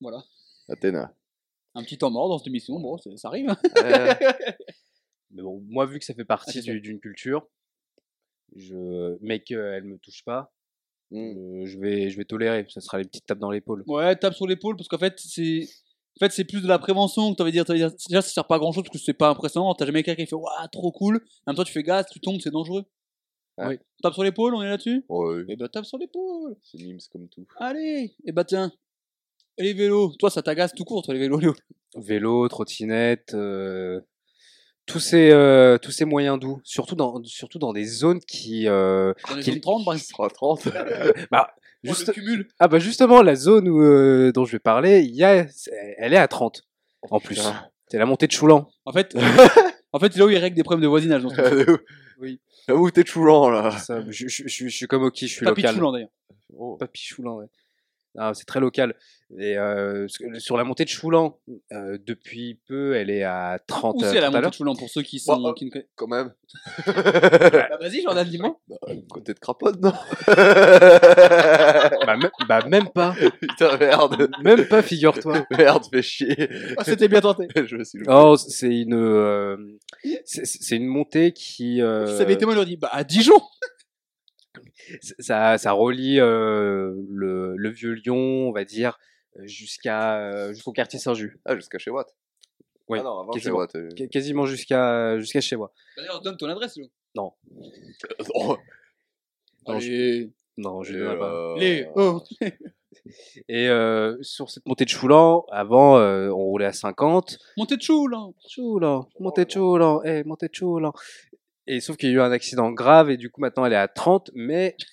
Voilà. 0.01 0.23
Athéna. 0.69 1.13
Un 1.73 1.83
petit 1.83 1.97
temps 1.97 2.11
mort 2.11 2.29
dans 2.29 2.37
cette 2.37 2.47
émission, 2.47 2.79
bon, 2.79 2.97
c'est- 2.97 3.15
ça 3.17 3.27
arrive. 3.29 3.49
Euh, 3.49 3.49
Mais 5.31 5.41
bon, 5.41 5.61
moi, 5.67 5.85
vu 5.85 5.99
que 5.99 6.05
ça 6.05 6.13
fait 6.13 6.25
partie 6.25 6.59
Ah, 6.59 6.61
c'est 6.61 6.71
du- 6.73 6.81
d'une 6.81 6.99
culture, 6.99 7.47
je, 8.55 9.17
mais 9.21 9.41
qu'elle 9.41 9.83
me 9.83 9.97
touche 9.97 10.23
pas, 10.23 10.53
mm. 11.11 11.17
euh, 11.17 11.65
je 11.65 11.79
vais, 11.79 12.09
je 12.09 12.17
vais 12.17 12.25
tolérer. 12.25 12.65
Ça 12.69 12.81
sera 12.81 12.97
les 12.99 13.05
petites 13.05 13.25
tapes 13.25 13.39
dans 13.39 13.51
l'épaule. 13.51 13.83
Ouais, 13.87 14.15
tape 14.15 14.33
sur 14.35 14.47
l'épaule 14.47 14.75
parce 14.77 14.87
qu'en 14.87 14.97
fait, 14.99 15.19
c'est. 15.19 15.67
En 16.17 16.25
fait, 16.25 16.31
c'est 16.31 16.45
plus 16.45 16.61
de 16.61 16.67
la 16.67 16.79
prévention 16.79 17.33
que 17.35 17.49
dire. 17.49 17.65
t'avais 17.65 17.79
dire- 17.79 17.91
Déjà, 18.07 18.21
ça 18.21 18.29
sert 18.29 18.47
pas 18.47 18.55
à 18.55 18.59
grand 18.59 18.71
chose 18.71 18.83
parce 18.83 18.97
que 18.97 19.03
c'est 19.03 19.13
pas 19.13 19.29
impressionnant. 19.29 19.73
T'as 19.75 19.85
jamais 19.85 20.01
quelqu'un 20.03 20.23
qui 20.23 20.29
fait 20.29 20.35
Waouh, 20.35 20.67
trop 20.71 20.91
cool. 20.91 21.17
En 21.45 21.51
même 21.51 21.57
temps, 21.57 21.63
tu 21.63 21.73
fais 21.73 21.83
gaz, 21.83 22.05
tu 22.11 22.19
tombes, 22.19 22.39
c'est 22.41 22.51
dangereux. 22.51 22.85
Ouais. 23.57 23.67
Oui. 23.67 23.79
Tape 24.01 24.13
sur 24.13 24.23
l'épaule, 24.23 24.53
on 24.55 24.61
est 24.61 24.67
là-dessus? 24.69 25.05
Ouais, 25.09 25.43
Eh 25.49 25.55
ben, 25.55 25.67
tape 25.67 25.85
sur 25.85 25.97
l'épaule. 25.97 26.55
c'est 26.63 26.77
Nims 26.77 26.97
comme 27.11 27.27
tout. 27.29 27.45
Allez 27.57 28.13
Et 28.25 28.31
bah, 28.31 28.43
tiens. 28.43 28.71
Et 29.57 29.63
les 29.63 29.73
vélos? 29.73 30.13
Toi, 30.19 30.29
ça 30.29 30.41
t'agace 30.41 30.73
tout 30.73 30.83
court, 30.85 31.01
toi, 31.03 31.13
les 31.13 31.19
vélos, 31.19 31.39
Léo? 31.39 31.53
Vélo, 31.95 32.47
trottinette, 32.49 33.33
euh, 33.33 34.01
tous 34.85 34.99
ces, 34.99 35.31
euh, 35.31 35.77
tous 35.77 35.91
ces 35.91 36.05
moyens 36.05 36.39
doux, 36.39 36.59
surtout 36.63 36.95
dans, 36.95 37.21
surtout 37.23 37.59
dans 37.59 37.73
des 37.73 37.85
zones 37.85 38.19
qui, 38.19 38.67
euh, 38.67 39.13
Dans 39.29 39.35
les 39.35 39.41
Qu'il- 39.43 39.53
zones 39.53 39.61
30, 39.61 39.85
par 39.85 39.93
Il 39.93 39.97
exemple. 39.97 40.15
sera 40.15 40.29
30. 40.29 40.67
bah, 41.31 41.49
Oh, 41.87 41.89
juste, 41.89 42.11
cumul. 42.13 42.47
ah 42.59 42.67
bah 42.67 42.79
justement, 42.79 43.21
la 43.21 43.35
zone 43.35 43.67
où, 43.69 43.79
euh, 43.83 44.31
dont 44.31 44.43
je 44.45 44.53
vais 44.53 44.59
parler, 44.59 45.01
il 45.01 45.13
y 45.15 45.23
a, 45.23 45.45
elle 45.99 46.13
est 46.13 46.17
à 46.17 46.27
30 46.27 46.63
en 47.11 47.19
plus. 47.19 47.39
C'est 47.91 47.99
la 47.99 48.07
montée 48.07 48.25
de 48.25 48.31
Choulan. 48.31 48.67
En 48.85 48.91
fait, 48.91 49.13
en 49.93 49.99
fait, 49.99 50.15
là 50.17 50.25
où 50.25 50.29
il 50.31 50.37
règle 50.37 50.55
des 50.55 50.63
problèmes 50.63 50.81
de 50.81 50.87
voisinage. 50.87 51.21
Dans 51.23 51.29
ce 51.29 51.41
truc. 51.41 51.81
Oui. 52.17 52.39
Là 52.69 52.75
où 52.77 52.89
t'es 52.89 53.05
choulant 53.05 53.49
là. 53.49 53.71
Ça, 53.71 54.01
je, 54.09 54.27
je- 54.29 54.43
je- 54.47 54.67
je 54.67 54.69
suis 54.69 54.87
comme 54.87 55.03
Oki, 55.03 55.27
je 55.27 55.33
suis 55.35 55.45
Papy 55.45 55.61
local. 55.63 55.75
Choulan, 55.75 55.91
d'ailleurs. 55.91 56.09
Oh. 56.57 56.77
Papy 56.79 57.01
Choulan, 57.03 57.35
ouais. 57.39 57.45
Ah, 58.17 58.31
c'est 58.33 58.45
très 58.45 58.59
local. 58.59 58.95
Et 59.39 59.57
euh, 59.57 60.07
sur 60.37 60.55
la 60.55 60.63
montée 60.63 60.83
de 60.85 60.89
Choulan, 60.89 61.39
euh, 61.73 61.97
depuis 62.05 62.59
peu, 62.67 62.95
elle 62.95 63.09
est 63.09 63.23
à 63.23 63.59
30 63.67 63.95
Où 63.97 64.03
euh, 64.05 64.09
c'est 64.11 64.21
la 64.21 64.27
30 64.29 64.35
à 64.35 64.37
montée 64.41 64.49
de 64.49 64.53
Choulan 64.55 64.75
pour 64.75 64.89
ceux 64.89 65.01
qui 65.01 65.19
sont. 65.19 65.41
Bah, 65.41 65.53
qui 65.55 65.65
ne 65.65 65.71
connaissent- 65.71 65.87
Quand 65.95 66.07
même. 66.07 66.31
Bah, 66.85 67.77
vas-y, 67.81 68.01
Jordan, 68.03 68.27
dis-moi. 68.27 68.59
Côté 69.09 69.33
de 69.33 69.39
crapote, 69.39 69.81
non 69.81 69.91
Bah, 72.05 72.17
me- 72.17 72.45
bah, 72.47 72.59
même 72.67 72.89
pas. 72.89 73.15
Putain, 73.41 73.77
merde. 73.77 74.29
Même 74.43 74.65
pas, 74.67 74.81
figure-toi. 74.81 75.45
Merde, 75.51 75.83
fais 75.91 76.01
chier. 76.01 76.49
Ah, 76.77 76.83
C'était 76.83 77.07
bien 77.07 77.21
tenté. 77.21 77.47
Je 77.65 77.75
me 77.77 77.83
suis 77.83 77.99
loupé. 77.99 78.11
Oh, 78.13 78.35
c'est 78.37 78.69
une, 78.81 78.93
euh, 78.93 79.57
c'est 80.25 80.75
une 80.75 80.87
montée 80.87 81.31
qui, 81.33 81.81
euh, 81.81 82.05
Si 82.07 82.17
ça 82.17 82.21
avait 82.23 82.33
été 82.33 82.45
moi, 82.45 82.63
dit 82.65 82.77
Bah, 82.77 82.89
à 82.91 83.03
Dijon 83.03 83.39
ça, 85.19 85.57
ça 85.57 85.71
relie 85.71 86.19
euh, 86.19 86.93
le, 87.09 87.55
le 87.57 87.69
vieux 87.69 87.93
Lyon, 87.93 88.15
on 88.49 88.51
va 88.51 88.65
dire, 88.65 88.97
jusqu'à 89.43 90.17
euh, 90.19 90.53
jusqu'au 90.53 90.71
quartier 90.71 90.99
Saint-Just, 90.99 91.33
Ah, 91.45 91.55
jusqu'à 91.55 91.77
chez 91.77 91.91
Watt. 91.91 92.15
Oui, 92.87 92.99
Ah 93.01 93.03
non, 93.03 93.19
avant 93.19 93.31
chez 93.33 93.39
quasiment. 93.39 93.57
Watt. 93.57 93.75
euh. 93.75 93.89
Qu- 93.95 94.07
quasiment 94.09 94.45
jusqu'à 94.45 95.17
jusqu'à 95.19 95.41
chez 95.41 95.55
moi. 95.55 95.71
Bah, 95.97 96.03
D'ailleurs, 96.03 96.21
donne 96.21 96.37
ton 96.37 96.47
adresse, 96.49 96.75
Léo. 96.77 96.87
Oh, 97.17 98.57
Non, 99.67 99.79
je- 99.79 99.87
Allez. 99.91 100.31
Non, 100.57 100.83
je 100.83 100.93
et, 100.93 100.97
ne 100.97 100.99
donnerai 101.03 101.17
pas. 101.19 101.33
euh, 101.33 101.55
Les. 101.57 101.87
Oh. 101.95 102.21
Et 103.49 103.67
euh, 103.67 104.17
sur 104.21 104.49
cette 104.49 104.65
montée 104.65 104.85
de 104.85 104.89
Choulan, 104.89 105.45
avant, 105.51 105.97
euh, 105.97 106.29
on 106.29 106.37
roulait 106.45 106.65
à 106.65 106.73
50. 106.73 107.37
Montée 107.57 107.75
de 107.77 107.81
Choulan. 107.81 108.33
Choulan, 108.49 109.09
montée 109.19 109.45
de 109.45 109.51
Choulan, 109.51 110.01
eh, 110.03 110.23
montée 110.23 110.47
de 110.47 110.55
Choulan. 110.55 110.93
Et 111.67 111.79
sauf 111.81 111.97
qu'il 111.97 112.09
y 112.09 112.11
a 112.11 112.15
eu 112.15 112.21
un 112.21 112.31
accident 112.31 112.71
grave 112.71 113.09
et 113.09 113.17
du 113.17 113.29
coup 113.29 113.41
maintenant 113.41 113.65
elle 113.65 113.73
est 113.73 113.77
à 113.77 113.87
30, 113.87 114.31
mais 114.35 114.75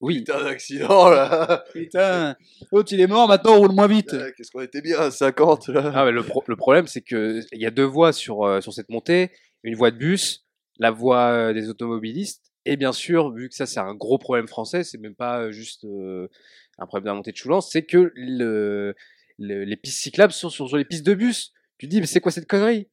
oui, 0.00 0.18
Putain 0.20 0.44
d'accident 0.44 1.08
là. 1.08 1.64
Putain. 1.72 2.36
L'autre, 2.72 2.92
il 2.92 3.00
est 3.00 3.06
mort, 3.06 3.26
maintenant, 3.28 3.54
on 3.56 3.58
roule 3.60 3.72
moins 3.74 3.86
vite. 3.88 4.10
Putain, 4.10 4.30
Qu'est-ce 4.36 4.50
qu'on 4.50 4.60
était 4.60 4.80
bien 4.80 4.98
à 4.98 5.10
50 5.10 5.68
là. 5.68 5.90
Ah, 5.94 6.04
mais 6.04 6.12
le, 6.12 6.22
pro- 6.22 6.44
le 6.46 6.56
problème, 6.56 6.86
c'est 6.86 7.00
que 7.00 7.40
il 7.52 7.60
y 7.60 7.66
a 7.66 7.70
deux 7.70 7.84
voies 7.84 8.12
sur, 8.12 8.44
euh, 8.44 8.60
sur 8.60 8.72
cette 8.72 8.88
montée. 8.90 9.30
Une 9.64 9.74
voie 9.74 9.90
de 9.90 9.96
bus, 9.96 10.46
la 10.78 10.90
voie 10.92 11.30
euh, 11.30 11.52
des 11.52 11.68
automobilistes. 11.68 12.44
Et 12.64 12.76
bien 12.76 12.92
sûr, 12.92 13.32
vu 13.32 13.48
que 13.48 13.54
ça, 13.54 13.66
c'est 13.66 13.80
un 13.80 13.94
gros 13.94 14.18
problème 14.18 14.46
français, 14.46 14.84
c'est 14.84 14.98
même 14.98 15.14
pas 15.16 15.40
euh, 15.40 15.50
juste 15.52 15.84
un 16.78 16.86
problème 16.86 17.04
de 17.04 17.08
la 17.08 17.14
montée 17.14 17.32
de 17.32 17.36
Choulan, 17.36 17.60
c'est 17.60 17.82
que 17.84 18.12
le, 18.14 18.94
le- 19.38 19.64
les 19.64 19.76
pistes 19.76 20.00
cyclables 20.00 20.32
sont 20.32 20.50
sur, 20.50 20.68
sur 20.68 20.76
les 20.76 20.84
pistes 20.84 21.06
de 21.06 21.14
bus. 21.14 21.52
Tu 21.78 21.86
te 21.86 21.90
dis, 21.90 22.00
mais 22.00 22.06
c'est 22.06 22.20
quoi 22.20 22.32
cette 22.32 22.46
connerie? 22.46 22.88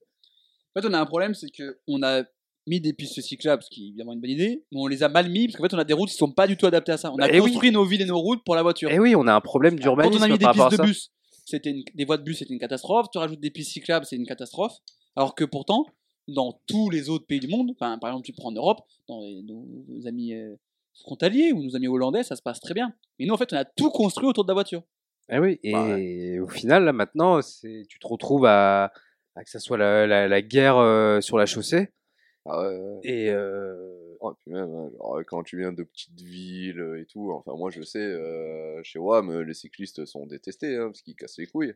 En 0.75 0.81
fait, 0.81 0.87
on 0.87 0.93
a 0.93 0.99
un 0.99 1.05
problème, 1.05 1.33
c'est 1.33 1.49
que 1.49 1.79
on 1.87 2.03
a 2.03 2.23
mis 2.67 2.81
des 2.81 2.93
pistes 2.93 3.21
cyclables, 3.21 3.63
ce 3.63 3.69
qui 3.69 3.85
est 3.85 3.87
évidemment 3.89 4.13
une 4.13 4.21
bonne 4.21 4.31
idée, 4.31 4.63
mais 4.71 4.79
on 4.79 4.87
les 4.87 5.03
a 5.03 5.09
mal 5.09 5.29
mis, 5.29 5.47
parce 5.47 5.57
qu'en 5.57 5.63
fait, 5.63 5.75
on 5.75 5.79
a 5.79 5.83
des 5.83 5.93
routes 5.93 6.09
qui 6.09 6.15
sont 6.15 6.31
pas 6.31 6.47
du 6.47 6.57
tout 6.57 6.65
adaptées 6.65 6.93
à 6.93 6.97
ça. 6.97 7.11
On 7.11 7.17
a 7.17 7.27
eh 7.29 7.39
oui. 7.39 7.51
construit 7.51 7.71
nos 7.71 7.85
villes 7.85 8.01
et 8.01 8.05
nos 8.05 8.19
routes 8.19 8.43
pour 8.43 8.55
la 8.55 8.63
voiture. 8.63 8.89
Eh 8.91 8.99
oui, 8.99 9.15
on 9.15 9.27
a 9.27 9.33
un 9.33 9.41
problème 9.41 9.75
Quand 9.75 9.83
d'urbanisme 9.83 10.17
on 10.19 10.23
a 10.23 10.27
mis 10.27 10.37
des 10.37 10.47
pistes 10.47 10.71
de 10.71 10.81
bus, 10.83 11.11
c'était 11.45 11.69
une- 11.71 11.83
des 11.93 12.05
voies 12.05 12.17
de 12.17 12.23
bus, 12.23 12.39
c'était 12.39 12.53
une 12.53 12.59
catastrophe. 12.59 13.07
Tu 13.11 13.17
rajoutes 13.17 13.39
des 13.39 13.51
pistes 13.51 13.71
cyclables, 13.71 14.05
c'est 14.05 14.15
une 14.15 14.25
catastrophe. 14.25 14.73
Alors 15.15 15.35
que 15.35 15.43
pourtant, 15.45 15.85
dans 16.27 16.59
tous 16.67 16.89
les 16.89 17.09
autres 17.09 17.25
pays 17.27 17.39
du 17.39 17.47
monde, 17.47 17.71
enfin, 17.79 17.97
par 17.99 18.09
exemple, 18.09 18.25
tu 18.25 18.33
prends 18.33 18.49
en 18.49 18.53
Europe, 18.53 18.79
dans 19.07 19.21
les- 19.21 19.43
nos, 19.43 19.65
nos 19.87 20.07
amis 20.07 20.33
euh, 20.33 20.55
frontaliers 21.01 21.51
ou 21.53 21.61
nos 21.63 21.75
amis 21.75 21.87
hollandais, 21.87 22.23
ça 22.23 22.35
se 22.35 22.41
passe 22.41 22.59
très 22.59 22.73
bien. 22.73 22.93
Mais 23.19 23.25
nous, 23.27 23.33
en 23.33 23.37
fait, 23.37 23.53
on 23.53 23.57
a 23.57 23.65
tout 23.65 23.91
construit 23.91 24.27
autour 24.27 24.43
de 24.43 24.49
la 24.49 24.55
voiture. 24.55 24.83
Eh 25.29 25.39
oui, 25.39 25.59
et 25.63 25.71
Bah 25.73 26.43
au 26.43 26.47
final, 26.47 26.83
là 26.85 26.93
maintenant, 26.93 27.41
c'est, 27.41 27.83
tu 27.89 27.99
te 27.99 28.07
retrouves 28.07 28.45
à, 28.45 28.91
à 29.35 29.43
que 29.43 29.49
ça 29.49 29.59
soit 29.59 29.77
la, 29.77 30.05
la, 30.05 30.27
la 30.27 30.41
guerre 30.41 30.77
euh, 30.77 31.19
sur 31.21 31.37
la 31.37 31.45
chaussée. 31.45 31.89
Ah 32.45 32.61
ouais, 32.61 32.77
ouais. 32.77 32.99
Et 33.03 33.29
euh, 33.31 33.91
Ouais, 34.21 34.31
puis 34.39 34.51
même, 34.53 34.69
hein, 34.73 35.23
quand 35.27 35.43
tu 35.43 35.57
viens 35.57 35.73
de 35.73 35.83
petites 35.83 36.19
villes 36.21 36.79
euh, 36.79 37.01
et 37.01 37.05
tout, 37.05 37.31
enfin 37.31 37.53
moi 37.57 37.69
je 37.69 37.81
sais, 37.81 37.99
euh, 37.99 38.81
chez 38.83 38.97
WAM, 38.97 39.29
euh, 39.29 39.41
les 39.43 39.53
cyclistes 39.53 40.05
sont 40.05 40.25
détestés, 40.25 40.77
hein, 40.77 40.85
parce 40.87 41.01
qu'ils 41.01 41.15
cassent 41.15 41.37
les 41.37 41.47
couilles. 41.47 41.73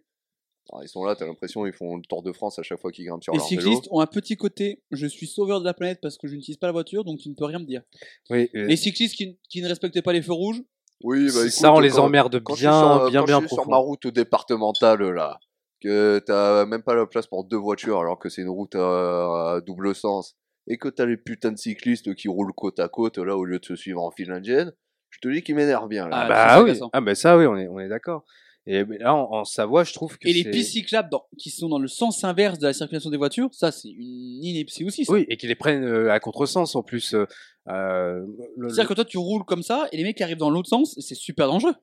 Alors, 0.71 0.83
ils 0.83 0.87
sont 0.87 1.03
là, 1.03 1.15
t'as 1.15 1.25
l'impression 1.25 1.65
ils 1.65 1.73
font 1.73 1.97
le 1.97 2.03
Tour 2.03 2.21
de 2.23 2.31
France 2.31 2.59
à 2.59 2.63
chaque 2.63 2.79
fois 2.79 2.91
qu'ils 2.91 3.05
grimpent 3.07 3.23
sur 3.23 3.33
Les 3.33 3.39
leur 3.39 3.47
cyclistes 3.47 3.83
vélo. 3.85 3.95
ont 3.95 3.99
un 4.01 4.07
petit 4.07 4.37
côté, 4.37 4.83
je 4.91 5.07
suis 5.07 5.25
sauveur 5.27 5.59
de 5.59 5.65
la 5.65 5.73
planète 5.73 5.99
parce 6.01 6.17
que 6.17 6.27
je 6.27 6.35
n'utilise 6.35 6.57
pas 6.57 6.67
la 6.67 6.73
voiture, 6.73 7.03
donc 7.03 7.19
tu 7.19 7.29
ne 7.29 7.33
peux 7.33 7.45
rien 7.45 7.59
me 7.59 7.65
dire. 7.65 7.81
oui, 8.29 8.49
euh, 8.55 8.65
Les 8.65 8.75
cyclistes 8.77 9.15
qui, 9.15 9.37
qui 9.49 9.61
ne 9.61 9.67
respectaient 9.67 10.03
pas 10.03 10.13
les 10.13 10.21
feux 10.21 10.33
rouges, 10.33 10.61
Oui, 11.01 11.27
bah 11.27 11.49
ça, 11.49 11.73
on 11.73 11.79
les 11.79 11.91
quand- 11.91 12.03
emmerde 12.03 12.41
quand 12.43 12.53
je 12.55 12.59
suis 12.59 12.67
bien, 12.67 12.77
sur, 12.77 13.09
bien, 13.09 13.19
quand 13.21 13.25
bien 13.25 13.39
je 13.41 13.47
suis 13.47 13.55
sur 13.55 13.69
ma 13.69 13.77
route 13.77 14.07
départementale 14.07 15.01
là, 15.01 15.39
que 15.81 16.19
t'as 16.19 16.65
même 16.65 16.83
pas 16.83 16.95
la 16.95 17.05
place 17.05 17.27
pour 17.27 17.45
deux 17.45 17.57
voitures 17.57 17.99
alors 17.99 18.19
que 18.19 18.27
c'est 18.29 18.41
une 18.41 18.49
route 18.49 18.75
à, 18.75 19.53
à 19.55 19.61
double 19.61 19.95
sens, 19.95 20.35
et 20.67 20.77
que 20.77 20.89
t'as 20.89 21.05
les 21.05 21.17
putains 21.17 21.51
de 21.51 21.57
cyclistes 21.57 22.13
qui 22.15 22.27
roulent 22.27 22.53
côte 22.53 22.79
à 22.79 22.89
côte 22.89 23.17
là 23.17 23.37
au 23.37 23.45
lieu 23.45 23.59
de 23.59 23.65
se 23.65 23.75
suivre 23.75 24.01
en 24.03 24.11
file 24.11 24.31
indienne, 24.31 24.73
je 25.09 25.19
te 25.19 25.27
dis 25.29 25.41
qu'ils 25.41 25.55
m'énervent 25.55 25.87
bien 25.87 26.07
là. 26.07 26.23
Ah, 26.23 26.27
bah 26.27 26.55
c'est 26.57 26.63
oui, 26.63 26.79
ah 26.93 27.01
bah 27.01 27.15
ça 27.15 27.37
oui, 27.37 27.45
on 27.47 27.57
est, 27.57 27.67
on 27.67 27.79
est 27.79 27.87
d'accord. 27.89 28.25
Et 28.71 28.83
là, 28.99 29.15
en, 29.15 29.31
en 29.39 29.45
Savoie, 29.45 29.83
je 29.83 29.93
trouve 29.93 30.17
que 30.19 30.27
et 30.27 30.33
les 30.33 30.43
pistes 30.43 30.71
cyclables 30.73 31.09
dans- 31.09 31.25
qui 31.39 31.49
sont 31.49 31.67
dans 31.69 31.79
le 31.79 31.87
sens 31.87 32.23
inverse 32.23 32.59
de 32.59 32.67
la 32.67 32.73
circulation 32.73 33.09
des 33.09 33.17
voitures, 33.17 33.49
ça 33.51 33.71
c'est 33.71 33.89
une 33.89 34.43
ineptie 34.43 34.85
aussi. 34.85 35.05
ça. 35.05 35.13
Oui, 35.13 35.25
et 35.27 35.37
qui 35.37 35.47
les 35.47 35.55
prennent 35.55 35.83
euh, 35.83 36.11
à 36.11 36.19
contresens 36.19 36.75
en 36.75 36.83
plus. 36.83 37.13
euh, 37.15 37.25
euh, 37.67 38.25
le- 38.57 38.69
C'est-à-dire 38.69 38.89
que 38.89 38.93
toi 38.93 39.05
tu 39.05 39.17
roules 39.17 39.43
comme 39.43 39.63
ça 39.63 39.87
et 39.91 39.97
les 39.97 40.03
mecs 40.03 40.17
qui 40.17 40.23
arrivent 40.23 40.37
dans 40.37 40.51
l'autre 40.51 40.69
sens, 40.69 40.95
c'est 40.99 41.15
super 41.15 41.47
dangereux. 41.47 41.73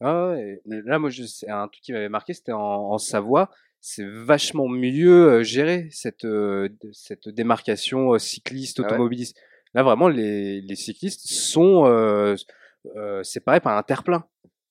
Ah 0.00 0.28
ouais, 0.30 0.60
mais 0.64 0.80
là, 0.84 0.98
moi, 0.98 1.10
je- 1.10 1.24
c'est 1.24 1.48
un 1.50 1.66
truc 1.68 1.82
qui 1.82 1.92
m'avait 1.92 2.08
marqué, 2.08 2.32
c'était 2.32 2.52
en, 2.52 2.60
en 2.92 2.98
Savoie. 2.98 3.50
C'est 3.80 4.04
vachement 4.06 4.68
mieux 4.68 5.28
euh, 5.38 5.42
géré 5.42 5.88
cette 5.92 6.24
euh, 6.24 6.68
cette 6.92 7.28
démarcation 7.28 8.14
euh, 8.14 8.18
cycliste 8.18 8.78
Ah 8.80 8.82
ouais 8.82 8.88
automobiliste. 8.88 9.36
Là, 9.74 9.82
vraiment, 9.82 10.08
les, 10.08 10.60
les 10.60 10.74
cyclistes 10.76 11.28
sont 11.28 11.84
euh, 11.86 12.34
euh, 12.96 13.22
séparés 13.22 13.60
par 13.60 13.76
un 13.76 13.82
terre-plein. 13.82 14.24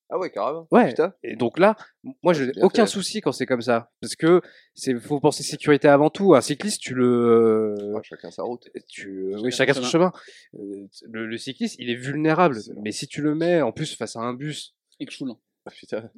Ah 0.10 0.18
ouais, 0.18 0.30
carrément. 0.32 0.68
Ouais. 0.72 0.88
Putain. 0.90 1.14
Et 1.24 1.36
donc 1.36 1.60
là, 1.60 1.76
moi, 2.24 2.32
je 2.34 2.46
n'ai 2.46 2.64
aucun 2.64 2.86
fait. 2.86 2.92
souci 2.92 3.20
quand 3.20 3.34
c'est 3.34 3.46
comme 3.46 3.62
ça. 3.62 3.92
Parce 4.00 4.16
que 4.16 4.42
c'est 4.74 4.98
faut 5.00 5.20
penser 5.20 5.44
sécurité 5.44 5.90
avant 5.90 6.10
tout. 6.10 6.34
Un 6.34 6.40
cycliste, 6.42 6.80
tu 6.82 6.94
le. 6.94 7.76
Ouais, 7.94 8.02
chacun 8.04 8.32
sa 8.32 8.44
route. 8.44 8.70
Tu, 8.88 9.32
Chacun 9.32 9.44
oui, 9.44 9.52
son 9.52 9.58
chacun 9.58 9.74
son 9.74 9.84
chemin. 9.84 10.12
chemin. 10.54 10.64
Euh, 10.64 10.88
Le, 11.10 11.28
le 11.28 11.38
cycliste, 11.38 11.76
il 11.80 11.90
est 11.90 11.96
vulnérable. 11.96 12.58
Mais 12.82 12.92
si 12.94 13.08
tu 13.08 13.22
le 13.22 13.36
mets 13.36 13.62
en 13.62 13.72
plus 13.74 13.96
face 13.96 14.16
à 14.16 14.20
un 14.22 14.34
bus, 14.34 14.76
Et 15.00 15.06
que 15.06 15.12
choulant. 15.12 15.42
Ah, 15.66 15.72
putain. 15.72 16.10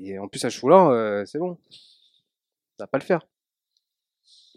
et 0.00 0.16
en 0.20 0.28
plus 0.28 0.44
à 0.44 0.50
Choulan, 0.50 0.92
euh, 0.92 1.24
c'est 1.24 1.38
bon. 1.40 1.58
Ça 2.78 2.84
va 2.84 2.86
pas 2.86 2.98
le 2.98 3.04
faire. 3.04 3.26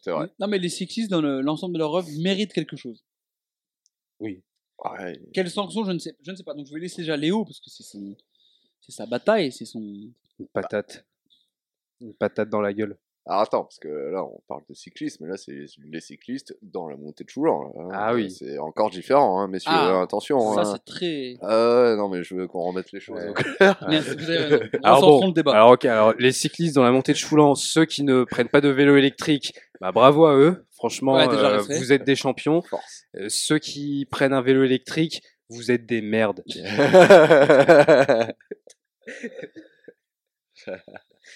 C'est 0.03 0.11
vrai. 0.11 0.30
Non, 0.39 0.47
mais 0.47 0.59
les 0.59 0.69
cyclistes, 0.69 1.09
dans 1.09 1.21
le- 1.21 1.41
l'ensemble 1.41 1.73
de 1.73 1.80
leur 1.80 1.95
œuvre, 1.95 2.07
méritent 2.21 2.53
quelque 2.53 2.75
chose. 2.78 3.03
Oui. 4.19 4.43
Ouais. 4.86 5.19
Quelle 5.34 5.49
sanction, 5.49 5.84
je 5.86 5.91
ne 5.91 5.97
sais, 5.99 6.15
je 6.21 6.30
ne 6.32 6.36
sais 6.36 6.43
pas. 6.43 6.53
Donc 6.53 6.67
je 6.67 6.73
vais 6.73 6.80
laisser 6.80 7.01
déjà 7.01 7.17
Léo, 7.17 7.43
parce 7.45 7.59
que 7.59 7.69
c'est 7.71 7.97
c'est 8.82 8.91
sa 8.91 9.05
bataille, 9.05 9.51
c'est 9.51 9.65
son. 9.65 9.80
Une 10.39 10.47
patate. 10.53 11.05
Une 12.01 12.13
patate 12.13 12.49
dans 12.49 12.61
la 12.61 12.73
gueule. 12.73 12.97
Alors 13.30 13.41
attends, 13.41 13.63
parce 13.65 13.80
que 13.80 13.89
là, 13.89 14.23
on 14.23 14.39
parle 14.47 14.61
de 14.69 14.73
cyclisme, 14.73 15.25
mais 15.25 15.32
là, 15.32 15.36
c'est 15.36 15.65
les 15.91 15.99
cyclistes 15.99 16.57
dans 16.61 16.88
la 16.88 16.95
montée 16.95 17.25
de 17.25 17.30
Choulan. 17.30 17.73
hein. 17.78 17.89
Ah 17.91 18.13
oui. 18.13 18.32
C'est 18.32 18.57
encore 18.57 18.89
différent, 18.89 19.41
hein, 19.41 19.49
messieurs. 19.49 19.69
Ah, 19.73 20.01
attention. 20.01 20.53
Ça, 20.53 20.61
hein. 20.61 20.63
c'est 20.63 20.86
très. 20.86 21.38
Ah 21.41 21.82
ouais, 21.82 21.95
non, 21.97 22.07
mais 22.07 22.23
je 22.23 22.36
veux 22.36 22.47
qu'on 22.47 22.61
remette 22.61 22.93
les 22.93 23.01
choses 23.01 23.17
Ouais. 23.17 23.28
au 23.28 23.34
clair. 23.34 23.84
Merci, 23.89 24.15
vous 24.15 24.30
avez 24.30 24.38
raison. 24.45 24.65
On 24.75 24.84
Alors 24.86 24.99
s'en 25.01 25.19
bon, 25.19 25.28
le 25.28 25.34
débat. 25.34 25.51
Alors, 25.51 25.71
ok, 25.71 25.84
alors 25.84 26.13
les 26.13 26.32
cyclistes 26.32 26.75
dans 26.75 26.84
la 26.84 26.91
montée 26.93 27.11
de 27.11 27.17
Choulan, 27.17 27.55
ceux 27.55 27.84
qui 27.84 28.03
ne 28.03 28.23
prennent 28.23 28.47
pas 28.47 28.61
de 28.61 28.69
vélo 28.69 28.95
électrique, 28.95 29.53
bah 29.82 29.91
bravo 29.91 30.25
à 30.25 30.34
eux. 30.38 30.65
Franchement, 30.75 31.15
Ouais, 31.15 31.28
déjà, 31.28 31.49
euh, 31.57 31.61
vous 31.63 31.91
êtes 31.91 32.05
des 32.05 32.15
champions. 32.15 32.61
Force. 32.61 33.03
Euh, 33.17 33.25
ceux 33.28 33.59
qui 33.59 34.05
prennent 34.09 34.32
un 34.34 34.41
vélo 34.43 34.63
électrique, 34.63 35.21
vous 35.49 35.71
êtes 35.71 35.85
des 35.85 36.01
merdes. 36.01 36.43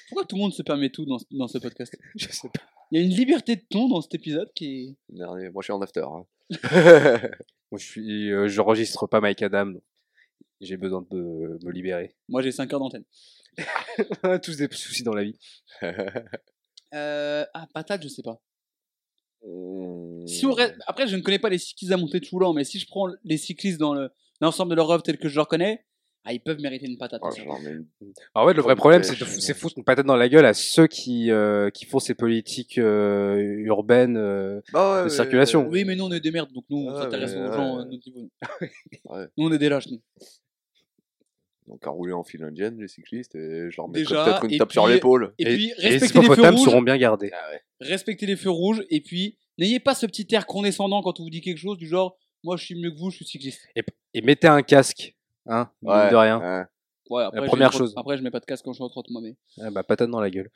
Pourquoi 0.10 0.26
tout 0.26 0.36
le 0.36 0.42
monde 0.42 0.54
se 0.54 0.62
permet 0.64 0.90
tout 0.90 1.06
dans, 1.06 1.20
ce- 1.20 1.26
dans 1.32 1.48
ce 1.48 1.58
podcast? 1.58 1.96
Je 2.16 2.28
sais 2.28 2.50
pas. 2.50 2.62
Il 2.92 3.00
y 3.00 3.04
a 3.04 3.06
une 3.06 3.14
liberté 3.16 3.56
de 3.56 3.62
ton 3.70 3.88
dans 3.88 4.02
cet 4.02 4.16
épisode 4.16 4.52
qui 4.54 4.66
est. 4.66 4.96
Dernier. 5.16 5.50
Moi, 5.50 5.62
je 5.62 5.66
suis 5.68 5.72
en 5.74 5.82
after. 5.82 6.02
hein. 6.02 6.26
Moi, 7.72 7.80
je 7.80 7.86
suis, 7.86 8.32
euh, 8.34 8.50
j'enregistre 8.50 9.08
pas 9.08 9.22
Mike 9.22 9.42
Adam. 9.44 9.68
donc 9.68 9.82
J'ai 10.60 10.76
besoin 10.76 11.06
de 11.10 11.58
me 11.64 11.72
libérer. 11.72 12.14
Moi, 12.28 12.42
j'ai 12.42 12.52
5 12.52 12.74
heures 12.74 12.80
d'antenne. 12.82 13.06
Tous 14.44 14.58
des 14.58 14.68
soucis 14.72 15.04
dans 15.04 15.14
la 15.14 15.24
vie. 15.24 15.38
Euh... 16.94 17.46
Ah, 17.54 17.68
patate, 17.74 18.04
je 18.04 18.10
sais 18.10 18.24
pas. 18.24 18.42
Si 20.28 20.46
on 20.46 20.52
reste- 20.54 20.76
Après, 20.88 21.08
je 21.08 21.16
ne 21.16 21.22
connais 21.22 21.40
pas 21.40 21.50
les 21.50 21.58
cyclistes 21.58 21.92
à 21.92 21.98
montée 21.98 22.20
de 22.20 22.26
Choulan, 22.26 22.54
mais 22.54 22.64
si 22.64 22.80
je 22.80 22.88
prends 22.88 23.08
les 23.24 23.38
cyclistes 23.38 23.80
dans 23.80 23.94
le- 23.94 24.10
l'ensemble 24.40 24.72
de 24.72 24.76
leur 24.76 24.90
œuvre 24.92 25.04
tel 25.04 25.18
que 25.18 25.28
je 25.30 25.36
le 25.36 25.42
reconnais, 25.42 25.84
ah, 26.24 26.34
ils 26.34 26.40
peuvent 26.40 26.60
mériter 26.62 26.86
une 26.88 26.98
patate. 27.00 27.22
Ouais, 27.24 27.30
j'en 27.36 27.60
mets 27.60 27.72
une- 27.72 27.88
Alors 28.36 28.48
ouais, 28.48 28.54
le 28.54 28.62
vrai 28.62 28.76
problème, 28.76 29.02
c'est 29.04 29.20
de 29.20 29.26
c'est 29.26 29.56
foutre 29.56 29.76
une 29.78 29.84
patate 29.84 30.06
dans 30.06 30.16
la 30.16 30.30
gueule 30.30 30.46
à 30.46 30.54
ceux 30.54 30.86
qui 30.88 31.32
euh, 31.32 31.70
qui 31.72 31.86
font 31.86 31.98
ces 32.00 32.14
politiques 32.14 32.78
euh, 32.78 33.36
urbaines. 33.66 34.18
euh, 34.18 34.62
Bah 34.72 34.98
ouais, 35.00 35.04
de 35.06 35.10
circulation. 35.10 35.68
Oui, 35.68 35.84
mais 35.86 35.96
nous, 35.96 36.06
on 36.06 36.12
est 36.12 36.20
des 36.20 36.32
merdes, 36.32 36.52
donc 36.54 36.66
nous, 36.70 36.78
on 36.88 36.94
Ouais, 36.94 37.02
s'intéresse 37.02 37.32
aux 37.34 37.52
gens 37.52 37.76
ouais. 37.78 37.82
à 37.82 37.86
notre 37.86 38.06
niveau. 38.06 38.30
Ouais. 39.06 39.28
Nous, 39.38 39.48
on 39.48 39.52
est 39.52 39.58
des 39.58 39.70
lâches, 39.70 39.88
nous. 39.90 40.02
Donc, 41.72 41.88
à 41.88 41.90
rouler 41.90 42.12
en 42.12 42.24
file 42.26 42.44
indienne, 42.44 42.78
les 42.82 42.90
cyclistes, 42.90 43.34
et 43.34 43.72
je 43.72 43.78
leur 43.78 43.88
mettrai 43.88 44.02
Déjà, 44.02 44.26
peut-être 44.26 44.44
une 44.44 44.58
tape 44.58 44.72
sur 44.74 44.88
l'épaule. 44.88 45.34
Et, 45.40 45.46
puis, 45.46 45.74
respectez 45.78 46.20
les 46.20 46.36
feux 46.36 46.50
rouges. 46.50 46.66
seront 46.66 46.82
bien 46.82 46.98
gardés. 46.98 47.32
Ah 47.34 47.50
ouais. 47.50 47.62
Respectez 47.80 48.26
les 48.26 48.36
feux 48.36 48.50
rouges, 48.50 48.84
et 48.90 49.00
puis, 49.00 49.38
n'ayez 49.58 49.80
pas 49.80 49.96
ce 49.96 50.06
petit 50.06 50.28
air 50.32 50.46
condescendant 50.46 51.02
quand 51.02 51.22
on 51.22 51.24
vous 51.24 51.30
dit 51.30 51.40
quelque 51.40 51.58
chose 51.60 51.78
du 51.78 51.88
genre, 51.88 52.18
moi, 52.44 52.58
je 52.58 52.66
suis 52.66 52.76
mieux 52.76 52.92
que 52.92 52.98
vous, 53.00 53.10
je 53.10 53.16
suis 53.16 53.26
cycliste. 53.26 53.68
Et 54.14 54.22
mettez 54.22 54.48
un 54.48 54.64
casque, 54.64 55.16
hein, 55.46 55.70
Ouais, 55.82 56.12
de 56.12 56.16
rien. 56.16 56.40
ouais. 56.40 56.66
Ouais, 57.10 57.24
après, 57.24 57.40
La 57.40 57.48
première 57.48 57.72
chose. 57.72 57.94
Après, 57.96 58.18
je 58.18 58.24
mets 58.24 58.32
pas 58.32 58.42
de 58.42 58.46
casque 58.46 58.66
quand 58.66 58.74
je 58.74 58.76
suis 58.76 58.84
en 58.84 58.90
trotte, 58.90 59.10
moi, 59.10 59.22
mais. 59.22 59.36
Ah 59.62 59.70
bah 59.72 59.84
patate 59.84 60.10
dans 60.10 60.22
la 60.22 60.30
gueule. 60.30 60.50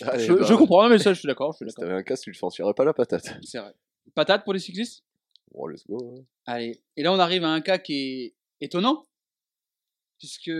Allez, 0.00 0.24
je, 0.24 0.32
bah, 0.32 0.46
je 0.48 0.54
comprends, 0.54 0.88
mais 0.88 0.98
ça, 0.98 1.12
je 1.12 1.18
suis 1.18 1.26
d'accord, 1.26 1.52
je 1.52 1.56
suis 1.56 1.64
Si 1.64 1.74
d'accord. 1.74 1.88
t'avais 1.88 2.00
un 2.00 2.02
casque, 2.04 2.24
tu 2.24 2.30
ne 2.30 2.34
sentirais 2.34 2.72
pas 2.74 2.84
la 2.84 2.92
patate. 2.94 3.36
C'est 3.42 3.58
vrai. 3.58 3.72
Patate 4.14 4.44
pour 4.44 4.52
les 4.52 4.58
cyclistes? 4.60 5.04
Bon, 5.52 5.66
let's 5.66 5.84
go. 5.86 6.24
Allez. 6.46 6.80
Et 6.96 7.02
là, 7.02 7.12
on 7.12 7.18
arrive 7.18 7.44
à 7.44 7.48
un 7.50 7.60
cas 7.60 7.78
qui 7.78 7.94
est 7.94 8.34
étonnant, 8.60 9.04
puisque 10.22 10.52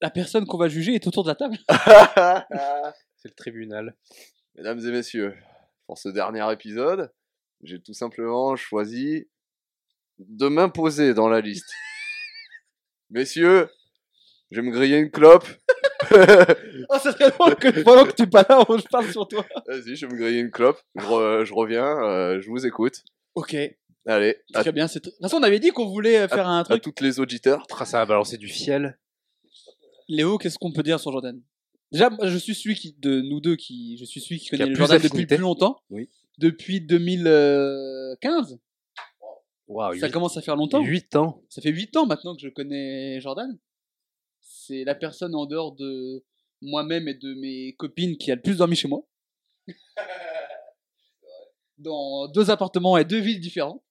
la 0.00 0.10
personne 0.10 0.46
qu'on 0.46 0.58
va 0.58 0.68
juger 0.68 0.94
est 0.94 1.06
autour 1.08 1.24
de 1.24 1.28
la 1.28 1.34
table. 1.34 1.56
C'est 3.16 3.28
le 3.28 3.34
tribunal. 3.34 3.96
Mesdames 4.54 4.78
et 4.78 4.92
messieurs, 4.92 5.34
pour 5.88 5.98
ce 5.98 6.08
dernier 6.08 6.52
épisode, 6.52 7.12
j'ai 7.64 7.82
tout 7.82 7.94
simplement 7.94 8.54
choisi 8.54 9.26
de 10.18 10.46
m'imposer 10.46 11.14
dans 11.14 11.28
la 11.28 11.40
liste. 11.40 11.68
Messieurs, 13.10 13.68
je 14.52 14.60
vais 14.60 14.66
me 14.68 14.70
griller 14.72 14.98
une 14.98 15.10
clope. 15.10 15.46
Oh, 16.90 16.98
ça 16.98 17.12
serait 17.12 17.30
drôle 17.30 17.56
que 17.56 17.82
pendant 17.82 18.04
que 18.04 18.12
tu 18.12 18.24
es 18.24 18.26
pas 18.26 18.44
là, 18.46 18.62
je 18.68 18.86
parle 18.88 19.10
sur 19.10 19.26
toi. 19.26 19.44
Vas-y, 19.66 19.96
je 19.96 20.06
vais 20.06 20.12
me 20.12 20.18
griller 20.18 20.40
une 20.40 20.50
clope. 20.50 20.78
Je, 20.96 21.02
re- 21.06 21.44
je 21.44 21.54
reviens, 21.54 21.86
euh, 22.02 22.40
je 22.42 22.50
vous 22.50 22.66
écoute. 22.66 23.02
Ok, 23.34 23.56
Allez, 24.06 24.36
à, 24.52 24.60
très 24.60 24.72
bien. 24.72 24.86
De 24.86 24.92
toute 24.98 25.14
façon, 25.20 25.38
on 25.38 25.42
avait 25.42 25.60
dit 25.60 25.70
qu'on 25.70 25.86
voulait 25.86 26.18
euh, 26.18 26.28
faire 26.28 26.46
un 26.46 26.60
à 26.60 26.64
truc. 26.64 26.82
toutes 26.82 27.00
les 27.00 27.20
auditeurs. 27.20 27.66
Ah, 27.78 27.84
ça 27.84 27.98
va 27.98 28.06
balancer 28.06 28.36
du 28.36 28.48
fiel. 28.48 28.98
Léo, 30.08 30.36
qu'est-ce 30.36 30.58
qu'on 30.58 30.72
peut 30.72 30.82
dire 30.82 31.00
sur 31.00 31.10
Jordan? 31.12 31.40
Déjà, 31.90 32.10
je 32.22 32.36
suis 32.36 32.54
celui 32.54 32.74
qui, 32.74 32.94
de 32.98 33.20
nous 33.20 33.40
deux, 33.40 33.56
qui, 33.56 33.96
je 33.98 34.04
suis 34.04 34.20
celui 34.20 34.40
qui 34.40 34.48
a 34.48 34.58
connaît 34.58 34.66
le 34.66 34.74
Jordan 34.74 35.00
depuis 35.00 35.20
le 35.20 35.26
plus 35.26 35.36
longtemps. 35.38 35.80
Oui. 35.90 36.10
Depuis 36.38 36.80
2015. 36.80 38.58
Waouh, 39.68 39.98
Ça 39.98 40.10
commence 40.10 40.36
à 40.36 40.42
faire 40.42 40.56
longtemps. 40.56 40.82
8 40.82 41.16
ans. 41.16 41.42
Ça 41.48 41.62
fait 41.62 41.70
8 41.70 41.96
ans 41.96 42.06
maintenant 42.06 42.34
que 42.34 42.42
je 42.42 42.48
connais 42.48 43.20
Jordan. 43.20 43.56
C'est 44.40 44.84
la 44.84 44.94
personne 44.94 45.34
en 45.34 45.46
dehors 45.46 45.72
de 45.74 46.24
moi-même 46.60 47.06
et 47.06 47.14
de 47.14 47.34
mes 47.34 47.74
copines 47.74 48.16
qui 48.16 48.32
a 48.32 48.34
le 48.34 48.42
plus 48.42 48.56
dormi 48.58 48.76
chez 48.76 48.88
moi. 48.88 49.06
Dans 51.78 52.28
deux 52.28 52.50
appartements 52.50 52.98
et 52.98 53.04
deux 53.04 53.20
villes 53.20 53.40
différentes. 53.40 53.83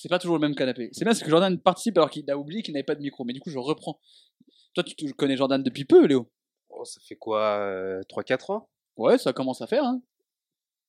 C'est 0.00 0.08
pas 0.08 0.20
toujours 0.20 0.36
le 0.36 0.40
même 0.40 0.54
canapé. 0.54 0.90
C'est 0.92 1.04
bien, 1.04 1.12
c'est 1.12 1.24
que 1.24 1.30
Jordan 1.30 1.58
participe 1.58 1.96
alors 1.98 2.08
qu'il 2.08 2.30
a 2.30 2.38
oublié 2.38 2.62
qu'il 2.62 2.72
n'avait 2.72 2.84
pas 2.84 2.94
de 2.94 3.00
micro. 3.02 3.24
Mais 3.24 3.32
du 3.32 3.40
coup, 3.40 3.50
je 3.50 3.58
reprends. 3.58 3.98
Toi, 4.74 4.84
tu 4.84 5.12
connais 5.14 5.36
Jordan 5.36 5.60
depuis 5.60 5.84
peu, 5.84 6.06
Léo 6.06 6.30
Oh, 6.68 6.84
ça 6.84 7.00
fait 7.04 7.16
quoi 7.16 8.00
3-4 8.08 8.52
ans? 8.52 8.68
Ouais, 8.96 9.18
ça 9.18 9.32
commence 9.32 9.60
à 9.60 9.66
faire. 9.66 9.82
Hein. 9.82 10.00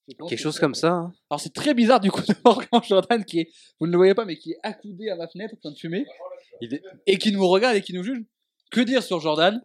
Quelque 0.07 0.30
que 0.30 0.36
chose 0.38 0.60
comme 0.60 0.76
ça. 0.76 0.91
hein. 0.91 1.14
Alors, 1.30 1.39
c'est 1.39 1.53
très 1.53 1.74
bizarre 1.74 1.99
du 1.99 2.12
coup 2.12 2.22
de 2.28 2.36
voir 2.45 2.60
quand 2.70 2.84
Jordan, 2.84 3.26
qui 3.26 3.39
est, 3.39 3.49
vous 3.80 3.88
ne 3.88 3.91
le 3.91 3.97
voyez 3.97 4.14
pas, 4.14 4.26
mais 4.26 4.38
qui 4.38 4.51
est 4.51 4.60
accoudé 4.62 5.10
à 5.10 5.16
ma 5.16 5.28
fenêtre 5.28 5.55
en 5.55 5.57
train 5.57 5.72
de 5.72 5.78
fumer, 5.78 6.05
est- 6.62 6.84
et 7.07 7.18
qui 7.18 7.32
nous 7.32 7.47
regarde 7.47 7.76
et 7.78 7.82
qui 7.82 7.93
nous 7.93 8.03
juge. 8.03 8.24
Que 8.70 8.82
dire 8.82 9.01
sur 9.01 9.20
Jordan? 9.20 9.60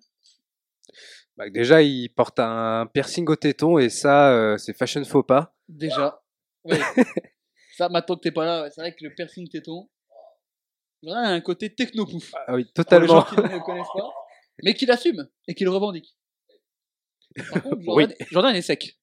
Bah, 1.37 1.51
déjà, 1.51 1.83
il 1.83 2.09
porte 2.11 2.39
un 2.39 2.87
piercing 2.95 3.29
au 3.29 3.37
téton 3.37 3.79
et 3.79 3.91
ça, 3.91 4.33
euh, 4.33 4.57
c'est 4.57 4.73
fashion 4.75 5.05
faux 5.05 5.23
pas. 5.23 5.55
Déjà. 5.69 6.21
Ouais. 6.67 6.81
Ça, 7.77 7.89
maintenant 7.89 8.17
que 8.17 8.21
t'es 8.23 8.31
pas 8.33 8.45
là, 8.45 8.71
c'est 8.71 8.81
vrai 8.81 8.95
que 8.95 9.05
le 9.05 9.15
piercing 9.15 9.49
téton. 9.49 9.89
Jordan 11.03 11.25
a 11.25 11.29
un 11.31 11.41
côté 11.41 11.75
techno-pouf. 11.75 12.33
Ah 12.47 12.55
oui, 12.55 12.65
Pour 12.75 12.85
les 13.01 13.07
gens 13.07 13.23
totalement. 13.23 13.23
qui 13.25 13.37
ne 13.37 13.43
le 13.49 13.61
connaissent 13.61 13.87
pas, 13.95 14.13
mais 14.63 14.75
qui 14.75 14.87
l'assume 14.87 15.29
et 15.47 15.55
qui 15.55 15.65
le 15.65 15.71
revendique. 15.71 16.17
Par 17.53 17.63
contre, 17.63 17.83
Jordan, 17.83 18.15
Jordan 18.31 18.57
est 18.57 18.63
sec. 18.63 18.99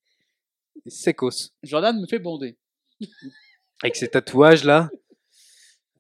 Secos. 0.88 1.52
Jordan 1.64 2.00
me 2.00 2.08
fait 2.08 2.20
bonder. 2.20 2.58
Avec 3.84 3.96
ses 3.96 4.08
tatouages 4.08 4.64
là. 4.64 4.90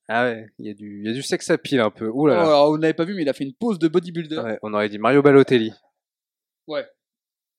Ah 0.07 0.23
ouais, 0.25 0.47
il 0.59 0.65
y, 0.67 0.69
a 0.69 0.73
du- 0.73 1.01
il 1.01 1.07
y 1.07 1.09
a 1.09 1.13
du 1.13 1.21
sex 1.21 1.49
appeal 1.51 1.79
un 1.79 1.89
peu. 1.91 2.07
Ouh 2.09 2.27
là 2.27 2.35
là. 2.35 2.41
Oh, 2.43 2.47
alors, 2.47 2.71
vous 2.71 2.77
n'avez 2.77 2.93
pas 2.93 3.05
vu, 3.05 3.13
mais 3.13 3.21
il 3.21 3.29
a 3.29 3.33
fait 3.33 3.43
une 3.45 3.53
pause 3.53 3.79
de 3.79 3.87
bodybuilder. 3.87 4.37
Ouais, 4.39 4.59
on 4.61 4.73
aurait 4.73 4.89
dit 4.89 4.97
Mario 4.97 5.21
Balotelli. 5.21 5.71
Ouais. 6.67 6.85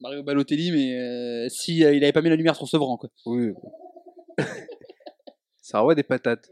Mario 0.00 0.22
Balotelli, 0.22 0.70
mais 0.72 0.98
euh, 0.98 1.48
si 1.48 1.84
euh, 1.84 1.94
il 1.94 2.02
avait 2.02 2.12
pas 2.12 2.20
mis 2.22 2.28
la 2.28 2.36
lumière 2.36 2.56
sur 2.56 2.68
Sevran, 2.68 2.96
quoi. 2.98 3.08
Oui. 3.26 3.52
Ça 5.62 5.80
envoie 5.80 5.94
des 5.94 6.02
patates. 6.02 6.50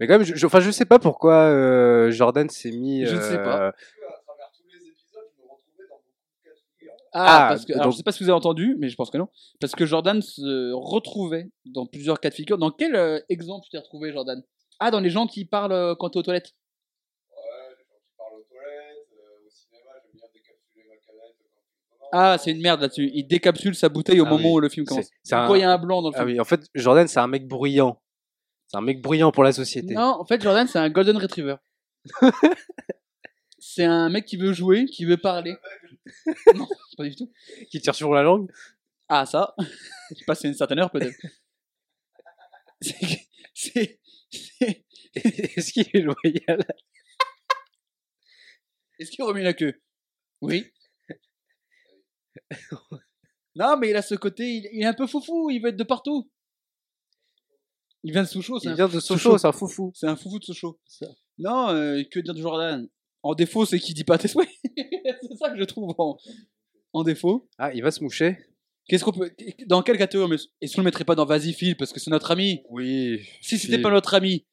Mais 0.00 0.06
quand 0.06 0.14
même, 0.14 0.22
je, 0.24 0.34
je- 0.34 0.46
enfin, 0.46 0.60
je 0.60 0.70
sais 0.70 0.84
pas 0.86 0.98
pourquoi 0.98 1.34
euh, 1.34 2.10
Jordan 2.10 2.48
s'est 2.48 2.70
mis. 2.72 3.04
Je 3.04 3.16
ne 3.16 3.20
sais 3.20 3.36
pas. 3.36 3.66
euh, 3.68 3.72
Ah, 7.14 7.44
Ah, 7.44 7.48
parce 7.50 7.66
que, 7.66 7.74
alors, 7.74 7.84
donc- 7.84 7.92
je 7.92 7.98
sais 7.98 8.02
pas 8.02 8.12
si 8.12 8.24
vous 8.24 8.30
avez 8.30 8.36
entendu, 8.38 8.74
mais 8.78 8.88
je 8.88 8.96
pense 8.96 9.10
que 9.10 9.18
non. 9.18 9.28
Parce 9.60 9.74
que 9.74 9.84
Jordan 9.84 10.22
se 10.22 10.72
retrouvait 10.72 11.50
dans 11.66 11.84
plusieurs 11.84 12.18
cas 12.20 12.30
de 12.30 12.34
figure. 12.34 12.56
Dans 12.56 12.70
quel 12.70 12.96
euh, 12.96 13.20
exemple 13.28 13.64
tu 13.64 13.70
t'es 13.70 13.76
retrouvé, 13.76 14.12
Jordan? 14.12 14.42
Ah, 14.80 14.90
dans 14.90 15.00
les 15.00 15.10
gens 15.10 15.26
qui 15.26 15.44
parlent 15.44 15.72
euh, 15.72 15.94
quand 15.94 16.08
t'es 16.08 16.18
aux 16.18 16.22
toilettes. 16.22 16.54
Ah, 22.14 22.36
c'est 22.38 22.50
une 22.50 22.60
merde 22.60 22.80
là-dessus. 22.82 23.10
Il 23.14 23.26
décapsule 23.26 23.74
sa 23.74 23.88
bouteille 23.88 24.20
au 24.20 24.26
Ah 24.26 24.30
moment 24.30 24.48
oui. 24.50 24.54
où 24.56 24.60
le 24.60 24.68
film 24.68 24.84
commence. 24.84 25.04
c'est- 25.06 25.10
c'est 25.22 25.34
un- 25.34 25.38
Pourquoi 25.40 25.58
il 25.58 25.62
y 25.62 25.64
a 25.64 25.72
un 25.72 25.78
blanc 25.78 26.02
dans 26.02 26.10
le 26.10 26.14
Ah 26.14 26.18
film? 26.20 26.30
oui, 26.32 26.40
en 26.40 26.44
fait, 26.44 26.60
Jordan, 26.74 27.08
c'est 27.08 27.20
un 27.20 27.26
mec 27.26 27.46
bruyant. 27.48 28.01
C'est 28.72 28.78
un 28.78 28.82
mec 28.82 29.02
bruyant 29.02 29.32
pour 29.32 29.44
la 29.44 29.52
société. 29.52 29.92
Non, 29.92 30.16
en 30.18 30.24
fait, 30.24 30.40
Jordan, 30.40 30.66
c'est 30.66 30.78
un 30.78 30.88
Golden 30.88 31.18
Retriever. 31.18 31.56
c'est 33.58 33.84
un 33.84 34.08
mec 34.08 34.24
qui 34.24 34.38
veut 34.38 34.54
jouer, 34.54 34.86
qui 34.86 35.04
veut 35.04 35.18
parler. 35.18 35.54
non, 36.54 36.66
pas 36.96 37.04
du 37.04 37.14
tout. 37.14 37.30
Qui 37.70 37.82
tire 37.82 37.94
sur 37.94 38.14
la 38.14 38.22
langue. 38.22 38.50
Ah, 39.10 39.26
ça 39.26 39.54
Passer 40.26 40.48
une 40.48 40.54
certaine 40.54 40.78
heure, 40.78 40.90
peut-être. 40.90 41.14
C'est. 42.80 44.00
Est-ce 45.14 45.72
qu'il 45.74 45.86
est 45.92 46.00
loyal 46.00 46.64
Est-ce 48.98 49.10
qu'il 49.10 49.22
remue 49.22 49.42
la 49.42 49.52
queue? 49.52 49.82
Oui. 50.40 50.72
non, 53.54 53.76
mais 53.76 53.90
il 53.90 53.96
a 53.96 54.02
ce 54.02 54.14
côté, 54.14 54.44
il, 54.44 54.70
il 54.72 54.82
est 54.82 54.86
un 54.86 54.94
peu 54.94 55.06
foufou, 55.06 55.50
il 55.50 55.60
veut 55.60 55.68
être 55.68 55.76
de 55.76 55.84
partout. 55.84 56.30
Il 58.04 58.12
vient 58.12 58.22
de 58.22 58.28
Sochaux, 58.28 58.58
c'est 58.58 58.68
Il 58.68 58.72
un, 58.72 58.74
vient 58.74 58.88
de 58.88 59.00
Sochaux. 59.00 59.38
C'est 59.38 59.46
un 59.46 59.52
foufou. 59.52 59.92
c'est 59.94 60.06
un 60.08 60.16
foufou 60.16 60.38
de 60.38 60.44
Sochaux. 60.44 60.78
Non, 61.38 61.68
euh, 61.70 62.02
que 62.10 62.20
dire 62.20 62.34
de 62.34 62.40
Jordan? 62.40 62.88
En 63.22 63.34
défaut, 63.34 63.64
c'est 63.64 63.78
qu'il 63.78 63.94
dit 63.94 64.04
pas 64.04 64.18
tes 64.18 64.28
souhaits. 64.28 64.48
c'est 64.76 65.36
ça 65.38 65.50
que 65.50 65.58
je 65.58 65.64
trouve 65.64 65.94
en, 65.98 66.16
en 66.92 67.02
défaut. 67.04 67.48
Ah, 67.58 67.72
il 67.72 67.82
va 67.82 67.90
se 67.90 68.02
moucher 68.02 68.38
Qu'est-ce 68.88 69.04
qu'on 69.04 69.12
peut, 69.12 69.30
dans 69.66 69.82
quelle 69.82 69.96
catégorie 69.96 70.36
Est-ce 70.60 70.74
qu'on 70.74 70.80
le 70.80 70.86
mettrait 70.86 71.04
pas 71.04 71.14
dans 71.14 71.24
Vas-y 71.24 71.52
Phil 71.52 71.76
parce 71.76 71.92
que 71.92 72.00
c'est 72.00 72.10
notre 72.10 72.32
ami? 72.32 72.62
Oui. 72.68 73.20
Si 73.40 73.56
c'était 73.58 73.80
pas 73.80 73.90
notre 73.90 74.14
ami, 74.14 74.44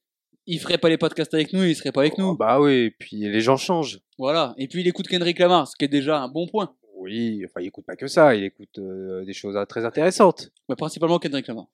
il 0.46 0.60
ferait 0.60 0.78
pas 0.78 0.90
les 0.90 0.98
podcasts 0.98 1.34
avec 1.34 1.52
nous, 1.52 1.64
il 1.64 1.76
serait 1.76 1.92
pas 1.92 2.02
avec 2.02 2.18
nous. 2.18 2.36
Bah 2.36 2.62
oui, 2.62 2.74
et 2.74 2.92
puis 2.92 3.18
les 3.18 3.42
gens 3.42 3.58
changent. 3.58 4.00
Voilà. 4.20 4.54
Et 4.58 4.68
puis 4.68 4.82
il 4.82 4.88
écoute 4.88 5.08
Kendrick 5.08 5.40
Lamar, 5.40 5.68
ce 5.68 5.76
qui 5.76 5.86
est 5.86 5.90
déjà 5.90 6.22
un 6.22 6.28
bon 6.28 6.48
point. 6.48 6.76
Oui, 6.96 7.44
enfin, 7.46 7.62
il 7.62 7.68
écoute 7.68 7.86
pas 7.86 7.96
que 7.96 8.08
ça, 8.08 8.36
il 8.36 8.44
écoute 8.44 8.78
euh, 8.78 9.26
des 9.26 9.34
choses 9.34 9.58
très 9.68 9.84
intéressantes. 9.84 10.52
Mais 10.68 10.76
principalement 10.76 11.18
Kendrick 11.18 11.48
Lamar. 11.48 11.66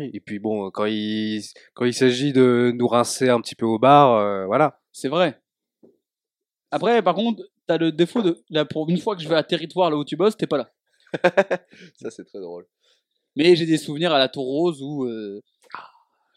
Et 0.00 0.20
puis 0.20 0.38
bon, 0.38 0.70
quand 0.70 0.86
il, 0.86 1.42
quand 1.74 1.84
il 1.84 1.94
s'agit 1.94 2.32
de 2.32 2.72
nous 2.74 2.86
rincer 2.88 3.28
un 3.28 3.40
petit 3.40 3.54
peu 3.54 3.66
au 3.66 3.78
bar, 3.78 4.14
euh, 4.16 4.46
voilà. 4.46 4.80
C'est 4.92 5.08
vrai. 5.08 5.40
Après, 6.70 7.02
par 7.02 7.14
contre, 7.14 7.42
t'as 7.66 7.78
le 7.78 7.92
défaut 7.92 8.22
de. 8.22 8.42
Là, 8.50 8.64
pour 8.64 8.88
une 8.88 8.98
fois 8.98 9.14
que 9.16 9.22
je 9.22 9.28
vais 9.28 9.34
à 9.34 9.42
territoire 9.42 9.90
là 9.90 9.96
où 9.96 10.04
tu 10.04 10.16
bosses, 10.16 10.36
t'es 10.36 10.46
pas 10.46 10.58
là. 10.58 10.72
Ça, 12.00 12.10
c'est 12.10 12.24
très 12.24 12.40
drôle. 12.40 12.66
Mais 13.36 13.56
j'ai 13.56 13.66
des 13.66 13.78
souvenirs 13.78 14.12
à 14.12 14.18
la 14.18 14.28
Tour 14.28 14.44
Rose 14.44 14.82
où 14.82 15.04
euh, 15.04 15.40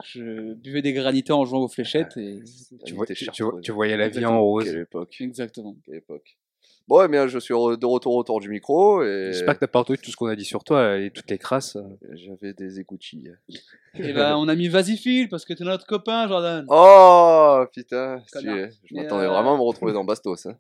je 0.04 0.54
buvais 0.54 0.82
des 0.82 0.94
granités 0.94 1.32
en 1.34 1.46
jouant 1.46 1.60
aux 1.64 1.68
fléchettes. 1.70 2.18
Et... 2.18 2.40
Tu, 2.86 2.94
Invité 2.94 2.94
vois, 2.94 3.06
tu, 3.06 3.14
tu 3.16 3.26
Chartreuse. 3.26 3.52
vois- 3.52 3.62
tu 3.62 3.72
voyais 3.72 3.98
la 3.98 4.10
vie 4.10 4.18
Exactement. 4.18 4.40
en 4.40 4.44
rose. 4.44 4.64
Quelle 4.66 4.80
époque. 4.80 5.16
Exactement. 5.22 5.76
Quelle 5.86 5.96
époque. 5.96 6.38
Bon, 6.88 7.04
eh 7.04 7.08
bien, 7.08 7.26
je 7.26 7.40
suis 7.40 7.54
de 7.54 7.86
retour 7.86 8.16
autour 8.16 8.40
du 8.40 8.48
micro 8.50 9.02
et 9.04 9.32
J'espère 9.32 9.56
que 9.56 9.62
t'as 9.62 9.68
pas 9.68 9.80
entendu 9.80 9.98
tout 9.98 10.12
ce 10.12 10.16
qu'on 10.16 10.28
a 10.28 10.36
dit 10.36 10.46
sur 10.46 10.64
toi 10.64 10.98
et 11.00 11.10
toutes 11.10 11.30
les 11.32 11.40
crasses. 11.40 11.78
j'avais 12.12 12.54
des 12.54 12.80
écoutilles. 12.80 13.34
Et 13.96 14.14
ben, 14.14 14.36
on 14.38 14.48
a 14.48 14.56
mis 14.56 14.68
Vas-y 14.68 14.96
Phil 14.98 15.28
parce 15.28 15.46
que 15.46 15.54
t'es 15.54 15.64
notre 15.64 15.88
copain, 15.88 16.28
Jordan. 16.28 16.64
Oh 16.70 17.64
putain, 17.74 18.22
tu 18.28 18.32
Connard. 18.34 18.58
es. 18.58 18.70
Je 18.84 18.96
m'attendais 18.96 19.26
euh, 19.26 19.30
vraiment 19.30 19.56
à 19.56 19.58
me 19.58 19.64
retrouver 19.64 19.94
dans 19.94 20.04
Bastos. 20.04 20.46
Hein. 20.46 20.58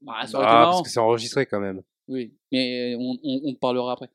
Bah, 0.00 0.14
Ah, 0.18 0.26
parce 0.32 0.82
que 0.82 0.90
c'est 0.90 1.00
enregistré 1.00 1.46
quand 1.46 1.60
même. 1.60 1.82
Oui, 2.06 2.34
mais 2.52 2.94
on, 2.96 3.18
on, 3.24 3.54
parlera 3.54 3.94
après. 3.94 4.10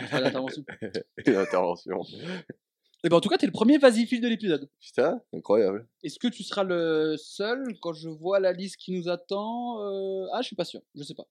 On 0.00 0.04
fera 0.06 0.20
l'intervention. 0.20 0.64
Et 3.04 3.10
ben, 3.10 3.16
en 3.18 3.20
tout 3.20 3.28
cas, 3.28 3.36
t'es 3.36 3.44
le 3.44 3.52
premier 3.52 3.76
Vas-y 3.76 4.06
Phil 4.06 4.22
de 4.22 4.28
l'épisode. 4.28 4.70
Putain, 4.80 5.20
incroyable. 5.34 5.86
Est-ce 6.02 6.18
que 6.18 6.26
tu 6.26 6.42
seras 6.42 6.64
le 6.64 7.16
seul 7.18 7.62
quand 7.82 7.92
je 7.92 8.08
vois 8.08 8.40
la 8.40 8.52
liste 8.52 8.78
qui 8.78 8.92
nous 8.92 9.10
attend 9.10 9.78
euh, 9.82 10.26
Ah, 10.32 10.40
je 10.40 10.46
suis 10.46 10.56
pas 10.56 10.64
sûr, 10.64 10.80
je 10.94 11.02
sais 11.02 11.14
pas. 11.14 11.26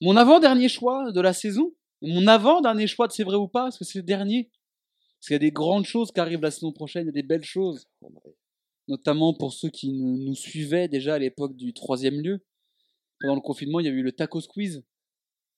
Mon 0.00 0.16
avant-dernier 0.16 0.70
choix 0.70 1.12
de 1.12 1.20
la 1.20 1.34
saison, 1.34 1.74
mon 2.00 2.26
avant-dernier 2.26 2.86
choix 2.86 3.06
de 3.06 3.12
c'est 3.12 3.22
vrai 3.22 3.36
ou 3.36 3.48
pas, 3.48 3.64
parce 3.64 3.78
que 3.78 3.84
c'est 3.84 3.98
le 3.98 4.04
dernier? 4.04 4.50
Parce 5.18 5.28
qu'il 5.28 5.34
y 5.34 5.36
a 5.36 5.40
des 5.40 5.52
grandes 5.52 5.84
choses 5.84 6.10
qui 6.10 6.20
arrivent 6.20 6.40
la 6.40 6.50
saison 6.50 6.72
prochaine, 6.72 7.04
il 7.04 7.06
y 7.06 7.10
a 7.10 7.12
des 7.12 7.22
belles 7.22 7.44
choses, 7.44 7.86
Oh 8.00 8.08
notamment 8.88 9.34
pour 9.34 9.52
ceux 9.52 9.68
qui 9.68 9.92
nous, 9.92 10.34
suivaient 10.34 10.88
déjà 10.88 11.14
à 11.14 11.18
l'époque 11.18 11.54
du 11.54 11.74
troisième 11.74 12.20
lieu. 12.20 12.44
Pendant 13.20 13.36
le 13.36 13.40
confinement, 13.42 13.78
il 13.78 13.86
y 13.86 13.88
a 13.88 13.92
eu 13.92 14.02
le 14.02 14.10
Taco 14.10 14.40
Squeeze, 14.40 14.82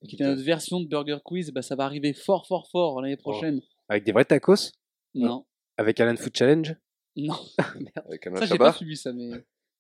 qui 0.09 0.17
était 0.17 0.25
notre 0.25 0.43
version 0.43 0.81
de 0.81 0.87
Burger 0.87 1.19
Quiz. 1.25 1.53
Bah, 1.53 1.63
ça 1.63 1.77
va 1.77 1.85
arriver 1.85 2.13
fort, 2.13 2.47
fort, 2.47 2.69
fort 2.69 3.01
l'année 3.01 3.17
prochaine. 3.17 3.63
Avec 3.89 4.05
des 4.05 4.13
vrais 4.13 4.25
tacos? 4.25 4.73
Non, 5.15 5.47
Avec 5.77 6.01
Alan 6.01 6.17
Food 6.17 6.37
Challenge 6.37 6.77
non, 7.17 7.35
Avec 8.09 8.27
Alain 8.27 8.37
ça 8.37 8.47
j'ai 8.47 8.59
pas 8.59 8.65
Chabat. 8.67 8.73
suivi 8.73 8.97
ça, 8.97 9.13
mais 9.13 9.31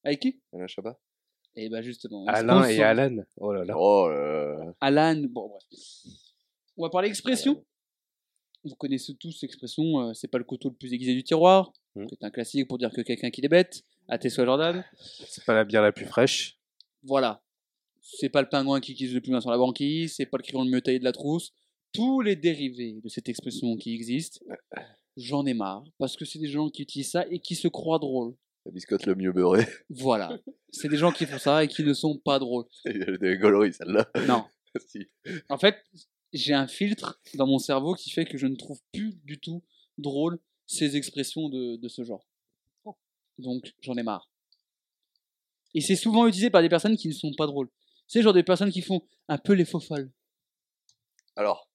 avec 0.05 0.20
qui? 0.20 0.41
Alain 0.53 0.66
Chabat. 0.68 0.99
Et 1.57 1.68
bah 1.68 1.82
justement. 1.82 2.24
Alain 2.26 2.64
et 2.68 2.80
Alan. 2.82 3.24
Oh 3.39 3.53
là 3.53 3.64
là. 3.64 3.74
Oh 3.76 4.09
là 4.09 4.64
là. 4.64 4.72
Alan, 4.80 5.20
bon 5.30 5.49
bref. 5.49 5.62
On 6.76 6.82
va 6.85 6.91
parler 6.91 7.09
expression. 7.09 7.64
Vous 8.64 8.74
connaissez 8.76 9.14
tous 9.16 9.41
l'expression 9.43 10.01
euh, 10.01 10.12
c'est 10.14 10.28
pas 10.28 10.39
le 10.39 10.45
couteau 10.45 10.68
le 10.70 10.74
plus 10.76 10.93
aiguisé 10.93 11.12
du 11.14 11.22
tiroir, 11.24 11.72
Mm. 11.97 12.07
qui 12.07 12.14
est 12.14 12.24
un 12.24 12.30
classique 12.30 12.66
pour 12.66 12.76
dire 12.78 12.91
que 12.93 13.03
quelqu'un 13.03 13.30
qui 13.30 13.41
est 13.45 13.49
bête, 13.49 13.82
à 14.09 14.18
tes 14.18 14.28
souhaits 14.28 14.47
Jordan. 14.47 14.85
C'est 15.28 15.45
pas 15.45 15.55
la 15.55 15.64
bière 15.64 15.80
la 15.82 15.93
plus 15.93 16.07
fraîche. 16.07 16.59
Voilà. 17.05 17.41
C'est 18.01 18.28
pas 18.28 18.43
le 18.43 18.49
pingouin 18.49 18.80
qui 18.80 18.95
glisse 18.95 19.12
le 19.12 19.20
plus 19.20 19.30
loin 19.30 19.41
sur 19.41 19.51
la 19.53 19.59
banquise, 19.59 20.14
c'est 20.16 20.26
pas 20.26 20.37
le 20.37 20.43
crayon 20.43 20.64
le 20.64 20.70
mieux 20.70 20.80
taillé 20.80 20.99
de 20.99 21.05
la 21.05 21.12
trousse. 21.12 21.53
Tous 21.93 22.20
les 22.20 22.35
dérivés 22.37 23.01
de 23.03 23.09
cette 23.09 23.28
expression 23.28 23.76
qui 23.76 23.95
existent, 23.95 24.45
j'en 25.16 25.46
ai 25.46 25.54
marre, 25.54 25.84
parce 25.98 26.16
que 26.16 26.24
c'est 26.24 26.38
des 26.38 26.48
gens 26.48 26.68
qui 26.68 26.82
utilisent 26.82 27.10
ça 27.12 27.26
et 27.30 27.38
qui 27.38 27.54
se 27.54 27.68
croient 27.68 27.98
drôles. 27.98 28.34
La 28.66 28.72
biscotte 28.72 29.06
le 29.06 29.14
mieux 29.14 29.32
beurré. 29.32 29.66
Voilà. 29.90 30.38
c'est 30.70 30.88
des 30.88 30.96
gens 30.96 31.12
qui 31.12 31.26
font 31.26 31.38
ça 31.38 31.64
et 31.64 31.68
qui 31.68 31.84
ne 31.84 31.92
sont 31.92 32.18
pas 32.18 32.38
drôles. 32.38 32.64
Des 32.84 33.36
gauleries, 33.36 33.74
celle-là. 33.74 34.08
Non. 34.26 34.44
Si. 34.88 35.06
En 35.48 35.56
fait, 35.56 35.76
j'ai 36.32 36.52
un 36.52 36.66
filtre 36.66 37.20
dans 37.34 37.46
mon 37.46 37.60
cerveau 37.60 37.94
qui 37.94 38.10
fait 38.10 38.24
que 38.24 38.36
je 38.36 38.48
ne 38.48 38.56
trouve 38.56 38.80
plus 38.92 39.14
du 39.22 39.38
tout 39.38 39.62
drôle 39.98 40.40
ces 40.66 40.96
expressions 40.96 41.48
de, 41.48 41.76
de 41.76 41.88
ce 41.88 42.02
genre. 42.02 42.26
Donc, 43.38 43.72
j'en 43.82 43.96
ai 43.96 44.02
marre. 44.02 44.28
Et 45.74 45.80
c'est 45.80 45.94
souvent 45.94 46.26
utilisé 46.26 46.50
par 46.50 46.60
des 46.60 46.68
personnes 46.68 46.96
qui 46.96 47.06
ne 47.06 47.12
sont 47.12 47.32
pas 47.36 47.46
drôles. 47.46 47.68
C'est 48.08 48.18
le 48.18 48.24
genre 48.24 48.32
de 48.32 48.42
personnes 48.42 48.72
qui 48.72 48.82
font 48.82 49.06
un 49.28 49.38
peu 49.38 49.52
les 49.52 49.64
faux 49.64 49.78
folles. 49.78 50.10
Alors, 51.36 51.68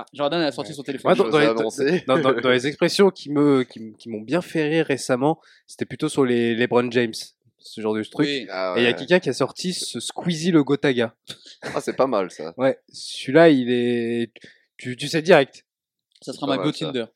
Ah, 0.00 0.06
Jordan 0.12 0.40
a 0.42 0.52
sorti 0.52 0.74
son 0.74 0.82
téléphone. 0.82 1.10
Ouais, 1.12 1.30
dans, 1.30 1.38
les, 1.38 1.46
avancer. 1.46 2.04
dans- 2.06 2.18
dans- 2.18 2.32
dans 2.40 2.50
les 2.50 2.66
expressions 2.66 3.10
qui 3.10 3.30
me 3.30 3.64
qui, 3.64 4.08
m'ont 4.08 4.20
bien 4.20 4.40
fait 4.42 4.68
rire 4.68 4.86
récemment, 4.86 5.40
c'était 5.66 5.84
plutôt 5.86 6.08
sur 6.08 6.24
les 6.24 6.54
LeBron 6.54 6.90
James, 6.90 7.12
ce 7.58 7.80
genre 7.80 7.94
de 7.94 8.02
truc. 8.02 8.26
Oui. 8.26 8.46
Ah, 8.50 8.74
Et 8.76 8.80
il 8.80 8.84
y 8.84 8.86
a 8.86 8.92
quelqu'un 8.92 9.20
qui 9.20 9.28
a 9.28 9.32
sorti 9.32 9.72
ce 9.72 10.00
Squeezie 10.00 10.50
le 10.52 10.64
Gotaga. 10.64 11.14
Ah, 11.62 11.80
c'est 11.80 11.96
pas 11.96 12.06
mal 12.06 12.30
ça. 12.30 12.54
Ouais, 12.56 12.78
celui-là, 12.92 13.48
il 13.50 13.70
est. 13.70 14.32
Tu, 14.76 14.96
tu 14.96 15.08
sais 15.08 15.22
direct. 15.22 15.64
Ça 16.22 16.32
sera 16.32 16.46
ma 16.46 16.56
mal, 16.56 16.64
go 16.66 16.72
ça. 16.72 16.86
Tinder. 16.86 17.06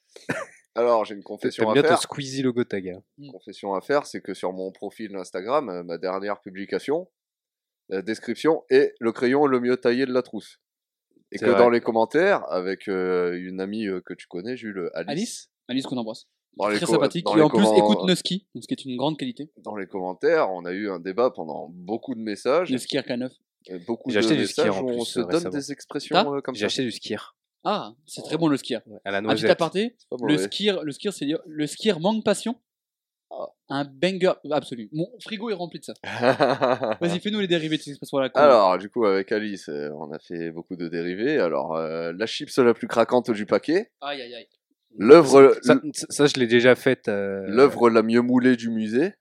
Alors, 0.77 1.05
j'ai 1.05 1.15
une 1.15 1.23
confession 1.23 1.71
à 1.71 1.73
bien 1.73 1.83
ton 1.83 1.89
faire. 1.89 1.99
Squeezie 2.03 2.43
le 2.43 2.53
Gotaga. 2.53 3.01
confession 3.31 3.75
à 3.75 3.81
faire, 3.81 4.07
c'est 4.07 4.21
que 4.21 4.35
sur 4.35 4.53
mon 4.53 4.73
profil 4.73 5.15
Instagram, 5.15 5.69
euh, 5.69 5.83
ma 5.85 5.99
dernière 5.99 6.41
publication, 6.41 7.09
la 7.89 8.03
description 8.03 8.65
est 8.71 8.93
le 8.99 9.13
crayon 9.13 9.47
le 9.47 9.61
mieux 9.61 9.77
taillé 9.77 10.05
de 10.07 10.13
la 10.13 10.23
trousse. 10.23 10.59
Et 11.35 11.39
que 11.39 11.47
vrai. 11.51 11.59
dans 11.59 11.69
les 11.69 11.81
commentaires, 11.81 12.51
avec 12.51 12.89
euh, 12.89 13.37
une 13.39 13.61
amie 13.61 13.87
euh, 13.87 14.01
que 14.01 14.15
tu 14.15 14.27
connais, 14.29 14.57
Jules, 14.57 14.91
Alice, 14.95 15.11
Alice 15.11 15.51
Alice 15.69 15.87
qu'on 15.87 15.97
embrasse. 15.97 16.27
dans 16.57 16.69
les 16.69 16.77
Très 16.77 16.87
sympathique. 16.87 17.27
Qui 17.27 17.41
en 17.41 17.49
plus 17.49 17.67
écoute 17.77 18.05
Nusky, 18.05 18.47
ce 18.55 18.67
qui 18.67 18.75
est 18.75 18.85
une 18.85 18.97
grande 18.97 19.19
qualité. 19.19 19.51
Dans 19.59 19.77
les 19.77 19.87
commentaires, 19.87 20.51
on 20.53 20.65
a 20.65 20.73
eu 20.73 20.89
un 20.91 21.01
débat 21.01 21.31
pendant 21.31 21.69
beaucoup 21.71 22.15
de 22.15 22.21
messages. 22.21 22.71
Nusky 22.71 22.97
RK9. 22.99 23.31
et 23.67 23.79
beaucoup 23.81 24.11
J'ai 24.11 24.21
de 24.21 24.25
acheté 24.25 24.37
du 24.37 24.47
skier, 24.47 24.71
où 24.71 24.75
on 24.75 24.87
plus, 24.99 25.05
se 25.07 25.21
euh, 25.21 25.25
donne 25.25 25.51
des 25.51 25.73
expressions 25.73 26.35
euh, 26.35 26.41
comme 26.41 26.55
J'ai 26.55 26.61
ça. 26.61 26.67
acheté 26.67 26.85
du 26.85 26.93
skier. 26.93 27.17
Ah, 27.65 27.95
c'est 28.07 28.23
très 28.23 28.37
bon 28.37 28.47
le 28.49 28.57
skier. 28.59 28.79
À 29.05 29.11
la 29.11 29.19
Un 29.19 29.35
petit 29.35 29.47
aparté, 29.47 29.97
Le 30.23 30.37
skier, 30.39 30.75
le 30.83 30.93
skier, 30.93 31.11
c'est 31.13 31.27
le 31.47 31.67
skier 31.67 31.95
manque 31.99 32.23
passion. 32.25 32.57
Un 33.69 33.85
banger 33.85 34.33
absolu. 34.51 34.89
Mon 34.93 35.09
frigo 35.21 35.51
est 35.51 35.55
rempli 35.55 35.81
de 35.81 35.85
ça. 35.85 35.95
Vas-y, 37.01 37.19
fais-nous 37.21 37.41
les 37.41 37.49
dérivés 37.49 37.77
de 37.79 37.83
ces 37.83 37.91
expressions 37.91 38.19
là. 38.19 38.31
Alors, 38.35 38.79
du 38.79 38.89
coup, 38.91 39.05
avec 39.07 39.33
Alice, 39.33 39.69
euh, 39.69 39.91
on 39.97 40.13
a 40.13 40.19
fait 40.19 40.51
beaucoup 40.51 40.77
de 40.77 40.87
dérivés. 40.89 41.39
Alors, 41.39 41.75
euh, 41.77 42.13
la 42.17 42.27
chips 42.27 42.57
la 42.59 42.75
plus 42.75 42.87
craquante 42.87 43.31
du 43.31 43.47
paquet, 43.47 43.91
Aïe 44.03 44.21
aïe 44.23 44.35
aïe. 44.35 44.49
l'œuvre 44.97 45.55
Ça, 45.63 45.81
ça- 45.95 46.07
ça, 46.11 46.27
je 46.27 46.35
l'ai 46.39 46.47
déjà 46.47 46.75
faite. 46.77 47.09
euh, 47.09 47.43
L'œuvre 47.47 47.91
la 47.91 48.03
mieux 48.03 48.21
moulée 48.21 48.55
du 48.57 48.71
musée. 48.71 49.15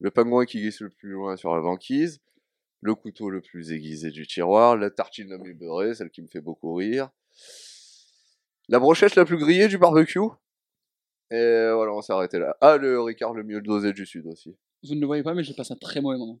Le 0.00 0.10
pingouin 0.10 0.44
qui 0.46 0.60
glisse 0.60 0.80
le 0.80 0.88
plus 0.90 1.10
loin 1.10 1.36
sur 1.36 1.54
la 1.54 1.60
banquise. 1.60 2.20
Le 2.80 2.94
couteau 2.94 3.28
le 3.28 3.40
plus 3.40 3.72
aiguisé 3.72 4.10
du 4.10 4.26
tiroir. 4.26 4.76
La 4.76 4.88
tartine 4.90 5.28
la 5.30 5.38
mieux 5.38 5.52
beurrée, 5.54 5.94
celle 5.94 6.10
qui 6.10 6.22
me 6.22 6.28
fait 6.28 6.40
beaucoup 6.40 6.72
rire. 6.74 7.10
La 8.68 8.78
brochette 8.78 9.16
la 9.16 9.24
plus 9.24 9.36
grillée 9.38 9.66
du 9.68 9.76
barbecue. 9.78 10.20
Et 11.30 11.70
voilà, 11.72 11.92
on 11.92 12.00
s'est 12.00 12.12
arrêté 12.12 12.38
là. 12.38 12.56
Ah, 12.60 12.76
le 12.78 13.00
Ricard 13.00 13.34
le 13.34 13.42
mieux 13.44 13.60
dosé 13.60 13.92
du 13.92 14.06
Sud 14.06 14.26
aussi. 14.26 14.56
Vous 14.82 14.94
ne 14.94 15.00
le 15.00 15.06
voyez 15.06 15.22
pas, 15.22 15.34
mais 15.34 15.42
je 15.44 15.52
passe 15.52 15.70
un 15.70 15.76
très 15.76 16.00
mauvais 16.00 16.16
moment. 16.18 16.38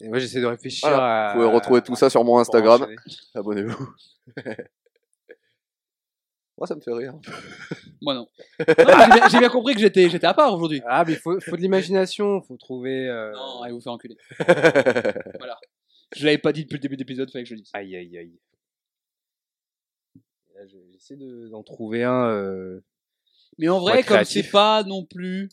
Et 0.00 0.08
moi, 0.08 0.18
j'essaie 0.18 0.40
de 0.40 0.46
réfléchir 0.46 0.88
Voilà, 0.88 1.30
à. 1.30 1.34
Vous 1.34 1.40
pouvez 1.40 1.54
retrouver 1.54 1.80
tout 1.82 1.94
ça 1.94 2.10
sur 2.10 2.24
mon 2.24 2.38
Instagram. 2.38 2.86
Abonnez-vous. 3.34 3.94
Moi, 6.58 6.66
ça 6.66 6.74
me 6.76 6.80
fait 6.80 6.92
rire. 6.92 7.14
Moi 8.02 8.14
non. 8.14 8.28
Non, 8.60 8.66
J'ai 8.68 8.84
bien, 8.84 9.28
j'ai 9.28 9.38
bien 9.38 9.48
compris 9.48 9.74
que 9.74 9.80
j'étais, 9.80 10.08
j'étais 10.10 10.26
à 10.26 10.34
part 10.34 10.52
aujourd'hui. 10.54 10.80
Ah, 10.86 11.02
mais 11.04 11.12
il 11.14 11.18
faut, 11.18 11.40
faut 11.40 11.56
de 11.56 11.60
l'imagination, 11.62 12.40
faut 12.42 12.56
trouver. 12.56 13.08
euh, 13.08 13.32
Non, 13.32 13.62
allez 13.62 13.72
vous 13.72 13.80
faire 13.80 13.92
enculer. 13.92 14.16
Je 16.14 16.24
l'avais 16.26 16.38
pas 16.38 16.52
dit 16.52 16.62
depuis 16.64 16.74
le 16.74 16.80
début 16.80 16.96
de 16.96 17.00
l'épisode, 17.00 17.30
fallait 17.30 17.42
que 17.44 17.48
je 17.48 17.54
le 17.54 17.60
dise. 17.62 17.70
Aïe, 17.72 17.96
aïe, 17.96 18.16
aïe. 18.18 18.38
Là, 20.54 20.66
je 20.66 20.76
vais 20.76 20.94
essayer 20.94 21.16
de- 21.18 21.48
d'en 21.48 21.62
trouver 21.62 22.04
un. 22.04 22.28
euh, 22.28 22.80
Mais 23.58 23.68
en 23.68 23.80
vrai, 23.80 24.02
comme 24.02 24.24
c'est 24.24 24.50
pas 24.50 24.82
non 24.84 25.04
plus. 25.04 25.48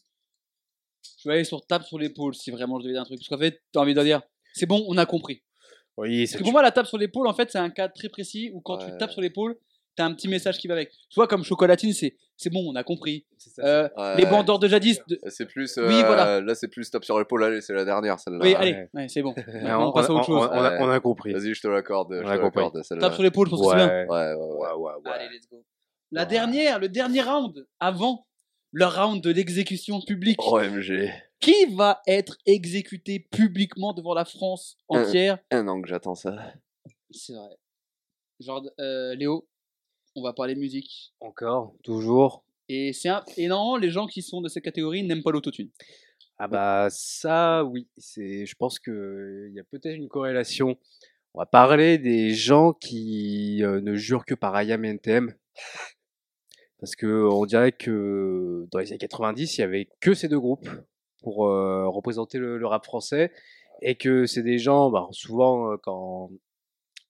Je 1.21 1.27
vais 1.29 1.35
aller 1.35 1.43
sur 1.43 1.65
tape 1.65 1.83
sur 1.83 1.97
l'épaule 1.99 2.33
si 2.35 2.49
vraiment 2.51 2.79
je 2.79 2.83
devais 2.83 2.93
dire 2.93 3.01
un 3.01 3.05
truc. 3.05 3.19
Parce 3.19 3.27
qu'en 3.27 3.37
fait, 3.37 3.61
t'as 3.73 3.81
envie 3.81 3.93
de 3.93 4.03
dire, 4.03 4.21
c'est 4.53 4.65
bon, 4.65 4.85
on 4.87 4.97
a 4.97 5.05
compris. 5.05 5.43
Oui, 5.97 6.21
Parce 6.21 6.31
ça 6.31 6.37
que 6.37 6.43
pour 6.43 6.53
moi, 6.53 6.61
la 6.61 6.71
tape 6.71 6.85
sur 6.87 6.97
l'épaule, 6.97 7.27
en 7.27 7.33
fait, 7.33 7.51
c'est 7.51 7.57
un 7.57 7.69
cas 7.69 7.89
très 7.89 8.07
précis 8.09 8.51
où 8.53 8.61
quand 8.61 8.77
tu 8.77 8.85
tapes 8.97 9.11
sur 9.11 9.19
l'épaule, 9.21 9.57
t'as 9.95 10.05
un 10.05 10.13
petit 10.13 10.29
message 10.29 10.57
qui 10.59 10.67
va 10.69 10.75
avec. 10.75 10.91
Soit 11.09 11.27
comme 11.27 11.43
chocolatine, 11.43 11.91
c'est 11.93 12.15
c'est 12.37 12.49
bon, 12.49 12.63
on 12.71 12.75
a 12.75 12.85
compris. 12.85 13.25
Ça, 13.37 13.61
Euh, 13.65 13.89
Ouais. 13.97 14.15
les 14.15 14.25
bandeurs 14.25 14.59
de 14.59 14.67
jadis. 14.69 15.01
de- 15.09 15.19
C'est 15.27 15.45
plus. 15.45 15.75
Oui, 15.75 15.83
euh, 15.83 16.03
voilà. 16.05 16.39
Là, 16.39 16.55
c'est 16.55 16.69
plus 16.69 16.89
top 16.89 17.03
sur 17.03 17.19
l'épaule. 17.19 17.43
Allez, 17.43 17.59
c'est 17.59 17.73
la 17.73 17.83
dernière, 17.83 18.17
celle-là. 18.17 18.39
Oui, 18.41 18.55
allez, 18.55 18.85
ouais, 18.93 19.09
c'est 19.09 19.21
bon. 19.21 19.33
On, 19.65 19.87
on, 19.87 19.91
passe 19.91 20.09
à 20.09 20.13
autre 20.13 20.25
chose. 20.25 20.47
on- 20.49 20.55
on 20.55 20.63
a, 20.63 20.71
Ouais. 20.71 20.77
on 20.79 20.89
a 20.89 20.99
compris. 21.01 21.33
Vas-y, 21.33 21.53
je 21.53 21.61
te 21.61 21.67
l'accorde. 21.67 22.13
On 22.13 22.27
a 22.29 22.37
compris. 22.37 22.63
Tape 22.97 23.13
sur 23.13 23.23
l'épaule, 23.23 23.47
je 23.47 23.51
pense 23.51 23.61
que 23.61 23.67
c'est 23.71 23.75
bien. 23.75 24.05
Ouais, 24.07 24.33
ouais, 24.35 24.73
ouais. 24.77 25.11
Allez, 25.11 25.35
let's 25.35 25.49
go. 25.49 25.65
La 26.11 26.25
dernière, 26.25 26.79
le 26.79 26.89
dernier 26.89 27.21
round, 27.21 27.67
avant 27.79 28.25
le 28.71 28.85
round 28.85 29.21
de 29.21 29.31
l'exécution 29.31 30.01
publique. 30.01 30.41
OMG. 30.41 31.11
Qui 31.39 31.65
va 31.75 32.01
être 32.07 32.37
exécuté 32.45 33.19
publiquement 33.19 33.93
devant 33.93 34.13
la 34.13 34.25
France 34.25 34.77
entière? 34.87 35.37
Un 35.51 35.67
an 35.67 35.81
que 35.81 35.87
j'attends 35.87 36.15
ça. 36.15 36.53
C'est 37.11 37.33
vrai. 37.33 37.57
Genre, 38.39 38.63
euh, 38.79 39.15
Léo, 39.15 39.47
on 40.15 40.23
va 40.23 40.33
parler 40.33 40.55
musique. 40.55 41.13
Encore, 41.19 41.75
toujours. 41.83 42.43
Et 42.67 42.93
c'est 42.93 43.09
un... 43.09 43.23
et 43.37 43.47
non, 43.47 43.75
les 43.75 43.89
gens 43.89 44.07
qui 44.07 44.21
sont 44.21 44.41
de 44.41 44.49
cette 44.49 44.63
catégorie 44.63 45.03
n'aiment 45.03 45.23
pas 45.23 45.31
l'autotune. 45.31 45.69
Ah 46.37 46.47
bah 46.47 46.87
ça, 46.89 47.63
oui. 47.65 47.87
C'est, 47.97 48.45
je 48.45 48.55
pense 48.55 48.79
que 48.79 49.47
il 49.49 49.55
y 49.55 49.59
a 49.59 49.63
peut-être 49.63 49.95
une 49.95 50.07
corrélation. 50.07 50.77
On 51.33 51.39
va 51.39 51.45
parler 51.45 51.97
des 51.97 52.33
gens 52.33 52.73
qui 52.73 53.63
euh, 53.63 53.81
ne 53.81 53.95
jurent 53.95 54.25
que 54.25 54.35
par 54.35 54.59
IAM 54.61 54.85
et 54.85 54.89
NTM. 54.89 55.35
Parce 56.79 56.95
que 56.95 57.27
on 57.29 57.45
dirait 57.45 57.71
que 57.71 58.65
dans 58.71 58.79
les 58.79 58.89
années 58.91 58.97
90, 58.97 59.57
il 59.57 59.61
y 59.61 59.63
avait 59.63 59.89
que 59.99 60.13
ces 60.13 60.27
deux 60.27 60.39
groupes 60.39 60.69
pour 61.21 61.47
euh, 61.47 61.87
représenter 61.87 62.37
le, 62.37 62.57
le 62.57 62.67
rap 62.67 62.85
français. 62.85 63.31
Et 63.81 63.95
que 63.95 64.25
c'est 64.25 64.43
des 64.43 64.57
gens, 64.57 64.89
bah, 64.89 65.07
souvent, 65.11 65.71
euh, 65.71 65.77
quand 65.81 66.31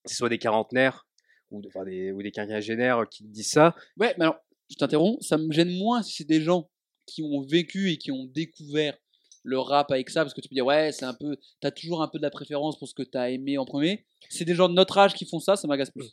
c'est 0.05 0.15
soit 0.15 0.29
des 0.29 0.37
quarantenaires 0.37 1.07
ou, 1.49 1.61
enfin, 1.67 1.83
des, 1.83 2.11
ou 2.11 2.21
des 2.21 2.31
quinquagénaires 2.31 3.05
qui 3.09 3.23
disent 3.23 3.49
ça, 3.49 3.75
Ouais, 3.97 4.13
mais 4.17 4.25
alors, 4.25 4.37
je 4.69 4.75
t'interromps, 4.75 5.25
ça 5.25 5.37
me 5.37 5.51
gêne 5.51 5.75
moins 5.77 6.03
si 6.03 6.13
c'est 6.13 6.27
des 6.27 6.41
gens 6.41 6.69
qui 7.07 7.23
ont 7.23 7.41
vécu 7.41 7.89
et 7.91 7.97
qui 7.97 8.11
ont 8.11 8.25
découvert 8.25 8.95
le 9.43 9.57
rap 9.57 9.91
avec 9.91 10.09
ça, 10.09 10.21
parce 10.23 10.33
que 10.33 10.41
tu 10.41 10.49
peux 10.49 10.53
dire, 10.53 10.65
ouais, 10.65 10.91
c'est 10.91 11.05
un 11.05 11.13
peu, 11.15 11.37
t'as 11.59 11.71
toujours 11.71 12.03
un 12.03 12.07
peu 12.07 12.19
de 12.19 12.23
la 12.23 12.29
préférence 12.29 12.77
pour 12.77 12.87
ce 12.87 12.93
que 12.93 13.03
t'as 13.03 13.31
aimé 13.31 13.57
en 13.57 13.65
premier. 13.65 14.05
C'est 14.29 14.45
des 14.45 14.53
gens 14.53 14.69
de 14.69 14.73
notre 14.73 14.97
âge 14.97 15.13
qui 15.15 15.25
font 15.25 15.39
ça, 15.39 15.55
ça 15.55 15.67
m'agace 15.67 15.89
plus. 15.89 16.11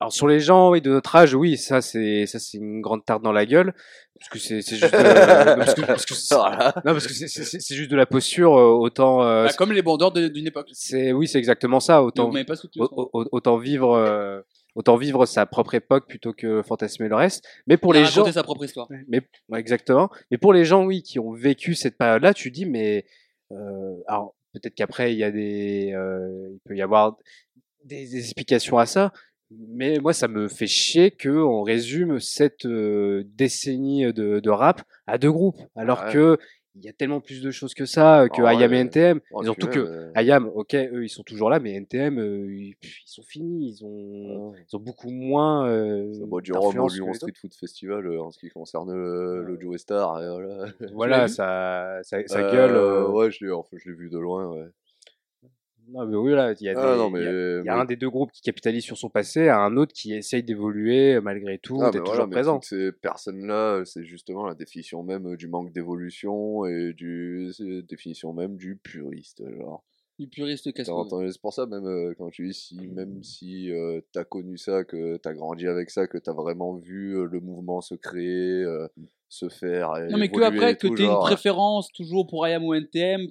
Alors 0.00 0.12
sur 0.12 0.26
les 0.26 0.40
gens 0.40 0.70
oui, 0.70 0.80
de 0.80 0.90
notre 0.90 1.14
âge, 1.14 1.34
oui, 1.34 1.58
ça 1.58 1.82
c'est 1.82 2.24
ça 2.26 2.38
c'est 2.38 2.56
une 2.56 2.80
grande 2.80 3.04
tarte 3.04 3.22
dans 3.22 3.32
la 3.32 3.44
gueule, 3.44 3.74
parce 4.18 4.30
que 4.30 4.38
c'est 4.38 4.62
c'est 4.62 4.76
juste 4.76 4.94
de, 4.94 4.98
parce 5.58 5.74
que, 5.74 5.82
parce 5.82 6.06
que 6.06 6.14
c'est- 6.14 6.34
Voilà. 6.34 6.72
non, 6.86 6.92
parce 6.92 7.06
que 7.06 7.12
c'est- 7.12 7.28
c'est 7.28 7.60
c'est 7.60 7.74
juste 7.74 7.90
de 7.90 7.96
la 7.96 8.06
posture 8.06 8.56
euh, 8.56 8.70
autant 8.70 9.22
euh, 9.22 9.44
Bah, 9.44 9.52
comme 9.52 9.72
les 9.72 9.82
bandeurs 9.82 10.10
de- 10.10 10.28
d'une 10.28 10.46
époque. 10.46 10.68
c'est 10.72 11.12
oui 11.12 11.28
c'est 11.28 11.38
exactement 11.38 11.80
ça 11.80 12.02
autant 12.02 12.26
vous 12.26 12.32
m'avez 12.32 12.46
pas 12.46 12.56
soutenu. 12.56 12.82
au- 12.82 13.10
au- 13.12 13.28
autant 13.30 13.58
vivre 13.58 13.92
euh, 13.94 14.40
autant 14.74 14.96
vivre 14.96 15.26
sa 15.26 15.44
propre 15.44 15.74
époque 15.74 16.08
plutôt 16.08 16.32
que 16.32 16.62
fantasmer 16.62 17.08
le 17.08 17.16
reste. 17.16 17.44
Mais 17.66 17.76
pour 17.76 17.92
les 17.92 18.06
gens 18.06 18.24
sa 18.32 18.42
propre 18.42 18.64
histoire. 18.64 18.88
mais 19.08 19.20
ouais, 19.50 19.60
exactement. 19.60 20.08
Mais 20.30 20.38
pour 20.38 20.52
les 20.54 20.64
gens, 20.64 20.84
oui, 20.84 21.02
qui 21.02 21.18
ont 21.18 21.32
vécu 21.32 21.74
cette 21.74 21.98
période-là, 21.98 22.32
tu 22.34 22.50
dis, 22.50 22.64
mais 22.66 23.04
euh, 23.52 23.96
alors 24.06 24.34
peut-être 24.54 24.74
qu'après 24.74 25.12
il 25.12 25.18
y 25.18 25.24
a 25.24 25.30
des, 25.30 25.92
euh, 25.92 26.48
il 26.52 26.58
peut 26.64 26.76
y 26.76 26.82
avoir 26.82 27.16
des, 27.84 28.06
des 28.06 28.18
explications 28.18 28.78
à 28.78 28.86
ça. 28.86 29.12
Mais 29.50 29.98
moi, 29.98 30.12
ça 30.12 30.28
me 30.28 30.46
fait 30.48 30.66
chier 30.68 31.10
que 31.10 31.28
on 31.28 31.62
résume 31.62 32.20
cette 32.20 32.66
euh, 32.66 33.24
décennie 33.34 34.12
de, 34.12 34.38
de 34.40 34.50
rap 34.50 34.82
à 35.06 35.18
deux 35.18 35.32
groupes, 35.32 35.58
alors 35.74 36.04
Ouais. 36.04 36.12
que 36.12 36.38
il 36.76 36.84
y 36.84 36.88
a 36.88 36.92
tellement 36.92 37.20
plus 37.20 37.42
de 37.42 37.50
choses 37.50 37.74
que 37.74 37.84
ça, 37.84 38.28
que 38.32 38.42
Ah 38.42 38.54
IAM 38.54 38.72
et. 38.72 38.78
NTM. 38.78 39.20
Oh, 39.32 39.42
et 39.42 39.44
surtout 39.44 39.66
que 39.66 40.12
IAM, 40.22 40.48
ok, 40.54 40.74
eux 40.74 41.04
ils 41.04 41.08
sont 41.08 41.24
toujours 41.24 41.50
là, 41.50 41.58
mais 41.58 41.72
NTM, 41.74 42.18
euh, 42.20 42.46
ils, 42.48 42.76
sont 43.04 43.24
finis, 43.24 43.70
ils 43.76 43.84
ont, 43.84 44.54
ils 44.54 44.76
ont 44.76 44.78
beaucoup 44.78 45.10
moins. 45.10 45.68
Euh, 45.68 46.12
boit 46.26 46.40
du 46.40 46.52
que 46.52 46.56
Lyon 46.94 47.12
Street 47.12 47.32
Food 47.40 47.54
Festival 47.54 48.06
euh, 48.06 48.22
en 48.22 48.30
ce 48.30 48.38
qui 48.38 48.50
concerne 48.50 48.92
euh, 48.92 49.42
le 49.42 49.58
Joe 49.60 49.78
Star. 49.80 50.22
Et 50.22 50.28
voilà. 50.30 50.66
Voilà, 50.92 51.28
ça, 51.28 51.98
ça, 52.02 52.18
ça 52.26 52.38
Euh, 52.38 52.52
gueule. 52.52 52.76
euh, 52.76 53.08
Ouais, 53.08 53.32
je 53.32 53.44
l'ai 53.44 53.50
enfin, 53.50 53.76
je 53.76 53.90
l'ai 53.90 53.96
vu 53.96 54.08
de 54.08 54.18
loin. 54.18 54.46
Ouais. 54.54 54.68
Non, 55.92 56.06
mais 56.06 56.16
oui, 56.16 56.32
là, 56.32 56.52
il 56.58 56.64
y 56.64 56.68
a, 56.68 56.74
des, 56.74 56.80
non, 56.80 57.08
il 57.16 57.22
y 57.22 57.26
a- 57.26 57.30
mais. 57.32 57.60
il 57.62 57.66
y 57.66 57.68
a 57.68 57.74
mais- 57.74 57.80
un 57.80 57.84
des 57.84 57.96
deux 57.96 58.10
groupes 58.10 58.30
qui 58.32 58.42
capitalise 58.42 58.84
sur 58.84 58.96
son 58.96 59.08
passé, 59.10 59.48
un 59.48 59.76
autre 59.76 59.92
qui 59.92 60.12
essaye 60.14 60.42
d'évoluer 60.42 61.14
euh, 61.16 61.20
malgré 61.20 61.58
tout, 61.58 61.78
Ah, 61.82 61.90
d'être 61.90 62.04
voilà, 62.04 62.20
toujours 62.24 62.30
présent. 62.30 62.60
ces 62.62 62.92
personnes-là, 62.92 63.82
c'est 63.84 64.04
justement 64.04 64.46
la 64.46 64.54
définition 64.54 65.02
même 65.02 65.36
du 65.36 65.48
manque 65.48 65.72
d'évolution 65.72 66.64
et 66.66 66.92
du 66.92 67.50
la 67.58 67.82
définition 67.82 68.32
même 68.32 68.56
du 68.56 68.76
puriste. 68.76 69.42
Genre. 69.58 69.82
Du 70.18 70.28
puriste 70.28 70.72
casse 70.74 70.86
C'est 70.86 71.40
pour 71.40 71.52
ça, 71.54 71.66
même 71.66 71.86
euh, 71.86 72.14
quand 72.18 72.28
tu 72.30 72.46
dis 72.46 72.54
si, 72.54 72.86
même 72.88 73.22
si 73.22 73.72
euh, 73.72 74.00
t'as 74.12 74.24
connu 74.24 74.58
ça, 74.58 74.84
que 74.84 75.16
t'as 75.16 75.32
grandi 75.32 75.66
avec 75.66 75.88
ça, 75.90 76.06
que 76.06 76.18
t'as 76.18 76.34
vraiment 76.34 76.74
vu 76.74 77.16
euh, 77.16 77.24
le 77.24 77.40
mouvement 77.40 77.80
se 77.80 77.94
créer, 77.94 78.62
euh, 78.62 78.86
se 79.30 79.48
faire. 79.48 79.92
Non, 80.10 80.18
mais 80.18 80.28
que 80.28 80.42
après, 80.42 80.76
que 80.76 80.88
tu 80.88 80.92
une 80.92 80.96
genre, 81.08 81.20
préférence 81.24 81.90
toujours 81.92 82.26
pour 82.26 82.46
IAM 82.46 82.64
ou 82.64 82.74
NTM, 82.74 83.28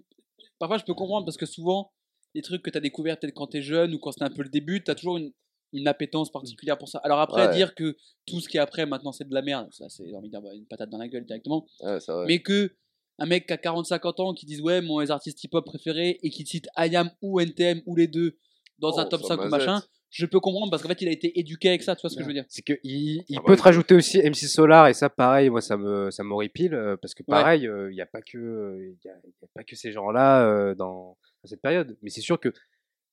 parfois 0.58 0.78
je 0.80 0.84
peux 0.84 0.96
comprendre 0.96 1.26
parce 1.26 1.38
que 1.38 1.46
souvent, 1.46 1.92
les 2.36 2.42
trucs 2.42 2.62
que 2.62 2.70
tu 2.70 2.78
as 2.78 2.82
découverts 2.82 3.20
peut-être 3.20 3.34
quand 3.34 3.48
tu 3.48 3.58
es 3.58 3.62
jeune 3.62 3.94
ou 3.94 4.00
quand 4.00 4.12
c'était 4.12 4.26
un 4.26 4.30
peu 4.30 4.44
le 4.44 4.50
début, 4.50 4.84
tu 4.84 4.92
as 4.92 4.96
toujours 4.96 5.18
une, 5.18 5.32
une 5.74 5.88
appétence 5.88 6.32
particulière 6.32 6.78
pour 6.78 6.88
ça. 6.90 7.00
Alors 7.00 7.20
après, 7.20 7.48
Ouais. 7.48 7.54
dire 7.56 7.76
que 7.76 7.96
tout 8.26 8.40
ce 8.40 8.50
qui 8.50 8.58
est 8.58 8.60
après 8.60 8.86
maintenant 8.86 9.12
c'est 9.12 9.28
de 9.28 9.34
la 9.34 9.42
merde, 9.42 9.68
ça 9.72 9.88
c'est 9.90 10.14
envie 10.14 10.28
de 10.30 10.34
dire 10.34 10.42
bah, 10.42 10.54
une 10.54 10.66
patate 10.66 10.90
dans 10.90 10.98
la 10.98 11.08
gueule 11.08 11.26
directement. 11.26 11.66
Ouais. 11.82 11.98
Mais 12.28 12.42
que 12.42 12.76
un 13.20 13.26
mec 13.26 13.48
qui 13.48 13.54
a 13.54 13.58
40-50 13.58 14.22
ans 14.22 14.34
qui 14.34 14.46
dise 14.46 14.62
ouais, 14.62 14.82
mon 14.82 15.00
artiste 15.10 15.44
hip-hop 15.44 15.66
préféré 15.66 16.20
et 16.24 16.30
qui 16.30 16.46
cite 16.46 16.68
IAM 16.78 17.12
ou 17.22 17.40
NTM 17.40 17.82
ou 17.86 17.96
les 17.96 18.08
deux 18.08 18.38
dans 18.80 18.98
un 18.98 19.06
Oh, 19.06 19.10
top 19.10 19.22
ça 19.24 19.36
5 19.36 19.42
ou 19.46 19.50
machin, 19.50 19.82
je 20.10 20.26
peux 20.26 20.40
comprendre 20.40 20.72
parce 20.72 20.82
qu'en 20.82 20.90
fait 20.90 21.02
il 21.02 21.08
a 21.08 21.12
été 21.12 21.40
éduqué 21.40 21.70
avec 21.70 21.84
ça, 21.84 21.96
tu 21.96 22.02
vois 22.02 22.10
ce 22.10 22.16
que 22.16 22.24
je 22.24 22.28
veux 22.28 22.34
dire. 22.34 22.46
C'est 22.48 22.64
que 22.64 22.74
il, 22.84 23.24
il 23.28 23.38
Ah 23.38 23.42
peut 23.46 23.56
te 23.56 23.62
rajouter 23.62 23.96
aussi 23.96 24.18
MC 24.20 24.36
Solar 24.48 24.88
et 24.88 24.94
ça 24.94 25.10
pareil 25.10 25.50
moi 25.50 25.62
ça 25.62 25.78
me 25.78 26.10
ça 26.10 26.24
m'horripile 26.24 26.74
euh, 26.74 26.98
parce 26.98 27.14
que 27.14 27.24
pareil 27.24 27.68
euh, 27.68 27.92
il 27.92 27.96
n'y 27.96 28.02
a 28.02 28.06
pas 28.06 28.22
que 28.22 28.38
euh, 28.38 28.78
il 28.82 29.08
y 29.08 29.10
a, 29.10 29.16
il 29.24 29.34
y 29.42 29.46
a 29.46 29.48
pas 29.54 29.64
que 29.64 29.76
ces 29.76 29.92
gens-là 29.92 30.46
euh, 30.46 30.76
dans, 30.76 31.18
dans 31.44 31.48
cette 31.48 31.62
période. 31.62 31.96
Mais 32.02 32.10
c'est 32.10 32.22
sûr 32.22 32.40
que 32.40 32.52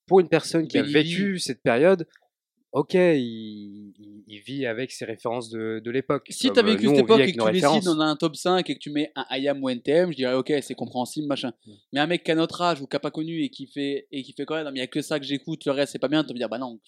pour 0.07 0.21
une 0.21 0.29
personne 0.29 0.67
qui 0.69 0.79
a 0.79 0.83
vécu 0.83 1.39
cette 1.39 1.63
période 1.63 2.09
ok 2.73 2.95
il, 2.95 3.93
il, 3.99 4.16
il 4.27 4.41
vit 4.41 4.67
avec 4.67 4.91
ses 4.91 5.05
références 5.05 5.51
de, 5.51 5.81
de 5.85 5.91
l'époque 5.91 6.27
Si 6.31 6.49
Comme, 6.49 6.57
t'as 6.57 6.63
euh, 6.63 6.65
vécu 6.65 6.87
nous, 6.87 6.91
cette 6.91 7.01
on 7.01 7.05
époque 7.05 7.21
et 7.21 7.33
que 7.33 7.39
tu 7.39 7.39
décides 7.39 7.55
références. 7.55 7.85
dans 7.85 8.01
un 8.01 8.17
top 8.17 8.37
5 8.37 8.69
et 8.69 8.75
que 8.75 8.79
tu 8.79 8.91
mets 8.91 9.13
un 9.15 9.25
IAM 9.37 9.63
ou 9.63 9.69
NTM, 9.69 10.11
je 10.11 10.17
dirais 10.17 10.35
ok, 10.35 10.53
c'est 10.63 10.75
compréhensible, 10.75 11.27
machin. 11.27 11.53
Mm. 11.67 11.73
Mais 11.93 12.01
un 12.01 12.07
mec 12.07 12.25
qui 12.25 12.33
a 12.33 12.35
notre 12.35 12.61
âge 12.63 12.81
ou 12.81 12.87
qui 12.87 12.97
a 12.97 13.01
pas 13.01 13.11
connu 13.11 13.43
et 13.43 13.49
qui 13.51 13.67
fait, 13.67 14.09
et 14.11 14.23
qui 14.23 14.33
fait 14.33 14.45
quand 14.45 14.57
même, 14.57 14.75
il 14.75 14.79
y 14.79 14.83
a 14.83 14.87
que 14.87 15.01
ça 15.01 15.21
que 15.21 15.27
j'écoute, 15.27 15.65
le 15.65 15.73
reste 15.73 15.93
c'est 15.93 15.99
pas 15.99 16.09
bien, 16.09 16.23
tu 16.23 16.29
vas 16.29 16.35
me 16.35 16.39
dire 16.39 16.49
bah 16.49 16.59
non, 16.59 16.81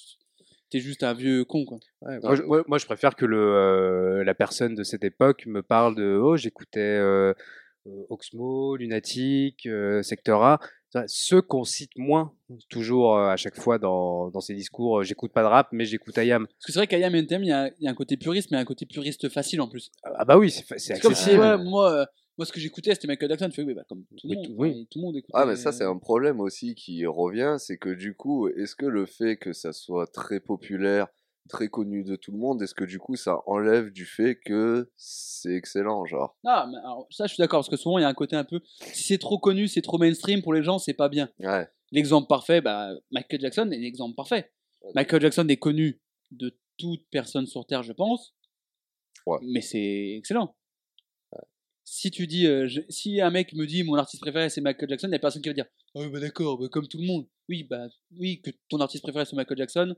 t'es 0.71 0.81
juste 0.81 1.03
un 1.03 1.15
vieux 1.15 1.45
con 1.45 1.65
quoi. 1.65 1.79
Ouais, 2.03 2.19
moi, 2.21 2.35
je, 2.35 2.43
moi, 2.43 2.65
moi, 2.67 2.79
je 2.79 2.87
préfère 2.87 3.15
que 3.15 3.25
le, 3.25 3.39
euh, 3.39 4.25
la 4.25 4.35
personne 4.35 4.75
de 4.75 4.83
cette 4.83 5.05
époque 5.05 5.47
me 5.47 5.63
parle 5.63 5.95
de 5.95 6.19
oh 6.21 6.37
j'écoutais 6.37 6.81
euh, 6.81 7.33
euh, 7.89 8.05
Oxmo, 8.11 8.77
Lunatic, 8.77 9.67
euh, 9.67 10.03
Secteur 10.03 10.43
A, 10.43 10.61
ceux 11.07 11.43
qu'on 11.43 11.65
cite 11.65 11.91
moins 11.97 12.33
toujours 12.69 13.17
euh, 13.17 13.29
à 13.31 13.37
chaque 13.37 13.61
fois 13.61 13.79
dans, 13.79 14.31
dans 14.31 14.41
ces 14.41 14.55
discours. 14.55 15.01
euh, 15.01 15.03
j'écoute 15.05 15.33
pas 15.33 15.43
de 15.43 15.49
rap, 15.49 15.69
mais 15.73 15.85
j'écoute 15.85 16.17
IAM. 16.17 16.47
Parce 16.47 16.67
que 16.67 16.73
c'est 16.73 16.79
vrai 16.79 16.87
qu'IAM 16.87 17.15
et 17.15 17.19
NTM, 17.19 17.43
il 17.45 17.49
y, 17.49 17.53
a- 17.53 17.69
il 17.79 17.85
y 17.85 17.89
a 17.89 17.91
un 17.91 17.95
côté 17.95 18.17
puriste, 18.17 18.51
mais 18.51 18.57
un 18.59 18.65
côté 18.65 18.87
puriste 18.87 19.29
facile 19.29 19.61
en 19.61 19.69
plus. 19.69 19.91
Ah 20.03 20.25
bah 20.25 20.39
oui, 20.39 20.51
c'est 20.51 20.93
accessible. 20.95 21.41
ouais, 21.41 21.59
moi, 21.59 21.93
euh, 21.93 22.07
moi 22.39 22.47
ce 22.47 22.53
que 22.53 22.61
j'écoutais 22.61 22.95
c'était 22.95 23.07
Michael 23.09 23.29
Jackson, 23.31 23.49
tu 23.49 23.57
fais 23.57 23.63
oui, 23.65 23.75
bah, 23.75 23.83
comme 23.89 24.05
tout 24.17 24.29
le 24.29 24.31
Oui, 24.31 24.37
monde, 24.37 24.47
tout- 24.47 24.55
oui. 24.57 24.89
le 24.95 25.01
monde 25.03 25.17
écoutait. 25.17 25.33
Ah, 25.37 25.45
mais 25.47 25.57
ça, 25.57 25.73
c'est 25.73 25.85
un 25.85 25.99
problème 25.99 26.41
aussi 26.41 26.75
qui 26.75 27.05
revient, 27.07 27.57
c'est 27.59 27.77
que 27.77 27.91
du 27.91 28.15
coup, 28.15 28.49
est-ce 28.49 28.75
que 28.77 28.87
le 28.87 29.07
fait 29.07 29.37
que 29.37 29.53
ça 29.53 29.73
soit 29.73 30.07
très 30.07 30.41
populaire, 30.41 31.09
très 31.49 31.69
connu 31.69 32.05
de 32.05 32.15
tout 32.17 32.31
le 32.33 32.39
monde, 32.39 32.63
est-ce 32.63 32.75
que 32.75 32.85
du 32.85 32.99
coup, 32.99 33.17
ça 33.17 33.39
enlève 33.47 33.91
du 33.91 34.05
fait 34.07 34.37
que 34.39 34.91
c'est 34.97 35.55
excellent, 35.55 36.05
genre? 36.07 36.37
Ah, 36.45 36.67
mais 36.71 36.79
alors, 36.79 37.07
ça 37.11 37.27
je 37.27 37.35
suis 37.35 37.41
d'accord, 37.41 37.59
parce 37.61 37.69
que 37.69 37.77
souvent 37.77 37.99
il 37.99 38.03
y 38.03 38.05
a 38.05 38.09
un 38.09 38.15
côté 38.15 38.37
un 38.37 38.45
peu. 38.45 38.61
Si 38.93 39.05
c'est 39.05 39.19
trop 39.19 39.39
connu, 39.39 39.67
c'est 39.69 39.83
trop 39.83 39.99
mainstream 39.99 40.43
pour 40.43 40.55
les 40.55 40.63
gens, 40.63 40.79
c'est 40.79 40.95
pas 40.95 41.09
bien. 41.09 41.29
Ouais. 41.41 41.67
L'exemple 41.91 42.29
parfait, 42.29 42.61
bah, 42.61 42.91
Michael 43.11 43.41
Jackson 43.41 43.71
est 43.73 43.79
l'exemple 43.79 44.15
parfait. 44.15 44.53
Michael 44.95 45.23
Jackson 45.23 45.47
est 45.49 45.57
connu 45.57 46.01
de 46.31 46.57
toute 46.77 47.05
personne 47.11 47.47
sur 47.47 47.67
Terre, 47.67 47.83
je 47.83 47.93
pense. 47.93 48.35
Ouais. 49.27 49.39
Mais 49.43 49.61
c'est 49.61 50.15
excellent. 50.17 50.55
Si 51.91 52.11
tu 52.11 52.27
dis, 52.27 52.47
euh, 52.47 52.69
je- 52.69 52.83
si 52.91 53.19
un 53.23 53.31
mec 53.31 53.55
me 53.55 53.65
dit 53.65 53.83
mon 53.83 53.95
artiste 53.95 54.21
préféré 54.21 54.51
c'est 54.51 54.61
Michael 54.61 54.91
Jackson, 54.91 55.07
il 55.07 55.11
n'y 55.11 55.17
a 55.17 55.21
personne 55.21 55.41
qui 55.41 55.49
va 55.49 55.55
dire 55.55 55.65
Ah 55.95 56.01
oui, 56.01 56.09
bah 56.11 56.21
d'accord, 56.21 56.59
bah, 56.59 56.67
comme 56.71 56.87
tout 56.87 56.99
le 56.99 57.07
monde. 57.07 57.27
Oui, 57.49 57.65
bah 57.65 57.87
oui, 58.19 58.43
que 58.43 58.51
ton 58.69 58.79
artiste 58.81 59.03
préféré 59.03 59.25
c'est 59.25 59.35
Michael 59.37 59.57
Jackson, 59.57 59.97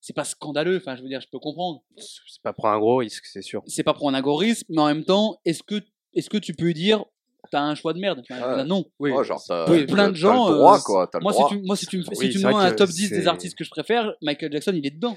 c'est 0.00 0.14
pas 0.14 0.24
scandaleux. 0.24 0.76
Enfin, 0.76 0.96
je 0.96 1.02
veux 1.02 1.08
dire, 1.08 1.20
je 1.20 1.28
peux 1.30 1.38
comprendre. 1.38 1.82
C'est 1.96 2.42
pas 2.42 2.52
prendre 2.52 2.74
un 2.74 2.78
gros 2.78 2.96
risque, 2.96 3.24
c'est 3.26 3.42
sûr. 3.42 3.62
C'est 3.66 3.82
pas 3.82 3.94
prendre 3.94 4.12
un 4.14 4.18
algorithme, 4.18 4.64
mais 4.68 4.80
en 4.80 4.86
même 4.86 5.04
temps, 5.04 5.40
est-ce 5.44 5.62
que, 5.62 5.82
est-ce 6.14 6.30
que 6.30 6.38
tu 6.38 6.54
peux 6.54 6.72
dire 6.72 7.04
t'as 7.50 7.60
un 7.60 7.74
choix 7.74 7.92
de 7.92 8.00
merde? 8.00 8.22
Enfin, 8.28 8.56
Ouais. 8.56 8.64
Non. 8.64 8.84
Oui, 8.98 9.12
Oh, 9.14 9.22
genre, 9.22 9.42
t'as, 9.46 9.70
Oui, 9.70 9.86
plein 9.86 10.10
de 10.10 10.16
gens, 10.16 10.46
T'as 10.46 10.52
le 10.52 10.58
droit, 10.58 10.78
euh, 10.78 10.82
quoi. 10.82 11.06
T'as 11.06 11.18
le 11.18 11.22
Moi, 11.22 11.32
si 11.32 11.44
tu, 11.48 11.62
moi, 11.62 11.76
si 11.76 11.86
tu 11.86 11.98
me, 11.98 12.02
si 12.02 12.08
Oui, 12.10 12.16
tu 12.30 12.32
c'est 12.32 12.38
me 12.38 12.42
vrai 12.52 12.52
demandes 12.54 12.72
un 12.72 12.76
top 12.76 12.90
10 12.90 13.10
des 13.10 13.26
artistes 13.28 13.56
que 13.56 13.64
je 13.64 13.70
préfère, 13.70 14.12
Michael 14.22 14.52
Jackson, 14.52 14.72
il 14.74 14.84
est 14.86 14.90
dedans. 14.90 15.16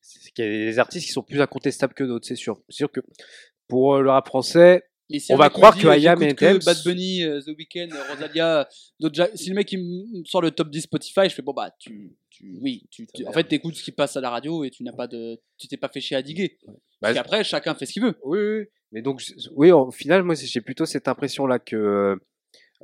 C'est 0.00 0.30
qu'il 0.32 0.44
y 0.44 0.48
a 0.48 0.50
des 0.50 0.78
artistes 0.78 1.06
qui 1.06 1.12
sont 1.12 1.22
plus 1.22 1.40
incontestables 1.40 1.94
que 1.94 2.04
d'autres, 2.04 2.26
c'est 2.26 2.36
sûr. 2.36 2.60
C'est 2.68 2.76
sûr 2.76 2.92
que 2.92 3.00
pour 3.68 3.94
euh, 3.96 4.02
le 4.02 4.10
rap 4.10 4.26
français, 4.26 4.84
On 5.30 5.36
va 5.36 5.48
croire 5.50 5.76
que 5.76 5.86
IAM 5.86 6.18
j'écoute 6.20 6.22
et 6.22 6.34
que 6.34 6.64
Bad 6.64 6.76
Bunny, 6.84 7.24
euh, 7.24 7.40
The 7.40 7.48
Weeknd, 7.58 7.88
Rosalia, 8.10 8.68
d'autres 9.00 9.30
si 9.34 9.48
le 9.48 9.54
mec 9.54 9.72
il 9.72 9.78
me 9.78 10.24
sort 10.24 10.42
le 10.42 10.50
top 10.50 10.70
10 10.70 10.82
Spotify, 10.82 11.28
je 11.28 11.34
fais 11.34 11.42
bon 11.42 11.52
bah 11.54 11.70
tu, 11.78 12.16
tu, 12.34 12.58
oui, 12.60 12.84
tu, 12.90 13.06
tu- 13.06 13.24
en 13.26 13.32
fait, 13.32 13.44
t'écoutes 13.44 13.76
ce 13.76 13.82
qui 13.84 13.92
passe 13.92 14.16
à 14.16 14.20
la 14.20 14.30
radio 14.30 14.64
et 14.64 14.70
tu 14.70 14.82
n'as 14.82 14.92
pas 14.92 15.06
de, 15.06 15.38
tu 15.56 15.68
t'es 15.68 15.76
pas 15.76 15.88
fait 15.88 16.00
chier 16.00 16.16
à 16.16 16.22
diguer. 16.22 16.58
Bah, 16.66 16.74
Parce 17.00 17.14
qu'après, 17.14 17.44
chacun 17.44 17.74
fait 17.74 17.86
ce 17.86 17.92
qu'il 17.92 18.02
veut. 18.02 18.14
Oui, 18.24 18.38
oui. 18.38 18.64
Mais 18.92 19.02
donc, 19.02 19.22
oui, 19.54 19.70
au 19.70 19.90
final, 19.90 20.22
moi, 20.24 20.34
j'ai 20.34 20.60
plutôt 20.60 20.84
cette 20.86 21.06
impression-là 21.08 21.58
que 21.58 21.76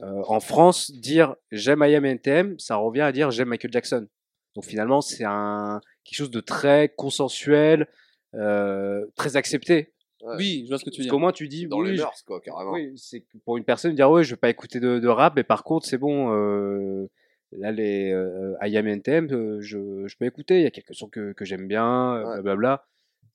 euh, 0.03 0.23
en 0.29 0.41
France, 0.41 0.91
dire 0.93 1.35
j'aime 1.51 1.83
IAM 1.85 2.05
NTM, 2.05 2.59
ça 2.59 2.77
revient 2.77 3.01
à 3.03 3.13
dire 3.13 3.31
j'aime 3.31 3.49
Michael 3.49 3.73
Jackson. 3.73 4.07
Donc 4.55 4.65
finalement, 4.65 5.01
c'est 5.01 5.25
un 5.25 5.81
quelque 6.05 6.17
chose 6.17 6.31
de 6.31 6.41
très 6.41 6.89
consensuel, 6.97 7.87
euh, 8.35 9.07
très 9.17 9.37
accepté. 9.37 9.93
Ouais. 10.23 10.35
Oui, 10.37 10.63
je 10.65 10.69
vois 10.69 10.79
ce 10.79 10.85
que 10.85 10.91
tu 10.91 10.97
veux 10.97 10.99
Parce 10.99 11.05
dire. 11.05 11.11
qu'au 11.13 11.19
moins, 11.19 11.33
tu 11.33 11.49
dis 11.49 11.67
Dans 11.67 11.79
oui, 11.81 11.93
les 11.93 11.97
mœurs, 11.99 12.23
quoi, 12.27 12.41
carrément. 12.41 12.73
oui, 12.73 12.93
c'est 12.97 13.25
pour 13.45 13.57
une 13.57 13.65
personne 13.65 13.95
dire 13.95 14.11
ouais, 14.11 14.23
je 14.25 14.31
vais 14.31 14.37
pas 14.39 14.51
écouter 14.51 14.81
de, 14.81 14.99
de 14.99 15.09
rap, 15.09 15.35
mais 15.37 15.45
par 15.45 15.65
contre, 15.65 15.87
c'est 15.87 15.99
bon. 15.99 16.33
Euh, 16.35 17.09
là, 17.53 17.73
les 17.73 18.13
euh, 18.13 18.55
euh, 18.63 19.61
je, 19.61 20.07
je 20.07 20.17
peux 20.17 20.25
écouter. 20.27 20.59
Il 20.59 20.63
y 20.63 20.67
a 20.67 20.71
quelques 20.71 20.95
sons 20.95 21.09
que, 21.09 21.33
que 21.33 21.45
j'aime 21.45 21.67
bien, 21.69 22.15
euh, 22.17 22.25
Ouais. 22.25 22.35
blablabla. 22.43 22.87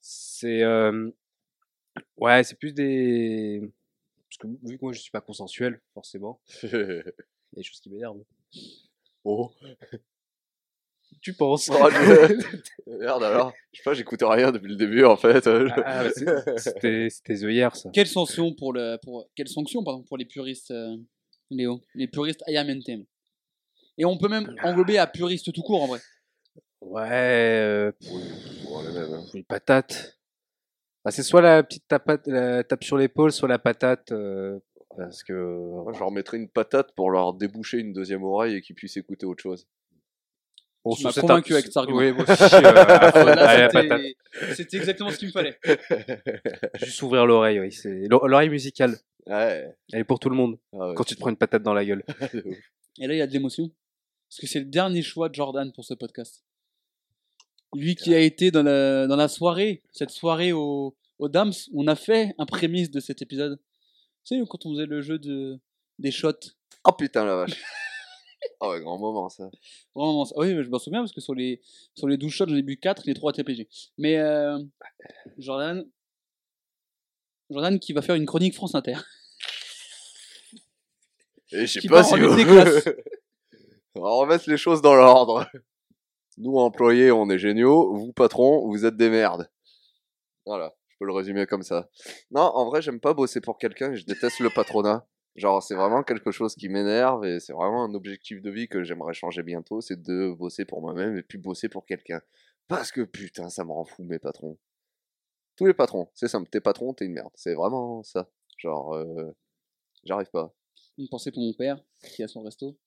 C'est 0.01 0.61
euh, 0.63 1.09
ouais, 2.17 2.43
c'est 2.43 2.57
plus 2.57 2.73
des 2.73 3.61
parce 4.29 4.37
que 4.37 4.47
vu 4.67 4.77
que 4.77 4.83
moi 4.83 4.93
je 4.93 4.99
suis 4.99 5.11
pas 5.11 5.21
consensuel, 5.21 5.79
forcément, 5.93 6.39
il 6.63 6.69
y 6.69 6.75
a 6.75 7.11
des 7.57 7.63
choses 7.63 7.79
qui 7.79 7.89
m'énervent. 7.89 8.23
oh. 9.23 9.51
Tu 11.21 11.33
penses? 11.33 11.69
Oh, 11.73 11.87
je- 11.89 12.59
Merde 12.99 13.23
alors. 13.23 13.53
Je 13.71 13.77
sais 13.79 13.83
pas, 13.83 13.93
j'écoutais 13.93 14.25
rien 14.25 14.51
depuis 14.51 14.69
le 14.69 14.75
début 14.75 15.03
en 15.05 15.15
fait. 15.15 15.47
Ah, 15.47 16.03
bah, 16.03 16.09
c'est- 16.11 16.57
C'était 16.59 17.09
c'était 17.09 17.35
The 17.35 17.41
Year, 17.51 17.75
ça. 17.75 17.89
Quelle 17.93 18.07
sanction 18.07 18.53
pour 18.53 18.73
le, 18.73 18.97
pour, 19.01 19.27
quelle 19.35 19.47
sanction, 19.47 19.83
pardon, 19.83 20.03
pour 20.03 20.17
les 20.17 20.25
puristes, 20.25 20.71
euh, 20.71 20.95
Léo? 21.49 21.81
Les 21.95 22.07
puristes 22.07 22.43
IAM 22.47 22.69
NTM. 22.69 23.05
Et 23.97 24.05
on 24.05 24.17
peut 24.17 24.27
même 24.27 24.53
englober 24.63 24.97
à 24.97 25.07
puristes 25.07 25.51
tout 25.53 25.61
court, 25.63 25.84
en 25.84 25.88
vrai. 25.88 25.99
Ouais, 26.81 27.09
euh, 27.11 27.91
Bon, 28.65 28.81
les 28.84 28.91
mêmes, 28.93 29.13
hein. 29.13 29.23
les 29.34 29.43
patates. 29.43 30.17
Bah, 31.03 31.11
c'est 31.11 31.23
soit 31.23 31.41
la 31.41 31.63
petite 31.63 31.88
tapate, 31.88 32.27
la 32.27 32.63
tape 32.63 32.84
sur 32.84 32.97
l'épaule, 32.97 33.31
soit 33.31 33.47
la 33.47 33.59
patate. 33.59 34.11
euh, 34.11 34.59
parce 34.97 35.23
que. 35.23 35.34
Moi, 35.34 35.93
je 35.93 35.99
leur 35.99 36.11
mettrais 36.11 36.38
une 36.38 36.49
patate 36.49 36.93
pour 36.95 37.09
leur 37.11 37.34
déboucher 37.34 37.77
une 37.80 37.93
deuxième 37.93 38.23
oreille 38.23 38.55
et 38.55 38.61
qu'ils 38.61 38.76
puissent 38.76 38.97
écouter 38.97 39.26
autre 39.26 39.41
chose. 39.43 39.67
Bon, 40.84 40.91
Tu 40.93 40.99
sur 40.99 41.07
m'as 41.09 41.13
cet 41.13 41.22
convaincu 41.22 41.53
avec 41.53 41.65
cet 41.65 41.77
argument. 41.77 41.99
Oui, 41.99 42.11
moi 42.11 42.23
aussi, 42.30 42.31
euh, 42.55 42.61
Là, 42.61 42.81
allez, 43.49 43.61
la 43.61 43.69
c'était- 43.69 43.88
patate. 43.88 44.55
C'était 44.55 44.77
exactement 44.77 45.09
ce 45.09 45.17
qu'il 45.17 45.27
me 45.30 45.34
fallait. 45.34 45.57
Juste 46.84 47.01
ouvrir 47.01 47.26
l'oreille, 47.26 47.59
oui. 47.59 47.72
c'est- 47.72 48.07
l'o- 48.07 48.27
L'oreille 48.27 48.49
musicale, 48.49 48.95
Ouais. 49.27 49.73
elle 49.93 49.99
est 50.01 50.03
pour 50.03 50.19
tout 50.19 50.30
le 50.30 50.35
monde. 50.35 50.59
Ah 50.73 50.89
ouais. 50.89 50.93
Quand 50.95 51.03
tu 51.03 51.15
te 51.15 51.19
prends 51.19 51.30
une 51.31 51.38
patate 51.38 51.63
dans 51.63 51.73
la 51.73 51.84
gueule. 51.85 52.03
Et 52.99 53.07
là, 53.07 53.13
il 53.13 53.17
y 53.17 53.22
a 53.22 53.27
de 53.27 53.34
l'émotion. 53.34 53.69
Parce 54.35 54.41
que 54.41 54.47
c'est 54.47 54.59
le 54.59 54.65
dernier 54.65 55.01
choix 55.01 55.29
de 55.29 55.33
Jordan 55.35 55.71
pour 55.71 55.85
ce 55.85 55.93
podcast. 55.93 56.43
Lui 57.73 57.95
qui 57.95 58.13
a 58.13 58.19
été 58.19 58.51
dans 58.51 58.63
la, 58.63 59.07
dans 59.07 59.15
la 59.15 59.29
soirée, 59.29 59.81
cette 59.93 60.09
soirée 60.09 60.51
au, 60.51 60.93
au 61.19 61.29
Dams, 61.29 61.53
on 61.73 61.87
a 61.87 61.95
fait 61.95 62.35
un 62.37 62.45
prémisse 62.45 62.91
de 62.91 62.99
cet 62.99 63.21
épisode. 63.21 63.57
Tu 64.25 64.37
sais, 64.37 64.43
quand 64.49 64.65
on 64.65 64.73
faisait 64.73 64.87
le 64.87 65.01
jeu 65.01 65.19
de, 65.19 65.57
des 65.99 66.11
shots. 66.11 66.33
Oh 66.83 66.91
putain 66.91 67.23
la 67.23 67.35
vache. 67.37 67.63
Ah 68.59 68.67
ouais, 68.71 68.81
grand 68.81 68.97
moment 68.99 69.29
ça. 69.29 69.49
Vraiment, 69.95 70.25
ça- 70.25 70.35
oui, 70.37 70.53
mais 70.53 70.63
je 70.65 70.69
m'en 70.69 70.79
souviens 70.79 70.99
parce 70.99 71.13
que 71.13 71.21
sur 71.21 71.33
les, 71.33 71.61
sur 71.93 72.09
les 72.09 72.17
12 72.17 72.29
shots, 72.29 72.47
j'en 72.49 72.57
ai 72.57 72.61
bu 72.61 72.75
4, 72.75 73.03
les 73.05 73.13
3 73.13 73.31
TPG. 73.31 73.69
Mais 73.97 74.17
euh, 74.17 74.59
Jordan, 75.37 75.87
Jordan 77.49 77.79
qui 77.79 77.93
va 77.93 78.01
faire 78.01 78.15
une 78.15 78.25
chronique 78.25 78.53
France 78.53 78.75
Inter. 78.75 78.97
Et 81.53 81.65
je 81.67 81.79
sais 81.79 81.87
pas 81.87 82.03
si 82.03 82.19
vous... 82.19 82.35
On 83.95 84.01
va 84.01 84.09
remettre 84.11 84.49
les 84.49 84.57
choses 84.57 84.81
dans 84.81 84.95
l'ordre. 84.95 85.49
Nous 86.38 86.57
employés, 86.57 87.11
on 87.11 87.30
est 87.30 87.39
géniaux. 87.39 87.93
Vous 87.95 88.11
patrons, 88.11 88.67
vous 88.67 88.85
êtes 88.85 88.97
des 88.97 89.09
merdes. 89.09 89.49
Voilà, 90.45 90.76
je 90.89 90.97
peux 90.99 91.05
le 91.05 91.13
résumer 91.13 91.45
comme 91.45 91.63
ça. 91.63 91.89
Non, 92.30 92.41
en 92.41 92.65
vrai, 92.65 92.81
j'aime 92.81 92.99
pas 92.99 93.13
bosser 93.13 93.39
pour 93.39 93.57
quelqu'un. 93.57 93.93
et 93.93 93.95
Je 93.95 94.05
déteste 94.05 94.39
le 94.39 94.49
patronat. 94.49 95.07
Genre, 95.35 95.63
c'est 95.63 95.76
vraiment 95.76 96.03
quelque 96.03 96.31
chose 96.31 96.55
qui 96.55 96.69
m'énerve 96.69 97.26
et 97.26 97.39
c'est 97.39 97.53
vraiment 97.53 97.84
un 97.84 97.93
objectif 97.93 98.41
de 98.41 98.49
vie 98.49 98.67
que 98.67 98.84
j'aimerais 98.84 99.13
changer 99.13 99.43
bientôt, 99.43 99.81
c'est 99.81 100.01
de 100.01 100.31
bosser 100.31 100.63
pour 100.63 100.81
moi-même 100.81 101.17
et 101.17 101.23
puis 101.23 101.38
bosser 101.38 101.67
pour 101.67 101.85
quelqu'un. 101.85 102.22
Parce 102.69 102.91
que 102.91 103.01
putain, 103.01 103.49
ça 103.49 103.65
me 103.65 103.72
rend 103.72 103.84
fou 103.84 104.03
mes 104.03 104.19
patrons. 104.19 104.57
Tous 105.57 105.65
les 105.65 105.73
patrons, 105.73 106.09
c'est 106.13 106.30
simple, 106.30 106.49
t'es 106.49 106.61
patron, 106.61 106.93
t'es 106.93 107.05
une 107.05 107.13
merde. 107.13 107.31
C'est 107.35 107.53
vraiment 107.53 108.01
ça. 108.03 108.30
Genre, 108.57 108.95
euh, 108.95 109.35
j'arrive 110.05 110.30
pas. 110.30 110.53
Une 110.97 111.09
pensée 111.09 111.31
pour 111.31 111.43
mon 111.43 111.51
père 111.53 111.77
qui 112.15 112.23
a 112.23 112.27
son 112.27 112.41
resto. 112.41 112.77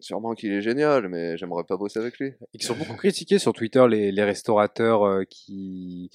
Sûrement 0.00 0.34
qu'il 0.34 0.50
est 0.52 0.62
génial, 0.62 1.08
mais 1.08 1.36
j'aimerais 1.36 1.64
pas 1.64 1.76
bosser 1.76 1.98
avec 1.98 2.18
lui. 2.18 2.32
Ils 2.54 2.62
sont 2.62 2.74
beaucoup 2.74 2.96
critiqués 2.96 3.38
sur 3.38 3.52
Twitter, 3.52 3.84
les, 3.88 4.12
les 4.12 4.24
restaurateurs 4.24 5.02
euh, 5.04 5.24
qui, 5.24 6.10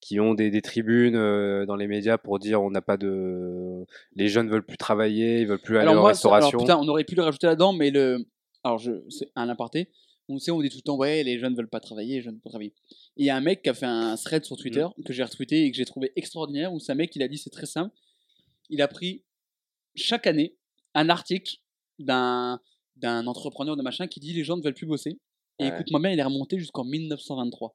qui 0.00 0.18
ont 0.18 0.34
des, 0.34 0.50
des 0.50 0.60
tribunes 0.62 1.14
euh, 1.14 1.66
dans 1.66 1.76
les 1.76 1.86
médias 1.86 2.18
pour 2.18 2.38
dire 2.40 2.60
on 2.62 2.70
n'a 2.70 2.82
pas 2.82 2.96
de. 2.96 3.84
Les 4.16 4.28
jeunes 4.28 4.50
veulent 4.50 4.66
plus 4.66 4.76
travailler, 4.76 5.40
ils 5.42 5.46
veulent 5.46 5.60
plus 5.60 5.78
aller 5.78 5.88
en 5.88 5.94
moi, 6.00 6.14
ça- 6.14 6.26
alors, 6.28 6.36
restauration. 6.38 6.58
putain, 6.58 6.78
on 6.78 6.88
aurait 6.88 7.04
pu 7.04 7.14
le 7.14 7.22
rajouter 7.22 7.46
là-dedans, 7.46 7.72
mais 7.72 7.90
le. 7.90 8.26
Alors, 8.64 8.78
je... 8.78 8.92
c'est 9.08 9.30
un 9.36 9.48
aparté. 9.48 9.88
On 10.28 10.38
sait, 10.38 10.50
on 10.52 10.60
dit 10.60 10.68
tout 10.68 10.76
le 10.78 10.82
temps, 10.82 10.96
ouais, 10.96 11.22
les 11.24 11.38
jeunes 11.38 11.54
veulent 11.56 11.68
pas 11.68 11.80
travailler, 11.80 12.16
les 12.16 12.22
jeunes 12.22 12.34
veulent 12.34 12.42
pas 12.42 12.50
travailler. 12.50 12.72
Et 13.16 13.22
il 13.22 13.26
y 13.26 13.30
a 13.30 13.36
un 13.36 13.40
mec 13.40 13.62
qui 13.62 13.68
a 13.68 13.74
fait 13.74 13.86
un 13.86 14.16
thread 14.16 14.44
sur 14.44 14.56
Twitter 14.56 14.86
Mm. 14.98 15.02
que 15.04 15.12
j'ai 15.12 15.22
retweeté 15.24 15.64
et 15.64 15.70
que 15.70 15.76
j'ai 15.76 15.84
trouvé 15.84 16.12
extraordinaire. 16.16 16.72
Où 16.72 16.78
c'est 16.80 16.92
un 16.92 16.96
mec, 16.96 17.14
il 17.16 17.22
a 17.22 17.28
dit, 17.28 17.38
c'est 17.38 17.50
très 17.50 17.66
simple. 17.66 17.94
Il 18.68 18.80
a 18.82 18.88
pris 18.88 19.22
chaque 19.94 20.26
année 20.26 20.56
un 20.94 21.08
article 21.08 21.56
d'un 21.98 22.60
d'un 22.96 23.26
entrepreneur 23.26 23.76
de 23.76 23.82
machin 23.82 24.06
qui 24.08 24.20
dit 24.20 24.32
les 24.34 24.44
gens 24.44 24.56
ne 24.58 24.62
veulent 24.62 24.74
plus 24.74 24.86
bosser. 24.86 25.18
Et 25.58 25.64
Ouais. 25.64 25.68
écoute-moi 25.74 26.00
bien, 26.00 26.10
il 26.10 26.18
est 26.18 26.22
remonté 26.22 26.58
jusqu'en 26.58 26.84
1923. 26.84 27.74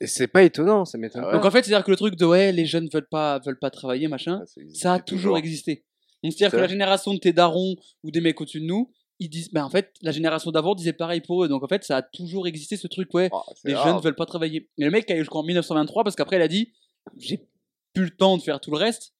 Et 0.00 0.08
c'est 0.08 0.26
pas 0.26 0.42
étonnant, 0.42 0.84
ça 0.84 0.98
m'étonne 0.98 1.22
Ah. 1.24 1.32
Donc 1.32 1.44
en 1.44 1.50
fait, 1.52 1.62
c'est-à-dire 1.64 1.84
que 1.84 1.90
le 1.92 1.96
truc 1.96 2.16
de 2.16 2.24
ouais, 2.24 2.50
les 2.50 2.66
jeunes 2.66 2.88
veulent 2.92 3.06
pas 3.08 3.38
veulent 3.40 3.58
pas 3.60 3.70
travailler, 3.70 4.08
machin, 4.08 4.42
ça 4.74 4.94
a 4.94 4.96
c'est 4.98 5.04
toujours 5.04 5.38
existé. 5.38 5.84
Donc 6.24 6.32
c'est-à-dire 6.32 6.56
que 6.56 6.60
la 6.60 6.66
génération 6.68 7.14
de 7.14 7.18
tes 7.20 7.32
darons 7.32 7.76
ou 8.02 8.10
des 8.10 8.20
mecs 8.20 8.40
au-dessus 8.40 8.60
de 8.60 8.66
nous, 8.66 8.90
ils 9.20 9.28
disent, 9.30 9.50
bah 9.52 9.64
en 9.64 9.70
fait, 9.70 9.94
la 10.02 10.10
génération 10.10 10.50
d'avant 10.50 10.74
disait 10.74 10.92
pareil 10.92 11.20
pour 11.20 11.44
eux. 11.44 11.48
Donc 11.48 11.62
en 11.62 11.68
fait, 11.68 11.84
ça 11.84 11.98
a 11.98 12.02
toujours 12.02 12.48
existé 12.48 12.76
ce 12.76 12.88
truc, 12.88 13.12
ouais, 13.14 13.30
Ah, 13.32 13.42
les 13.64 13.74
rare. 13.74 13.86
jeunes 13.86 14.00
veulent 14.02 14.16
pas 14.16 14.26
travailler. 14.26 14.68
Et 14.78 14.84
le 14.84 14.90
mec 14.90 15.08
a 15.10 15.14
eu 15.14 15.20
jusqu'en 15.20 15.44
1923 15.44 16.02
parce 16.02 16.16
qu'après 16.16 16.36
il 16.36 16.42
a 16.42 16.48
dit, 16.48 16.72
j'ai 17.16 17.46
plus 17.94 18.04
le 18.04 18.10
temps 18.16 18.36
de 18.36 18.42
faire 18.42 18.60
tout 18.60 18.72
le 18.72 18.78
reste, 18.78 19.14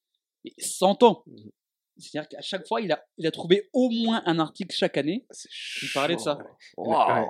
et 0.44 0.52
100 0.58 1.02
ans. 1.04 1.24
C'est-à-dire 1.98 2.28
qu'à 2.28 2.40
chaque 2.42 2.66
fois, 2.66 2.80
il 2.80 2.92
a, 2.92 3.02
il 3.16 3.26
a 3.26 3.30
trouvé 3.30 3.68
au 3.72 3.88
moins 3.90 4.22
un 4.26 4.38
article 4.38 4.74
chaque 4.76 4.96
année. 4.98 5.24
C'est 5.30 5.48
Il 5.82 5.88
parlait 5.94 6.16
de 6.16 6.20
ça. 6.20 6.38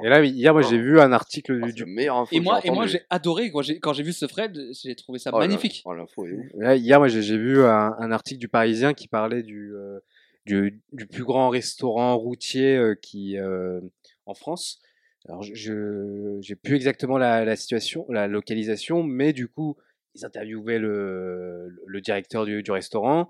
Et 0.02 0.09
là, 0.09 0.24
hier, 0.24 0.52
moi, 0.52 0.62
j'ai 0.62 0.78
vu 0.78 0.98
un 1.01 1.12
article 1.12 1.60
Ah, 1.62 1.70
du, 1.72 1.82
la 1.84 1.86
meilleure 1.86 2.16
info 2.16 2.34
Et 2.34 2.40
moi, 2.40 2.60
j'ai 2.62 2.68
et 2.68 2.70
moi 2.72 2.86
j'ai 2.86 3.02
adoré 3.10 3.51
quand 3.52 3.93
j'ai 3.93 4.02
vu 4.02 4.12
ce 4.12 4.26
thread, 4.26 4.59
j'ai 4.82 4.94
trouvé 4.97 5.18
ça 5.18 5.30
Oh 5.32 5.38
là- 5.38 5.47
magnifique. 5.47 5.82
Oh, 5.84 5.94
l'info 5.94 6.26
est 6.26 6.32
ouf. 6.32 6.47
Là, 6.56 6.74
hier, 6.76 6.98
moi, 6.98 7.09
j'ai 7.09 7.38
vu 7.38 7.62
un, 7.62 7.94
un 7.98 8.10
article 8.12 8.40
du 8.40 8.48
Parisien 8.48 8.93
qui 8.94 9.06
parlait 9.09 9.43
du, 9.43 9.72
euh, 9.74 10.01
du, 10.47 10.80
du 10.93 11.06
plus 11.06 11.24
grand 11.24 11.48
restaurant 11.48 12.16
routier 12.16 12.76
euh, 12.76 12.94
qui 13.01 13.38
euh, 13.38 13.80
en 14.26 14.34
France. 14.34 14.80
Alors, 15.28 15.43
je- 15.43 16.38
j'ai 16.40 16.55
plus 16.56 16.74
exactement 16.76 17.18
la, 17.18 17.44
la 17.44 17.56
situation, 17.56 18.06
la 18.09 18.26
localisation, 18.28 19.02
mais 19.02 19.32
du 19.32 19.48
coup, 19.48 19.76
ils 20.14 20.24
interviewaient 20.24 20.78
le, 20.78 21.68
le- 21.68 21.82
le 21.86 22.01
directeur 22.01 22.44
du, 22.47 22.62
du 22.62 22.70
restaurant 22.70 23.28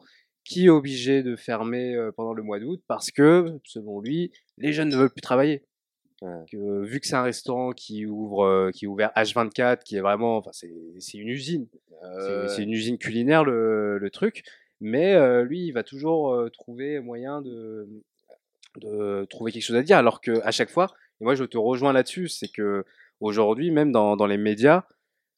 qui 0.48 0.66
est 0.66 0.70
obligé 0.70 1.22
de 1.22 1.34
fermer 1.36 1.96
pendant 2.16 2.32
le 2.32 2.42
mois 2.42 2.58
d'août 2.60 2.80
parce 2.88 3.10
que, 3.10 3.58
selon 3.64 4.00
lui, 4.00 4.30
les 4.58 4.72
jeunes 4.72 4.88
ne 4.90 4.96
veulent 4.96 5.10
plus 5.10 5.20
travailler. 5.20 5.64
Ouais. 6.22 6.44
Que, 6.50 6.82
vu 6.84 7.00
que 7.00 7.06
c'est 7.06 7.16
un 7.16 7.22
restaurant 7.22 7.72
qui 7.72 8.06
ouvre, 8.06 8.70
qui 8.72 8.86
est 8.86 8.88
ouvert 8.88 9.10
H24, 9.16 9.82
qui 9.84 9.96
est 9.96 10.00
vraiment, 10.00 10.38
enfin, 10.38 10.50
c'est 10.52 10.72
c'est 10.98 11.18
une 11.18 11.28
usine. 11.28 11.66
C'est- 11.70 11.96
Euh, 12.06 12.48
C'est 12.48 12.62
une 12.62 12.72
usine 12.72 12.96
culinaire 12.98 13.42
le, 13.44 13.98
le 13.98 14.10
truc, 14.10 14.42
mais 14.80 15.14
euh, 15.14 15.42
lui 15.42 15.66
il 15.66 15.72
va 15.72 15.82
toujours 15.82 16.32
euh, 16.34 16.48
trouver 16.50 17.00
moyen 17.00 17.42
de, 17.42 17.88
de 18.80 19.24
trouver 19.30 19.50
quelque 19.52 19.62
chose 19.64 19.76
à 19.76 19.82
dire, 19.82 19.96
alors 19.98 20.20
que 20.20 20.40
à 20.44 20.50
chaque 20.52 20.70
fois, 20.70 20.88
et 21.20 21.24
moi 21.24 21.34
je 21.34 21.44
te 21.44 21.58
rejoins 21.58 21.92
là-dessus, 21.92 22.28
c'est 22.28 22.48
que 22.48 22.84
aujourd'hui 23.20 23.70
même 23.70 23.92
dans, 23.92 24.16
dans 24.16 24.26
les 24.26 24.36
médias, 24.36 24.84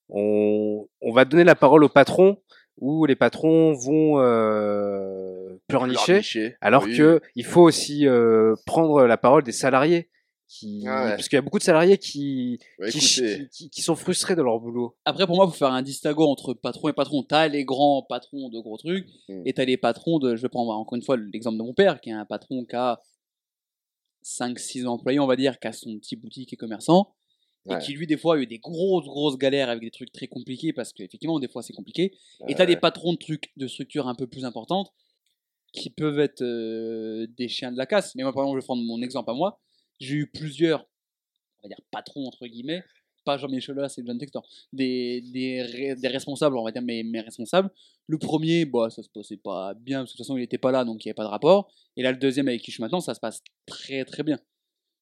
on, 0.08 0.88
on 1.00 1.12
va 1.12 1.24
donner 1.24 1.44
la 1.44 1.54
parole 1.54 1.84
aux 1.84 1.88
patrons 1.88 2.38
où 2.80 3.04
les 3.06 3.16
patrons 3.16 3.72
vont 3.74 4.20
euh, 4.20 5.58
pleurnicher, 5.68 6.04
pleurnicher. 6.04 6.56
alors 6.60 6.84
Oui. 6.84 6.96
que 6.96 7.20
il 7.34 7.44
faut 7.44 7.62
aussi 7.62 8.06
euh, 8.06 8.54
prendre 8.66 9.04
la 9.06 9.16
parole 9.16 9.42
des 9.42 9.52
salariés. 9.52 10.08
Qui, 10.50 10.84
Ah 10.88 11.04
ouais. 11.04 11.10
Parce 11.10 11.28
qu'il 11.28 11.36
y 11.36 11.38
a 11.38 11.42
beaucoup 11.42 11.58
de 11.58 11.62
salariés 11.64 11.98
qui, 11.98 12.58
Ouais, 12.78 12.88
qui, 12.90 13.00
qui- 13.00 13.48
qui- 13.50 13.68
qui 13.68 13.82
sont 13.82 13.94
frustrés 13.96 14.34
de 14.34 14.40
leur 14.40 14.58
boulot. 14.60 14.96
Après, 15.04 15.26
pour 15.26 15.36
moi, 15.36 15.44
il 15.46 15.50
faut 15.50 15.58
faire 15.58 15.72
un 15.72 15.82
distinguo 15.82 16.24
entre 16.26 16.54
patron 16.54 16.88
et 16.88 16.94
patron. 16.94 17.22
T'as 17.22 17.48
les 17.48 17.66
grands 17.66 18.02
patrons 18.08 18.48
de 18.48 18.58
gros 18.58 18.78
trucs, 18.78 19.06
Mm. 19.28 19.42
et 19.44 19.52
t'as 19.52 19.66
les 19.66 19.76
patrons 19.76 20.18
de. 20.18 20.36
Je 20.36 20.40
vais 20.42 20.48
prendre 20.48 20.72
encore 20.72 20.96
une 20.96 21.02
fois 21.02 21.18
l'exemple 21.18 21.58
de 21.58 21.62
mon 21.62 21.74
père, 21.74 22.00
qui 22.00 22.08
est 22.08 22.14
un 22.14 22.24
patron 22.24 22.64
qui 22.64 22.76
a 22.76 22.98
5-6 24.22 24.86
employés, 24.86 25.20
on 25.20 25.26
va 25.26 25.36
dire, 25.36 25.58
qui 25.58 25.68
a 25.68 25.72
son 25.72 25.98
petit 25.98 26.16
boutique 26.16 26.52
et 26.52 26.56
commerçant, 26.56 27.14
Ouais. 27.66 27.76
et 27.76 27.78
qui 27.80 27.92
lui, 27.92 28.06
des 28.06 28.16
fois, 28.16 28.36
a 28.36 28.38
eu 28.38 28.46
des 28.46 28.58
grosses, 28.58 29.04
grosses 29.04 29.36
galères 29.36 29.68
avec 29.68 29.82
des 29.82 29.90
trucs 29.90 30.12
très 30.12 30.26
compliqués, 30.26 30.72
parce 30.72 30.92
qu'effectivement, 30.92 31.38
des 31.38 31.48
fois, 31.48 31.62
c'est 31.62 31.72
compliqué. 31.72 32.16
Et 32.46 32.54
t'as 32.54 32.66
des 32.66 32.76
patrons 32.76 33.12
de 33.12 33.18
trucs, 33.18 33.50
de 33.56 33.66
structures 33.66 34.08
un 34.08 34.14
peu 34.14 34.26
plus 34.26 34.44
importantes, 34.44 34.92
qui 35.72 35.90
peuvent 35.90 36.18
être 36.18 36.42
euh, 36.42 37.26
des 37.36 37.48
chiens 37.48 37.72
de 37.72 37.76
la 37.76 37.86
casse. 37.86 38.14
Mais 38.14 38.22
moi, 38.22 38.32
par 38.32 38.44
exemple, 38.44 38.58
je 38.58 38.62
vais 38.62 38.66
prendre 38.66 38.82
mon 38.82 39.02
exemple 39.02 39.30
à 39.30 39.34
moi. 39.34 39.60
J'ai 40.00 40.14
eu 40.14 40.26
plusieurs 40.26 40.86
on 41.58 41.62
va 41.64 41.68
dire, 41.68 41.80
patrons, 41.90 42.26
entre 42.26 42.46
guillemets, 42.46 42.82
pas 43.24 43.36
Jean-Michel 43.36 43.78
Aulas 43.78 43.94
et 43.98 44.02
John 44.06 44.18
Textor, 44.18 44.48
des, 44.72 45.20
des, 45.20 46.08
responsables, 46.08 46.56
on 46.56 46.64
va 46.64 46.70
dire 46.70 46.82
mes, 46.82 47.02
mes 47.02 47.20
responsables. 47.20 47.70
Le 48.06 48.18
premier, 48.18 48.64
bah, 48.64 48.88
ça 48.90 49.02
se 49.02 49.08
passait 49.08 49.36
pas 49.36 49.74
bien, 49.74 50.00
parce 50.00 50.12
que 50.12 50.14
de 50.14 50.18
toute 50.18 50.26
façon, 50.26 50.38
il 50.38 50.42
était 50.42 50.58
pas 50.58 50.72
là, 50.72 50.84
donc 50.84 51.04
il 51.04 51.08
n'y 51.08 51.10
avait 51.10 51.16
pas 51.16 51.24
de 51.24 51.28
rapport. 51.28 51.70
Et 51.96 52.02
là, 52.02 52.12
le 52.12 52.18
deuxième 52.18 52.48
avec 52.48 52.62
qui 52.62 52.70
je 52.70 52.76
suis 52.76 52.82
maintenant, 52.82 53.00
ça 53.00 53.14
se 53.14 53.20
passe 53.20 53.42
très 53.66 54.04
très 54.04 54.22
bien. 54.22 54.38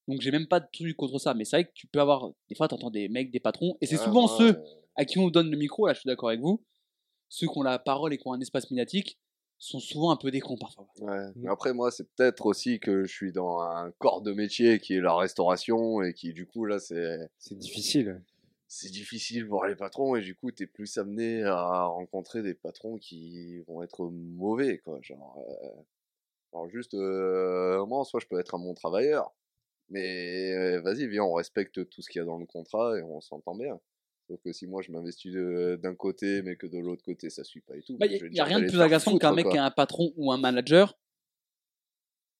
Donc 0.07 0.21
j'ai 0.21 0.31
même 0.31 0.47
pas 0.47 0.59
de 0.59 0.67
truc 0.71 0.95
contre 0.95 1.19
ça, 1.19 1.33
mais 1.33 1.45
c'est 1.45 1.57
vrai 1.57 1.65
que 1.65 1.71
tu 1.73 1.87
peux 1.87 1.99
avoir, 1.99 2.31
des 2.49 2.55
fois, 2.55 2.67
t'entends 2.67 2.89
des 2.91 3.09
mecs, 3.09 3.31
des 3.31 3.39
patrons, 3.39 3.77
et 3.81 3.85
c'est 3.87 3.97
Ouais, 3.97 4.03
souvent 4.03 4.27
ceux 4.27 4.63
à 4.95 5.05
qui 5.05 5.19
on 5.19 5.29
donne 5.29 5.51
le 5.51 5.57
micro, 5.57 5.87
là 5.87 5.93
je 5.93 5.99
suis 5.99 6.07
d'accord 6.07 6.29
avec 6.29 6.41
vous, 6.41 6.63
ceux 7.29 7.47
qui 7.47 7.57
ont 7.57 7.63
la 7.63 7.79
parole 7.79 8.13
et 8.13 8.17
qui 8.17 8.27
ont 8.27 8.33
un 8.33 8.39
espace 8.41 8.69
médiatique, 8.71 9.19
sont 9.59 9.79
souvent 9.79 10.11
un 10.11 10.17
peu 10.17 10.31
des 10.31 10.39
cons 10.39 10.57
parfois. 10.57 10.87
Ouais. 10.99 11.27
Mm. 11.35 11.43
Mais 11.43 11.49
après, 11.49 11.73
moi, 11.73 11.91
c'est 11.91 12.07
peut-être 12.15 12.45
aussi 12.45 12.79
que 12.79 13.03
je 13.05 13.11
suis 13.13 13.31
dans 13.31 13.59
un 13.61 13.91
corps 13.99 14.21
de 14.21 14.31
métier 14.33 14.79
qui 14.79 14.95
est 14.95 15.01
la 15.01 15.15
restauration 15.15 16.01
et 16.03 16.13
qui, 16.13 16.33
du 16.33 16.45
coup, 16.47 16.65
là, 16.65 16.79
c'est 16.79 17.29
C'est 17.39 17.57
difficile. 17.57 18.21
c'est 18.67 18.91
difficile 18.91 19.47
pour 19.47 19.65
les 19.65 19.75
patrons 19.75 20.15
et 20.15 20.21
du 20.21 20.35
coup, 20.35 20.51
t'es 20.51 20.67
plus 20.67 20.97
amené 20.97 21.43
à 21.43 21.85
rencontrer 21.85 22.41
des 22.41 22.53
patrons 22.53 22.97
qui 22.97 23.59
vont 23.67 23.81
être 23.83 24.09
mauvais, 24.09 24.79
quoi. 24.79 24.99
Genre, 25.01 25.37
euh, 25.39 25.81
alors 26.53 26.69
juste, 26.69 26.93
euh, 26.95 27.85
moi, 27.85 27.99
en 27.99 28.03
soi, 28.03 28.19
je 28.21 28.27
peux 28.27 28.39
être 28.39 28.55
un 28.55 28.59
bon 28.59 28.73
travailleur, 28.73 29.33
mais 29.89 30.53
euh, 30.53 30.81
vas-y, 30.81 31.07
viens, 31.07 31.23
on 31.23 31.33
respecte 31.33 31.87
tout 31.89 32.01
ce 32.01 32.09
qu'il 32.09 32.19
y 32.19 32.21
a 32.21 32.25
dans 32.25 32.37
le 32.37 32.45
contrat 32.45 32.97
et 32.97 33.01
on 33.03 33.21
s'entend 33.21 33.55
bien. 33.55 33.79
Sauf 34.27 34.41
que 34.41 34.51
si 34.51 34.67
moi 34.67 34.81
je 34.81 34.91
m'investis 34.91 35.33
d'un 35.81 35.95
côté, 35.95 36.41
mais 36.41 36.57
que 36.57 36.67
de 36.67 36.79
l'autre 36.79 37.03
côté 37.03 37.29
ça 37.29 37.43
suit 37.45 37.61
pas 37.61 37.75
et 37.77 37.81
tout, 37.81 37.97
Il 37.99 38.07
vais 38.19 38.19
n'y 38.23 38.29
dire 38.31 38.43
a 38.43 38.45
rien 38.45 38.59
de 38.59 38.67
plus 38.67 38.81
agaçant 38.81 39.17
qu'un 39.17 39.33
mec 39.33 39.47
qui 39.49 39.57
a 39.57 39.63
un 39.63 39.71
patron 39.71 40.11
ou 40.17 40.31
un 40.33 40.37
manager 40.37 40.97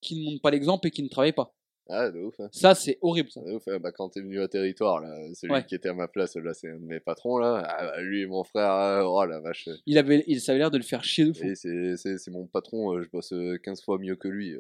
qui 0.01 0.19
ne 0.19 0.25
montre 0.25 0.41
pas 0.41 0.51
l'exemple 0.51 0.87
et 0.87 0.91
qui 0.91 1.01
ne 1.01 1.07
travaille 1.07 1.31
pas. 1.33 1.53
Ah, 1.89 2.11
de 2.11 2.19
ouf, 2.19 2.37
hein. 2.41 2.49
Ça, 2.51 2.75
c'est 2.75 2.97
horrible. 3.01 3.31
Ça. 3.31 3.41
De 3.41 3.53
ouf, 3.53 3.65
hein. 3.69 3.79
Bah, 3.79 3.93
quand 3.93 4.09
t'es 4.09 4.19
venu 4.19 4.41
à 4.41 4.49
territoire, 4.49 4.99
là, 4.99 5.15
celui 5.33 5.53
Ouais. 5.53 5.65
qui 5.65 5.73
était 5.73 5.87
à 5.87 5.93
ma 5.93 6.09
place, 6.09 6.35
là, 6.35 6.53
c'est 6.53 6.69
un 6.69 6.75
de 6.79 6.85
mes 6.85 6.99
patrons, 6.99 7.37
là. 7.37 7.63
Ah, 7.65 7.85
bah, 7.85 8.01
lui 8.01 8.21
et 8.23 8.25
mon 8.25 8.43
frère, 8.43 8.69
ah, 8.69 9.09
oh 9.09 9.23
la 9.25 9.39
vache. 9.39 9.69
Il, 9.85 9.97
avait, 9.97 10.25
il 10.27 10.41
ça 10.41 10.51
avait 10.51 10.59
l'air 10.59 10.71
de 10.71 10.77
le 10.77 10.83
faire 10.83 11.05
chier 11.05 11.23
de 11.23 11.31
fou. 11.31 11.45
C'est, 11.55 12.27
mon 12.29 12.45
patron, 12.45 13.01
je 13.01 13.07
bosse 13.09 13.31
euh, 13.31 13.57
15 13.57 13.81
fois 13.83 13.97
mieux 13.99 14.17
que 14.17 14.27
lui. 14.27 14.57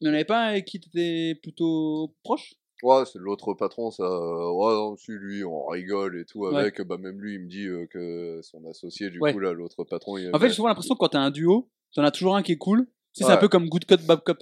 Il 0.00 0.04
n'y 0.06 0.10
en 0.10 0.14
avait 0.14 0.24
pas 0.24 0.48
un 0.48 0.60
qui 0.60 0.80
t'étais 0.80 1.34
plutôt 1.42 2.14
proche? 2.22 2.54
Ouais, 2.82 3.02
c'est 3.06 3.18
l'autre 3.18 3.54
patron, 3.54 3.90
ça. 3.90 4.04
euh, 4.04 4.52
Ouais, 4.52 4.72
non, 4.72 4.94
lui, 5.08 5.42
on 5.44 5.66
rigole 5.66 6.16
et 6.20 6.24
tout 6.24 6.40
Ouais. 6.46 6.56
avec. 6.60 6.80
Bah, 6.82 6.96
même 6.96 7.20
lui, 7.20 7.34
il 7.34 7.40
me 7.40 7.48
dit 7.48 7.66
euh, 7.66 7.86
que 7.86 8.40
son 8.42 8.64
associé, 8.66 9.10
du 9.10 9.18
Ouais. 9.20 9.32
coup, 9.32 9.40
là, 9.40 9.52
l'autre 9.52 9.82
patron, 9.84 10.16
il 10.16 10.30
En 10.32 10.38
fait, 10.38 10.48
j'ai 10.48 10.54
souvent 10.54 10.68
l'impression 10.68 10.94
que 10.94 11.00
quand 11.00 11.08
t'as 11.08 11.18
un 11.20 11.30
duo, 11.32 11.68
t'en 11.94 12.04
as 12.04 12.12
toujours 12.12 12.36
un 12.36 12.42
qui 12.42 12.52
est 12.52 12.56
cool. 12.58 12.86
Tu 13.14 13.22
sais, 13.22 13.24
C'est 13.24 13.32
un 13.32 13.36
peu 13.38 13.48
comme 13.48 13.68
Good 13.68 13.84
Cop, 13.86 14.00
Bad 14.02 14.22
Cop. 14.22 14.38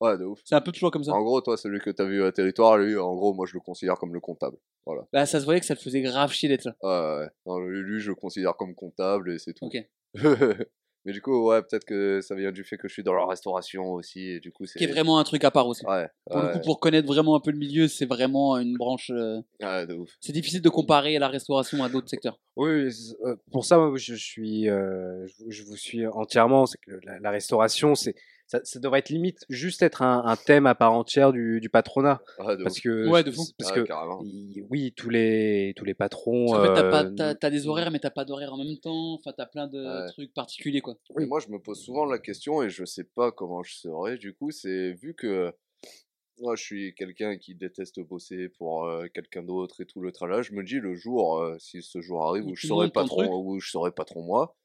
Ouais, 0.00 0.16
de 0.16 0.24
ouf. 0.24 0.40
C'est 0.44 0.54
un 0.54 0.60
peu 0.60 0.70
toujours 0.72 0.90
comme 0.92 1.02
ça. 1.04 1.12
En 1.12 1.22
gros, 1.22 1.40
toi, 1.40 1.56
celui 1.56 1.80
que 1.80 1.90
t'as 1.90 2.04
vu 2.06 2.22
à 2.22 2.30
territoire, 2.32 2.78
lui, 2.78 2.96
en 2.96 3.14
gros, 3.16 3.34
moi, 3.34 3.44
je 3.46 3.54
le 3.54 3.60
considère 3.60 3.96
comme 3.96 4.14
le 4.14 4.20
comptable. 4.20 4.56
Voilà. 4.86 5.06
Bah, 5.12 5.26
ça 5.26 5.40
se 5.40 5.44
voyait 5.44 5.60
que 5.60 5.66
ça 5.66 5.74
te 5.76 5.82
faisait 5.82 6.00
grave 6.00 6.30
chier 6.32 6.48
d'être 6.48 6.64
là. 6.64 6.76
Ouais, 6.82 7.24
ouais. 7.24 7.28
Non, 7.44 7.58
lui, 7.58 8.00
je 8.00 8.08
le 8.08 8.14
considère 8.14 8.56
comme 8.56 8.74
comptable 8.74 9.32
et 9.32 9.38
c'est 9.38 9.52
tout. 9.52 9.66
Ok. 9.66 9.76
Mais 11.06 11.12
du 11.12 11.22
coup, 11.22 11.46
ouais, 11.48 11.62
peut-être 11.62 11.84
que 11.86 12.20
ça 12.20 12.34
vient 12.34 12.52
du 12.52 12.62
fait 12.62 12.76
que 12.76 12.86
je 12.86 12.92
suis 12.92 13.02
dans 13.02 13.14
la 13.14 13.24
restauration 13.26 13.92
aussi, 13.92 14.20
et 14.28 14.40
du 14.40 14.52
coup, 14.52 14.66
c'est. 14.66 14.78
Qui 14.78 14.84
est 14.84 14.88
vraiment 14.92 15.18
un 15.18 15.24
truc 15.24 15.44
à 15.44 15.50
part 15.50 15.66
aussi. 15.66 15.84
Ouais, 15.86 16.06
Pour 16.30 16.40
le 16.42 16.52
coup, 16.52 16.60
pour 16.64 16.78
connaître 16.80 17.06
vraiment 17.06 17.36
un 17.36 17.40
peu 17.40 17.50
le 17.50 17.58
milieu, 17.58 17.88
c'est 17.88 18.04
vraiment 18.06 18.58
une 18.58 18.76
branche. 18.76 19.10
euh, 19.14 19.40
ouais, 19.62 19.86
de 19.86 19.94
ouf. 19.94 20.10
C'est 20.20 20.32
difficile 20.32 20.60
de 20.60 20.68
comparer 20.68 21.18
la 21.18 21.28
restauration 21.28 21.82
à 21.82 21.88
d'autres 21.88 22.08
secteurs. 22.10 22.38
Oui, 22.56 22.88
euh, 23.24 23.36
pour 23.50 23.64
ça, 23.64 23.78
moi, 23.78 23.92
je, 23.96 24.14
suis, 24.14 24.68
euh, 24.68 25.26
je, 25.26 25.32
vous- 25.44 25.50
je 25.50 25.62
vous 25.64 25.76
suis 25.76 26.06
entièrement. 26.06 26.66
C'est 26.66 26.78
que 26.84 26.92
la, 27.04 27.18
la 27.18 27.30
restauration, 27.30 27.94
c'est, 27.94 28.14
ça, 28.50 28.58
ça 28.64 28.80
devrait 28.80 28.98
être 28.98 29.10
limite 29.10 29.44
juste 29.48 29.80
être 29.80 30.02
un, 30.02 30.24
un 30.26 30.34
thème 30.34 30.66
à 30.66 30.74
part 30.74 30.92
entière 30.92 31.30
du, 31.32 31.60
du 31.60 31.68
patronat, 31.70 32.20
Ouais, 32.40 32.56
de 32.56 32.64
parce 32.64 32.80
que, 32.80 33.08
Ouais, 33.08 33.22
de 33.22 33.30
fou. 33.30 33.44
parce 33.56 33.70
Ouais, 33.70 33.76
que 33.82 33.86
carrément. 33.86 34.20
il- 34.24 34.66
oui, 34.70 34.92
tous 34.96 35.08
les, 35.08 35.72
tous 35.76 35.84
les 35.84 35.94
patrons. 35.94 36.46
Parce 36.50 36.66
fait, 36.66 36.74
t'as, 36.74 36.90
pas, 36.90 37.04
euh, 37.04 37.14
t'as, 37.16 37.34
t'as 37.36 37.50
des 37.50 37.68
horaires, 37.68 37.92
mais 37.92 38.00
t'as 38.00 38.10
pas 38.10 38.24
d'horaires 38.24 38.52
en 38.54 38.58
même 38.58 38.76
temps. 38.78 39.14
Enfin, 39.14 39.32
t'as 39.36 39.46
plein 39.46 39.68
de 39.68 39.78
Ouais. 39.78 40.08
trucs 40.08 40.34
particuliers, 40.34 40.80
quoi. 40.80 40.96
Et 41.20 41.26
moi, 41.26 41.38
je 41.38 41.48
me 41.48 41.60
pose 41.60 41.80
souvent 41.80 42.04
la 42.04 42.18
question 42.18 42.60
et 42.60 42.70
je 42.70 42.84
sais 42.84 43.04
pas 43.04 43.30
comment 43.30 43.62
je 43.62 43.74
serais. 43.74 44.18
Du 44.18 44.34
coup, 44.34 44.50
c'est 44.50 44.94
vu 44.94 45.14
que 45.14 45.52
moi, 46.40 46.56
je 46.56 46.62
suis 46.64 46.94
quelqu'un 46.96 47.36
qui 47.36 47.54
déteste 47.54 48.00
bosser 48.00 48.48
pour 48.48 48.84
euh, 48.86 49.06
quelqu'un 49.14 49.44
d'autre 49.44 49.80
et 49.80 49.86
tout 49.86 50.00
le 50.00 50.10
tralala. 50.10 50.42
Je 50.42 50.54
me 50.54 50.64
dis 50.64 50.80
le 50.80 50.96
jour, 50.96 51.38
euh, 51.38 51.56
si 51.60 51.82
ce 51.82 52.00
jour 52.00 52.26
arrive 52.26 52.46
Où 52.46 52.56
je 52.56 52.66
serai 52.66 52.90
patron, 52.90 53.40
où 53.44 53.60
je 53.60 53.70
serai 53.70 53.92
patron 53.92 54.22
moi, 54.22 54.56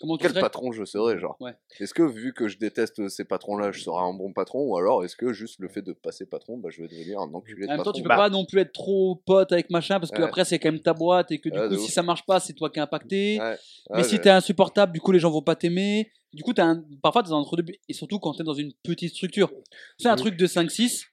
Comment 0.00 0.16
tu 0.16 0.22
quel 0.22 0.30
serais 0.30 0.40
patron 0.40 0.72
je 0.72 0.84
serai, 0.84 1.18
genre? 1.18 1.36
Ouais. 1.40 1.52
Est-ce 1.78 1.92
que 1.92 2.02
vu 2.02 2.32
que 2.32 2.48
je 2.48 2.56
déteste 2.58 3.08
ces 3.08 3.24
patrons-là, 3.24 3.70
je 3.70 3.80
serai 3.82 3.98
un 4.02 4.14
bon 4.14 4.32
patron? 4.32 4.60
Ou 4.64 4.76
alors 4.78 5.04
est-ce 5.04 5.14
que 5.14 5.32
juste 5.32 5.58
le 5.60 5.68
fait 5.68 5.82
de 5.82 5.92
passer 5.92 6.24
patron, 6.26 6.56
bah, 6.58 6.70
je 6.72 6.80
vais 6.82 6.88
devenir 6.88 7.20
un 7.20 7.32
enculé 7.34 7.66
de 7.66 7.66
En 7.66 7.68
même 7.72 7.76
temps, 7.78 7.84
patron? 7.84 7.92
tu 7.98 8.02
peux 8.02 8.08
Bah. 8.08 8.16
pas 8.16 8.30
non 8.30 8.44
plus 8.46 8.60
être 8.60 8.72
trop 8.72 9.16
pote 9.26 9.52
avec 9.52 9.68
machin 9.70 10.00
parce 10.00 10.10
que 10.10 10.18
Ouais. 10.22 10.28
après 10.28 10.44
c'est 10.46 10.58
quand 10.58 10.72
même 10.72 10.80
ta 10.80 10.94
boîte 10.94 11.30
et 11.32 11.38
que 11.38 11.48
du 11.50 11.58
Ouais, 11.58 11.68
coup 11.68 11.74
si 11.76 11.84
ouf. 11.84 11.90
ça 11.90 12.02
marche 12.02 12.24
pas 12.24 12.40
c'est 12.40 12.54
toi 12.54 12.70
qui 12.70 12.78
es 12.78 12.82
impacté. 12.82 13.38
Ouais, 13.38 13.56
Mais 13.90 13.96
ouais, 13.98 14.04
si 14.04 14.18
t'es 14.18 14.30
insupportable, 14.30 14.92
du 14.92 15.00
coup 15.00 15.12
les 15.12 15.18
gens 15.18 15.30
vont 15.30 15.42
pas 15.42 15.54
t'aimer. 15.56 16.10
Du 16.32 16.42
coup, 16.44 16.52
t'as 16.54 16.64
un... 16.64 16.84
parfois 17.02 17.22
t'es 17.22 17.30
dans 17.30 17.40
entre 17.40 17.56
deux 17.56 17.64
et 17.88 17.92
surtout 17.92 18.18
quand 18.20 18.32
t'es 18.34 18.44
dans 18.44 18.54
une 18.54 18.72
petite 18.84 19.10
structure. 19.14 19.50
C'est 19.98 20.08
un 20.08 20.12
Oui. 20.14 20.18
truc 20.20 20.36
de 20.36 20.46
5-6, 20.46 21.06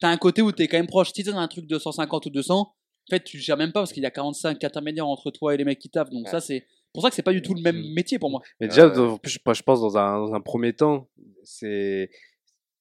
t'as 0.00 0.08
un 0.08 0.16
côté 0.16 0.42
où 0.42 0.50
t'es 0.50 0.66
quand 0.66 0.78
même 0.78 0.86
proche. 0.86 1.12
Si 1.12 1.22
t'es 1.22 1.30
dans 1.30 1.36
un 1.38 1.46
truc 1.48 1.66
de 1.66 1.78
150 1.78 2.26
ou 2.26 2.30
200, 2.30 2.58
en 2.60 2.74
fait 3.10 3.22
tu 3.22 3.38
gères 3.38 3.56
même 3.56 3.70
pas 3.70 3.80
parce 3.82 3.92
qu'il 3.92 4.02
y 4.02 4.06
a 4.06 4.10
45 4.10 4.64
intermédiaires 4.64 5.06
entre 5.06 5.30
toi 5.30 5.54
et 5.54 5.56
les 5.58 5.64
mecs 5.64 5.78
qui 5.78 5.90
taffent. 5.90 6.10
Donc 6.10 6.24
Ouais. 6.24 6.30
ça 6.30 6.40
c'est 6.40 6.66
pour 6.92 7.02
ça 7.02 7.08
que 7.10 7.14
c'est 7.14 7.22
pas 7.22 7.32
du 7.32 7.42
tout 7.42 7.54
le 7.54 7.62
même 7.62 7.76
Mm. 7.80 7.94
métier 7.94 8.18
pour 8.18 8.30
moi. 8.30 8.40
Mais 8.60 8.68
déjà, 8.68 8.88
Ouais. 8.88 8.94
dans- 8.94 9.12
en 9.14 9.18
plus, 9.18 9.30
je 9.32 9.38
je 9.54 9.62
pense 9.62 9.80
dans 9.80 9.96
un, 9.98 10.18
dans 10.18 10.34
un 10.34 10.40
premier 10.40 10.72
temps, 10.74 11.08
c'est 11.42 12.10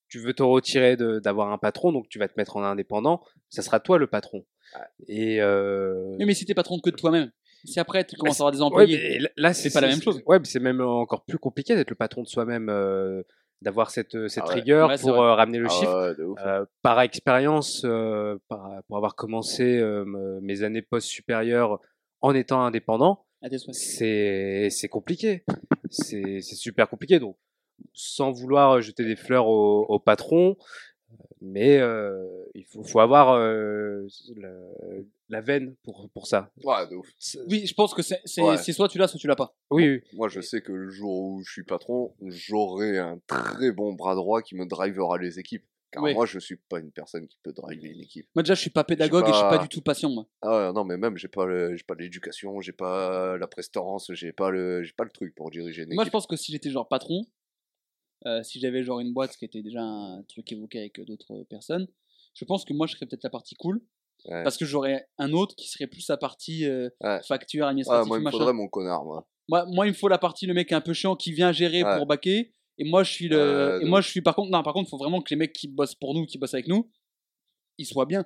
tu 0.09 0.19
veux 0.19 0.33
te 0.33 0.43
retirer 0.43 0.97
d'avoir 0.97 1.51
un 1.53 1.57
patron, 1.57 1.93
donc 1.93 2.09
tu 2.09 2.19
vas 2.19 2.27
te 2.27 2.33
mettre 2.35 2.57
en 2.57 2.63
indépendant. 2.63 3.21
Ça 3.49 3.61
sera 3.61 3.79
toi 3.79 3.97
le 3.97 4.07
patron. 4.07 4.45
Et 5.07 5.41
euh, 5.41 6.15
Mais, 6.19 6.25
mais 6.25 6.33
si 6.33 6.45
t'es 6.45 6.53
patron 6.53 6.79
que 6.79 6.89
de 6.89 6.95
toi-même, 6.97 7.31
si 7.63 7.79
après 7.79 8.03
tu 8.05 8.15
commences 8.17 8.39
à 8.39 8.43
avoir 8.43 8.51
des 8.51 8.57
ouais, 8.59 8.63
employés, 8.65 8.97
mais 9.21 9.29
là- 9.37 9.53
c'est 9.53 9.71
pas 9.71 9.79
la 9.81 9.87
même 9.87 10.01
chose. 10.01 10.21
Ouais, 10.25 10.39
mais 10.39 10.45
c'est 10.45 10.59
même 10.59 10.81
encore 10.81 11.23
plus 11.23 11.37
compliqué 11.37 11.75
d'être 11.75 11.89
le 11.89 11.95
patron 11.95 12.23
de 12.23 12.27
soi-même, 12.27 12.67
euh, 12.69 13.23
d'avoir 13.61 13.91
cette 13.91 14.27
cette 14.27 14.43
Ah 14.45 14.49
ouais. 14.49 14.55
rigueur 14.55 14.89
Ouais, 14.89 14.97
c'est 14.97 15.03
pour 15.03 15.21
euh, 15.21 15.33
ramener 15.35 15.59
le 15.59 15.67
Ah 15.67 15.69
chiffre. 15.69 16.13
ouais, 16.17 16.23
ouf. 16.25 16.39
Euh, 16.45 16.65
par 16.81 16.99
expérience, 17.01 17.83
euh, 17.85 18.37
par- 18.49 18.81
pour 18.87 18.97
avoir 18.97 19.15
commencé 19.15 19.77
euh, 19.77 20.03
me- 20.05 20.41
mes 20.41 20.63
années 20.63 20.81
post-supérieures 20.81 21.79
en 22.21 22.33
étant 22.35 22.61
indépendant. 22.63 23.25
C'est 23.73 24.69
c'est 24.69 24.87
compliqué. 24.89 25.43
C'est 25.89 26.41
c'est 26.41 26.55
super 26.55 26.89
compliqué. 26.89 27.19
Donc, 27.19 27.37
sans 27.93 28.31
vouloir 28.31 28.81
jeter 28.81 29.03
des 29.03 29.15
fleurs 29.15 29.47
au, 29.47 29.85
au 29.89 29.99
patron, 29.99 30.55
mais 31.41 31.77
euh, 31.79 32.43
il 32.53 32.65
faut, 32.65 32.83
faut 32.83 32.99
avoir 32.99 33.33
euh, 33.33 34.05
la, 34.35 34.53
la 35.29 35.41
veine 35.41 35.75
pour, 35.83 36.07
pour 36.13 36.27
ça. 36.27 36.51
Ouais, 36.63 36.87
de 36.89 36.95
ouf. 36.95 37.09
Oui, 37.49 37.65
je 37.65 37.73
pense 37.73 37.93
que 37.93 38.01
c'est 38.03 38.21
c'est- 38.25 38.41
Ouais. 38.43 38.57
c'est 38.57 38.73
soit 38.73 38.87
tu 38.87 38.97
l'as, 38.99 39.07
soit 39.07 39.19
tu 39.19 39.27
l'as 39.27 39.35
pas. 39.35 39.55
Oui, 39.71 39.87
oui. 39.89 40.01
Moi, 40.13 40.27
je 40.29 40.39
sais 40.41 40.61
que 40.61 40.71
le 40.71 40.89
jour 40.89 41.19
où 41.21 41.41
je 41.43 41.51
suis 41.51 41.63
patron, 41.63 42.13
j'aurai 42.21 42.97
un 42.99 43.19
très 43.27 43.71
bon 43.71 43.93
bras 43.93 44.13
droit 44.15 44.41
qui 44.41 44.55
me 44.55 44.65
drivera 44.67 45.17
les 45.17 45.39
équipes. 45.39 45.65
Car 45.91 46.03
moi, 46.03 46.25
je 46.25 46.39
suis 46.39 46.55
pas 46.55 46.79
une 46.79 46.91
personne 46.91 47.27
qui 47.27 47.37
peut 47.43 47.51
driver 47.51 47.91
une 47.91 47.99
équipe. 47.99 48.27
Moi 48.33 48.43
déjà, 48.43 48.53
je 48.53 48.61
suis 48.61 48.69
pas 48.69 48.83
pédagogue 48.85 49.25
et 49.27 49.31
je 49.31 49.37
suis 49.37 49.43
pas- 49.43 49.57
du 49.57 49.67
tout 49.67 49.81
patient 49.81 50.09
moi. 50.09 50.25
Ah 50.41 50.67
ouais, 50.67 50.73
non, 50.73 50.85
mais 50.85 50.97
même, 50.97 51.17
j'ai 51.17 51.27
pas 51.27 51.45
le- 51.45 51.75
j'ai 51.75 51.83
pas 51.83 51.95
l'éducation, 51.95 52.61
j'ai 52.61 52.71
pas 52.71 53.37
la 53.37 53.47
prestance, 53.47 54.09
j'ai 54.13 54.31
pas 54.31 54.51
le, 54.51 54.83
j'ai 54.83 54.93
pas 54.93 55.03
le 55.03 55.09
truc 55.11 55.35
pour 55.35 55.51
diriger 55.51 55.83
une 55.83 55.93
Moi, 55.93 56.03
je 56.03 56.07
équipe. 56.07 56.13
pense 56.13 56.27
que 56.27 56.35
si 56.37 56.51
j'étais 56.53 56.69
genre 56.69 56.87
patron, 56.87 57.25
euh, 58.25 58.41
si 58.43 58.59
j'avais 58.59 58.83
genre 58.83 58.99
une 58.99 59.13
boîte, 59.13 59.33
ce 59.33 59.37
qui 59.37 59.45
était 59.45 59.61
déjà 59.63 59.81
un 59.81 60.23
truc 60.23 60.51
évoqué 60.51 60.79
avec 60.79 61.01
d'autres 61.05 61.43
personnes, 61.49 61.87
je 62.35 62.45
pense 62.45 62.63
que 62.65 62.73
moi, 62.73 62.87
je 62.87 62.95
serais 62.95 63.05
peut-être 63.05 63.23
la 63.23 63.29
partie 63.29 63.55
cool. 63.55 63.81
Ouais. 64.25 64.43
Parce 64.43 64.55
que 64.55 64.65
j'aurais 64.65 65.07
un 65.17 65.33
autre 65.33 65.55
qui 65.55 65.67
serait 65.67 65.87
plus 65.87 66.07
la 66.07 66.15
partie 66.17 66.65
euh, 66.65 66.89
Ouais. 67.01 67.19
facture, 67.27 67.65
Ah, 67.65 67.69
administrative, 67.69 68.07
moi, 68.07 68.19
il 68.19 68.23
me 68.23 68.31
faudrait 68.31 68.53
mon 68.53 68.67
connard, 68.67 69.03
moi. 69.03 69.27
Moi, 69.49 69.65
moi, 69.67 69.87
il 69.87 69.89
me 69.89 69.95
faut 69.95 70.07
la 70.07 70.19
partie, 70.19 70.45
le 70.45 70.53
mec 70.53 70.71
un 70.71 70.79
peu 70.79 70.93
chiant 70.93 71.15
qui 71.15 71.33
vient 71.33 71.51
gérer 71.51 71.83
Ouais. 71.83 71.97
pour 71.97 72.05
baquer. 72.05 72.53
Et 72.81 72.83
moi, 72.83 73.03
je 73.03 73.11
suis 73.11 73.27
le. 73.27 73.37
Euh, 73.37 73.79
et 73.79 73.85
moi, 73.85 74.01
je 74.01 74.09
suis 74.09 74.21
par 74.21 74.33
contre. 74.33 74.49
Non, 74.49 74.63
par 74.63 74.73
contre, 74.73 74.87
il 74.87 74.89
faut 74.89 74.97
vraiment 74.97 75.21
que 75.21 75.29
les 75.29 75.35
mecs 75.35 75.53
qui 75.53 75.67
bossent 75.67 75.93
pour 75.93 76.15
nous, 76.15 76.25
qui 76.25 76.39
bossent 76.39 76.55
avec 76.55 76.67
nous, 76.67 76.89
ils 77.77 77.85
soient 77.85 78.07
bien. 78.07 78.25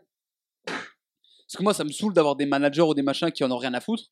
Parce 0.66 1.58
que 1.58 1.62
moi, 1.62 1.74
ça 1.74 1.84
me 1.84 1.90
saoule 1.90 2.14
d'avoir 2.14 2.38
des 2.38 2.46
managers 2.46 2.82
ou 2.84 2.94
des 2.94 3.02
machins 3.02 3.30
qui 3.32 3.44
en 3.44 3.52
ont 3.52 3.58
rien 3.58 3.74
à 3.74 3.82
foutre. 3.82 4.06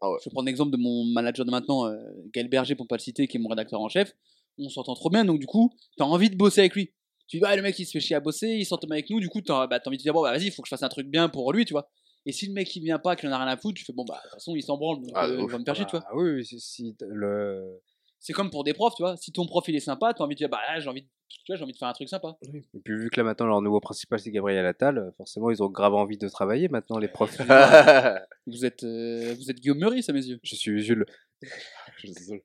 Ah 0.00 0.08
ouais. 0.08 0.16
Je 0.20 0.26
vais 0.26 0.30
prendre 0.30 0.46
l'exemple 0.46 0.70
de 0.70 0.76
mon 0.76 1.04
manager 1.06 1.44
de 1.44 1.50
maintenant, 1.50 1.88
euh, 1.88 1.96
Gaël 2.32 2.46
Berger, 2.48 2.76
pour 2.76 2.86
pas 2.86 2.94
le 2.94 3.00
citer, 3.00 3.26
qui 3.26 3.36
est 3.36 3.40
mon 3.40 3.48
rédacteur 3.48 3.80
en 3.80 3.88
chef. 3.88 4.12
On 4.58 4.68
s'entend 4.68 4.94
trop 4.94 5.10
bien, 5.10 5.24
donc 5.24 5.40
du 5.40 5.46
coup, 5.46 5.72
t'as 5.96 6.04
envie 6.04 6.30
de 6.30 6.36
bosser 6.36 6.60
avec 6.60 6.74
lui. 6.76 6.92
Tu 7.26 7.38
dis, 7.38 7.40
bah, 7.40 7.56
le 7.56 7.62
mec, 7.62 7.76
il 7.76 7.84
se 7.84 7.90
fait 7.90 8.00
chier 8.00 8.14
à 8.14 8.20
bosser, 8.20 8.50
il 8.50 8.64
s'entend 8.64 8.86
bien 8.86 8.94
avec 8.94 9.10
nous, 9.10 9.18
du 9.18 9.28
coup, 9.28 9.40
t'as 9.40 9.66
bah, 9.66 9.80
envie 9.84 9.96
de 9.96 10.02
dire, 10.02 10.12
bon, 10.12 10.22
bah, 10.22 10.30
vas-y, 10.30 10.46
il 10.46 10.50
faut 10.52 10.62
que 10.62 10.68
je 10.68 10.70
fasse 10.70 10.84
un 10.84 10.88
truc 10.88 11.08
bien 11.08 11.28
pour 11.28 11.52
lui, 11.52 11.64
tu 11.64 11.72
vois. 11.72 11.90
Et 12.26 12.30
si 12.30 12.46
le 12.46 12.52
mec, 12.52 12.74
il 12.76 12.84
vient 12.84 13.00
pas, 13.00 13.16
qu'il 13.16 13.28
en 13.28 13.32
a 13.32 13.38
rien 13.38 13.48
à 13.48 13.56
foutre, 13.56 13.76
tu 13.76 13.84
fais, 13.84 13.92
bon, 13.92 14.04
bah, 14.04 14.20
de 14.22 14.28
toute 14.28 14.34
façon, 14.34 14.54
il 14.54 14.62
s'en 14.62 14.76
branle, 14.76 15.00
donc 15.00 15.10
Ah, 15.14 15.26
euh, 15.26 15.40
il 15.40 15.50
va 15.50 15.58
me 15.58 15.64
faire 15.64 15.74
chier, 15.74 15.86
tu 15.86 15.96
vois. 15.96 16.04
Ah 16.06 16.14
oui, 16.14 16.44
si, 16.44 16.94
le... 17.00 17.80
C'est 18.26 18.32
comme 18.32 18.48
pour 18.48 18.64
des 18.64 18.72
profs, 18.72 18.94
tu 18.94 19.02
vois. 19.02 19.18
Si 19.18 19.32
ton 19.32 19.44
prof 19.44 19.62
il 19.68 19.76
est 19.76 19.80
sympa, 19.80 20.14
t'as 20.14 20.24
envie 20.24 20.34
de 20.34 20.38
dire 20.38 20.48
bah 20.48 20.58
là, 20.66 20.80
j'ai 20.80 20.88
envie 20.88 21.02
de 21.02 21.06
tu 21.28 21.42
vois, 21.46 21.56
j'ai 21.56 21.62
envie 21.62 21.74
de 21.74 21.78
faire 21.78 21.88
un 21.88 21.92
truc 21.92 22.08
sympa. 22.08 22.38
Et 22.42 22.80
puis 22.82 22.94
vu 22.96 23.10
que 23.10 23.20
là 23.20 23.24
maintenant 23.24 23.44
leur 23.44 23.60
nouveau 23.60 23.80
principal 23.80 24.18
c'est 24.18 24.30
Gabriel 24.30 24.64
Attal, 24.64 24.96
euh, 24.96 25.10
forcément 25.18 25.50
ils 25.50 25.62
ont 25.62 25.68
grave 25.68 25.92
envie 25.92 26.16
de 26.16 26.26
travailler 26.28 26.68
maintenant 26.68 26.96
les 26.96 27.08
profs. 27.08 27.36
Vous 28.46 28.64
êtes 28.64 28.82
euh, 28.84 29.34
vous 29.34 29.50
êtes 29.50 29.60
Guillaume 29.60 29.78
Meurice 29.78 30.08
à 30.08 30.14
mes 30.14 30.24
yeux. 30.24 30.40
Je 30.42 30.54
suis 30.54 30.80
Jules. 30.80 31.04
Je 31.42 31.98
suis 31.98 32.12
désolé. 32.14 32.44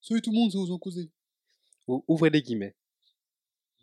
Salut 0.00 0.22
tout 0.22 0.30
le 0.30 0.36
monde, 0.38 0.50
c'est 0.50 0.78
causé. 0.80 1.10
Ou- 1.86 2.02
Ouvrez 2.08 2.30
les 2.30 2.40
guillemets. 2.40 2.74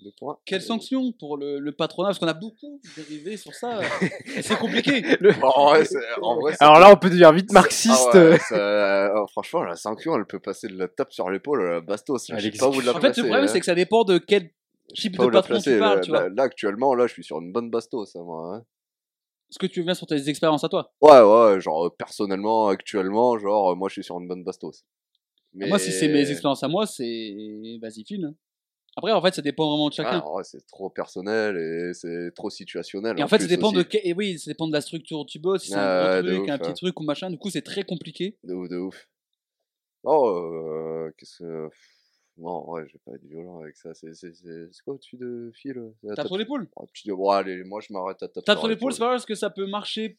Deux 0.04 0.12
points. 0.20 0.38
Quelle 0.46 0.62
sanction 0.62 1.12
pour 1.14 1.38
le, 1.38 1.60
le 1.60 1.72
patronat? 1.72 2.10
Parce 2.10 2.20
qu'on 2.20 2.28
a 2.28 2.34
beaucoup 2.34 2.82
dérivé 2.98 3.38
sur 3.38 3.54
ça. 3.54 3.80
C'est 4.42 4.58
compliqué. 4.58 5.02
Le- 5.22 5.32
En 5.42 5.66
vrai, 5.70 5.86
c'est- 5.86 5.98
en 6.22 6.36
vrai, 6.40 6.52
c'est- 6.54 6.64
Alors 6.64 6.80
là, 6.80 6.92
on 6.92 6.98
peut 6.98 7.08
devenir 7.10 7.32
vite 7.32 7.52
marxiste. 7.54 8.10
Ah 8.14 8.18
ouais, 8.30 8.38
ça- 8.40 8.56
euh, 8.56 9.26
franchement, 9.32 9.64
la 9.64 9.76
sanction, 9.76 10.16
elle 10.18 10.26
peut 10.26 10.40
passer 10.40 10.68
de 10.68 10.78
la 10.78 10.88
tape 10.90 11.14
sur 11.14 11.30
l'épaule 11.30 11.66
à 11.66 11.72
la 11.76 11.82
bastos. 11.82 12.26
Je 12.28 12.38
sais 12.38 12.52
pas 12.52 12.68
où 12.68 12.82
de 12.82 12.86
la 12.86 12.96
En 12.96 13.00
fait, 13.00 13.16
le 13.16 13.24
problème, 13.24 13.44
hein. 13.46 13.48
c'est 13.48 13.60
que 13.60 13.66
ça 13.66 13.76
dépend 13.76 14.04
de 14.04 14.18
quel 14.18 14.50
type 14.94 15.18
de 15.18 15.26
patron 15.28 15.60
tu 15.60 15.80
parles, 15.80 15.98
Là, 15.98 16.02
tu 16.04 16.10
vois. 16.12 16.24
là, 16.24 16.30
là, 16.36 16.44
actuellement, 16.44 16.94
là, 16.96 17.08
je 17.08 17.14
suis 17.14 17.24
sur 17.24 17.40
une 17.40 17.52
bonne 17.54 17.70
bastos, 17.72 18.16
hein, 18.16 18.24
moi. 18.24 18.56
hein. 18.58 18.66
Est-ce 19.50 19.60
que 19.60 19.68
tu 19.68 19.84
viens 19.84 19.94
sur 19.94 20.08
tes 20.08 20.28
expériences 20.30 20.64
à 20.64 20.70
toi 20.70 20.92
Ouais, 21.00 21.22
ouais, 21.22 21.62
genre, 21.62 21.86
euh, 21.86 21.90
personnellement, 21.98 22.68
actuellement, 22.70 23.38
genre, 23.38 23.72
euh, 23.72 23.76
moi, 23.76 23.88
je 23.88 23.94
suis 23.94 24.04
sur 24.04 24.20
une 24.20 24.28
bonne 24.28 24.44
bastos. 24.44 24.84
Mais... 25.54 25.68
Moi, 25.68 25.78
si 25.80 25.92
c'est 25.92 26.08
mes 26.08 26.30
expériences 26.32 26.64
à 26.64 26.68
moi, 26.68 26.88
c'est 26.88 27.36
vas-y, 27.82 28.04
file. 28.06 28.34
Après, 28.96 29.12
en 29.12 29.22
fait, 29.22 29.34
ça 29.34 29.42
dépend 29.42 29.70
vraiment 29.70 29.90
de 29.90 29.94
chacun. 29.94 30.24
Ah, 30.24 30.44
c'est 30.44 30.66
trop 30.68 30.90
personnel 30.90 31.58
et 31.58 31.94
c'est 31.94 32.32
trop 32.36 32.50
situationnel. 32.50 33.20
Et 33.20 33.24
en 33.24 33.28
fait, 33.28 33.40
ça 33.40 33.48
dépend 33.48 33.72
de 33.72 33.86
et 33.92 34.14
oui, 34.14 34.38
ça 34.38 34.52
dépend 34.52 34.68
de 34.68 34.74
la 34.74 34.82
structure 34.82 35.20
où 35.20 35.26
tu 35.26 35.40
bosses. 35.40 35.64
Si 35.64 35.70
c'est 35.70 35.76
Ah, 35.76 36.18
un 36.18 36.22
gros 36.22 36.30
truc, 36.30 36.44
ouf, 36.44 36.50
un 36.50 36.58
petit 36.60 36.70
hein. 36.70 36.74
truc 36.74 37.00
ou 37.00 37.04
machin. 37.04 37.30
Du 37.32 37.38
coup, 37.38 37.50
c'est 37.50 37.64
très 37.64 37.84
compliqué. 37.84 38.38
De 38.44 38.54
ouf, 38.54 38.70
de 38.70 38.78
ouf. 38.78 39.08
Oh, 40.04 40.28
euh, 40.28 41.12
qu'est-ce 41.18 41.40
que. 41.40 41.70
Non, 42.38 42.68
ouais, 42.72 42.84
je 42.88 42.94
vais 42.94 43.00
pas 43.06 43.12
être 43.16 43.26
violent 43.26 43.62
avec 43.62 43.78
ça. 43.78 43.94
C'est 43.94 44.10
quoi 44.84 44.96
au-dessus 44.96 45.18
de 45.18 45.52
fil 45.54 45.78
euh, 45.78 46.16
Tape 46.16 46.28
sur 46.28 46.38
l'épaule. 46.38 46.68
Oh, 46.76 46.88
tu 46.92 47.04
dis, 47.04 47.12
bon, 47.12 47.30
allez, 47.30 47.64
moi 47.64 47.80
je 47.80 47.94
m'arrête 47.94 48.22
à 48.24 48.28
tape, 48.28 48.44
Tape 48.44 48.58
sur 48.60 48.68
l'épaule, 48.68 48.92
c'est 48.94 49.00
pas 49.00 49.10
parce 49.12 49.26
que 49.26 49.36
ça 49.36 49.50
peut 49.50 49.68
marcher. 49.68 50.18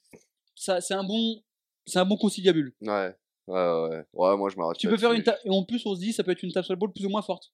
Ça, 0.54 0.80
c'est 0.80 0.94
un 0.94 1.02
bon, 1.02 1.42
c'est 1.86 1.98
un 1.98 2.04
bon 2.04 2.16
conciliabule. 2.16 2.72
Ouais, 2.82 3.14
ouais, 3.48 3.54
ouais. 3.88 4.04
Ouais, 4.12 4.36
moi 4.36 4.48
je 4.48 4.56
m'arrête 4.56 4.78
Tu 4.78 4.88
peux 4.88 4.96
faire 4.96 5.12
une 5.12 5.24
tape. 5.24 5.40
Et 5.44 5.50
en 5.50 5.64
plus, 5.64 5.84
on 5.86 5.94
se 5.94 6.00
dit, 6.00 6.12
ça 6.12 6.22
peut 6.22 6.30
être 6.30 6.42
une 6.44 6.52
tape 6.52 6.64
sur 6.64 6.74
l'épaule 6.74 6.92
plus 6.92 7.04
ou 7.04 7.08
moins 7.08 7.22
forte. 7.22 7.52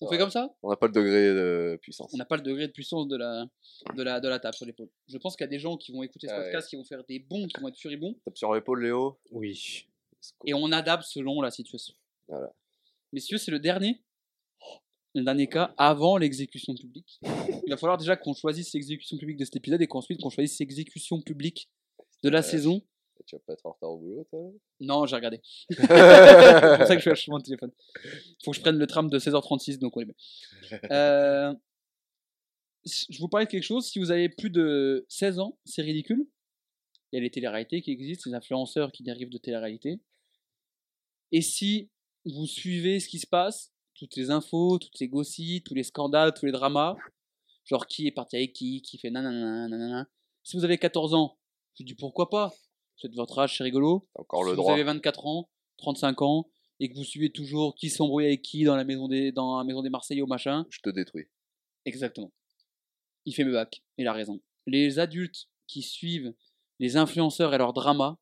On 0.00 0.06
Ouais. 0.06 0.12
fait 0.16 0.18
comme 0.18 0.30
ça? 0.30 0.54
On 0.62 0.68
n'a 0.70 0.76
pas 0.76 0.86
le 0.88 0.92
degré 0.92 1.28
de 1.32 1.78
puissance. 1.80 2.10
On 2.12 2.18
n'a 2.18 2.26
pas 2.26 2.36
le 2.36 2.42
degré 2.42 2.66
de 2.66 2.72
puissance 2.72 3.08
de 3.08 3.16
la, 3.16 3.46
de 3.94 4.02
la, 4.02 4.20
de 4.20 4.28
la 4.28 4.38
tape 4.38 4.54
sur 4.54 4.66
l'épaule. 4.66 4.90
Je 5.08 5.16
pense 5.16 5.36
qu'il 5.36 5.44
y 5.44 5.48
a 5.48 5.50
des 5.50 5.58
gens 5.58 5.76
qui 5.78 5.90
vont 5.92 6.02
écouter 6.02 6.26
ce 6.28 6.32
Ah 6.34 6.38
ouais. 6.38 6.44
podcast, 6.44 6.68
qui 6.68 6.76
vont 6.76 6.84
faire 6.84 7.02
des 7.04 7.18
bons, 7.18 7.46
qui 7.46 7.60
vont 7.60 7.68
être 7.68 7.78
furibonds. 7.78 8.14
Tape 8.24 8.36
sur 8.36 8.52
l'épaule, 8.54 8.82
Léo. 8.82 9.18
Oui. 9.30 9.86
Et 10.44 10.52
on 10.54 10.70
adapte 10.72 11.04
selon 11.04 11.40
la 11.40 11.50
situation. 11.50 11.94
Voilà. 12.28 12.52
Messieurs, 13.12 13.38
c'est 13.38 13.50
le 13.50 13.58
dernier. 13.58 14.02
Le 15.14 15.22
dernier 15.22 15.48
cas 15.48 15.74
avant 15.78 16.18
l'exécution 16.18 16.74
publique. 16.74 17.18
Il 17.22 17.70
va 17.70 17.78
falloir 17.78 17.96
déjà 17.96 18.16
qu'on 18.16 18.34
choisisse 18.34 18.74
l'exécution 18.74 19.16
publique 19.16 19.38
de 19.38 19.44
cet 19.46 19.56
épisode 19.56 19.80
et 19.80 19.86
qu'ensuite 19.86 20.20
qu'on 20.20 20.28
choisisse 20.28 20.58
l'exécution 20.58 21.22
publique 21.22 21.70
de 22.22 22.28
la 22.28 22.40
Ouais. 22.40 22.42
saison. 22.42 22.82
Tu 23.24 23.36
vas 23.36 23.40
pas 23.46 23.52
être 23.54 23.66
en 23.66 23.72
retard 23.72 23.90
au 23.90 23.98
boulot, 23.98 24.24
toi 24.30 24.40
Non, 24.80 25.06
j'ai 25.06 25.16
regardé. 25.16 25.40
c'est 25.70 25.76
pour 25.78 26.86
ça 26.86 26.96
que 26.96 27.02
je 27.02 27.14
suis 27.14 27.30
à 27.30 27.34
mon 27.34 27.40
téléphone. 27.40 27.72
Faut 28.44 28.50
que 28.50 28.56
je 28.56 28.60
prenne 28.60 28.78
le 28.78 28.86
tram 28.86 29.08
de 29.08 29.18
16h36, 29.18 29.78
donc 29.78 29.96
on 29.96 30.00
est 30.00 30.04
bien. 30.04 30.14
Euh, 30.90 31.54
je 32.84 33.18
vous 33.18 33.28
parlais 33.28 33.46
de 33.46 33.50
quelque 33.50 33.64
chose. 33.64 33.86
Si 33.86 33.98
vous 33.98 34.10
avez 34.10 34.28
plus 34.28 34.50
de 34.50 35.06
16 35.08 35.38
ans, 35.38 35.58
c'est 35.64 35.82
ridicule. 35.82 36.26
Il 37.10 37.16
y 37.16 37.18
a 37.18 37.22
les 37.22 37.30
téléréalités 37.30 37.82
qui 37.82 37.90
existent, 37.90 38.28
les 38.28 38.36
influenceurs 38.36 38.92
qui 38.92 39.02
dérivent 39.02 39.30
de 39.30 39.38
téléréalités. 39.38 40.00
Et 41.32 41.42
si 41.42 41.90
vous 42.24 42.46
suivez 42.46 43.00
ce 43.00 43.08
qui 43.08 43.18
se 43.18 43.26
passe, 43.26 43.72
toutes 43.94 44.16
les 44.16 44.30
infos, 44.30 44.78
toutes 44.78 44.98
les 45.00 45.08
gossips, 45.08 45.64
tous 45.64 45.74
les 45.74 45.84
scandales, 45.84 46.34
tous 46.34 46.46
les 46.46 46.52
dramas, 46.52 46.96
genre 47.64 47.86
qui 47.86 48.06
est 48.06 48.12
parti 48.12 48.36
avec 48.36 48.52
qui, 48.52 48.82
qui 48.82 48.98
fait 48.98 49.10
nanana, 49.10 49.68
nanana. 49.68 50.08
Si 50.42 50.56
vous 50.56 50.64
avez 50.64 50.78
14 50.78 51.14
ans, 51.14 51.38
je 51.78 51.84
dis 51.84 51.94
pourquoi 51.94 52.30
pas? 52.30 52.52
C'est 52.96 53.08
de 53.08 53.14
votre 53.16 53.38
âge, 53.38 53.56
c'est 53.58 53.64
rigolo 53.64 54.08
encore 54.14 54.42
si 54.42 54.46
le 54.46 54.50
vous 54.52 54.56
droit. 54.56 54.72
avez 54.74 54.84
24 54.84 55.26
ans, 55.26 55.48
35 55.78 56.22
ans, 56.22 56.48
et 56.80 56.88
que 56.90 56.94
vous 56.94 57.04
suivez 57.04 57.30
toujours 57.30 57.74
qui 57.74 57.90
s'embrouille 57.90 58.26
avec 58.26 58.42
qui 58.42 58.64
dans 58.64 58.76
la 58.76 58.84
maison 58.84 59.08
des, 59.08 59.32
dans 59.32 59.58
la 59.58 59.64
maison 59.64 59.82
des 59.82 59.90
Marseillais 59.90 60.22
au 60.22 60.26
machin, 60.26 60.66
Je 60.70 60.80
te 60.80 60.90
détruis. 60.90 61.26
exactement. 61.84 62.32
Il 63.24 63.34
fait 63.34 63.44
me 63.44 63.52
bac, 63.52 63.82
il 63.98 64.06
a 64.06 64.12
raison. 64.12 64.40
Les 64.66 64.98
adultes 64.98 65.48
qui 65.66 65.82
suivent 65.82 66.32
les 66.78 66.96
influenceurs 66.96 67.52
et 67.54 67.58
leurs 67.58 67.72
dramas 67.72 68.18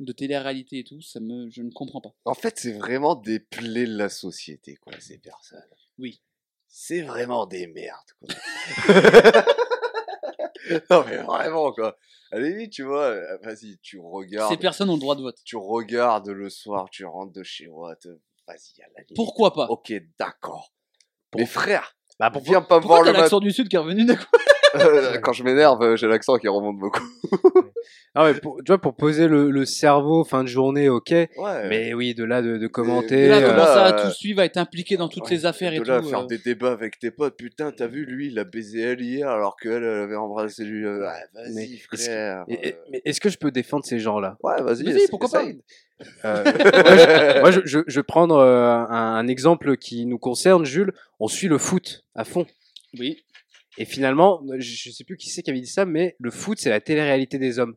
de 0.00 0.12
télé-réalité 0.12 0.78
et 0.80 0.84
tout, 0.84 1.00
ça 1.00 1.18
me, 1.20 1.48
je 1.50 1.62
ne 1.62 1.70
comprends 1.70 2.00
pas. 2.00 2.14
En 2.24 2.34
fait, 2.34 2.58
c'est 2.58 2.72
vraiment 2.72 3.14
des 3.16 3.40
plaies 3.40 3.86
de 3.86 3.96
la 3.96 4.08
société, 4.08 4.76
quoi, 4.76 4.92
ces 5.00 5.18
personnes. 5.18 5.60
Oui. 5.98 6.20
C'est 6.68 7.02
vraiment 7.02 7.46
des 7.46 7.66
merdes, 7.68 8.10
quoi. 8.18 8.28
non, 10.90 11.04
mais 11.06 11.16
vraiment, 11.18 11.72
quoi. 11.72 11.96
Allez, 12.32 12.54
vite, 12.54 12.72
tu 12.72 12.82
vois, 12.82 13.04
euh, 13.06 13.38
vas-y, 13.42 13.78
tu 13.78 13.98
regardes. 13.98 14.50
Ces 14.52 14.58
personnes 14.58 14.90
ont 14.90 14.94
le 14.94 15.00
droit 15.00 15.14
de 15.16 15.22
vote. 15.22 15.38
Tu 15.44 15.56
regardes 15.56 16.28
le 16.28 16.50
soir, 16.50 16.88
tu 16.90 17.04
rentres 17.04 17.32
de 17.32 17.42
chez 17.42 17.68
moi, 17.68 17.94
vas-y, 18.46 18.82
à 18.82 18.86
la 18.96 19.02
limite. 19.02 19.14
Pourquoi 19.14 19.52
pas? 19.52 19.66
Ok, 19.66 19.92
d'accord. 20.18 20.72
Mais 21.36 21.46
frère, 21.46 21.96
Bah, 22.18 22.30
pour- 22.30 22.42
viens 22.42 22.62
pas 22.62 22.76
me 22.76 22.80
Pourquoi 22.82 23.02
voir 23.02 23.12
le 23.12 23.18
l'accent 23.20 23.40
du 23.40 23.52
Sud 23.52 23.68
qui 23.68 23.76
est 23.76 23.78
revenu 23.78 24.04
d'un 24.04 24.16
Quand 25.22 25.32
je 25.32 25.42
m'énerve, 25.44 25.82
euh, 25.82 25.96
j'ai 25.96 26.06
l'accent 26.06 26.36
qui 26.38 26.48
remonte 26.48 26.78
beaucoup. 26.78 27.02
Ah 28.16 28.24
ouais, 28.24 28.34
pour, 28.34 28.58
tu 28.58 28.64
vois, 28.68 28.78
pour 28.80 28.94
poser 28.94 29.26
le, 29.26 29.50
le 29.50 29.64
cerveau 29.64 30.22
fin 30.22 30.42
de 30.44 30.48
journée, 30.48 30.88
ok. 30.88 31.10
Ouais. 31.10 31.28
Mais 31.68 31.94
oui, 31.94 32.14
de 32.14 32.22
là 32.22 32.42
de, 32.42 32.58
de 32.58 32.66
Et 32.66 32.68
commenter. 32.68 33.26
là, 33.28 33.40
de 33.40 33.44
euh, 33.46 33.48
commencer 33.50 33.72
à 33.78 33.84
là, 33.90 33.92
tout 33.92 34.06
euh, 34.06 34.10
suivre, 34.10 34.40
à 34.40 34.44
être 34.44 34.56
impliqué 34.56 34.96
dans 34.96 35.08
toutes 35.08 35.24
Ouais, 35.24 35.30
les 35.30 35.46
affaires 35.46 35.72
et, 35.74 35.78
de 35.80 35.84
tout. 35.84 35.90
là, 35.90 36.00
faire 36.00 36.20
euh, 36.20 36.26
des 36.26 36.38
débats 36.38 36.70
avec 36.70 36.98
tes 37.00 37.10
potes. 37.10 37.36
Putain, 37.36 37.72
t'as 37.72 37.88
vu, 37.88 38.04
lui, 38.04 38.28
il 38.28 38.38
a 38.38 38.44
baisé 38.44 38.82
elle 38.82 39.00
hier 39.00 39.28
alors 39.28 39.56
qu'elle 39.56 39.82
elle 39.82 40.02
avait 40.02 40.14
embrassé 40.16 40.64
lui. 40.64 40.84
euh, 40.86 41.00
Ouais, 41.00 41.08
Mais 41.34 41.42
vas-y, 41.66 41.74
est-ce 41.74 41.88
que- 41.88 41.96
frère. 41.96 42.44
et- 42.48 42.68
euh, 42.68 42.72
mais 42.92 43.02
est-ce 43.04 43.20
que 43.20 43.28
je 43.28 43.38
peux 43.38 43.50
défendre 43.50 43.84
ces 43.84 43.98
gens-là? 43.98 44.36
Ouais, 44.44 44.62
vas-y, 44.62 44.84
Vas-y, 44.84 45.08
pourquoi 45.08 45.28
pas? 45.30 45.42
essaye. 45.42 45.60
Euh, 46.24 46.44
moi, 46.44 46.96
je, 46.96 47.40
moi, 47.40 47.50
je, 47.50 47.60
je, 47.64 47.78
je 47.86 48.00
vais 48.00 48.04
prendre 48.04 48.36
euh, 48.36 48.68
un, 48.68 49.14
un 49.16 49.26
exemple 49.26 49.76
qui 49.76 50.06
nous 50.06 50.18
concerne, 50.18 50.64
Jules. 50.64 50.92
On 51.18 51.26
suit 51.28 51.48
le 51.48 51.58
foot 51.58 52.04
à 52.14 52.22
fond. 52.24 52.46
Oui. 52.98 53.24
Et 53.78 53.84
finalement, 53.84 54.42
je, 54.58 54.60
je 54.60 54.90
sais 54.90 55.04
plus 55.04 55.16
qui 55.16 55.30
c'est 55.30 55.42
qui 55.42 55.50
avait 55.50 55.60
dit 55.60 55.66
ça, 55.66 55.84
mais 55.84 56.16
le 56.20 56.30
foot, 56.30 56.58
c'est 56.60 56.70
la 56.70 56.80
télé-réalité 56.80 57.38
des 57.38 57.58
hommes. 57.58 57.74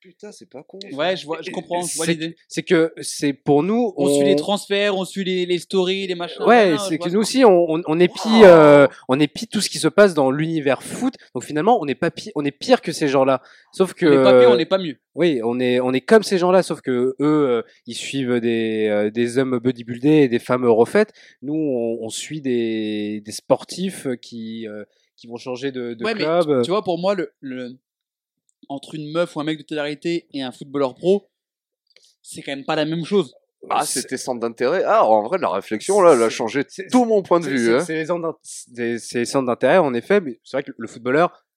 Putain, 0.00 0.30
c'est 0.30 0.48
pas 0.48 0.62
con. 0.62 0.78
Ouais, 0.92 1.16
je 1.16 1.26
vois, 1.26 1.40
je 1.42 1.50
comprends, 1.50 1.82
je 1.82 1.96
vois 1.96 2.06
C'est- 2.06 2.12
l'idée. 2.12 2.36
C'est 2.46 2.62
que 2.62 2.92
c'est 3.00 3.32
pour 3.32 3.64
nous. 3.64 3.92
On, 3.96 4.06
suit 4.14 4.24
les 4.24 4.36
transferts, 4.36 4.96
on 4.96 5.04
suit 5.04 5.24
les, 5.24 5.44
les 5.44 5.58
stories, 5.58 6.06
les 6.06 6.14
machins. 6.14 6.40
Ouais, 6.44 6.76
c'est 6.88 6.98
que 6.98 7.08
nous 7.08 7.18
aussi, 7.18 7.44
on, 7.44 7.68
on, 7.68 7.82
on 7.84 7.98
épie, 7.98 8.44
euh, 8.44 8.86
on 9.08 9.18
épie 9.18 9.48
tout 9.48 9.60
ce 9.60 9.68
qui 9.68 9.78
se 9.78 9.88
passe 9.88 10.14
dans 10.14 10.30
l'univers 10.30 10.84
foot. 10.84 11.14
Donc 11.34 11.42
finalement, 11.42 11.80
on 11.82 11.86
est 11.88 11.96
pas 11.96 12.12
pi- 12.12 12.30
on 12.36 12.44
est 12.44 12.52
pire 12.52 12.80
que 12.80 12.92
ces 12.92 13.08
gens-là. 13.08 13.42
Sauf 13.72 13.92
que 13.94 14.06
On 14.06 14.10
n'est 14.10 14.22
pas 14.22 14.38
pire, 14.38 14.50
on 14.52 14.56
n'est 14.56 14.66
pas 14.66 14.78
mieux. 14.78 14.98
oui, 15.16 15.40
on 15.42 15.58
est 15.58 15.80
on 15.80 15.92
est 15.92 16.00
comme 16.00 16.22
ces 16.22 16.38
gens-là, 16.38 16.62
sauf 16.62 16.80
que 16.80 16.90
eux, 16.90 17.16
euh, 17.20 17.62
ils 17.86 17.96
suivent 17.96 18.38
des 18.38 18.86
euh, 18.88 19.10
des 19.10 19.36
hommes 19.36 19.58
bodybuildés 19.58 20.22
et 20.22 20.28
des 20.28 20.38
femmes 20.38 20.64
refaites. 20.64 21.12
Nous, 21.42 21.54
on, 21.54 21.98
on 22.04 22.08
suit 22.08 22.40
des 22.40 23.20
des 23.20 23.32
sportifs 23.32 24.06
qui 24.22 24.68
euh, 24.68 24.84
qui 25.18 25.26
vont 25.26 25.36
changer 25.36 25.72
de, 25.72 25.94
de 25.94 26.04
ouais, 26.04 26.14
mais 26.14 26.20
club. 26.20 26.60
tu, 26.60 26.66
tu 26.66 26.70
vois, 26.70 26.82
pour 26.82 26.98
moi, 26.98 27.14
le, 27.14 27.32
le- 27.40 27.76
entre 28.68 28.94
une 28.94 29.10
meuf 29.10 29.34
ou 29.34 29.40
un 29.40 29.44
mec 29.44 29.58
de 29.58 29.62
télé 29.64 30.26
et 30.32 30.42
un 30.42 30.52
footballeur 30.52 30.94
pro, 30.94 31.26
c'est 32.22 32.40
quand 32.42 32.54
même 32.54 32.64
pas 32.64 32.76
la 32.76 32.84
même 32.84 33.04
chose. 33.04 33.34
Ah, 33.68 33.84
C'est- 33.84 34.02
c'était 34.02 34.16
centre 34.16 34.38
d'intérêt. 34.40 34.84
Ah, 34.86 35.04
en 35.04 35.22
vrai, 35.24 35.38
la 35.38 35.50
réflexion, 35.50 36.00
là, 36.00 36.14
elle 36.14 36.22
a 36.22 36.30
changé 36.30 36.64
tout 36.92 37.04
mon 37.04 37.22
point 37.22 37.40
de 37.40 37.46
vue. 37.48 37.58
c'est- 37.84 38.08
hein. 38.10 38.34
Les 38.76 39.24
centres 39.24 39.46
d'intérêt, 39.46 39.78
en 39.78 39.92
effet, 39.94 40.20
mais 40.20 40.38
c'est 40.44 40.58
vrai 40.58 40.62
que 40.62 40.70
le 40.78 40.86
footballeur 40.86 41.32
euh, 41.32 41.47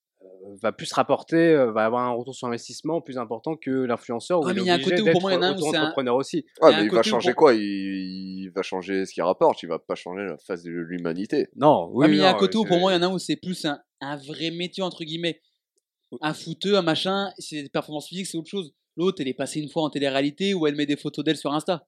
va 0.62 0.72
plus 0.72 0.92
rapporter, 0.94 1.38
euh, 1.38 1.72
va 1.72 1.86
avoir 1.86 2.04
un 2.08 2.12
retour 2.12 2.34
sur 2.36 2.48
investissement 2.48 3.02
plus 3.02 3.18
important 3.18 3.56
que 3.56 3.70
l'influenceur. 3.72 4.40
où 4.40 4.46
Ouais, 4.46 4.52
il 4.52 4.56
mais 4.56 4.62
est 4.62 4.64
il 4.64 4.68
y 4.68 4.70
a 4.70 4.74
un 4.74 4.76
obligé 4.78 4.96
il 4.98 5.04
d'être 5.04 5.16
auto-entrepreneur 5.18 6.16
aussi. 6.16 6.38
Ouais, 6.62 6.72
Il 6.72 6.72
y 6.72 6.74
a 6.74 6.78
mais 6.78 6.82
un 6.84 6.86
il 6.86 6.92
va 6.92 7.04
changer 7.04 7.32
pour- 7.32 7.38
quoi? 7.40 7.54
Il... 7.54 7.62
il 7.62 8.52
va 8.56 8.62
changer 8.62 9.06
ce 9.06 9.14
qu'il 9.14 9.24
rapporte, 9.24 9.62
il 9.64 9.68
va 9.70 9.80
pas 9.80 9.96
changer 9.96 10.24
la 10.26 10.38
face 10.38 10.64
de 10.64 10.72
l'humanité. 10.72 11.48
Non, 11.56 11.90
oui, 11.92 11.98
Ouais, 12.06 12.08
mais 12.10 12.16
il 12.18 12.20
y 12.22 12.24
a 12.26 12.30
un 12.30 12.34
non, 12.34 12.40
côté 12.40 12.58
où 12.58 12.66
pour 12.66 12.80
moi, 12.80 12.92
il 12.92 12.96
y 12.96 12.98
en 12.98 13.04
a 13.04 13.08
un 13.08 13.14
où 13.14 13.20
c'est 13.20 13.36
plus 13.38 13.66
un, 13.66 13.80
un 14.02 14.18
vrai 14.18 14.52
métier, 14.52 14.84
entre 14.84 15.04
guillemets. 15.04 15.42
Un 16.22 16.34
footeux, 16.34 16.76
un 16.78 16.82
machin, 16.82 17.32
c'est 17.38 17.64
des 17.64 17.70
performances 17.70 18.08
physiques, 18.08 18.28
c'est 18.28 18.38
autre 18.38 18.50
chose. 18.50 18.74
L'autre, 18.98 19.22
elle 19.22 19.30
est 19.30 19.34
passée 19.34 19.62
une 19.62 19.70
fois 19.70 19.84
en 19.84 19.90
télé-réalité 19.90 20.54
où 20.54 20.68
elle 20.68 20.76
met 20.76 20.86
des 20.86 20.98
photos 20.98 21.24
d'elle 21.24 21.38
sur 21.38 21.54
Insta. 21.54 21.88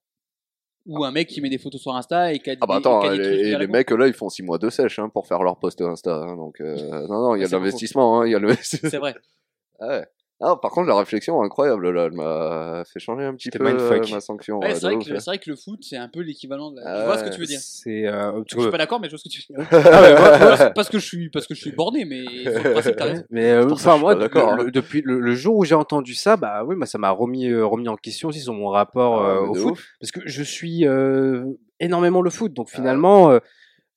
Ou 0.85 1.03
un 1.05 1.11
mec 1.11 1.27
qui 1.29 1.39
met 1.39 1.49
des 1.49 1.57
photos 1.57 1.81
sur 1.81 1.95
Insta 1.95 2.33
et 2.33 2.39
qui 2.39 2.49
a 2.51 2.55
Ah 2.59 2.65
bah 2.65 2.73
des- 2.75 2.79
attends, 2.79 3.01
des 3.15 3.23
et 3.49 3.57
les 3.57 3.67
mecs 3.67 3.89
là 3.91 4.05
ils 4.07 4.13
font 4.13 4.27
6 4.29 4.43
mois 4.43 4.57
de 4.57 4.69
sèche 4.69 4.99
hein, 4.99 5.07
pour 5.09 5.27
faire 5.27 5.41
leur 5.41 5.57
post 5.57 5.79
Insta. 5.81 6.15
hein, 6.15 6.35
donc 6.35 6.59
euh, 6.59 6.75
non, 7.07 7.21
non, 7.21 7.35
il 7.35 7.41
y 7.41 7.45
a 7.45 7.47
de 7.47 7.51
l'investissement, 7.53 8.19
hein, 8.21 8.27
il 8.27 8.31
y 8.31 8.35
a 8.35 8.39
le. 8.39 8.53
C'est 8.61 8.97
vrai. 8.97 9.15
Ah 9.79 9.87
ouais. 9.87 10.05
Ah, 10.45 10.57
par 10.61 10.71
contre, 10.71 10.89
la 10.89 10.97
réflexion 10.97 11.41
incroyable 11.41 11.89
là, 11.91 12.05
elle 12.07 12.11
m'a 12.11 12.83
fait 12.85 12.99
changer 12.99 13.23
un 13.23 13.33
petit 13.33 13.49
peu 13.49 13.63
mindfuck. 13.63 14.09
euh, 14.09 14.13
ma 14.15 14.19
sanction. 14.19 14.59
Ouais, 14.59 14.75
c'est 14.75 14.81
vrai, 14.87 14.95
que, 14.97 15.01
hein. 15.11 15.15
c'est 15.19 15.25
vrai 15.25 15.37
que 15.39 15.49
le 15.49 15.55
foot, 15.55 15.79
c'est 15.81 15.95
un 15.95 16.09
peu 16.09 16.19
l'équivalent 16.19 16.71
de 16.71 16.81
la... 16.81 16.83
Ah 16.85 16.99
Je 16.99 17.05
vois 17.05 17.17
ce 17.17 17.23
que 17.23 17.29
tu 17.33 17.39
veux 17.39 17.45
dire. 17.45 17.59
C'est 17.61 18.05
euh, 18.07 18.31
parce 18.33 18.43
Je 18.49 18.55
suis 18.57 18.65
que- 18.65 18.71
pas 18.71 18.77
d'accord, 18.77 18.99
mais 18.99 19.07
je 19.07 19.11
vois 19.15 19.19
ce 19.19 19.23
que 19.23 19.29
tu 19.29 19.43
veux 19.49 19.55
dire. 19.57 19.67
Ah 19.71 20.01
ouais, 20.01 20.19
moi- 20.19 20.37
moi, 20.57 20.71
Parce- 20.75 20.89
que 20.89 20.99
je 20.99 21.05
suis, 21.05 21.29
parce 21.29 21.47
que 21.47 21.55
je 21.55 21.61
suis 21.61 21.71
borné, 21.71 22.03
mais 22.03 22.25
mais 23.29 23.51
euh, 23.51 23.69
enfin 23.71 23.95
je 23.95 24.01
moi, 24.01 24.15
d'accord, 24.15 24.55
le- 24.55 24.69
depuis 24.71 25.01
le, 25.03 25.19
le 25.19 25.35
jour 25.35 25.55
où 25.55 25.63
j'ai 25.65 25.75
entendu 25.75 26.13
ça, 26.13 26.35
bah 26.37 26.63
oui, 26.65 26.75
moi 26.75 26.85
ça 26.87 26.97
m'a 26.97 27.09
remis 27.11 27.47
euh, 27.49 27.65
remis 27.65 27.87
en 27.87 27.95
question 27.95 28.29
aussi 28.29 28.41
sur 28.41 28.53
mon 28.53 28.67
rapport 28.67 29.21
Ah, 29.23 29.35
euh, 29.37 29.47
au 29.47 29.53
foot, 29.55 29.71
ouf. 29.73 29.87
parce 29.99 30.11
que 30.11 30.19
je 30.25 30.43
suis 30.43 30.85
euh, 30.85 31.45
énormément 31.79 32.21
le 32.21 32.29
foot, 32.29 32.53
donc 32.53 32.69
finalement. 32.69 33.31
euh, 33.31 33.39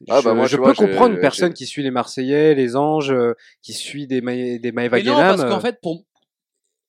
Ah, 0.09 0.21
je, 0.21 0.25
bah, 0.27 0.35
moi, 0.35 0.47
je 0.47 0.57
peux 0.57 0.63
vois, 0.63 0.75
j'ai- 0.75 0.85
comprendre 0.87 1.09
une 1.11 1.15
j'ai- 1.17 1.21
personne 1.23 1.53
qui 1.55 1.67
suit 1.67 1.83
les 1.83 1.91
Marseillais, 1.91 2.55
les 2.55 2.77
Anges, 2.77 3.11
euh, 3.13 3.33
qui 3.63 3.73
suit 3.73 4.07
des, 4.07 4.21
Ma- 4.21 4.33
des 4.35 4.61
non, 4.73 4.89
Guénam, 4.99 5.37
parce 5.37 5.45
qu'en 5.45 5.61
fait, 5.61 5.79
pour... 5.83 6.05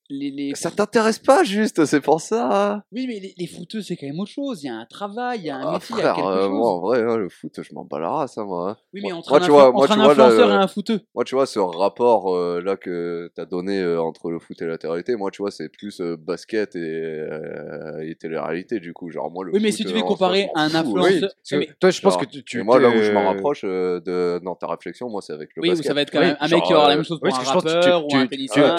les, 0.10 0.32
les 0.32 0.56
Ça 0.56 0.72
t'intéresse 0.72 1.20
pas 1.20 1.44
juste, 1.44 1.86
c'est 1.86 2.02
pour 2.02 2.22
ça. 2.22 2.84
Oui, 2.92 3.06
mais 3.08 3.20
les, 3.20 3.34
les 3.38 3.48
footeux, 3.48 3.82
c'est 3.82 3.96
quand 3.98 4.08
même 4.08 4.20
autre 4.20 4.32
chose. 4.32 4.64
Il 4.64 4.68
y 4.68 4.70
a 4.70 4.76
un 4.76 4.86
travail, 4.86 5.40
il 5.40 5.46
y 5.46 5.50
a 5.50 5.58
un 5.58 5.68
Ah, 5.68 5.72
métier, 5.74 5.96
il 5.98 5.98
y 5.98 6.02
a 6.02 6.14
frère, 6.14 6.16
quelque 6.16 6.28
euh, 6.30 6.42
chose. 6.48 6.52
moi 6.52 6.70
en 6.72 6.80
vrai, 6.80 7.02
hein, 7.02 7.18
le 7.18 7.30
foot, 7.30 7.60
je 7.62 7.74
m'en 7.74 7.84
bats 7.84 8.00
la 8.00 8.10
race, 8.10 8.38
hein, 8.38 8.46
moi. 8.46 8.70
hein. 8.72 8.78
Oui, 8.94 9.02
mais 9.04 9.10
moi- 9.10 9.18
entre 9.20 9.30
moi, 9.32 9.40
un, 9.40 9.42
tu 9.46 9.52
vois- 9.52 9.68
entre 9.76 9.86
tu 9.88 9.92
un 9.94 9.98
là, 9.98 10.10
influenceur 10.12 10.50
et 10.52 10.54
un 10.56 10.68
footeux. 10.68 11.02
Moi, 11.16 11.24
tu 11.24 11.36
vois, 11.36 11.46
ce 11.46 11.60
rapport 11.60 12.34
euh, 12.36 12.62
là 12.62 12.78
que 12.78 13.32
t'as 13.36 13.46
donné 13.46 13.80
euh, 13.80 14.02
entre 14.02 14.32
le 14.32 14.40
foot 14.40 14.62
et 14.62 14.66
la 14.66 14.78
télé-réalité, 14.78 15.16
moi, 15.16 15.30
tu 15.32 15.42
vois, 15.42 15.52
c'est 15.52 15.70
plus 15.70 16.00
euh, 16.02 16.16
basket 16.18 16.76
et, 16.76 16.80
euh, 16.80 18.00
et 18.08 18.16
télé-réalité, 18.16 18.80
du 18.80 18.94
coup. 18.94 19.10
Genre, 19.10 19.30
moi, 19.32 19.44
le 19.46 19.52
Oui, 19.54 19.60
mais 19.62 19.72
si 19.72 19.84
tu 19.86 19.94
veux 19.94 20.02
comparer 20.04 20.48
m'en 20.56 20.62
un 20.62 20.74
influenceur- 20.74 21.04
ouais. 21.04 21.20
Parce 21.22 21.34
que 21.50 21.56
Oui, 21.56 21.66
mais- 21.68 21.76
toi, 21.80 21.90
je 21.90 22.02
pense 22.02 22.14
Genre, 22.14 22.22
que 22.28 22.38
tu, 22.40 22.64
moi, 22.64 22.80
là 22.80 22.90
où 22.90 23.02
je 23.02 23.12
me 23.12 23.18
te- 23.20 23.26
rapproche 23.26 23.62
euh, 23.64 24.00
de, 24.00 24.40
dans 24.44 24.56
ta 24.56 24.68
réflexion, 24.68 25.10
moi, 25.10 25.22
c'est 25.22 25.34
avec 25.34 25.50
le 25.56 25.62
Oui, 25.62 25.70
basket. 25.70 25.88
ça 25.88 25.94
va 25.94 26.02
être 26.02 26.12
quand 26.12 26.20
Oui, 26.20 26.26
même 26.28 26.38
un 26.40 26.48
mec 26.48 26.64
qui 26.64 26.74
aura 26.74 26.88
la 26.90 26.96
même 26.96 27.04
chose 27.06 27.20
pour 27.20 27.26
Oui, 27.28 27.32
un 27.34 27.38
parce 27.38 27.44
que 27.44 27.48
je 27.48 27.54
pense 27.54 27.64
que 27.64 27.70
rappeur 27.78 28.08
tu, 28.08 28.16
ou 28.16 28.20
un 28.20 28.28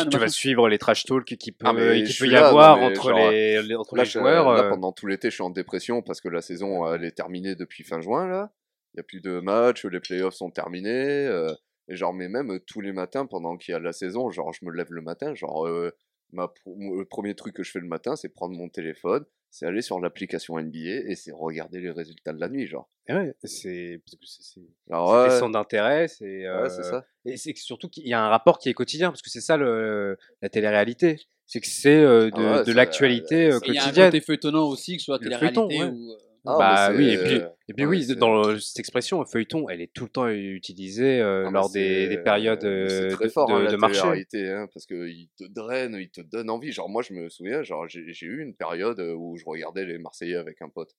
tu, 0.07 0.19
vas 0.19 0.29
suivre 0.29 0.69
les 0.69 0.79
trash 0.79 1.05
talk 1.25 1.39
qui 1.39 1.53
peut, 1.53 1.67
Ah, 1.69 1.73
qui 1.73 2.17
peut 2.19 2.27
y 2.27 2.31
là, 2.31 2.49
avoir 2.49 2.77
non, 2.79 2.87
entre, 2.87 3.09
genre, 3.11 3.31
les, 3.31 3.63
les- 3.63 3.75
entre 3.75 3.97
Là, 3.97 4.03
les 4.05 4.09
je- 4.11 4.19
joueurs. 4.19 4.53
là, 4.53 4.65
euh, 4.65 4.69
pendant 4.71 4.93
tout 4.93 5.07
l'été, 5.07 5.31
je 5.31 5.35
suis 5.35 5.43
en 5.43 5.51
dépression 5.51 6.03
parce 6.03 6.21
que 6.21 6.29
la 6.29 6.41
saison, 6.43 6.93
elle 6.93 7.05
est 7.05 7.13
terminée 7.17 7.55
depuis 7.55 7.85
fin 7.85 8.01
juin, 8.01 8.27
là. 8.27 8.53
Il 8.95 8.99
n'y 8.99 9.01
a 9.01 9.05
plus 9.05 9.21
de 9.21 9.41
matchs, 9.41 9.85
les 9.85 10.01
playoffs 10.01 10.35
sont 10.35 10.51
terminés. 10.51 11.27
euh, 11.27 11.53
et 11.89 11.97
genre, 11.97 12.13
mais 12.13 12.29
même 12.29 12.51
euh, 12.53 12.59
tous 12.67 12.81
les 12.81 12.93
matins, 12.93 13.25
pendant 13.27 13.57
qu'il 13.57 13.73
y 13.73 13.75
a 13.75 13.79
la 13.81 13.93
saison, 13.93 14.31
genre, 14.31 14.53
je 14.53 14.65
me 14.65 14.71
lève 14.73 14.91
le 14.93 15.01
matin, 15.03 15.35
genre, 15.35 15.67
euh, 15.67 15.91
ma, 16.33 16.53
le 16.67 17.05
premier 17.05 17.35
truc 17.35 17.55
que 17.55 17.63
je 17.63 17.71
fais 17.71 17.81
le 17.81 17.87
matin, 17.87 18.15
c'est 18.17 18.29
prendre 18.29 18.55
mon 18.57 18.69
téléphone, 18.69 19.25
c'est 19.51 19.67
aller 19.67 19.83
sur 19.83 19.99
l'application 20.01 20.59
NBA 20.59 21.11
et 21.11 21.15
c'est 21.15 21.33
regarder 21.33 21.81
les 21.81 21.91
résultats 21.91 22.33
de 22.33 22.41
la 22.41 22.49
nuit, 22.49 22.67
genre. 22.67 22.89
ouais, 23.09 23.35
c'est 23.43 24.01
parce 24.05 24.17
que 24.17 24.27
c'est- 24.27 24.43
c'est- 24.43 24.61
Alors, 24.91 25.11
c'est 25.25 25.31
ouais, 25.31 25.39
centres 25.39 25.53
d'intérêt, 25.53 26.09
c'est 26.09 26.45
euh, 26.47 26.63
ouais, 26.65 26.69
c'est 26.71 26.83
ça. 26.83 27.05
et 27.25 27.37
c'est 27.37 27.53
que 27.55 27.61
surtout 27.61 27.89
qu'il 27.89 28.07
y 28.07 28.13
a 28.13 28.21
un 28.23 28.29
rapport 28.29 28.59
qui 28.59 28.69
est 28.69 28.75
quotidien 28.75 29.11
parce 29.11 29.23
que 29.23 29.31
c'est 29.31 29.41
ça 29.41 29.57
le, 29.57 30.17
la 30.43 30.49
télé-réalité, 30.49 31.21
c'est 31.47 31.61
que 31.61 31.67
c'est 31.67 31.89
euh, 31.97 32.31
de, 32.31 32.37
Ah 32.37 32.57
ouais, 32.59 32.65
de 32.65 32.73
l'actualité 32.73 33.51
euh, 33.51 33.59
Et 33.63 33.69
il 33.69 33.75
y 33.75 33.79
a 33.79 33.83
un 33.83 33.87
quotidienne. 33.87 34.07
côté 34.11 34.21
feuilletonnant 34.21 34.69
aussi, 34.69 34.95
que 34.97 35.01
ce 35.01 35.07
soit 35.07 35.19
télé-réalité 35.19 35.85
ou. 35.93 36.13
Euh, 36.49 36.53
Ah, 36.53 36.57
bah 36.59 36.93
oui, 36.97 37.13
et 37.13 37.19
puis, 37.19 37.35
et 37.69 37.75
puis 37.75 37.85
ouais, 37.85 37.91
oui, 37.91 38.07
dans 38.17 38.59
cette 38.59 38.79
expression 38.79 39.25
feuilleton, 39.25 39.69
elle 39.69 39.81
est 39.81 39.93
tout 39.93 40.05
le 40.05 40.11
temps 40.11 40.29
utilisée 40.29 41.21
euh, 41.21 41.47
Ah, 41.47 41.51
lors 41.51 41.69
des, 41.71 42.09
des 42.09 42.17
périodes 42.19 42.65
euh, 42.65 42.87
euh, 43.05 43.11
très 43.11 43.27
de, 43.27 43.31
fort, 43.31 43.53
hein, 43.53 43.61
de- 43.61 43.71
la 43.71 43.77
marché. 43.77 43.97
télé-réalité, 43.97 44.51
hein, 44.51 44.69
parce 44.73 44.87
qu'ils 44.87 45.29
te 45.37 45.45
drainent, 45.45 45.97
ils 46.01 46.11
te 46.11 46.21
donnent 46.21 46.51
envie. 46.51 46.73
Genre, 46.73 46.89
moi, 46.89 47.03
je 47.03 47.13
me 47.13 47.29
souviens, 47.29 47.63
genre, 47.63 47.87
j'ai 47.89 48.27
eu 48.27 48.43
une 48.43 48.55
période 48.55 48.99
euh, 49.01 49.15
où 49.15 49.37
je 49.37 49.45
regardais 49.45 49.85
les 49.85 49.99
Marseillais 49.99 50.37
avec 50.37 50.63
un 50.63 50.69
pote. 50.69 50.95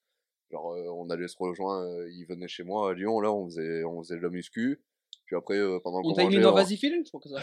Genre, 0.52 0.74
euh, 0.74 0.90
on 0.94 1.10
allait 1.10 1.28
se 1.28 1.38
rejoindre, 1.38 1.88
euh, 1.88 2.10
ils 2.12 2.26
venaient 2.26 2.48
chez 2.48 2.64
moi 2.64 2.92
à 2.92 2.94
Lyon, 2.94 3.20
là, 3.22 3.32
on 3.32 3.46
faisait, 3.48 3.84
on 3.84 4.02
faisait 4.04 4.18
de 4.18 4.22
la 4.24 4.30
muscu. 4.30 4.82
Puis 5.30 5.38
après, 5.38 5.58
euh, 5.60 5.78
pendant 5.84 6.00
On 6.00 6.02
qu'on 6.02 6.14
t'a 6.14 6.22
mis 6.24 6.30
mangeait, 6.30 6.42
dans 6.42 6.54
on- 6.54 6.56
Vas-y 6.56 6.76
je 6.76 7.08
crois 7.10 7.22
que 7.22 7.30
ça. 7.30 7.40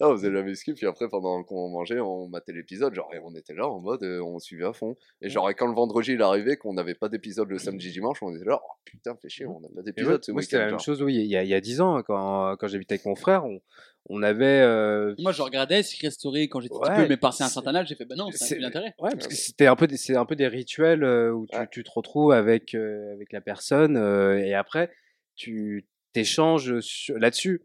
Ah, 0.00 0.08
on 0.08 0.12
faisait 0.16 0.30
la 0.30 0.42
muscu, 0.42 0.72
puis 0.72 0.86
après, 0.86 1.06
pendant 1.06 1.42
qu'on 1.44 1.68
mangeait, 1.68 2.00
on 2.00 2.28
matait 2.28 2.52
l'épisode, 2.54 2.94
genre, 2.94 3.10
et 3.14 3.18
on 3.22 3.34
était 3.34 3.52
là 3.52 3.68
en 3.68 3.78
mode, 3.78 4.02
euh, 4.04 4.22
on 4.22 4.38
suivait 4.38 4.64
à 4.64 4.72
fond. 4.72 4.96
Et 5.20 5.28
genre, 5.28 5.50
et 5.50 5.54
quand 5.54 5.66
le 5.66 5.74
vendredi 5.74 6.12
il 6.12 6.22
arrivait, 6.22 6.56
qu'on 6.56 6.72
n'avait 6.72 6.94
pas 6.94 7.10
d'épisode 7.10 7.50
le 7.50 7.58
samedi 7.58 7.90
dimanche, 7.90 8.22
on 8.22 8.34
était 8.34 8.46
là, 8.46 8.58
oh 8.62 8.68
putain, 8.86 9.16
fais 9.20 9.28
chier, 9.28 9.44
on 9.44 9.60
n'a 9.60 9.68
pas 9.68 9.82
d'épisode 9.82 10.24
ce 10.24 10.32
moi, 10.32 10.40
c'était 10.40 10.56
la 10.56 10.62
même 10.64 10.70
genre. 10.70 10.80
chose, 10.80 11.02
oui, 11.02 11.16
il 11.16 11.26
y 11.26 11.36
a, 11.36 11.42
il 11.42 11.48
y 11.50 11.54
a 11.54 11.60
10 11.60 11.82
ans, 11.82 11.96
hein, 11.96 12.02
quand, 12.02 12.56
quand 12.56 12.68
j'habitais 12.68 12.94
avec 12.94 13.04
mon 13.04 13.14
frère, 13.14 13.44
on, 13.44 13.60
on 14.08 14.22
avait... 14.22 14.62
euh, 14.62 15.14
Moi, 15.18 15.32
je 15.32 15.42
regardais 15.42 15.82
Secret 15.82 16.10
Story 16.10 16.48
quand 16.48 16.60
j'étais 16.60 16.74
petit 16.74 16.90
Ouais, 16.90 16.96
peu, 17.02 17.08
mais 17.08 17.18
passé 17.18 17.44
un 17.44 17.48
c'est- 17.48 17.52
certain 17.52 17.74
âge, 17.74 17.88
j'ai 17.88 17.96
fait, 17.96 18.06
bah 18.06 18.14
non, 18.16 18.30
c'est- 18.32 18.54
plus 18.54 18.62
d'intérêt. 18.62 18.94
Ouais, 18.98 19.10
parce 19.10 19.26
que 19.28 19.34
c'était 19.34 19.66
un 19.66 19.76
peu, 19.76 19.86
des- 19.86 19.98
c'est 19.98 20.16
un 20.16 20.24
peu 20.24 20.36
des 20.36 20.48
rituels 20.48 21.04
euh, 21.04 21.32
où 21.32 21.46
tu, 21.46 21.58
Ouais. 21.58 21.68
tu 21.70 21.84
te 21.84 21.90
retrouves 21.94 22.32
avec 22.32 22.74
euh, 22.74 23.12
avec 23.12 23.30
la 23.34 23.42
personne 23.42 23.98
euh, 23.98 24.38
et 24.38 24.54
après 24.54 24.90
tu 25.36 25.86
t'échanges 26.20 26.80
sur- 26.80 27.18
là-dessus. 27.18 27.62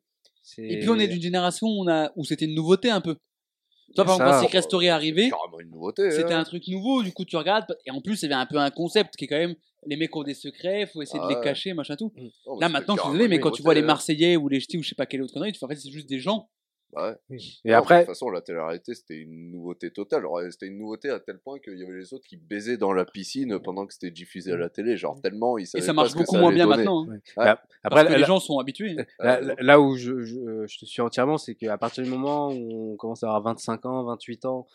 Et 0.58 0.80
puis, 0.80 0.90
on 0.90 1.00
est 1.00 1.08
d'une 1.08 1.22
génération 1.22 1.68
où, 1.68 1.84
on 1.84 1.88
a... 1.88 2.12
où 2.16 2.26
c'était 2.26 2.46
une 2.46 2.56
nouveauté 2.56 2.90
un 2.90 3.02
peu. 3.02 3.16
Toi, 3.96 4.06
par 4.06 4.16
exemple, 4.16 4.32
quand 4.32 4.44
Secret 4.44 4.62
Story 4.64 4.86
est 4.88 4.90
arrivé, 4.90 5.32
c'était 6.10 6.34
hein. 6.34 6.40
un 6.40 6.44
truc 6.44 6.68
nouveau, 6.68 7.04
du 7.04 7.12
coup, 7.14 7.26
tu 7.26 7.36
regardes, 7.36 7.78
et 7.86 7.92
en 7.92 8.02
plus, 8.02 8.22
il 8.22 8.24
y 8.24 8.26
avait 8.26 8.42
un 8.42 8.46
peu 8.46 8.58
un 8.58 8.72
concept 8.72 9.16
qui 9.16 9.26
est 9.26 9.28
quand 9.28 9.38
même, 9.38 9.56
les 9.86 9.98
mecs 9.98 10.16
ont 10.16 10.24
des 10.24 10.34
secrets, 10.34 10.88
faut 10.92 11.02
essayer 11.02 11.20
Ah 11.22 11.28
de 11.28 11.36
les 11.36 11.42
cacher, 11.42 11.74
machin 11.74 11.96
tout. 11.96 12.12
Oh, 12.46 12.56
mais 12.56 12.62
Là, 12.62 12.70
maintenant, 12.70 12.96
je 12.96 13.02
suis 13.02 13.12
désolé, 13.12 13.28
mais 13.28 13.40
quand 13.40 13.52
tu 13.52 13.62
vois 13.62 13.74
les 13.74 13.82
hein. 13.82 13.86
Marseillais 13.86 14.36
ou 14.36 14.50
les 14.50 14.60
Ch'tis 14.60 14.78
ou 14.78 14.84
je 14.84 14.90
sais 14.90 14.96
pas 14.96 15.06
quelle 15.06 15.22
autre 15.22 15.34
connerie, 15.34 15.52
tu 15.52 15.60
fais, 15.60 15.66
en 15.66 15.70
fait, 15.70 15.76
c'est 15.76 15.92
juste 15.92 16.10
des 16.10 16.20
gens. 16.20 16.50
Bah 16.96 17.18
ouais. 17.30 17.38
Et 17.38 17.70
Non, 17.70 17.74
de 17.74 17.74
après, 17.74 18.00
toute 18.02 18.08
façon, 18.10 18.30
la 18.30 18.42
télé-réalité, 18.42 18.94
c'était 18.94 19.18
une 19.18 19.52
nouveauté 19.52 19.92
totale. 19.92 20.24
C'était 20.52 20.68
une 20.68 20.78
nouveauté 20.78 21.10
à 21.10 21.20
tel 21.20 21.40
point 21.40 21.58
qu'il 21.60 21.78
y 21.78 21.84
avait 21.84 21.98
les 21.98 22.14
autres 22.14 22.26
qui 22.28 22.38
baisaient 22.38 22.78
dans 22.78 22.94
la 22.94 23.06
piscine 23.06 23.60
pendant 23.60 23.86
que 23.88 23.94
c'était 23.94 24.12
diffusé 24.12 24.52
à 24.54 24.58
la 24.58 24.70
télé. 24.70 24.96
Genre, 24.98 25.20
tellement 25.22 25.58
ils 25.58 25.64
Et 25.64 25.66
savaient 25.66 25.82
ça 25.84 25.88
pas 25.88 25.94
marche 26.04 26.14
beaucoup 26.14 26.36
ça 26.36 26.40
moins 26.42 26.52
bien 26.54 26.66
donner. 26.66 26.78
maintenant. 26.78 27.04
hein. 27.06 27.08
ouais. 27.10 27.14
Ouais. 27.16 27.46
Bah, 27.46 27.56
Parce 27.56 27.68
après 27.84 28.06
que 28.06 28.12
là, 28.12 28.18
les 28.20 28.24
gens 28.26 28.40
sont 28.40 28.60
habitués. 28.60 28.94
là, 29.20 29.38
Euh, 29.38 29.42
là- 29.42 29.56
là 29.60 29.80
où 29.82 29.96
je, 29.96 30.22
je, 30.22 30.66
je 30.68 30.78
te 30.80 30.86
suis 30.86 31.02
entièrement, 31.02 31.38
c'est 31.38 31.56
qu'à 31.56 31.78
partir 31.78 32.04
du 32.04 32.10
moment 32.10 32.50
où 32.52 32.94
on 32.94 32.96
commence 32.98 33.24
à 33.24 33.28
avoir 33.28 33.42
25 33.44 33.86
ans, 33.86 34.04
28 34.04 34.46
ans, 34.46 34.68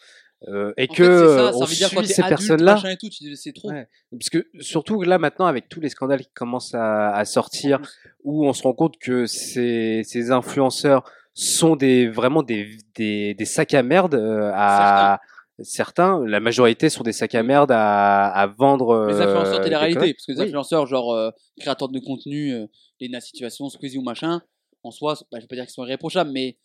euh, 0.47 0.73
et 0.77 0.86
En 0.89 0.95
que 0.95 1.03
fait, 1.03 1.09
c'est 1.11 1.36
ça, 1.36 1.53
ça 1.53 1.57
on 1.59 1.65
veut 1.65 1.74
dire 1.74 1.90
quand 1.93 1.99
suit 1.99 2.07
t'es 2.09 2.15
ces 2.15 2.23
personnes-là, 2.23 2.81
et 2.93 3.35
c'est 3.36 3.53
trop. 3.53 3.70
Ouais. 3.73 3.89
Parce 4.12 4.31
que 4.31 4.47
surtout 4.61 5.03
là 5.03 5.19
maintenant 5.19 5.47
avec 5.47 5.69
tous 5.69 5.81
les 5.81 5.89
scandales 5.89 6.20
qui 6.20 6.31
commencent 6.32 6.74
à, 6.77 7.11
à 7.12 7.24
sortir, 7.24 7.81
où 8.23 8.47
on 8.47 8.53
se 8.53 8.62
rend 8.62 8.73
compte 8.73 8.99
que 8.99 9.27
ces, 9.27 10.03
ces 10.05 10.31
influenceurs 10.31 11.03
sont 11.40 11.77
des 11.77 12.09
vraiment 12.09 12.43
des, 12.43 12.78
des, 12.97 13.35
des 13.35 13.44
sacs 13.44 13.74
à 13.74 13.82
merde 13.82 14.15
euh, 14.16 14.51
à 14.55 15.20
certains. 15.60 16.24
la 16.27 16.40
majorité 16.40 16.89
sont 16.89 17.02
des 17.02 17.12
sacs 17.12 17.35
à 17.35 17.43
merde 17.43 17.70
à, 17.73 18.27
à 18.28 18.47
vendre. 18.47 19.06
Les 19.09 19.15
euh, 19.15 19.23
influenceurs 19.28 19.59
des 19.59 19.65
télé-réalité, 19.65 19.98
conneries. 19.98 20.15
parce 20.15 20.27
que 20.27 20.32
les 20.32 20.39
Oui. 20.39 20.44
influenceurs, 20.47 20.86
genre 20.86 21.12
euh, 21.15 21.31
créateurs 21.60 21.89
de 21.89 21.98
contenu, 22.01 22.52
euh, 22.55 22.66
Lena 23.01 23.20
Situation, 23.20 23.69
Squeezie 23.69 23.98
ou 23.98 24.02
machin, 24.02 24.40
en 24.82 24.90
soi, 24.90 25.15
bah, 25.31 25.39
je 25.39 25.43
vais 25.43 25.47
pas 25.47 25.56
dire 25.56 25.65
qu'ils 25.65 25.73
sont 25.74 25.85
irréprochables, 25.85 26.31
mais 26.32 26.56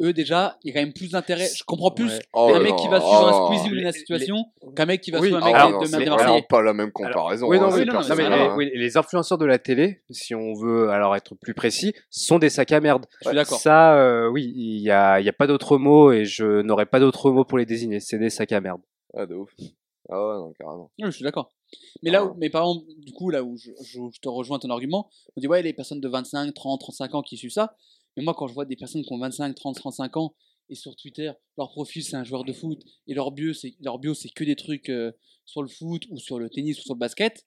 eux 0.00 0.12
déjà, 0.12 0.58
il 0.64 0.68
y 0.68 0.70
a 0.70 0.74
quand 0.80 0.84
même 0.84 0.92
plus 0.92 1.10
d'intérêt. 1.10 1.48
Je 1.54 1.62
comprends 1.64 1.90
plus 1.90 2.06
Ouais. 2.06 2.20
Oh, 2.32 2.50
un 2.54 2.58
non, 2.58 2.64
mec 2.64 2.76
qui 2.76 2.88
va 2.88 3.00
suivre 3.00 3.28
un 3.28 3.42
oh, 3.42 3.46
Squeezie 3.54 3.70
ou 3.70 3.74
les- 3.74 3.92
Situation 3.92 4.44
qu'un 4.74 4.86
mec 4.86 5.00
qui 5.00 5.10
va 5.10 5.18
Oui, 5.20 5.28
suivre 5.28 5.42
un 5.42 5.44
mec 5.46 5.54
Ah 5.56 5.66
de- 5.72 5.78
de, 5.80 5.84
c'est 5.84 5.92
de 5.98 6.02
vraiment 6.10 6.16
Marseille. 6.16 6.44
pas 6.48 6.62
la 6.62 6.72
même 6.72 6.90
comparaison. 6.92 7.46
Oui, 7.48 7.58
non, 7.58 7.64
hein, 7.66 7.68
oui, 7.72 7.78
ces 7.80 7.84
non, 7.84 7.92
non, 7.94 8.00
Non, 8.00 8.08
mais 8.08 8.14
personnes-là, 8.16 8.48
les, 8.48 8.54
oui, 8.54 8.70
les 8.74 8.96
influenceurs 8.96 9.38
de 9.38 9.44
la 9.46 9.58
télé, 9.58 10.02
si 10.10 10.34
on 10.34 10.54
veut 10.54 10.90
alors 10.90 11.14
être 11.14 11.34
plus 11.34 11.54
précis, 11.54 11.94
sont 12.10 12.38
des 12.38 12.50
sacs 12.50 12.72
à 12.72 12.80
merde. 12.80 13.06
Je 13.22 13.28
suis 13.28 13.36
d'accord. 13.36 13.58
Ça, 13.58 13.96
euh, 13.98 14.28
oui, 14.28 14.52
il 14.56 14.80
y 14.80 14.90
a, 14.90 15.20
il 15.20 15.26
y 15.26 15.28
a 15.28 15.32
pas 15.32 15.46
d'autre 15.46 15.76
mot 15.78 16.10
et 16.12 16.24
je 16.24 16.62
n'aurais 16.62 16.86
pas 16.86 16.98
d'autre 17.00 17.30
mot 17.30 17.44
pour 17.44 17.58
les 17.58 17.66
désigner. 17.66 18.00
C'est 18.00 18.18
des 18.18 18.30
sacs 18.30 18.52
à 18.52 18.60
merde. 18.60 18.80
Ah, 19.14 19.26
de 19.26 19.34
ouf. 19.34 19.50
Ah 20.08 20.18
ouais, 20.28 20.34
non, 20.36 20.52
carrément. 20.58 20.90
Oui, 20.98 21.04
je 21.06 21.10
suis 21.12 21.24
d'accord. 21.24 21.52
Mais 22.02 22.10
là, 22.10 22.24
où, 22.24 22.30
Ah. 22.32 22.34
mais 22.38 22.50
par 22.50 22.62
exemple, 22.62 22.86
du 22.98 23.12
coup, 23.12 23.30
là 23.30 23.42
où 23.42 23.56
je, 23.56 23.70
je- 23.82 24.00
je 24.12 24.20
te 24.20 24.28
rejoins 24.28 24.58
ton 24.58 24.68
argument, 24.70 25.08
on 25.36 25.40
dit 25.40 25.46
ouais, 25.46 25.62
les 25.62 25.72
personnes 25.72 26.00
de 26.00 26.08
25, 26.08 26.52
30, 26.52 26.80
35 26.80 27.14
ans 27.14 27.22
qui 27.22 27.36
suivent 27.36 27.52
ça. 27.52 27.76
Mais 28.16 28.22
moi, 28.22 28.34
quand 28.34 28.46
je 28.46 28.54
vois 28.54 28.64
des 28.64 28.76
personnes 28.76 29.02
qui 29.02 29.12
ont 29.12 29.18
25, 29.18 29.54
30, 29.54 29.76
35 29.76 30.16
ans 30.16 30.34
et 30.68 30.74
sur 30.74 30.94
Twitter, 30.96 31.30
leur 31.58 31.70
profil 31.70 32.02
c'est 32.02 32.16
un 32.16 32.24
joueur 32.24 32.44
de 32.44 32.52
foot 32.52 32.80
et 33.06 33.14
leur 33.14 33.32
bio 33.32 33.52
c'est 33.52 33.74
leur 33.80 33.98
bio 33.98 34.14
c'est 34.14 34.28
que 34.30 34.44
des 34.44 34.56
trucs 34.56 34.88
euh, 34.88 35.12
sur 35.44 35.62
le 35.62 35.68
foot 35.68 36.04
ou 36.10 36.18
sur 36.18 36.38
le 36.38 36.48
tennis 36.48 36.78
ou 36.78 36.82
sur 36.82 36.94
le 36.94 36.98
basket. 36.98 37.44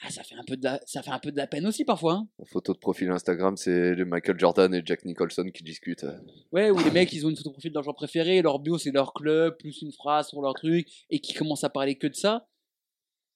Ah, 0.00 0.10
ça 0.10 0.22
fait 0.22 0.36
un 0.36 0.44
peu 0.46 0.56
de 0.56 0.62
la, 0.62 0.80
ça 0.86 1.02
fait 1.02 1.10
un 1.10 1.18
peu 1.18 1.32
de 1.32 1.36
la 1.36 1.48
peine 1.48 1.66
aussi 1.66 1.84
parfois. 1.84 2.12
hein. 2.14 2.28
La 2.38 2.44
photo 2.44 2.72
de 2.72 2.78
profil 2.78 3.10
Instagram, 3.10 3.56
c'est 3.56 3.96
Michael 4.04 4.38
Jordan 4.38 4.72
et 4.72 4.82
Jack 4.84 5.04
Nicholson 5.04 5.50
qui 5.52 5.64
discutent. 5.64 6.06
Ouais, 6.52 6.70
où 6.70 6.78
les 6.78 6.92
mecs 6.92 7.12
ils 7.12 7.26
ont 7.26 7.30
une 7.30 7.36
photo 7.36 7.50
profil 7.50 7.72
de 7.72 7.74
leur 7.74 7.82
joueur 7.82 7.96
préféré, 7.96 8.36
et 8.36 8.42
leur 8.42 8.60
bio 8.60 8.78
c'est 8.78 8.92
leur 8.92 9.12
club 9.12 9.56
plus 9.58 9.82
une 9.82 9.90
phrase 9.92 10.28
sur 10.28 10.40
leur 10.40 10.54
truc 10.54 10.88
et 11.10 11.18
qui 11.18 11.34
commencent 11.34 11.64
à 11.64 11.68
parler 11.70 11.96
que 11.96 12.06
de 12.06 12.14
ça. 12.14 12.46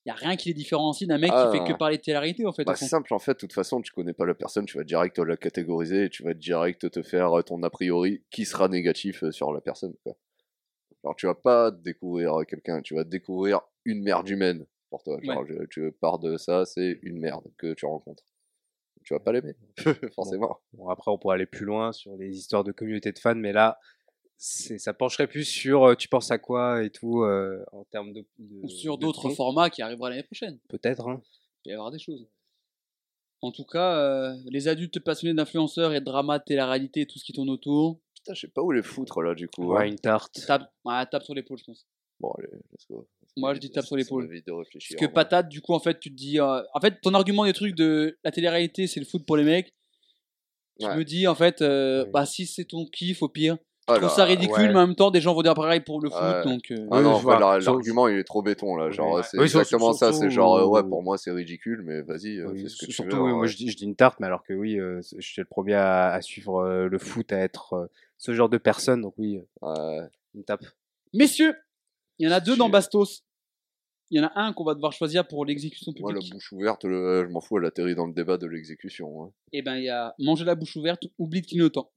Y 0.06 0.10
a 0.10 0.14
rien 0.14 0.34
qui 0.36 0.48
les 0.48 0.54
différencie 0.54 1.06
d'un 1.08 1.18
mec 1.18 1.30
Ah. 1.32 1.48
qui 1.52 1.58
fait 1.58 1.64
que 1.72 1.78
parler 1.78 1.96
de 1.98 2.02
télé-réalité 2.02 2.44
en 2.44 2.52
fait. 2.52 2.64
Bah, 2.64 2.74
fond. 2.74 2.86
simple 2.86 3.14
en 3.14 3.18
fait, 3.20 3.34
de 3.34 3.38
toute 3.38 3.52
façon, 3.52 3.80
tu 3.80 3.92
connais 3.92 4.12
pas 4.12 4.26
la 4.26 4.34
personne, 4.34 4.66
tu 4.66 4.76
vas 4.76 4.84
direct 4.84 5.16
la 5.18 5.36
catégoriser 5.36 6.04
et 6.06 6.10
tu 6.10 6.22
vas 6.24 6.34
direct 6.34 6.90
te 6.90 7.02
faire 7.02 7.38
euh, 7.38 7.42
ton 7.42 7.62
a 7.62 7.70
priori 7.70 8.22
qui 8.30 8.44
sera 8.44 8.68
négatif 8.68 9.22
euh, 9.22 9.30
sur 9.30 9.52
la 9.52 9.60
personne. 9.60 9.94
Quoi. 10.02 10.16
Alors 11.04 11.14
tu 11.16 11.26
vas 11.26 11.34
pas 11.36 11.70
découvrir 11.70 12.40
euh, 12.40 12.44
quelqu'un, 12.44 12.80
tu 12.82 12.94
vas 12.94 13.04
découvrir 13.04 13.60
une 13.84 14.02
merde 14.02 14.28
humaine 14.28 14.66
pour 14.90 15.02
toi. 15.04 15.18
Genre, 15.22 15.44
je- 15.46 15.64
tu 15.70 15.92
pars 16.00 16.18
de 16.18 16.36
ça, 16.36 16.64
c'est 16.64 16.98
une 17.02 17.18
merde 17.18 17.44
que 17.56 17.72
tu 17.74 17.86
rencontres. 17.86 18.24
Tu 19.04 19.14
vas 19.14 19.20
pas 19.20 19.32
l'aimer, 19.32 19.54
forcément. 20.14 20.60
Bon, 20.74 20.88
après, 20.88 21.10
on 21.10 21.18
pourrait 21.18 21.34
aller 21.36 21.46
plus 21.46 21.64
loin 21.64 21.92
sur 21.92 22.16
les 22.16 22.36
histoires 22.36 22.62
de 22.64 22.70
communauté 22.72 23.10
de 23.12 23.18
fans, 23.18 23.34
mais 23.34 23.52
là, 23.52 23.78
c'est, 23.80 24.01
ça 24.44 24.92
pencherait 24.92 25.28
plus 25.28 25.44
sur 25.44 25.84
euh, 25.84 25.94
tu 25.94 26.08
penses 26.08 26.30
à 26.32 26.38
quoi 26.38 26.82
et 26.82 26.90
tout 26.90 27.22
euh, 27.22 27.64
en 27.72 27.84
termes 27.84 28.12
de, 28.12 28.24
de- 28.38 28.64
ou 28.64 28.68
sur 28.68 28.98
d'autres 28.98 29.30
formats 29.30 29.70
qui 29.70 29.82
arriveront 29.82 30.06
l'année 30.08 30.24
prochaine. 30.24 30.58
Peut-être. 30.68 31.06
Hein. 31.08 31.22
Il 31.24 31.62
peut 31.64 31.70
y 31.70 31.72
avoir 31.74 31.90
des 31.92 32.00
choses. 32.00 32.26
En 33.40 33.52
tout 33.52 33.64
cas, 33.64 33.96
euh, 33.98 34.34
les 34.46 34.68
adultes 34.68 34.98
passionnés 35.00 35.34
d'influenceurs 35.34 35.92
et 35.94 36.00
de 36.00 36.04
drama, 36.04 36.38
de 36.38 36.44
télé-réalité 36.44 37.02
et 37.02 37.06
tout 37.06 37.18
ce 37.18 37.24
qui 37.24 37.32
tourne 37.32 37.50
autour, 37.50 38.00
Putain, 38.16 38.34
je 38.34 38.40
sais 38.42 38.48
pas 38.48 38.62
où 38.62 38.70
les 38.70 38.82
foutre 38.82 39.20
là 39.22 39.34
du 39.34 39.48
coup. 39.48 39.72
Ouais, 39.72 39.82
hein. 39.82 39.86
une 39.88 39.98
tarte. 39.98 40.44
tape, 40.46 40.72
ouais, 40.84 41.06
tape 41.06 41.22
sur 41.24 41.34
l'épaule, 41.34 41.58
je 41.58 41.64
pense. 41.64 41.86
Bon, 42.20 42.30
allez, 42.38 42.48
let's 42.72 42.86
go. 42.88 43.08
Moi, 43.36 43.54
je 43.54 43.58
dis 43.60 43.70
tape 43.70 43.84
sur 43.84 43.96
l'épaule. 43.96 44.28
Parce 44.46 44.94
que 44.96 45.06
patate, 45.06 45.48
du 45.48 45.60
coup, 45.60 45.72
en 45.72 45.80
fait, 45.80 45.98
tu 45.98 46.10
te 46.10 46.14
dis. 46.16 46.38
euh, 46.38 46.62
en 46.74 46.80
fait, 46.80 47.00
ton 47.00 47.14
argument 47.14 47.44
des 47.44 47.52
trucs 47.52 47.74
de 47.74 48.16
la 48.22 48.30
télé-réalité, 48.30 48.86
c'est 48.86 49.00
le 49.00 49.06
foot 49.06 49.24
pour 49.26 49.36
les 49.36 49.42
mecs. 49.44 49.74
Je 50.80 50.86
Ouais. 50.86 50.96
me 50.96 51.04
dis, 51.04 51.26
en 51.26 51.34
fait, 51.34 51.62
euh, 51.62 52.04
Oui. 52.04 52.10
bah, 52.12 52.26
si 52.26 52.46
c'est 52.46 52.64
ton 52.64 52.86
kiff, 52.86 53.22
au 53.22 53.28
pire. 53.28 53.56
Je 53.88 53.94
trouve 53.94 54.02
là, 54.02 54.08
ça 54.10 54.24
ridicule, 54.24 54.54
ouais. 54.62 54.68
mais 54.68 54.78
en 54.78 54.86
même 54.86 54.94
temps, 54.94 55.10
des 55.10 55.20
gens 55.20 55.34
vont 55.34 55.42
dire 55.42 55.54
pareil 55.54 55.80
pour 55.80 56.00
le 56.00 56.08
foot. 56.08 56.20
Ouais. 56.22 56.44
Donc, 56.44 56.70
euh, 56.70 56.86
Ah 56.92 57.00
non, 57.02 57.20
l'argument 57.58 58.06
il 58.06 58.18
est 58.18 58.24
trop 58.24 58.40
béton 58.40 58.76
là. 58.76 58.90
Genre, 58.92 59.14
Ouais. 59.16 59.22
c'est 59.24 59.36
Oui, 59.38 59.44
exactement 59.44 59.92
ça. 59.92 60.12
C'est 60.12 60.18
surtout- 60.20 60.30
genre, 60.34 60.56
euh, 60.56 60.66
ouais, 60.66 60.82
pour 60.84 61.02
moi 61.02 61.18
c'est 61.18 61.32
ridicule, 61.32 61.82
mais 61.84 62.00
vas-y, 62.02 62.38
euh, 62.38 62.50
Oui, 62.52 62.62
fais 62.62 62.68
ce 62.68 62.76
que 62.76 62.86
tu 62.86 62.92
surtout, 62.92 63.16
veux. 63.16 63.22
oui, 63.22 63.30
hein, 63.30 63.34
moi 63.34 63.42
ouais. 63.42 63.48
je 63.48 63.56
dis, 63.56 63.68
je 63.70 63.76
dis 63.76 63.84
une 63.84 63.96
tarte, 63.96 64.20
mais 64.20 64.26
alors 64.28 64.44
que 64.44 64.52
oui, 64.52 64.78
euh, 64.78 65.00
je 65.18 65.20
suis 65.26 65.40
le 65.42 65.46
premier 65.48 65.74
à, 65.74 66.12
à 66.12 66.20
suivre 66.22 66.58
euh, 66.62 66.88
le 66.88 66.98
foot, 66.98 67.32
à 67.32 67.38
être 67.38 67.72
euh, 67.74 67.86
ce 68.18 68.32
genre 68.34 68.48
de 68.48 68.58
personnes. 68.58 69.02
Donc 69.02 69.14
oui, 69.18 69.40
Ouais. 69.60 70.00
une 70.36 70.44
tape. 70.44 70.64
Messieurs, 71.12 71.54
il 72.20 72.28
y 72.28 72.30
en 72.30 72.32
a 72.34 72.38
deux 72.40 72.56
dans. 72.56 72.68
Bastos. 72.68 73.24
Il 74.10 74.20
y 74.20 74.24
en 74.24 74.28
a 74.28 74.32
un 74.36 74.52
qu'on 74.52 74.64
va 74.64 74.74
devoir 74.74 74.92
choisir 74.92 75.26
pour 75.26 75.44
l'exécution 75.46 75.90
Moi, 75.98 76.12
la 76.12 76.18
publique. 76.18 76.34
bouche 76.34 76.52
ouverte, 76.52 76.84
le- 76.84 77.24
je 77.26 77.32
m'en 77.32 77.40
fous, 77.40 77.58
elle 77.58 77.64
atterrit 77.64 77.94
dans 77.94 78.06
le 78.06 78.12
débat 78.12 78.36
de 78.36 78.46
l'exécution. 78.46 79.24
hein. 79.24 79.30
Et 79.54 79.62
ben 79.62 79.76
il 79.76 79.84
y 79.84 79.88
a 79.88 80.14
manger 80.18 80.44
la 80.44 80.54
bouche 80.54 80.76
ouverte, 80.76 81.04
oubli 81.18 81.40
de 81.40 81.46
clignotant. 81.46 81.90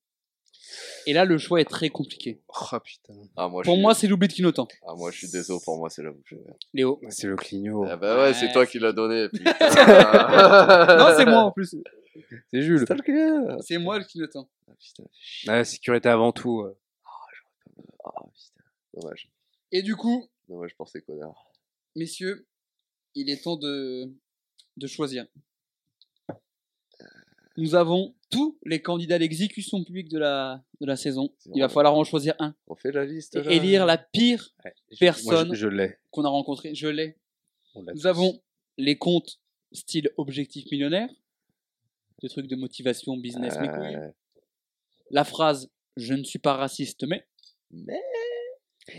Et 1.07 1.13
là, 1.13 1.23
le 1.25 1.37
choix 1.37 1.61
est 1.61 1.65
très 1.69 1.89
compliqué. 1.89 2.41
Oh 2.49 2.79
putain. 2.83 3.13
Ah, 3.37 3.47
moi, 3.47 3.61
je 3.63 3.65
Pour 3.67 3.75
suis- 3.75 3.81
moi, 3.81 3.93
c'est 3.93 4.07
l'oubli 4.07 4.27
de 4.27 4.33
clignotant. 4.33 4.67
ah, 4.87 4.93
moi, 4.95 5.11
je 5.11 5.17
suis 5.19 5.29
désolé, 5.29 5.59
pour 5.63 5.77
moi, 5.77 5.89
c'est 5.89 6.01
la 6.03 6.11
bouche. 6.11 6.33
Léo. 6.73 6.99
C'est 7.09 7.27
le 7.27 7.35
clignot. 7.35 7.85
Ah 7.87 7.95
bah 7.97 8.17
ouais, 8.17 8.33
c'est 8.33 8.47
Ouais. 8.47 8.53
toi 8.53 8.65
qui 8.65 8.79
l'as 8.79 8.91
donné. 8.91 9.29
putain. 9.33 9.51
non, 10.97 11.13
c'est 11.17 11.25
moi 11.25 11.43
en 11.43 11.51
plus. 11.51 11.75
C'est 12.51 12.61
Jules. 12.61 12.85
C'est 13.61 13.77
moi 13.77 13.99
le 13.99 14.05
clignotant. 14.05 14.49
Ah, 14.69 14.73
putain. 14.79 15.03
La 15.45 15.63
sécurité 15.63 16.09
avant 16.09 16.31
tout. 16.31 16.61
euh. 16.61 16.77
Ah, 18.03 18.11
putain. 18.33 18.63
Dommage. 19.01 19.29
Et 19.71 19.81
du 19.83 19.95
coup, 19.95 20.27
Dommage 20.49 20.75
pour 20.75 20.87
ces 20.89 21.01
connards. 21.01 21.51
messieurs, 21.95 22.45
il 23.15 23.29
est 23.29 23.43
temps 23.43 23.57
de, 23.57 24.09
de 24.77 24.87
choisir. 24.87 25.25
Nous 27.57 27.75
avons 27.75 28.13
tous 28.35 28.57
les 28.65 28.81
candidats 28.81 29.15
à 29.15 29.17
l'exécution 29.17 29.83
publique 29.83 30.09
de 30.09 30.17
la, 30.19 30.63
de 30.81 30.85
la 30.85 30.95
saison. 30.95 31.33
Il 31.53 31.61
va 31.61 31.69
falloir 31.69 31.95
en 31.95 32.03
choisir 32.03 32.35
un. 32.39 32.55
On 32.67 32.75
fait 32.75 32.91
la 32.91 33.05
liste. 33.05 33.35
Et 33.35 33.55
élire 33.55 33.85
la 33.85 33.97
pire 33.97 34.53
Ouais, 34.63 34.73
je- 34.91 34.97
Personne. 34.99 35.47
moi, 35.47 35.55
je, 35.55 35.61
je 35.61 35.67
l'ai. 35.67 35.97
qu'on 36.11 36.23
a 36.25 36.29
rencontrée. 36.29 36.75
Je 36.75 36.87
l'ai. 36.87 37.17
On 37.73 37.81
l'a 37.83 37.93
Nous 37.93 38.01
tous. 38.01 38.07
avons 38.07 38.41
les 38.77 38.97
comptes 38.97 39.39
style 39.71 40.09
objectif 40.17 40.69
millionnaire. 40.71 41.09
Des 42.21 42.29
trucs 42.29 42.47
de 42.47 42.55
motivation, 42.55 43.17
business, 43.17 43.57
mes 43.59 43.67
couilles. 43.67 43.95
Euh, 43.95 44.09
La 45.11 45.23
phrase 45.23 45.69
Je 45.97 46.13
ne 46.13 46.23
suis 46.23 46.39
pas 46.39 46.53
raciste, 46.55 47.03
mais. 47.07 47.25
Mais. 47.71 48.01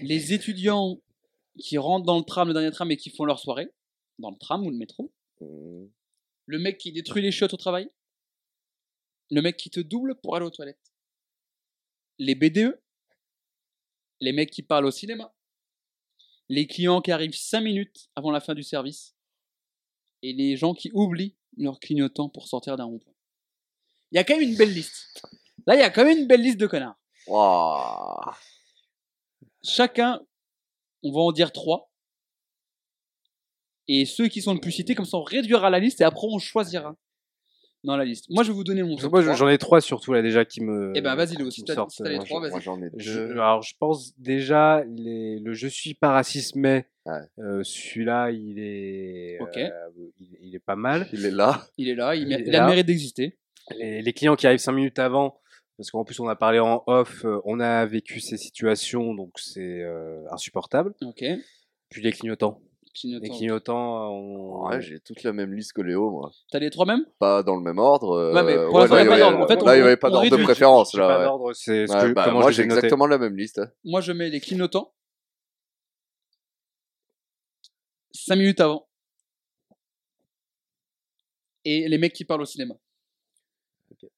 Les 0.02 0.32
étudiants 0.32 1.00
qui 1.58 1.78
rentrent 1.78 2.04
dans 2.06 2.18
le 2.18 2.24
tram, 2.24 2.48
le 2.48 2.54
dernier 2.54 2.70
tram, 2.70 2.90
et 2.90 2.96
qui 2.96 3.10
font 3.10 3.24
leur 3.24 3.38
soirée. 3.38 3.68
Dans 4.18 4.30
le 4.30 4.36
tram 4.38 4.66
ou 4.66 4.70
le 4.70 4.76
métro. 4.76 5.12
Hmm. 5.40 5.86
Le 6.46 6.58
mec 6.58 6.78
qui 6.78 6.92
détruit 6.92 7.22
les 7.22 7.32
chiottes 7.32 7.54
au 7.54 7.56
travail. 7.56 7.88
Le 9.30 9.42
mec 9.42 9.56
qui 9.56 9.70
te 9.70 9.80
double 9.80 10.20
pour 10.20 10.36
aller 10.36 10.46
aux 10.46 10.50
toilettes. 10.50 10.92
Les 12.18 12.34
BDE. 12.34 12.80
Les 14.20 14.32
mecs 14.32 14.50
qui 14.50 14.62
parlent 14.62 14.86
au 14.86 14.90
cinéma. 14.90 15.34
Les 16.48 16.66
clients 16.66 17.00
qui 17.00 17.12
arrivent 17.12 17.36
5 17.36 17.60
minutes 17.60 18.08
avant 18.14 18.30
la 18.30 18.40
fin 18.40 18.54
du 18.54 18.62
service. 18.62 19.16
Et 20.22 20.32
les 20.32 20.56
gens 20.56 20.74
qui 20.74 20.90
oublient 20.94 21.36
leur 21.56 21.80
clignotant 21.80 22.28
pour 22.28 22.48
sortir 22.48 22.76
d'un 22.76 22.84
rond-point. 22.84 23.14
Il 24.12 24.16
y 24.16 24.18
a 24.18 24.24
quand 24.24 24.38
même 24.38 24.48
une 24.48 24.56
belle 24.56 24.72
liste. 24.72 25.22
Là, 25.66 25.74
il 25.74 25.80
y 25.80 25.82
a 25.82 25.90
quand 25.90 26.04
même 26.04 26.18
une 26.18 26.26
belle 26.26 26.42
liste 26.42 26.58
de 26.58 26.66
connards. 26.66 26.96
Chacun, 29.64 30.24
on 31.02 31.12
va 31.12 31.20
en 31.20 31.32
dire 31.32 31.52
3. 31.52 31.90
Et 33.88 34.04
ceux 34.04 34.28
qui 34.28 34.42
sont 34.42 34.54
le 34.54 34.60
plus 34.60 34.72
cités, 34.72 34.94
comme 34.94 35.04
ça, 35.04 35.16
on 35.16 35.22
réduira 35.22 35.70
la 35.70 35.80
liste 35.80 36.00
et 36.00 36.04
après 36.04 36.26
on 36.30 36.38
choisira 36.38 36.96
dans 37.84 37.96
la 37.96 38.04
liste. 38.04 38.26
Moi, 38.30 38.42
je 38.42 38.48
vais 38.50 38.54
vous 38.54 38.64
donner 38.64 38.82
mon 38.82 38.96
top 38.96 39.12
Moi, 39.12 39.22
3. 39.22 39.34
j'en 39.36 39.48
ai 39.48 39.58
trois 39.58 39.80
surtout 39.80 40.12
là 40.12 40.22
déjà 40.22 40.44
qui 40.44 40.60
me. 40.62 40.92
Eh 40.96 41.00
ben, 41.00 41.14
vas-y, 41.14 41.36
Léo, 41.36 41.50
si 41.50 41.62
t'as- 41.64 41.74
sortent, 41.74 41.90
si 41.92 42.02
t'as 42.02 42.08
les 42.08 42.16
euh, 42.18 42.22
trois, 42.24 42.40
vas-y. 42.40 42.50
moi, 42.50 42.60
j'en 42.60 42.80
ai 42.82 42.90
Je, 42.96 43.20
alors, 43.32 43.62
je 43.62 43.74
pense 43.78 44.18
déjà 44.18 44.82
les, 44.84 45.38
le 45.38 45.52
je 45.54 45.68
suis 45.68 45.94
pas 45.94 46.10
raciste, 46.10 46.56
mais 46.56 46.86
Ouais. 47.06 47.20
euh, 47.38 47.62
celui-là, 47.62 48.30
il 48.32 48.58
est, 48.58 49.38
Ok. 49.40 49.56
euh, 49.58 49.70
il, 50.18 50.36
il 50.40 50.54
est 50.56 50.58
pas 50.64 50.74
mal. 50.76 51.06
Il 51.12 51.24
est 51.24 51.30
là. 51.30 51.66
Il 51.78 51.88
est 51.88 51.94
là, 51.94 52.16
il, 52.16 52.22
Il 52.22 52.28
mé- 52.28 52.38
est 52.40 52.42
il 52.46 52.48
a 52.56 52.58
là. 52.58 52.64
le 52.64 52.70
mérite 52.70 52.86
d'exister. 52.86 53.38
Les, 53.78 54.02
les 54.02 54.12
clients 54.12 54.34
qui 54.36 54.46
arrivent 54.46 54.58
cinq 54.58 54.72
minutes 54.72 54.98
avant, 54.98 55.40
parce 55.76 55.90
qu'en 55.92 56.04
plus 56.04 56.18
on 56.18 56.26
a 56.28 56.34
parlé 56.36 56.58
en 56.58 56.82
off, 56.88 57.24
euh, 57.24 57.40
on 57.44 57.60
a 57.60 57.86
vécu 57.86 58.18
ces 58.20 58.36
situations, 58.36 59.14
donc 59.14 59.38
c'est 59.38 59.82
euh, 59.82 60.24
insupportable. 60.32 60.94
Ok. 61.02 61.24
Puis 61.90 62.02
les 62.02 62.10
clignotants. 62.10 62.60
Les 63.04 63.28
clignotants, 63.28 64.10
on... 64.10 64.66
Ouais, 64.68 64.80
j'ai 64.80 65.00
toute 65.00 65.22
la 65.22 65.32
même 65.32 65.52
liste 65.54 65.72
que 65.72 65.82
Léo, 65.82 66.10
moi. 66.10 66.30
T'as 66.50 66.58
les 66.58 66.70
trois 66.70 66.86
mêmes? 66.86 67.04
Pas 67.18 67.42
dans 67.42 67.56
le 67.56 67.62
même 67.62 67.78
ordre. 67.78 68.12
euh, 68.12 68.34
Ouais, 68.34 68.42
mais 68.42 68.56
pour 68.66 68.78
là, 68.80 68.86
il 68.86 68.94
avait-. 69.08 69.22
En 69.22 69.46
fait, 69.46 69.56
n'y 69.62 69.68
avait 69.68 69.96
pas 69.96 70.10
d'ordre 70.10 70.30
de 70.36 70.42
préférence, 70.42 70.92
J'ai 70.92 70.98
pas 70.98 71.08
là. 71.08 71.18
ouais. 71.18 71.24
d'ordre, 71.24 71.52
c'est 71.52 71.86
ce 71.86 71.92
Ouais, 71.92 72.08
que- 72.08 72.12
bah, 72.14 72.30
moi, 72.30 72.50
j'ai 72.50 72.62
exactement 72.62 73.06
la 73.06 73.18
même 73.18 73.36
liste. 73.36 73.58
hein. 73.58 73.70
Moi, 73.84 74.00
je 74.00 74.12
mets 74.12 74.30
les 74.30 74.40
clignotants. 74.40 74.92
5 78.12 78.36
minutes 78.36 78.60
avant. 78.60 78.86
Et 81.64 81.88
les 81.88 81.98
mecs 81.98 82.12
qui 82.12 82.24
parlent 82.24 82.42
au 82.42 82.46
cinéma. 82.46 82.74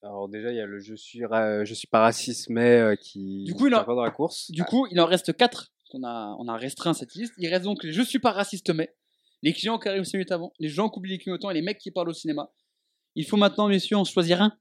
Alors 0.02 0.28
déjà, 0.28 0.50
il 0.50 0.56
y 0.56 0.60
a 0.60 0.66
le 0.66 0.80
je 0.80 0.94
suis, 0.94 1.24
ra- 1.24 1.64
je 1.64 1.72
suis 1.74 1.86
pas 1.88 2.00
raciste, 2.00 2.48
mais 2.50 2.78
euh, 2.78 2.96
qui 2.96 3.44
Du 3.44 3.54
coup, 3.54 3.66
il 3.68 3.74
en- 3.74 3.84
pas 3.84 3.94
dans 3.94 4.02
la 4.02 4.10
course. 4.10 4.50
Du 4.50 4.64
coup, 4.64 4.86
il 4.90 5.00
en 5.00 5.06
reste 5.06 5.36
4 5.36 5.72
qu'on 5.88 6.04
a, 6.04 6.36
on 6.38 6.48
a 6.48 6.56
restreint 6.56 6.94
cette 6.94 7.14
liste. 7.14 7.34
Il 7.38 7.48
reste 7.48 7.64
donc 7.64 7.82
les 7.84 7.92
je 7.92 8.02
suis 8.02 8.18
pas 8.18 8.32
raciste, 8.32 8.70
mais 8.70 8.94
les 9.42 9.52
clients 9.52 9.78
qui 9.78 9.88
arrivent 9.88 10.04
5 10.04 10.18
minutes 10.18 10.32
avant, 10.32 10.52
les 10.58 10.68
gens 10.68 10.88
qui 10.88 10.98
oublient 10.98 11.12
les 11.12 11.18
clignotants 11.18 11.50
et 11.50 11.54
les 11.54 11.62
mecs 11.62 11.78
qui 11.78 11.90
parlent 11.90 12.08
au 12.08 12.14
cinéma. 12.14 12.52
Il 13.14 13.26
faut 13.26 13.36
maintenant, 13.36 13.68
messieurs, 13.68 13.96
en 13.96 14.04
choisir 14.04 14.42
un. 14.42 14.56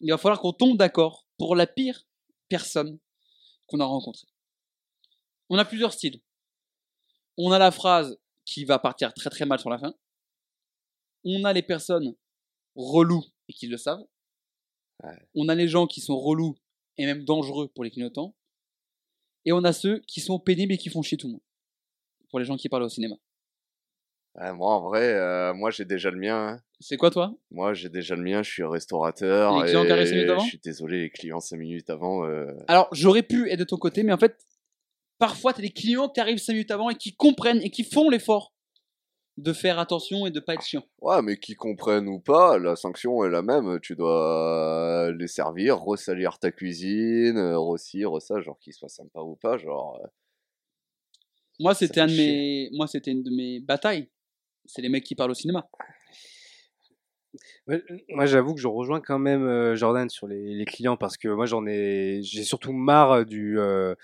Il 0.00 0.10
va 0.10 0.18
falloir 0.18 0.40
qu'on 0.40 0.52
tombe 0.52 0.76
d'accord 0.76 1.26
pour 1.38 1.54
la 1.56 1.66
pire 1.66 2.06
personne 2.48 2.98
qu'on 3.66 3.80
a 3.80 3.84
rencontrée. 3.84 4.26
On 5.48 5.58
a 5.58 5.64
plusieurs 5.64 5.92
styles. 5.92 6.20
On 7.38 7.52
a 7.52 7.58
la 7.58 7.70
phrase 7.70 8.18
qui 8.44 8.64
va 8.64 8.78
partir 8.78 9.14
très 9.14 9.30
très 9.30 9.46
mal 9.46 9.58
sur 9.58 9.70
la 9.70 9.78
fin. 9.78 9.94
On 11.24 11.44
a 11.44 11.52
les 11.52 11.62
personnes 11.62 12.14
reloues 12.74 13.24
et 13.48 13.52
qui 13.52 13.66
le 13.66 13.76
savent. 13.76 14.04
Ouais. 15.02 15.16
On 15.34 15.48
a 15.48 15.54
les 15.54 15.68
gens 15.68 15.86
qui 15.86 16.00
sont 16.00 16.18
relous 16.18 16.56
et 16.96 17.06
même 17.06 17.24
dangereux 17.24 17.68
pour 17.68 17.84
les 17.84 17.90
clignotants. 17.90 18.34
Et 19.44 19.52
on 19.52 19.64
a 19.64 19.72
ceux 19.72 20.00
qui 20.06 20.20
sont 20.20 20.38
pénibles 20.38 20.72
et 20.72 20.78
qui 20.78 20.88
font 20.90 21.02
chier 21.02 21.18
tout 21.18 21.26
le 21.26 21.32
monde. 21.32 21.42
Pour 22.30 22.38
les 22.38 22.44
gens 22.44 22.56
qui 22.56 22.68
parlent 22.68 22.84
au 22.84 22.88
cinéma. 22.88 23.16
Moi, 24.34 24.74
en 24.74 24.80
vrai, 24.80 25.12
euh, 25.12 25.52
moi, 25.52 25.70
j'ai 25.70 25.84
déjà 25.84 26.10
le 26.10 26.18
mien. 26.18 26.48
hein. 26.54 26.60
C'est 26.80 26.96
quoi 26.96 27.10
toi? 27.10 27.34
Moi, 27.50 27.74
j'ai 27.74 27.90
déjà 27.90 28.16
le 28.16 28.22
mien. 28.22 28.42
Je 28.42 28.50
suis 28.50 28.64
restaurateur. 28.64 29.58
Les 29.60 29.64
clients 29.66 29.84
qui 29.84 29.92
arrivent 29.92 30.06
cinq 30.06 30.14
minutes 30.14 30.28
et 30.28 30.32
avant? 30.32 30.40
Je 30.42 30.48
suis 30.48 30.58
désolé, 30.58 31.00
les 31.02 31.10
clients 31.10 31.40
5 31.40 31.56
minutes 31.58 31.90
avant. 31.90 32.24
euh, 32.24 32.46
Alors 32.66 32.88
j'aurais 32.92 33.22
pu 33.22 33.50
être 33.50 33.58
de 33.58 33.64
ton 33.64 33.76
côté, 33.76 34.02
mais 34.04 34.12
en 34.12 34.16
fait, 34.18 34.38
parfois 35.18 35.52
t'as 35.52 35.60
des 35.60 35.70
clients 35.70 36.08
qui 36.08 36.18
arrivent 36.20 36.38
5 36.38 36.54
minutes 36.54 36.70
avant 36.70 36.88
et 36.88 36.94
qui 36.94 37.14
comprennent 37.14 37.60
et 37.60 37.70
qui 37.70 37.84
font 37.84 38.08
l'effort 38.08 38.51
de 39.38 39.52
faire 39.52 39.78
attention 39.78 40.26
et 40.26 40.30
de 40.30 40.40
pas 40.40 40.54
être 40.54 40.62
chiant. 40.62 40.84
Ouais, 41.00 41.22
mais 41.22 41.36
qui 41.38 41.54
comprennent 41.54 42.08
ou 42.08 42.20
pas, 42.20 42.58
la 42.58 42.76
sanction 42.76 43.24
est 43.24 43.30
la 43.30 43.42
même. 43.42 43.78
Tu 43.80 43.96
dois 43.96 45.10
les 45.18 45.26
servir, 45.26 45.78
ressalir 45.78 46.38
ta 46.38 46.50
cuisine, 46.52 47.38
euh, 47.38 47.58
re-ci, 47.58 48.04
re-ça, 48.04 48.40
genre 48.40 48.58
qu'ils 48.58 48.74
soient 48.74 48.88
sympas 48.88 49.22
ou 49.22 49.36
pas, 49.36 49.56
genre. 49.56 49.98
euh, 50.02 50.06
Moi 51.60 51.74
c'était 51.74 52.00
un 52.00 52.06
de 52.06 52.12
mes, 52.12 52.68
moi 52.72 52.86
c'était 52.86 53.10
une 53.10 53.22
de 53.22 53.30
mes 53.30 53.60
batailles. 53.60 54.10
C'est 54.66 54.82
les 54.82 54.88
mecs 54.88 55.04
qui 55.04 55.14
parlent 55.14 55.30
au 55.32 55.34
cinéma. 55.34 55.68
Ouais, 57.66 57.82
Moi, 58.10 58.26
j'avoue 58.26 58.54
que 58.54 58.60
je 58.60 58.68
rejoins 58.68 59.00
quand 59.00 59.18
même 59.18 59.44
euh, 59.44 59.74
Jordan 59.74 60.08
sur 60.10 60.26
les, 60.26 60.54
les 60.54 60.64
clients 60.66 60.96
parce 60.96 61.16
que 61.16 61.28
moi, 61.28 61.46
j'en 61.46 61.66
ai, 61.66 62.20
j'ai 62.22 62.44
surtout 62.44 62.72
marre 62.72 63.24
du 63.24 63.58
euh, 63.58 63.94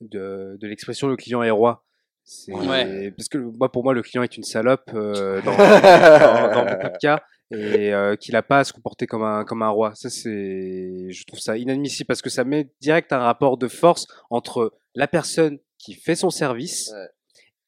de, 0.00 0.56
de 0.60 0.66
l'expression 0.66 1.06
le 1.08 1.16
client 1.16 1.42
est 1.42 1.50
roi. 1.50 1.84
C'est 2.24 2.52
Ouais. 2.52 3.10
parce 3.16 3.28
que 3.28 3.38
moi, 3.38 3.70
pour 3.70 3.82
moi, 3.84 3.94
le 3.94 4.02
client 4.02 4.22
est 4.22 4.36
une 4.36 4.44
salope 4.44 4.90
euh, 4.94 5.40
dans, 5.44 5.56
dans, 5.56 6.54
dans 6.54 6.64
beaucoup 6.72 6.92
de 6.92 6.98
cas 7.00 7.20
et 7.50 7.92
euh, 7.92 8.16
qu'il 8.16 8.34
a 8.36 8.42
pas 8.42 8.60
à 8.60 8.64
se 8.64 8.72
comporter 8.72 9.06
comme 9.06 9.22
un 9.24 9.44
comme 9.44 9.62
un 9.62 9.68
roi. 9.68 9.92
Ça, 9.94 10.08
c'est, 10.08 11.10
je 11.10 11.24
trouve 11.26 11.40
ça 11.40 11.56
inadmissible 11.58 12.06
parce 12.06 12.22
que 12.22 12.30
ça 12.30 12.44
met 12.44 12.70
direct 12.80 13.12
un 13.12 13.18
rapport 13.18 13.58
de 13.58 13.68
force 13.68 14.06
entre 14.30 14.72
la 14.94 15.06
personne 15.08 15.58
qui 15.78 15.94
fait 15.94 16.14
son 16.14 16.30
service 16.30 16.92
Ouais. 16.92 17.08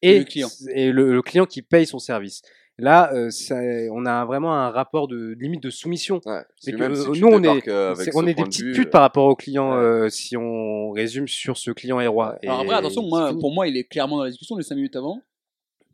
et, 0.01 0.15
Et 0.15 0.19
le 0.19 0.25
client. 0.25 0.49
et 0.73 0.91
le, 0.91 1.13
le 1.13 1.21
client 1.21 1.45
qui 1.45 1.61
paye 1.61 1.85
son 1.85 1.99
service. 1.99 2.41
Là, 2.77 3.13
euh, 3.13 3.29
ça- 3.29 3.55
on 3.93 4.05
a 4.05 4.25
vraiment 4.25 4.53
un 4.53 4.69
rapport 4.69 5.07
de 5.07 5.33
limite 5.39 5.63
de 5.63 5.69
soumission. 5.69 6.19
Ouais. 6.25 6.41
C'est 6.57 6.73
que, 6.73 6.77
même 6.77 6.93
si 6.93 7.07
euh, 7.07 7.11
tu 7.13 7.21
nous, 7.21 7.27
on 7.29 7.41
est, 7.43 7.67
euh, 7.69 7.95
on 8.13 8.27
est 8.27 8.33
des 8.33 8.41
de 8.41 8.47
petites 8.47 8.73
putes 8.73 8.87
euh, 8.87 8.91
par 8.91 9.01
rapport 9.01 9.25
au 9.27 9.35
client 9.35 9.71
ouais. 9.71 9.77
euh, 9.77 10.09
si 10.09 10.35
on 10.35 10.91
résume 10.91 11.27
sur 11.27 11.57
ce 11.57 11.71
client 11.71 12.01
et 12.01 12.07
roi. 12.07 12.37
Alors 12.43 12.59
après 12.59 12.75
attention, 12.75 13.03
moi 13.03 13.33
pour 13.39 13.53
moi 13.53 13.67
il 13.69 13.77
est 13.77 13.85
clairement 13.85 14.17
dans 14.17 14.23
la 14.25 14.29
discussion 14.29 14.57
les 14.57 14.63
5 14.63 14.75
minutes 14.75 14.95
avant. 14.97 15.21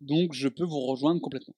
Donc 0.01 0.33
je 0.33 0.47
peux 0.47 0.63
vous 0.63 0.79
rejoindre 0.79 1.21
complètement. 1.21 1.53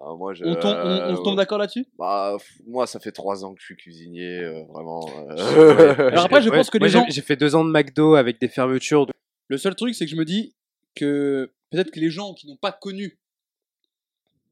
ah, 0.00 0.14
moi, 0.16 0.32
je- 0.32 0.44
On, 0.44 0.54
tombe, 0.54 0.74
on, 0.82 1.10
on 1.12 1.16
se 1.16 1.22
tombe 1.22 1.36
d'accord 1.36 1.58
là-dessus? 1.58 1.84
Bah, 1.98 2.38
moi, 2.66 2.86
ça 2.86 2.98
fait 2.98 3.12
trois 3.12 3.44
ans 3.44 3.52
que 3.52 3.60
je 3.60 3.66
suis 3.66 3.76
cuisinier, 3.76 4.38
euh, 4.42 4.62
vraiment. 4.72 5.06
euh, 5.28 5.94
Alors 6.12 6.24
après, 6.24 6.40
je 6.40 6.48
pense 6.48 6.70
que 6.70 6.78
Moi, 6.78 6.86
les 6.88 6.92
j'ai- 6.92 6.98
gens- 7.00 7.06
J'ai 7.10 7.20
fait 7.20 7.36
deux 7.36 7.54
ans 7.54 7.64
de 7.64 7.70
McDo 7.70 8.14
avec 8.14 8.40
des 8.40 8.48
fermetures. 8.48 9.06
de- 9.06 9.12
Le 9.48 9.58
seul 9.58 9.74
truc, 9.74 9.94
c'est 9.94 10.06
que 10.06 10.10
je 10.10 10.16
me 10.16 10.24
dis 10.24 10.54
que 10.94 11.52
peut-être 11.70 11.90
que 11.90 12.00
les 12.00 12.08
gens 12.10 12.32
qui 12.32 12.46
n'ont 12.46 12.56
pas 12.56 12.72
connu 12.72 13.18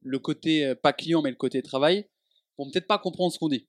le 0.05 0.19
côté, 0.19 0.65
euh, 0.65 0.75
pas 0.75 0.93
client, 0.93 1.21
mais 1.21 1.31
le 1.31 1.35
côté 1.35 1.61
travail, 1.61 2.07
vont 2.57 2.69
peut-être 2.71 2.87
pas 2.87 2.97
comprendre 2.99 3.33
ce 3.33 3.39
qu'on 3.39 3.49
dit. 3.49 3.67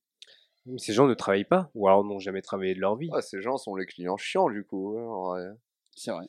Ces 0.79 0.93
gens 0.93 1.07
ne 1.07 1.15
travaillent 1.15 1.45
pas 1.45 1.71
ou 1.75 1.87
alors 1.89 2.05
n'ont 2.05 2.19
jamais 2.19 2.43
travaillé 2.43 2.75
de 2.75 2.81
leur 2.81 2.97
vie. 2.97 3.09
ces 3.23 3.41
gens 3.41 3.57
sont 3.57 3.75
les 3.77 3.87
clients 3.87 4.17
chiants, 4.17 4.51
du 4.51 4.65
coup. 4.65 4.97
hein. 4.99 5.55
C'est 5.95 6.11
vrai. 6.11 6.27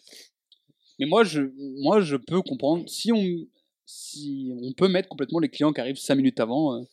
Mais 0.99 1.05
moi, 1.05 1.23
je, 1.23 1.41
moi, 1.81 2.01
je 2.01 2.15
peux 2.15 2.41
comprendre. 2.41 2.87
Si 2.89 3.11
on, 3.11 3.47
si 3.85 4.51
on 4.61 4.73
peut 4.73 4.87
mettre 4.87 5.09
complètement 5.09 5.39
les 5.39 5.49
clients 5.49 5.73
qui 5.73 5.81
arrivent 5.81 5.97
5 5.97 6.15
minutes 6.15 6.39
avant. 6.39 6.75
euh, 6.75 6.83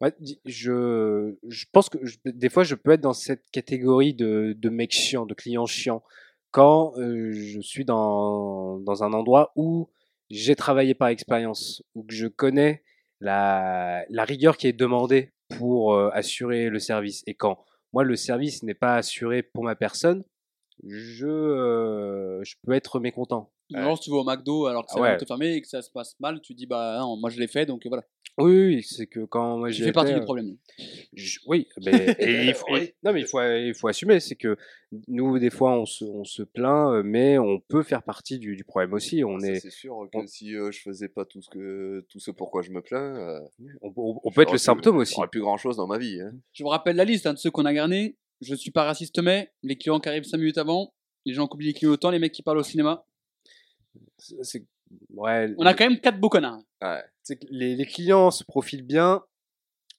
Ouais, 0.00 0.12
je, 0.44 1.34
je 1.48 1.64
pense 1.72 1.88
que 1.88 1.98
je- 2.04 2.16
des 2.24 2.48
fois, 2.48 2.64
je 2.64 2.74
peux 2.74 2.92
être 2.92 3.00
dans 3.00 3.12
cette 3.14 3.50
catégorie 3.50 4.14
de, 4.14 4.54
de 4.58 4.68
mec 4.68 4.92
chiant, 4.92 5.26
de 5.26 5.34
client 5.34 5.66
chiant, 5.66 6.02
quand 6.50 6.94
euh, 6.98 7.32
je 7.32 7.60
suis 7.60 7.84
dans, 7.84 8.78
dans 8.80 9.02
un 9.04 9.12
endroit 9.12 9.52
où 9.56 9.88
j'ai 10.30 10.56
travaillé 10.56 10.94
par 10.94 11.08
expérience, 11.08 11.82
où 11.94 12.02
que 12.04 12.14
je 12.14 12.26
connais 12.26 12.82
la, 13.20 14.04
la 14.08 14.24
rigueur 14.24 14.56
qui 14.56 14.66
est 14.66 14.72
demandée 14.72 15.32
pour 15.58 15.94
euh, 15.94 16.10
assurer 16.12 16.68
le 16.68 16.78
service. 16.78 17.22
Et 17.26 17.34
quand 17.34 17.64
moi, 17.92 18.04
le 18.04 18.16
service 18.16 18.62
n'est 18.62 18.74
pas 18.74 18.96
assuré 18.96 19.42
pour 19.42 19.64
ma 19.64 19.76
personne, 19.76 20.24
je, 20.84 21.26
euh, 21.26 22.44
je 22.44 22.56
peux 22.62 22.72
être 22.72 23.00
mécontent. 23.00 23.52
Ou 23.72 23.76
Alors, 23.78 23.96
si 23.96 24.04
tu 24.04 24.10
vas 24.10 24.18
au 24.18 24.24
McDo 24.24 24.66
alors 24.66 24.84
que 24.84 24.90
Ah 24.92 24.94
ça 24.94 25.00
ouais. 25.00 25.18
fermer 25.26 25.54
et 25.54 25.62
que 25.62 25.68
ça 25.68 25.82
se 25.82 25.90
passe 25.90 26.14
mal, 26.20 26.40
tu 26.40 26.54
dis 26.54 26.66
bah 26.66 26.98
non, 27.00 27.16
moi 27.16 27.30
je 27.30 27.40
l'ai 27.40 27.48
fait 27.48 27.66
donc 27.66 27.86
voilà. 27.86 28.04
Oui, 28.38 28.82
c'est 28.82 29.06
que 29.06 29.24
quand 29.24 29.56
moi 29.56 29.70
j'y 29.70 29.82
fais 29.82 29.92
partie 29.92 30.12
du 30.12 30.20
problème. 30.20 30.58
Je- 31.14 31.38
oui, 31.46 31.68
ben, 31.82 32.14
et 32.18 32.46
il 32.50 32.54
faut, 32.54 32.66
Oui. 32.70 32.92
non 33.02 33.12
mais 33.14 33.20
il 33.22 33.26
faut, 33.26 33.40
il 33.40 33.72
faut 33.74 33.88
assumer, 33.88 34.20
c'est 34.20 34.34
que 34.36 34.58
nous 35.08 35.38
des 35.38 35.48
fois 35.48 35.72
on 35.78 35.86
se, 35.86 36.04
on 36.04 36.24
se 36.24 36.42
plaint, 36.42 36.92
euh, 36.92 37.02
mais 37.02 37.38
on 37.38 37.60
peut 37.60 37.82
faire 37.82 38.02
partie 38.02 38.38
du, 38.38 38.54
du 38.54 38.62
problème 38.64 38.92
aussi. 38.92 39.24
On 39.24 39.38
Ça, 39.40 39.48
est, 39.48 39.60
C'est 39.60 39.70
sûr 39.70 40.06
que 40.12 40.18
on- 40.18 40.26
si 40.26 40.54
euh, 40.54 40.70
je 40.70 40.80
faisais 40.82 41.08
pas 41.08 41.24
tout 41.24 41.40
ce 41.40 41.48
que 41.48 42.04
tout 42.10 42.20
ce 42.20 42.30
pourquoi 42.30 42.60
je 42.60 42.70
me 42.72 42.82
plains, 42.82 43.16
euh, 43.16 43.40
on, 43.80 43.90
on- 43.96 44.20
on 44.22 44.30
peut 44.30 44.42
être 44.42 44.48
le 44.48 44.56
plus- 44.56 44.58
symptôme 44.58 44.98
aussi. 44.98 45.14
J'aurais 45.14 45.28
plus 45.28 45.40
grand 45.40 45.56
chose 45.56 45.76
dans 45.78 45.86
ma 45.86 45.96
vie. 45.96 46.20
hein. 46.20 46.32
Je 46.52 46.62
vous 46.62 46.68
rappelle 46.68 46.96
la 46.96 47.06
liste 47.06 47.26
hein, 47.26 47.32
de 47.32 47.38
ceux 47.38 47.50
qu'on 47.50 47.64
a 47.64 47.72
gardés. 47.72 48.18
Je 48.42 48.54
suis 48.54 48.70
pas 48.70 48.84
raciste 48.84 49.18
mais 49.22 49.50
les 49.62 49.76
clients 49.78 49.98
qui 49.98 50.10
arrivent 50.10 50.24
5 50.24 50.36
minutes 50.36 50.58
avant, 50.58 50.92
les 51.24 51.32
gens 51.32 51.46
qui 51.48 51.54
oublient 51.54 51.68
les 51.68 51.72
clignotants, 51.72 52.10
les 52.10 52.18
mecs 52.18 52.32
qui 52.32 52.42
parlent 52.42 52.58
au 52.58 52.62
cinéma. 52.62 53.06
C'est- 54.18 54.36
c'est- 54.42 54.66
ouais, 55.14 55.54
On 55.58 55.66
a 55.66 55.74
quand 55.74 55.88
même 55.88 55.98
4 56.00 56.18
beaux 56.20 56.28
connards. 56.28 56.60
Ouais. 56.82 57.02
les, 57.50 57.74
les 57.76 57.86
clients 57.86 58.30
se 58.30 58.44
profilent 58.44 58.86
bien. 58.86 59.22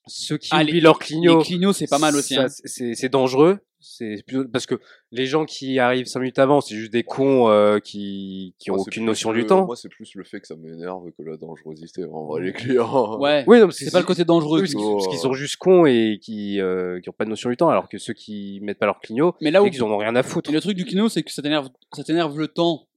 Ceux 0.06 0.38
qui 0.38 0.48
Ah, 0.52 0.62
oublient 0.62 0.72
les- 0.72 0.80
leurs 0.80 0.98
clignot, 0.98 1.38
Les 1.38 1.44
clignots 1.44 1.72
c'est 1.74 1.86
pas 1.86 1.98
mal 1.98 2.16
aussi. 2.16 2.34
hein. 2.36 2.46
c'est- 2.48 3.08
dangereux. 3.10 3.58
C'est 3.80 4.24
plutôt- 4.26 4.48
parce 4.48 4.66
que 4.66 4.74
les 5.12 5.26
gens 5.26 5.44
qui 5.44 5.78
arrivent 5.78 6.06
5 6.06 6.18
minutes 6.20 6.38
avant, 6.40 6.60
c'est 6.60 6.74
juste 6.74 6.90
des 6.92 7.04
cons 7.04 7.48
euh, 7.48 7.78
qui 7.78 8.54
qui 8.58 8.70
ont 8.72 8.74
Moi, 8.76 8.82
aucune 8.88 9.04
notion 9.04 9.30
le- 9.30 9.40
du 9.42 9.46
temps. 9.46 9.66
Moi, 9.66 9.76
c'est 9.76 9.88
plus 9.90 10.14
le 10.16 10.24
fait 10.24 10.40
que 10.40 10.48
ça 10.48 10.56
m'énerve 10.56 11.10
que 11.16 11.22
la 11.22 11.36
dangerosité. 11.36 12.04
En 12.04 12.24
vrai, 12.24 12.42
les 12.42 12.52
clients. 12.54 13.18
Ouais. 13.20 13.44
Oui, 13.46 13.58
non, 13.60 13.66
parce 13.66 13.78
que 13.78 13.84
C'est 13.84 13.92
pas 13.92 14.00
le 14.00 14.06
côté 14.06 14.24
dangereux. 14.24 14.60
Parce 14.62 14.72
qui- 14.74 15.08
qu'ils- 15.10 15.18
sont 15.20 15.32
juste 15.34 15.56
cons 15.58 15.84
et 15.86 16.18
qui 16.20 16.60
euh, 16.60 17.00
qui 17.00 17.08
ont 17.08 17.12
pas 17.12 17.24
de 17.26 17.30
notion 17.30 17.50
du 17.50 17.56
temps, 17.56 17.68
alors 17.68 17.88
que 17.88 17.98
ceux 17.98 18.14
qui 18.14 18.58
mettent 18.62 18.78
pas 18.80 18.86
leur 18.86 18.98
clignot, 19.00 19.34
Mais 19.42 19.52
là 19.52 19.62
où 19.62 19.66
et 19.66 19.70
qu'ils 19.70 19.84
en 19.84 19.90
ont 19.90 19.98
rien 19.98 20.16
à 20.16 20.22
foutre. 20.24 20.50
et 20.50 20.52
le 20.54 20.60
truc 20.60 20.74
du 20.76 20.84
clignot 20.84 21.08
c'est 21.08 21.22
que 21.22 21.30
ça 21.30 21.42
t'énerve, 21.42 21.68
ça 21.94 22.02
t'énerve 22.02 22.36
le 22.36 22.48
temps, 22.48 22.87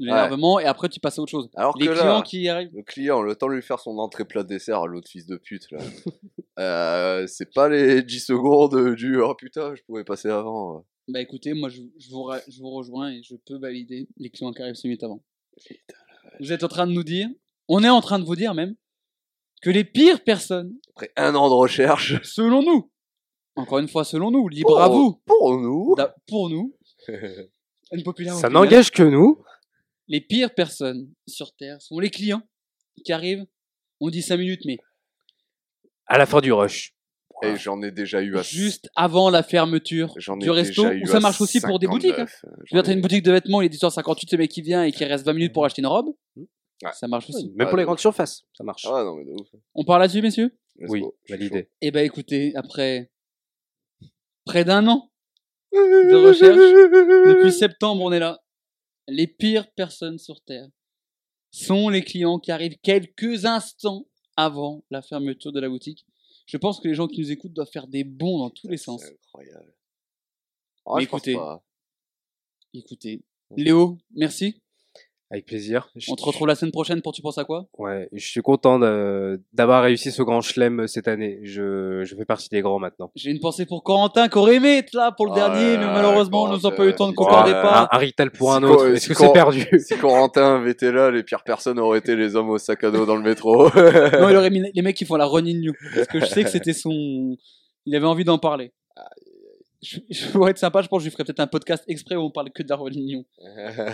l'énervement 0.00 0.58
et 0.58 0.64
après 0.64 0.88
tu 0.88 0.98
passes 1.00 1.18
à 1.18 1.22
autre 1.22 1.30
chose. 1.30 1.48
Alors 1.54 1.76
Les 1.78 1.86
que 1.86 1.92
clients 1.92 2.04
là, 2.18 2.22
qui 2.22 2.48
arrivent. 2.48 2.70
le 2.74 2.82
client, 2.82 3.22
le 3.22 3.36
temps 3.36 3.48
de 3.48 3.54
lui 3.54 3.62
faire 3.62 3.78
son 3.78 3.98
entrée 3.98 4.24
plat 4.24 4.42
dessert 4.42 4.82
à 4.82 4.86
l'autre 4.86 5.08
fils 5.08 5.26
de 5.26 5.36
pute, 5.36 5.70
là. 5.70 5.78
euh, 6.58 7.26
c'est 7.26 7.52
pas 7.52 7.68
les 7.68 8.02
10 8.02 8.20
secondes 8.20 8.94
du 8.94 9.20
oh 9.20 9.34
putain, 9.34 9.74
je 9.74 9.82
pouvais 9.82 10.04
passer 10.04 10.28
avant. 10.28 10.84
Bah 11.08 11.20
écoutez, 11.20 11.54
moi 11.54 11.68
je, 11.68 11.82
je 11.98 12.10
vous, 12.10 12.30
je 12.48 12.60
vous 12.60 12.70
rejoins 12.70 13.10
et 13.12 13.22
je 13.22 13.34
peux 13.46 13.58
valider 13.58 14.08
les 14.16 14.30
clients 14.30 14.52
qui 14.52 14.62
arrivent 14.62 14.74
5 14.74 14.84
minutes 14.84 15.02
avant. 15.04 15.22
Vous 16.40 16.52
êtes 16.52 16.64
en 16.64 16.68
train 16.68 16.86
de 16.86 16.92
nous 16.92 17.02
dire, 17.04 17.28
on 17.68 17.82
est 17.84 17.88
en 17.88 18.00
train 18.00 18.18
de 18.18 18.24
vous 18.24 18.36
dire 18.36 18.54
même, 18.54 18.74
que 19.62 19.70
les 19.70 19.84
pires 19.84 20.24
personnes, 20.24 20.72
Après 20.96 21.10
un 21.16 21.34
an 21.34 21.48
de 21.48 21.54
recherche. 21.54 22.20
selon 22.22 22.62
nous, 22.62 22.90
encore 23.56 23.78
une 23.78 23.88
fois 23.88 24.04
selon 24.04 24.30
nous, 24.30 24.48
libre 24.48 24.80
à 24.80 24.88
vous, 24.88 25.20
Pour 25.26 25.58
nous. 25.60 25.94
d'a- 25.96 26.14
pour 26.26 26.48
nous, 26.48 26.74
une 27.92 28.02
populaire 28.04 28.34
Ça 28.34 28.48
n'engage 28.48 28.90
que 28.90 29.02
nous. 29.02 29.42
Les 30.10 30.20
pires 30.20 30.54
personnes 30.54 31.08
sur 31.26 31.54
Terre 31.56 31.80
sont 31.80 31.98
les 32.00 32.10
clients 32.10 32.42
qui 33.04 33.12
arrivent, 33.12 33.46
on 34.00 34.10
dit 34.10 34.20
5 34.22 34.36
minutes, 34.36 34.62
mais 34.66 34.76
À 36.06 36.18
la 36.18 36.26
fin 36.26 36.40
du 36.40 36.52
rush. 36.52 36.94
Et 37.42 37.56
j'en 37.56 37.80
ai 37.80 37.90
déjà 37.90 38.20
eu 38.20 38.36
à. 38.36 38.42
juste 38.42 38.90
avant 38.94 39.30
la 39.30 39.42
fermeture 39.42 40.12
du 40.40 40.50
resto, 40.50 40.84
où 40.86 41.06
ça 41.06 41.20
marche 41.20 41.40
aussi 41.40 41.58
pour 41.60 41.78
des 41.78 41.86
boutiques. 41.86 42.18
hein. 42.18 42.26
59. 42.26 42.54
Je 42.66 42.76
veux 42.76 42.82
dire, 42.82 42.92
une 42.92 43.00
boutique 43.00 43.22
de 43.22 43.32
vêtements, 43.32 43.62
il 43.62 43.66
est 43.66 43.68
18h58, 43.74 44.28
ce 44.30 44.36
mec 44.36 44.50
qui 44.50 44.60
vient 44.60 44.84
et 44.84 44.92
qui 44.92 45.06
reste 45.06 45.24
20 45.24 45.32
minutes 45.32 45.52
pour 45.54 45.64
acheter 45.64 45.80
une 45.80 45.86
robe. 45.86 46.08
Ouais. 46.36 46.44
Ça 46.92 47.08
marche 47.08 47.30
aussi. 47.30 47.48
Même 47.54 47.66
Ouais, 47.66 47.70
pour 47.70 47.76
les 47.78 47.82
de 47.84 47.86
grandes 47.86 47.98
surfaces, 47.98 48.42
ça 48.52 48.62
marche. 48.64 48.84
Ah 48.86 49.04
non, 49.04 49.16
mais 49.16 49.24
de 49.24 49.30
ouf. 49.30 49.48
On 49.74 49.84
parle 49.84 50.02
là-dessus, 50.02 50.20
messieurs? 50.20 50.54
Let's 50.76 50.90
oui, 50.90 51.02
validé. 51.30 51.70
Eh 51.80 51.90
ben 51.90 52.04
écoutez, 52.04 52.52
après 52.56 53.10
près 54.44 54.64
d'un 54.64 54.86
an 54.88 55.10
de 55.72 56.26
recherche, 56.26 56.56
depuis 56.56 57.52
septembre 57.52 58.02
on 58.02 58.12
est 58.12 58.18
là. 58.18 58.38
Les 59.10 59.26
pires 59.26 59.70
personnes 59.72 60.18
sur 60.18 60.40
Terre 60.42 60.68
sont 61.50 61.88
les 61.88 62.02
clients 62.02 62.38
qui 62.38 62.52
arrivent 62.52 62.78
quelques 62.82 63.44
instants 63.44 64.06
avant 64.36 64.84
la 64.90 65.02
fermeture 65.02 65.52
de 65.52 65.60
la 65.60 65.68
boutique. 65.68 66.06
Je 66.46 66.56
pense 66.56 66.80
que 66.80 66.88
les 66.88 66.94
gens 66.94 67.08
qui 67.08 67.20
nous 67.20 67.30
écoutent 67.30 67.52
doivent 67.52 67.70
faire 67.70 67.86
des 67.86 68.04
bons 68.04 68.38
dans 68.38 68.50
tous 68.50 68.68
les 68.68 68.76
sens. 68.76 69.02
C'est 69.02 69.12
incroyable. 69.12 69.74
Pense 70.84 71.02
écoutez, 71.02 71.34
pas. 71.34 71.64
Écoutez, 72.72 73.22
Léo, 73.56 73.98
merci. 74.12 74.60
Avec 75.32 75.46
plaisir. 75.46 75.88
On 76.08 76.16
te 76.16 76.24
retrouve 76.24 76.48
la 76.48 76.56
semaine 76.56 76.72
prochaine 76.72 77.02
pour 77.02 77.12
tu 77.12 77.22
penses 77.22 77.38
à 77.38 77.44
quoi? 77.44 77.66
Ouais, 77.78 78.08
je 78.12 78.26
suis 78.26 78.40
content 78.42 78.80
de- 78.80 79.40
d'avoir 79.52 79.84
réussi 79.84 80.10
ce 80.10 80.22
grand 80.22 80.40
chelem 80.40 80.88
cette 80.88 81.06
année. 81.06 81.38
Je, 81.44 82.02
je 82.04 82.16
fais 82.16 82.24
partie 82.24 82.48
des 82.48 82.62
grands 82.62 82.80
maintenant. 82.80 83.12
J'ai 83.14 83.30
une 83.30 83.38
pensée 83.38 83.64
pour 83.64 83.84
Corentin 83.84 84.28
qui 84.28 84.38
aurait 84.38 84.56
aimé 84.56 84.78
être 84.78 84.92
là 84.92 85.12
pour 85.16 85.26
le 85.26 85.32
Ah 85.36 85.36
dernier, 85.50 85.78
mais 85.78 85.86
malheureusement, 85.86 86.48
nous 86.48 86.54
n'avons 86.56 86.72
pas 86.72 86.82
eu 86.82 86.88
le 86.88 86.96
temps 86.96 87.08
de 87.08 87.14
Corentin, 87.14 87.42
concorder 87.44 87.52
Ouais, 87.52 87.62
pas. 87.62 87.88
Un, 87.92 87.96
un 87.96 87.98
Rital 87.98 88.30
pour 88.32 88.52
un 88.54 88.58
Si 88.58 88.64
autre. 88.64 88.86
Est-ce 88.88 89.02
si 89.04 89.08
que 89.10 89.14
c'est 89.14 89.32
perdu 89.32 89.68
Si 89.78 89.96
Corentin 89.98 90.56
avait 90.56 90.72
été 90.72 90.90
là, 90.90 91.12
les 91.12 91.22
pires 91.22 91.44
personnes 91.44 91.78
auraient 91.78 92.00
été 92.00 92.16
les 92.16 92.34
hommes 92.34 92.50
au 92.50 92.58
sac 92.58 92.82
à 92.82 92.90
dos 92.90 93.06
dans 93.06 93.16
le 93.16 93.22
métro. 93.22 93.66
Non, 93.66 94.28
il 94.30 94.36
aurait 94.36 94.50
mis 94.50 94.62
les 94.74 94.82
mecs 94.82 94.96
qui 94.96 95.04
font 95.04 95.14
la 95.16 95.26
running 95.26 95.60
new. 95.60 95.72
Parce 95.94 96.08
que 96.08 96.18
je 96.18 96.24
sais 96.26 96.42
que 96.42 96.50
c'était 96.50 96.72
son. 96.72 97.36
Il 97.86 97.94
avait 97.94 98.06
envie 98.06 98.24
d'en 98.24 98.38
parler. 98.38 98.72
Je, 99.82 99.98
je 100.10 100.28
pourrais 100.32 100.50
être 100.50 100.58
sympa, 100.58 100.82
je 100.82 100.88
pense 100.88 100.98
que 100.98 101.04
je 101.04 101.08
lui 101.08 101.12
ferai 101.12 101.24
peut-être 101.24 101.40
un 101.40 101.46
podcast 101.46 101.84
exprès 101.88 102.16
où 102.16 102.20
on 102.22 102.30
parle 102.30 102.50
que 102.50 102.62
de 102.62 102.68
la. 102.68 102.76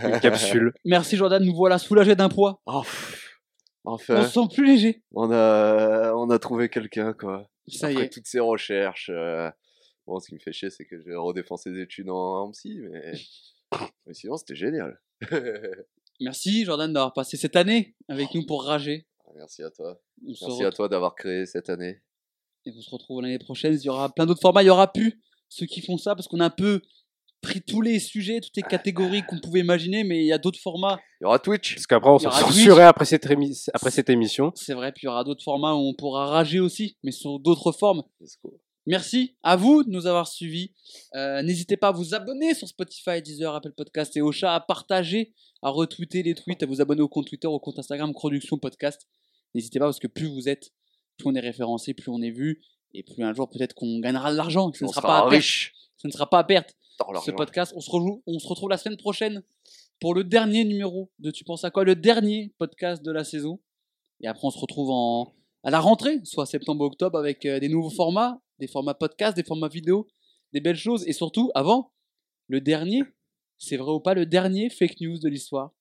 Une 0.08 0.20
capsule. 0.20 0.72
Merci 0.84 1.16
Jordan, 1.16 1.42
nous 1.44 1.54
voilà 1.54 1.78
soulagés 1.78 2.16
d'un 2.16 2.28
poids. 2.28 2.60
Oh, 2.66 2.82
pff, 2.82 3.40
On 3.84 3.92
enfin, 3.92 4.22
se 4.24 4.30
sent 4.32 4.48
plus 4.54 4.66
léger. 4.66 5.02
on 5.14 5.30
a, 5.30 6.12
on 6.14 6.28
a 6.30 6.38
trouvé 6.38 6.68
quelqu'un, 6.68 7.12
quoi. 7.12 7.48
Ça 7.68 7.90
y 7.92 7.98
est. 7.98 8.08
toutes 8.12 8.26
ces 8.26 8.40
recherches. 8.40 9.10
euh, 9.12 9.50
Bon, 10.06 10.20
ce 10.20 10.28
qui 10.28 10.34
me 10.34 10.40
fait 10.40 10.52
chier, 10.52 10.70
c'est 10.70 10.84
que 10.84 11.00
j'ai 11.00 11.14
redéfoncé 11.16 11.72
des 11.72 11.80
études 11.82 12.10
en, 12.10 12.42
en 12.44 12.50
psy, 12.52 12.78
mais... 12.80 13.12
mais 14.06 14.14
sinon, 14.14 14.36
c'était 14.36 14.54
génial. 14.54 15.00
Merci 16.20 16.64
Jordan 16.64 16.92
d'avoir 16.92 17.12
passé 17.12 17.36
cette 17.36 17.56
année 17.56 17.94
avec 18.08 18.32
nous 18.34 18.46
pour 18.46 18.64
rager. 18.64 19.06
Merci 19.34 19.62
à 19.64 19.70
toi. 19.70 20.00
On 20.22 20.26
Merci 20.28 20.64
à 20.64 20.70
toi 20.70 20.88
d'avoir 20.88 21.14
créé 21.14 21.44
cette 21.44 21.68
année. 21.68 22.00
Et 22.64 22.72
on 22.76 22.80
se 22.80 22.90
retrouve 22.90 23.20
l'année 23.20 23.38
prochaine. 23.38 23.74
Il 23.74 23.82
y 23.84 23.88
aura 23.88 24.08
plein 24.14 24.24
d'autres 24.26 24.40
formats. 24.40 24.62
Il 24.62 24.66
y 24.66 24.70
aura 24.70 24.92
plus 24.92 25.20
ceux 25.48 25.66
qui 25.66 25.80
font 25.80 25.98
ça 25.98 26.14
parce 26.14 26.28
qu'on 26.28 26.40
a 26.40 26.46
un 26.46 26.50
peu 26.50 26.80
pris 27.42 27.60
tous 27.62 27.80
les 27.80 28.00
sujets, 28.00 28.40
toutes 28.40 28.56
les 28.56 28.62
catégories 28.62 29.22
qu'on 29.22 29.38
pouvait 29.38 29.60
imaginer, 29.60 30.02
mais 30.04 30.20
il 30.20 30.26
y 30.26 30.32
a 30.32 30.38
d'autres 30.38 30.58
formats. 30.58 30.98
Il 31.20 31.24
y 31.24 31.26
aura 31.26 31.38
Twitch. 31.38 31.74
Parce 31.74 31.86
qu'après, 31.86 32.10
on 32.10 32.18
s'en 32.18 32.30
censurait 32.30 32.84
après 32.84 33.04
cette, 33.04 33.26
émi- 33.26 33.68
après 33.72 33.90
cette 33.90 34.10
émission. 34.10 34.50
C'est 34.56 34.74
vrai, 34.74 34.90
puis 34.92 35.02
il 35.04 35.06
y 35.06 35.08
aura 35.08 35.22
d'autres 35.22 35.44
formats 35.44 35.74
où 35.74 35.78
on 35.78 35.94
pourra 35.94 36.26
rager 36.26 36.58
aussi, 36.60 36.96
mais 37.04 37.12
sur 37.12 37.38
d'autres 37.38 37.72
formes. 37.72 38.02
Merci 38.86 39.36
à 39.42 39.56
vous 39.56 39.82
de 39.82 39.90
nous 39.90 40.06
avoir 40.06 40.28
suivis. 40.28 40.72
Euh, 41.14 41.42
N'hésitez 41.42 41.76
pas 41.76 41.88
à 41.88 41.92
vous 41.92 42.14
abonner 42.14 42.54
sur 42.54 42.68
Spotify, 42.68 43.20
Deezer, 43.20 43.54
Apple 43.54 43.72
Podcast 43.76 44.16
et 44.16 44.22
Ocha, 44.22 44.54
à 44.54 44.60
partager, 44.60 45.34
à 45.62 45.70
retweeter 45.70 46.22
les 46.22 46.34
tweets, 46.34 46.62
à 46.62 46.66
vous 46.66 46.80
abonner 46.80 47.02
au 47.02 47.08
compte 47.08 47.26
Twitter, 47.26 47.48
au 47.48 47.58
compte 47.58 47.78
Instagram, 47.78 48.12
Production 48.12 48.58
Podcast. 48.58 49.08
N'hésitez 49.54 49.78
pas 49.80 49.86
parce 49.86 49.98
que 49.98 50.06
plus 50.06 50.26
vous 50.28 50.48
êtes, 50.48 50.70
plus 51.18 51.26
on 51.28 51.34
est 51.34 51.40
référencé, 51.40 51.94
plus 51.94 52.10
on 52.10 52.22
est 52.22 52.30
vu, 52.30 52.62
et 52.98 53.02
plus 53.02 53.22
un 53.24 53.32
jour 53.34 53.48
peut-être 53.48 53.74
qu'on 53.74 53.98
gagnera 54.00 54.32
de 54.32 54.36
l'argent. 54.36 54.70
Ce 54.72 54.84
ne 54.84 54.88
sera 54.88 55.00
sera 55.00 55.08
pas 55.08 55.18
à 55.18 55.30
perte. 55.30 55.42
Ce 55.96 56.06
ne 56.06 56.12
sera 56.12 56.28
pas 56.30 56.38
à 56.38 56.44
perte. 56.44 56.74
Ce 57.20 57.30
podcast. 57.36 57.72
On 57.76 57.80
se, 57.80 57.90
rejoue- 57.90 58.22
on 58.26 58.38
se 58.38 58.46
retrouve 58.48 58.70
la 58.70 58.78
semaine 58.78 58.96
prochaine 58.96 59.42
pour 60.00 60.14
le 60.14 60.24
dernier 60.24 60.64
numéro 60.64 61.10
de 61.18 61.30
Tu 61.30 61.44
penses 61.44 61.64
à 61.64 61.70
quoi? 61.70 61.84
Le 61.84 61.94
dernier 61.94 62.54
podcast 62.58 63.02
de 63.02 63.12
la 63.12 63.24
saison. 63.24 63.60
Et 64.22 64.28
après, 64.28 64.46
on 64.46 64.50
se 64.50 64.58
retrouve 64.58 64.90
en, 64.90 65.34
à 65.62 65.70
la 65.70 65.80
rentrée, 65.80 66.20
soit 66.24 66.46
septembre-octobre, 66.46 67.18
avec 67.18 67.44
euh, 67.44 67.60
des 67.60 67.68
nouveaux 67.68 67.90
formats, 67.90 68.40
des 68.58 68.66
formats 68.66 68.94
podcast, 68.94 69.36
des 69.36 69.44
formats 69.44 69.68
vidéo, 69.68 70.06
des 70.54 70.60
belles 70.60 70.76
choses. 70.76 71.06
Et 71.06 71.12
surtout, 71.12 71.50
avant, 71.54 71.92
le 72.48 72.60
dernier, 72.62 73.02
c'est 73.58 73.76
vrai 73.76 73.90
ou 73.92 74.00
pas, 74.00 74.14
le 74.14 74.24
dernier 74.24 74.70
fake 74.70 75.00
news 75.02 75.18
de 75.18 75.28
l'histoire, 75.28 75.72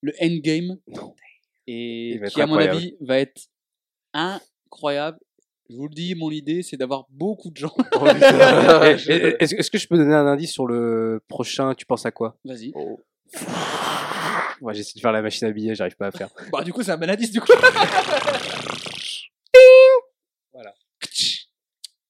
le 0.00 0.14
endgame. 0.22 0.78
Et 1.66 2.18
qui, 2.30 2.40
à 2.40 2.46
mon 2.46 2.56
avis, 2.70 2.96
va 3.00 3.18
être 3.18 3.42
incroyable. 4.14 5.18
Je 5.68 5.76
vous 5.76 5.88
le 5.88 5.94
dis, 5.94 6.14
mon 6.14 6.30
idée, 6.30 6.62
c'est 6.62 6.76
d'avoir 6.76 7.06
beaucoup 7.10 7.50
de 7.50 7.56
gens. 7.56 7.74
Eh, 9.08 9.36
Est-ce 9.40 9.70
que 9.70 9.78
je 9.78 9.88
peux 9.88 9.96
donner 9.96 10.14
un 10.14 10.26
indice 10.26 10.52
sur 10.52 10.66
le 10.66 11.22
prochain 11.28 11.74
Tu 11.74 11.86
penses 11.86 12.06
à 12.06 12.10
quoi? 12.10 12.36
Vas-y. 12.44 12.72
Oh. 12.74 13.00
Moi, 14.60 14.72
j'essaie 14.72 14.94
de 14.94 15.00
faire 15.00 15.12
la 15.12 15.22
machine 15.22 15.48
à 15.48 15.50
billets, 15.50 15.74
j'arrive 15.74 15.96
pas 15.96 16.06
à 16.06 16.12
faire. 16.12 16.28
Bah, 16.52 16.62
du 16.62 16.72
coup, 16.72 16.82
c'est 16.82 16.92
un 16.92 16.96
bon 16.96 17.10
indice, 17.10 17.30
du 17.30 17.40
coup. 17.40 17.52
Voilà. 20.52 20.72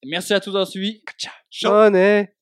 Merci 0.05 0.33
à 0.33 0.39
tous 0.39 0.51
d'avoir 0.51 0.67
suivi. 0.67 1.01
On 1.65 1.93
est. 1.93 2.33